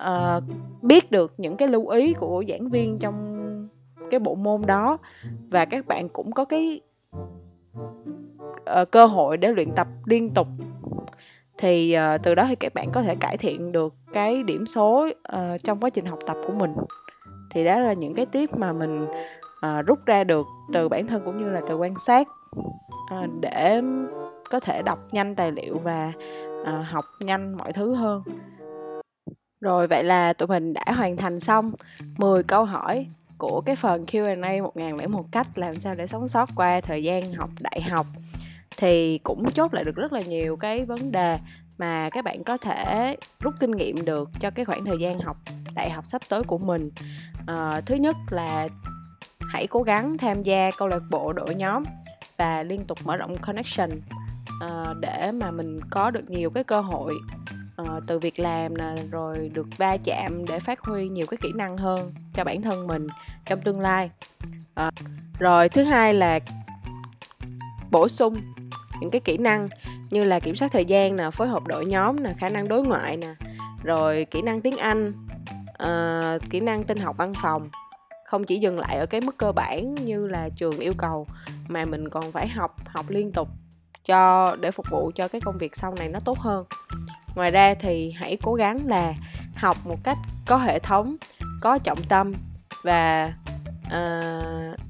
uh, 0.00 0.42
biết 0.82 1.10
được 1.10 1.34
những 1.38 1.56
cái 1.56 1.68
lưu 1.68 1.88
ý 1.88 2.12
của 2.12 2.44
giảng 2.48 2.70
viên 2.70 2.98
trong 2.98 3.36
cái 4.10 4.20
bộ 4.20 4.34
môn 4.34 4.62
đó 4.66 4.98
và 5.50 5.64
các 5.64 5.86
bạn 5.86 6.08
cũng 6.08 6.32
có 6.32 6.44
cái 6.44 6.80
uh, 8.80 8.90
cơ 8.90 9.06
hội 9.06 9.36
để 9.36 9.52
luyện 9.52 9.70
tập 9.76 9.88
liên 10.04 10.34
tục. 10.34 10.46
Thì 11.58 11.96
uh, 12.14 12.22
từ 12.22 12.34
đó 12.34 12.44
thì 12.48 12.54
các 12.54 12.74
bạn 12.74 12.90
có 12.92 13.02
thể 13.02 13.14
cải 13.14 13.36
thiện 13.36 13.72
được 13.72 13.94
cái 14.12 14.42
điểm 14.42 14.66
số 14.66 15.08
uh, 15.08 15.62
trong 15.64 15.80
quá 15.80 15.90
trình 15.90 16.06
học 16.06 16.18
tập 16.26 16.36
của 16.46 16.52
mình. 16.52 16.72
Thì 17.50 17.64
đó 17.64 17.78
là 17.78 17.92
những 17.92 18.14
cái 18.14 18.26
tiếp 18.26 18.50
mà 18.56 18.72
mình 18.72 19.04
uh, 19.04 19.86
rút 19.86 20.06
ra 20.06 20.24
được 20.24 20.46
từ 20.72 20.88
bản 20.88 21.06
thân 21.06 21.22
cũng 21.24 21.38
như 21.38 21.50
là 21.50 21.60
từ 21.68 21.76
quan 21.76 21.94
sát. 22.06 22.28
Uh, 22.56 23.30
để 23.40 23.80
có 24.50 24.60
thể 24.60 24.82
đọc 24.82 24.98
nhanh 25.12 25.34
tài 25.34 25.52
liệu 25.52 25.78
và 25.78 26.12
uh, 26.62 26.86
học 26.90 27.04
nhanh 27.20 27.56
mọi 27.56 27.72
thứ 27.72 27.94
hơn. 27.94 28.22
Rồi 29.60 29.86
vậy 29.86 30.04
là 30.04 30.32
tụi 30.32 30.46
mình 30.46 30.72
đã 30.72 30.84
hoàn 30.96 31.16
thành 31.16 31.40
xong 31.40 31.72
10 32.18 32.42
câu 32.42 32.64
hỏi 32.64 33.06
của 33.38 33.60
cái 33.60 33.76
phần 33.76 34.04
Q&A 34.04 34.62
1001 34.62 35.24
cách 35.32 35.58
làm 35.58 35.74
sao 35.74 35.94
để 35.94 36.06
sống 36.06 36.28
sót 36.28 36.48
qua 36.56 36.80
thời 36.80 37.02
gian 37.02 37.32
học 37.32 37.50
đại 37.60 37.82
học 37.82 38.06
thì 38.76 39.18
cũng 39.18 39.50
chốt 39.50 39.74
lại 39.74 39.84
được 39.84 39.96
rất 39.96 40.12
là 40.12 40.20
nhiều 40.20 40.56
cái 40.56 40.84
vấn 40.84 41.12
đề 41.12 41.38
mà 41.78 42.10
các 42.10 42.24
bạn 42.24 42.44
có 42.44 42.56
thể 42.56 43.16
rút 43.40 43.54
kinh 43.60 43.70
nghiệm 43.70 44.04
được 44.04 44.30
cho 44.40 44.50
cái 44.50 44.64
khoảng 44.64 44.84
thời 44.84 44.98
gian 45.00 45.20
học 45.20 45.36
đại 45.74 45.90
học 45.90 46.04
sắp 46.06 46.22
tới 46.28 46.42
của 46.42 46.58
mình. 46.58 46.90
À, 47.46 47.80
thứ 47.86 47.94
nhất 47.94 48.16
là 48.30 48.68
hãy 49.40 49.66
cố 49.66 49.82
gắng 49.82 50.18
tham 50.18 50.42
gia 50.42 50.70
câu 50.78 50.88
lạc 50.88 51.02
bộ 51.10 51.32
đội 51.32 51.54
nhóm 51.54 51.84
và 52.36 52.62
liên 52.62 52.84
tục 52.84 52.98
mở 53.04 53.16
rộng 53.16 53.36
connection 53.36 53.90
à, 54.60 54.94
để 55.00 55.32
mà 55.32 55.50
mình 55.50 55.80
có 55.90 56.10
được 56.10 56.30
nhiều 56.30 56.50
cái 56.50 56.64
cơ 56.64 56.80
hội 56.80 57.14
uh, 57.82 57.88
từ 58.06 58.18
việc 58.18 58.38
làm 58.38 58.78
nè 58.78 58.94
rồi 59.10 59.50
được 59.54 59.66
va 59.76 59.96
chạm 60.04 60.44
để 60.48 60.60
phát 60.60 60.80
huy 60.80 61.08
nhiều 61.08 61.26
cái 61.30 61.38
kỹ 61.42 61.52
năng 61.54 61.76
hơn 61.78 62.12
cho 62.34 62.44
bản 62.44 62.62
thân 62.62 62.86
mình 62.86 63.06
trong 63.44 63.60
tương 63.60 63.80
lai. 63.80 64.10
Uh, 64.80 64.94
rồi 65.38 65.68
thứ 65.68 65.84
hai 65.84 66.14
là 66.14 66.38
bổ 67.90 68.08
sung 68.08 68.36
những 69.00 69.10
cái 69.10 69.20
kỹ 69.20 69.36
năng 69.36 69.68
như 70.10 70.24
là 70.24 70.40
kiểm 70.40 70.56
soát 70.56 70.72
thời 70.72 70.84
gian 70.84 71.16
nè 71.16 71.30
phối 71.30 71.48
hợp 71.48 71.66
đội 71.66 71.86
nhóm 71.86 72.22
nè 72.22 72.34
khả 72.38 72.48
năng 72.48 72.68
đối 72.68 72.82
ngoại 72.82 73.16
nè 73.16 73.34
rồi 73.84 74.26
kỹ 74.30 74.42
năng 74.42 74.60
tiếng 74.60 74.76
anh 74.76 75.12
uh, 75.82 76.50
kỹ 76.50 76.60
năng 76.60 76.84
tinh 76.84 76.98
học 76.98 77.16
văn 77.18 77.32
phòng. 77.42 77.70
Không 78.24 78.44
chỉ 78.44 78.58
dừng 78.58 78.78
lại 78.78 78.98
ở 78.98 79.06
cái 79.06 79.20
mức 79.20 79.38
cơ 79.38 79.52
bản 79.52 79.94
như 79.94 80.26
là 80.26 80.48
trường 80.56 80.78
yêu 80.78 80.94
cầu 80.98 81.26
mà 81.68 81.84
mình 81.84 82.08
còn 82.08 82.32
phải 82.32 82.48
học 82.48 82.76
học 82.86 83.06
liên 83.08 83.32
tục 83.32 83.48
cho 84.04 84.56
để 84.60 84.70
phục 84.70 84.86
vụ 84.90 85.12
cho 85.14 85.28
cái 85.28 85.40
công 85.40 85.58
việc 85.58 85.76
sau 85.76 85.94
này 85.94 86.08
nó 86.08 86.18
tốt 86.24 86.38
hơn 86.38 86.64
ngoài 87.36 87.50
ra 87.50 87.74
thì 87.74 88.10
hãy 88.10 88.36
cố 88.42 88.54
gắng 88.54 88.86
là 88.86 89.14
học 89.56 89.76
một 89.84 89.96
cách 90.04 90.18
có 90.46 90.56
hệ 90.56 90.78
thống 90.78 91.16
có 91.60 91.78
trọng 91.78 92.02
tâm 92.08 92.32
và 92.82 93.32
uh, 93.86 94.80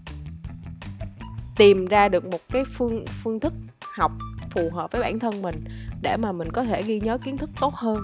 tìm 1.57 1.87
ra 1.87 2.09
được 2.09 2.25
một 2.25 2.41
cái 2.53 2.65
phương 2.65 3.05
phương 3.23 3.41
thức 3.41 3.53
học 3.95 4.13
phù 4.51 4.71
hợp 4.73 4.93
với 4.93 5.01
bản 5.01 5.19
thân 5.19 5.43
mình 5.43 5.65
để 6.03 6.17
mà 6.17 6.33
mình 6.33 6.53
có 6.53 6.65
thể 6.65 6.83
ghi 6.83 7.01
nhớ 7.01 7.19
kiến 7.19 7.39
thức 7.39 7.51
tốt 7.61 7.75
hơn. 7.75 8.01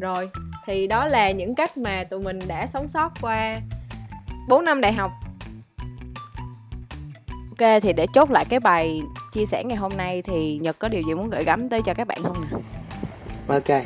Rồi 0.00 0.30
thì 0.66 0.86
đó 0.86 1.06
là 1.06 1.30
những 1.30 1.54
cách 1.54 1.76
mà 1.76 2.04
tụi 2.04 2.20
mình 2.20 2.38
đã 2.48 2.66
sống 2.66 2.88
sót 2.88 3.12
qua 3.20 3.60
4 4.48 4.64
năm 4.64 4.80
đại 4.80 4.92
học 4.92 5.10
ok 7.60 7.82
thì 7.82 7.92
để 7.92 8.06
chốt 8.14 8.30
lại 8.30 8.44
cái 8.48 8.60
bài 8.60 9.02
chia 9.32 9.46
sẻ 9.46 9.64
ngày 9.64 9.76
hôm 9.76 9.92
nay 9.96 10.22
thì 10.22 10.58
nhật 10.62 10.78
có 10.78 10.88
điều 10.88 11.02
gì 11.02 11.14
muốn 11.14 11.30
gửi 11.30 11.44
gắm 11.44 11.68
tới 11.68 11.80
cho 11.82 11.94
các 11.94 12.06
bạn 12.06 12.18
không 12.22 12.44
nè? 12.50 12.58
Ok 13.46 13.82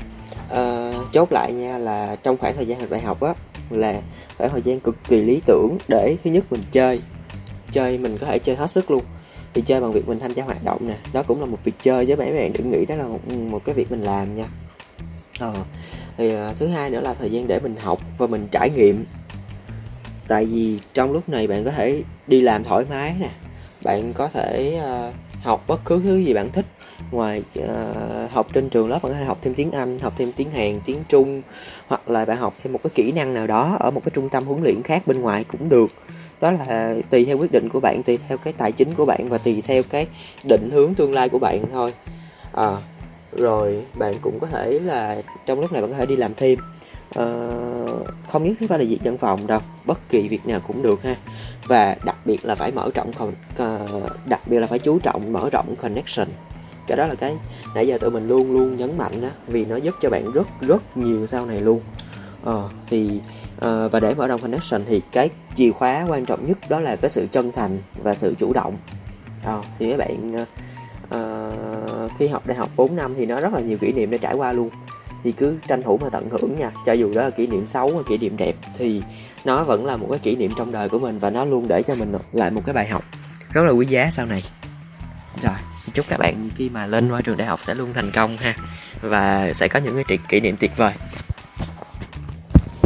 uh, 0.52 1.12
chốt 1.12 1.32
lại 1.32 1.52
nha 1.52 1.78
là 1.78 2.16
trong 2.22 2.36
khoảng 2.36 2.56
thời 2.56 2.66
gian 2.66 2.80
học 2.80 2.90
đại 2.90 3.00
học 3.00 3.20
á 3.20 3.34
là 3.70 4.00
khoảng 4.38 4.50
thời 4.50 4.62
gian 4.62 4.80
cực 4.80 4.96
kỳ 5.08 5.20
lý 5.20 5.40
tưởng 5.46 5.78
để 5.88 6.16
thứ 6.24 6.30
nhất 6.30 6.44
mình 6.50 6.60
chơi. 6.72 7.00
Chơi 7.72 7.98
mình 7.98 8.18
có 8.18 8.26
thể 8.26 8.38
chơi 8.38 8.56
hết 8.56 8.70
sức 8.70 8.90
luôn. 8.90 9.02
Thì 9.54 9.62
chơi 9.62 9.80
bằng 9.80 9.92
việc 9.92 10.08
mình 10.08 10.20
tham 10.20 10.32
gia 10.32 10.44
hoạt 10.44 10.64
động 10.64 10.88
nè 10.88 10.96
đó 11.12 11.22
cũng 11.22 11.40
là 11.40 11.46
một 11.46 11.58
việc 11.64 11.74
chơi 11.82 12.06
với 12.06 12.16
bạn 12.16 12.36
bạn 12.36 12.52
đừng 12.52 12.70
nghĩ 12.70 12.84
đó 12.86 12.94
là 12.94 13.04
một 13.04 13.28
một 13.50 13.64
cái 13.64 13.74
việc 13.74 13.90
mình 13.90 14.02
làm 14.02 14.36
nha. 14.36 14.46
Ờ 15.38 15.54
thì 16.16 16.36
uh, 16.36 16.56
thứ 16.58 16.66
hai 16.66 16.90
nữa 16.90 17.00
là 17.00 17.14
thời 17.14 17.30
gian 17.30 17.46
để 17.46 17.60
mình 17.60 17.76
học 17.76 18.00
và 18.18 18.26
mình 18.26 18.48
trải 18.50 18.70
nghiệm. 18.70 19.04
Tại 20.28 20.44
vì 20.44 20.78
trong 20.94 21.12
lúc 21.12 21.28
này 21.28 21.46
bạn 21.46 21.64
có 21.64 21.70
thể 21.70 22.02
đi 22.26 22.40
làm 22.40 22.64
thoải 22.64 22.84
mái 22.90 23.14
nè 23.20 23.30
bạn 23.84 24.12
có 24.12 24.28
thể 24.28 24.80
uh, 25.08 25.14
học 25.42 25.64
bất 25.66 25.80
cứ 25.84 26.00
thứ 26.04 26.16
gì 26.18 26.34
bạn 26.34 26.52
thích. 26.52 26.66
Ngoài 27.10 27.42
uh, 27.58 28.32
học 28.32 28.46
trên 28.52 28.68
trường 28.68 28.88
lớp 28.88 28.98
bạn 29.02 29.12
có 29.12 29.18
thể 29.18 29.24
học 29.24 29.38
thêm 29.42 29.54
tiếng 29.54 29.70
anh 29.70 29.98
học 30.00 30.12
thêm 30.18 30.32
tiếng 30.32 30.50
hàn 30.50 30.80
tiếng 30.84 31.04
trung 31.08 31.42
hoặc 31.86 32.10
là 32.10 32.24
bạn 32.24 32.36
học 32.36 32.54
thêm 32.62 32.72
một 32.72 32.80
cái 32.82 32.90
kỹ 32.94 33.12
năng 33.12 33.34
nào 33.34 33.46
đó 33.46 33.76
ở 33.80 33.90
một 33.90 34.00
cái 34.04 34.10
trung 34.14 34.28
tâm 34.28 34.44
huấn 34.44 34.62
luyện 34.62 34.82
khác 34.82 35.06
bên 35.06 35.20
ngoài 35.20 35.44
cũng 35.48 35.68
được. 35.68 35.86
Đó 36.40 36.50
là 36.50 36.94
tùy 37.10 37.24
theo 37.24 37.38
quyết 37.38 37.52
định 37.52 37.68
của 37.68 37.80
bạn 37.80 38.02
tùy 38.02 38.18
theo 38.28 38.38
cái 38.38 38.52
tài 38.52 38.72
chính 38.72 38.94
của 38.94 39.06
bạn 39.06 39.28
và 39.28 39.38
tùy 39.38 39.62
theo 39.66 39.82
cái 39.82 40.06
định 40.44 40.70
hướng 40.72 40.94
tương 40.94 41.14
lai 41.14 41.28
của 41.28 41.38
bạn 41.38 41.64
thôi. 41.72 41.92
À, 42.52 42.76
rồi 43.32 43.82
bạn 43.94 44.14
cũng 44.20 44.38
có 44.40 44.46
thể 44.46 44.78
là 44.78 45.22
trong 45.46 45.60
lúc 45.60 45.72
này 45.72 45.82
bạn 45.82 45.90
có 45.90 45.96
thể 45.96 46.06
đi 46.06 46.16
làm 46.16 46.34
thêm 46.34 46.58
uh, 47.18 48.06
không 48.28 48.44
nhất 48.44 48.54
thiết 48.58 48.68
phải 48.68 48.78
là 48.78 48.84
việc 48.84 48.98
văn 49.04 49.18
phòng 49.18 49.46
đâu 49.46 49.60
bất 49.84 50.08
kỳ 50.08 50.28
việc 50.28 50.46
nào 50.46 50.60
cũng 50.66 50.82
được 50.82 51.02
ha. 51.02 51.16
Và 51.66 51.96
đặc 52.04 52.16
biệt 52.24 52.44
là 52.44 52.54
phải 52.54 52.72
mở 52.72 52.90
rộng 52.94 53.10
còn 53.18 53.28
uh, 53.28 53.34
ờ, 53.56 53.88
đặc 54.26 54.40
biệt 54.46 54.58
là 54.58 54.66
phải 54.66 54.78
chú 54.78 54.98
trọng 54.98 55.32
mở 55.32 55.48
rộng 55.52 55.76
connection. 55.76 56.28
Cái 56.86 56.96
đó 56.96 57.06
là 57.06 57.14
cái 57.14 57.34
nãy 57.74 57.86
giờ 57.86 57.98
tụi 57.98 58.10
mình 58.10 58.28
luôn 58.28 58.52
luôn 58.52 58.76
nhấn 58.76 58.98
mạnh 58.98 59.20
đó 59.22 59.28
vì 59.46 59.64
nó 59.64 59.76
giúp 59.76 59.94
cho 60.02 60.10
bạn 60.10 60.32
rất 60.32 60.46
rất 60.60 60.96
nhiều 60.96 61.26
sau 61.26 61.46
này 61.46 61.60
luôn. 61.60 61.80
Ờ, 62.44 62.68
thì 62.86 63.20
uh, 63.56 63.92
và 63.92 64.00
để 64.00 64.14
mở 64.14 64.26
rộng 64.26 64.40
connection 64.40 64.84
thì 64.88 65.02
cái 65.12 65.30
chìa 65.56 65.70
khóa 65.70 66.06
quan 66.08 66.26
trọng 66.26 66.46
nhất 66.46 66.58
đó 66.68 66.80
là 66.80 66.96
cái 66.96 67.10
sự 67.10 67.26
chân 67.30 67.52
thành 67.52 67.78
và 68.02 68.14
sự 68.14 68.34
chủ 68.38 68.52
động. 68.52 68.76
Ờ, 69.44 69.62
thì 69.78 69.90
các 69.90 69.96
bạn 69.96 70.46
uh, 71.14 72.10
khi 72.18 72.28
học 72.28 72.46
đại 72.46 72.56
học 72.56 72.70
4 72.76 72.96
năm 72.96 73.14
thì 73.16 73.26
nó 73.26 73.40
rất 73.40 73.52
là 73.54 73.60
nhiều 73.60 73.78
kỷ 73.78 73.92
niệm 73.92 74.10
để 74.10 74.18
trải 74.18 74.34
qua 74.34 74.52
luôn 74.52 74.70
thì 75.24 75.32
cứ 75.32 75.58
tranh 75.68 75.82
thủ 75.82 75.98
mà 76.02 76.08
tận 76.12 76.28
hưởng 76.30 76.58
nha. 76.58 76.70
Cho 76.86 76.92
dù 76.92 77.12
đó 77.14 77.22
là 77.22 77.30
kỷ 77.30 77.46
niệm 77.46 77.66
xấu 77.66 77.94
hay 77.94 78.02
kỷ 78.08 78.18
niệm 78.18 78.36
đẹp 78.36 78.54
thì 78.78 79.02
nó 79.44 79.64
vẫn 79.64 79.86
là 79.86 79.96
một 79.96 80.06
cái 80.10 80.18
kỷ 80.18 80.36
niệm 80.36 80.52
trong 80.58 80.72
đời 80.72 80.88
của 80.88 80.98
mình 80.98 81.18
và 81.18 81.30
nó 81.30 81.44
luôn 81.44 81.68
để 81.68 81.82
cho 81.82 81.94
mình 81.94 82.12
lại 82.32 82.50
một 82.50 82.62
cái 82.66 82.74
bài 82.74 82.88
học 82.88 83.04
rất 83.52 83.62
là 83.62 83.70
quý 83.70 83.86
giá 83.86 84.10
sau 84.10 84.26
này. 84.26 84.42
Rồi 85.42 85.54
chúc 85.92 86.06
các 86.08 86.18
bạn 86.18 86.48
khi 86.56 86.68
mà 86.68 86.86
lên 86.86 87.12
qua 87.12 87.20
trường 87.20 87.36
đại 87.36 87.46
học 87.46 87.60
sẽ 87.62 87.74
luôn 87.74 87.92
thành 87.94 88.10
công 88.14 88.36
ha 88.36 88.54
và 89.00 89.52
sẽ 89.54 89.68
có 89.68 89.80
những 89.80 90.02
cái 90.08 90.18
kỷ 90.28 90.40
niệm 90.40 90.56
tuyệt 90.56 90.76
vời. 90.76 90.92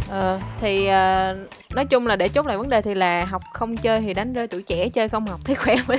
Ờ, 0.09 0.41
thì 0.61 0.81
uh, 0.81 1.73
nói 1.75 1.85
chung 1.85 2.07
là 2.07 2.17
để 2.17 2.29
chốt 2.29 2.47
lại 2.47 2.59
vấn 2.59 2.69
đề 2.69 2.83
thì 2.83 2.95
là 2.95 3.25
học 3.25 3.43
không 3.53 3.77
chơi 3.77 4.01
thì 4.01 4.15
đánh 4.15 4.33
rơi 4.33 4.47
tuổi 4.47 4.63
trẻ 4.63 4.89
chơi 4.89 5.09
không 5.09 5.27
học 5.27 5.41
thấy 5.45 5.55
khỏe 5.55 5.77
mới 5.89 5.99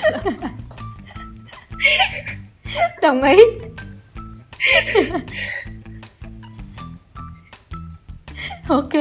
đồng 3.02 3.24
ý 3.24 3.38
ok. 8.82 8.94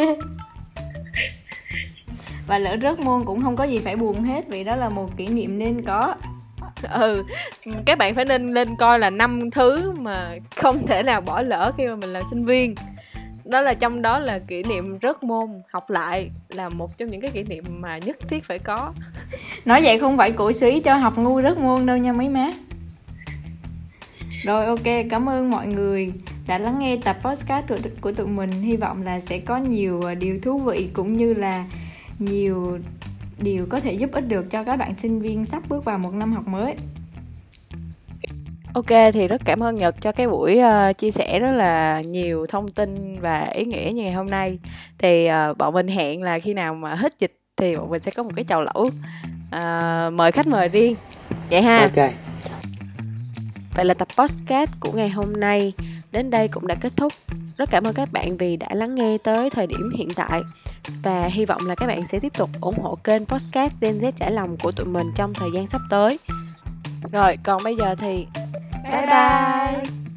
Và 2.46 2.58
lỡ 2.58 2.76
rớt 2.82 3.00
môn 3.00 3.24
cũng 3.24 3.42
không 3.42 3.56
có 3.56 3.64
gì 3.64 3.78
phải 3.78 3.96
buồn 3.96 4.22
hết, 4.22 4.44
vì 4.48 4.64
đó 4.64 4.76
là 4.76 4.88
một 4.88 5.16
kỷ 5.16 5.26
niệm 5.26 5.58
nên 5.58 5.82
có. 5.82 6.14
Ừ 6.92 7.24
các 7.86 7.98
bạn 7.98 8.14
phải 8.14 8.24
nên 8.24 8.54
lên 8.54 8.76
coi 8.76 8.98
là 8.98 9.10
năm 9.10 9.50
thứ 9.50 9.92
mà 9.92 10.34
không 10.56 10.86
thể 10.86 11.02
nào 11.02 11.20
bỏ 11.20 11.42
lỡ 11.42 11.72
khi 11.76 11.86
mà 11.86 11.94
mình 11.94 12.12
làm 12.12 12.22
sinh 12.30 12.44
viên. 12.44 12.74
Đó 13.44 13.60
là 13.60 13.74
trong 13.74 14.02
đó 14.02 14.18
là 14.18 14.38
kỷ 14.38 14.62
niệm 14.62 14.98
rớt 15.02 15.22
môn, 15.22 15.62
học 15.70 15.90
lại 15.90 16.30
là 16.48 16.68
một 16.68 16.98
trong 16.98 17.08
những 17.08 17.20
cái 17.20 17.30
kỷ 17.30 17.42
niệm 17.42 17.64
mà 17.68 17.98
nhất 17.98 18.16
thiết 18.28 18.44
phải 18.44 18.58
có. 18.58 18.92
Nói 19.64 19.80
vậy 19.84 19.98
không 19.98 20.16
phải 20.16 20.32
cổ 20.32 20.52
suý 20.52 20.80
cho 20.80 20.94
học 20.94 21.18
ngu 21.18 21.42
rớt 21.42 21.58
môn 21.58 21.86
đâu 21.86 21.96
nha 21.96 22.12
mấy 22.12 22.28
má 22.28 22.50
rồi 24.44 24.66
ok 24.66 25.06
cảm 25.10 25.28
ơn 25.28 25.50
mọi 25.50 25.66
người 25.66 26.12
đã 26.46 26.58
lắng 26.58 26.78
nghe 26.78 26.96
tập 27.04 27.16
podcast 27.22 27.68
của, 27.68 27.76
của 28.00 28.12
tụi 28.12 28.26
mình 28.26 28.50
hy 28.50 28.76
vọng 28.76 29.02
là 29.02 29.20
sẽ 29.20 29.38
có 29.38 29.56
nhiều 29.56 30.02
à, 30.06 30.14
điều 30.14 30.40
thú 30.40 30.58
vị 30.58 30.88
cũng 30.92 31.12
như 31.12 31.34
là 31.34 31.64
nhiều 32.18 32.78
điều 33.38 33.66
có 33.68 33.80
thể 33.80 33.92
giúp 33.92 34.12
ích 34.12 34.28
được 34.28 34.50
cho 34.50 34.64
các 34.64 34.76
bạn 34.76 34.94
sinh 35.02 35.20
viên 35.20 35.44
sắp 35.44 35.62
bước 35.68 35.84
vào 35.84 35.98
một 35.98 36.14
năm 36.14 36.32
học 36.32 36.48
mới 36.48 36.76
Ok 38.72 39.12
thì 39.14 39.28
rất 39.28 39.40
cảm 39.44 39.62
ơn 39.62 39.74
Nhật 39.74 39.94
cho 40.00 40.12
cái 40.12 40.28
buổi 40.28 40.58
uh, 40.58 40.98
chia 40.98 41.10
sẻ 41.10 41.38
rất 41.38 41.52
là 41.52 42.00
nhiều 42.00 42.46
thông 42.46 42.68
tin 42.68 43.20
và 43.20 43.44
ý 43.44 43.64
nghĩa 43.64 43.90
như 43.94 44.02
ngày 44.02 44.12
hôm 44.12 44.26
nay. 44.26 44.58
Thì 44.98 45.28
uh, 45.50 45.58
bọn 45.58 45.74
mình 45.74 45.88
hẹn 45.88 46.22
là 46.22 46.38
khi 46.38 46.54
nào 46.54 46.74
mà 46.74 46.94
hết 46.94 47.12
dịch 47.18 47.38
thì 47.56 47.76
bọn 47.76 47.90
mình 47.90 48.02
sẽ 48.02 48.10
có 48.16 48.22
một 48.22 48.30
cái 48.36 48.44
chầu 48.48 48.60
lẩu 48.60 48.82
uh, 49.56 50.12
mời 50.12 50.32
khách 50.32 50.46
mời 50.46 50.68
riêng. 50.68 50.94
Vậy 51.50 51.62
ha. 51.62 51.80
Ok. 51.80 52.27
Vậy 53.78 53.84
là 53.84 53.94
tập 53.94 54.08
podcast 54.18 54.70
của 54.80 54.92
ngày 54.92 55.08
hôm 55.08 55.32
nay 55.32 55.72
đến 56.12 56.30
đây 56.30 56.48
cũng 56.48 56.66
đã 56.66 56.74
kết 56.74 56.92
thúc. 56.96 57.12
Rất 57.56 57.70
cảm 57.70 57.84
ơn 57.84 57.94
các 57.94 58.08
bạn 58.12 58.36
vì 58.36 58.56
đã 58.56 58.68
lắng 58.70 58.94
nghe 58.94 59.18
tới 59.24 59.50
thời 59.50 59.66
điểm 59.66 59.90
hiện 59.96 60.08
tại 60.16 60.42
và 61.02 61.26
hy 61.26 61.44
vọng 61.44 61.60
là 61.66 61.74
các 61.74 61.86
bạn 61.86 62.06
sẽ 62.06 62.18
tiếp 62.18 62.32
tục 62.38 62.50
ủng 62.60 62.78
hộ 62.78 62.94
kênh 63.04 63.26
podcast 63.26 63.74
Gen 63.80 63.98
Z 63.98 64.10
trải 64.10 64.32
lòng 64.32 64.56
của 64.62 64.72
tụi 64.72 64.86
mình 64.86 65.12
trong 65.16 65.34
thời 65.34 65.50
gian 65.54 65.66
sắp 65.66 65.80
tới. 65.90 66.18
rồi, 67.12 67.36
còn 67.42 67.62
bây 67.64 67.76
giờ 67.76 67.94
thì 67.94 68.26
bye 68.84 68.92
bye 68.92 69.00
bye 69.00 69.06
bye 69.06 70.07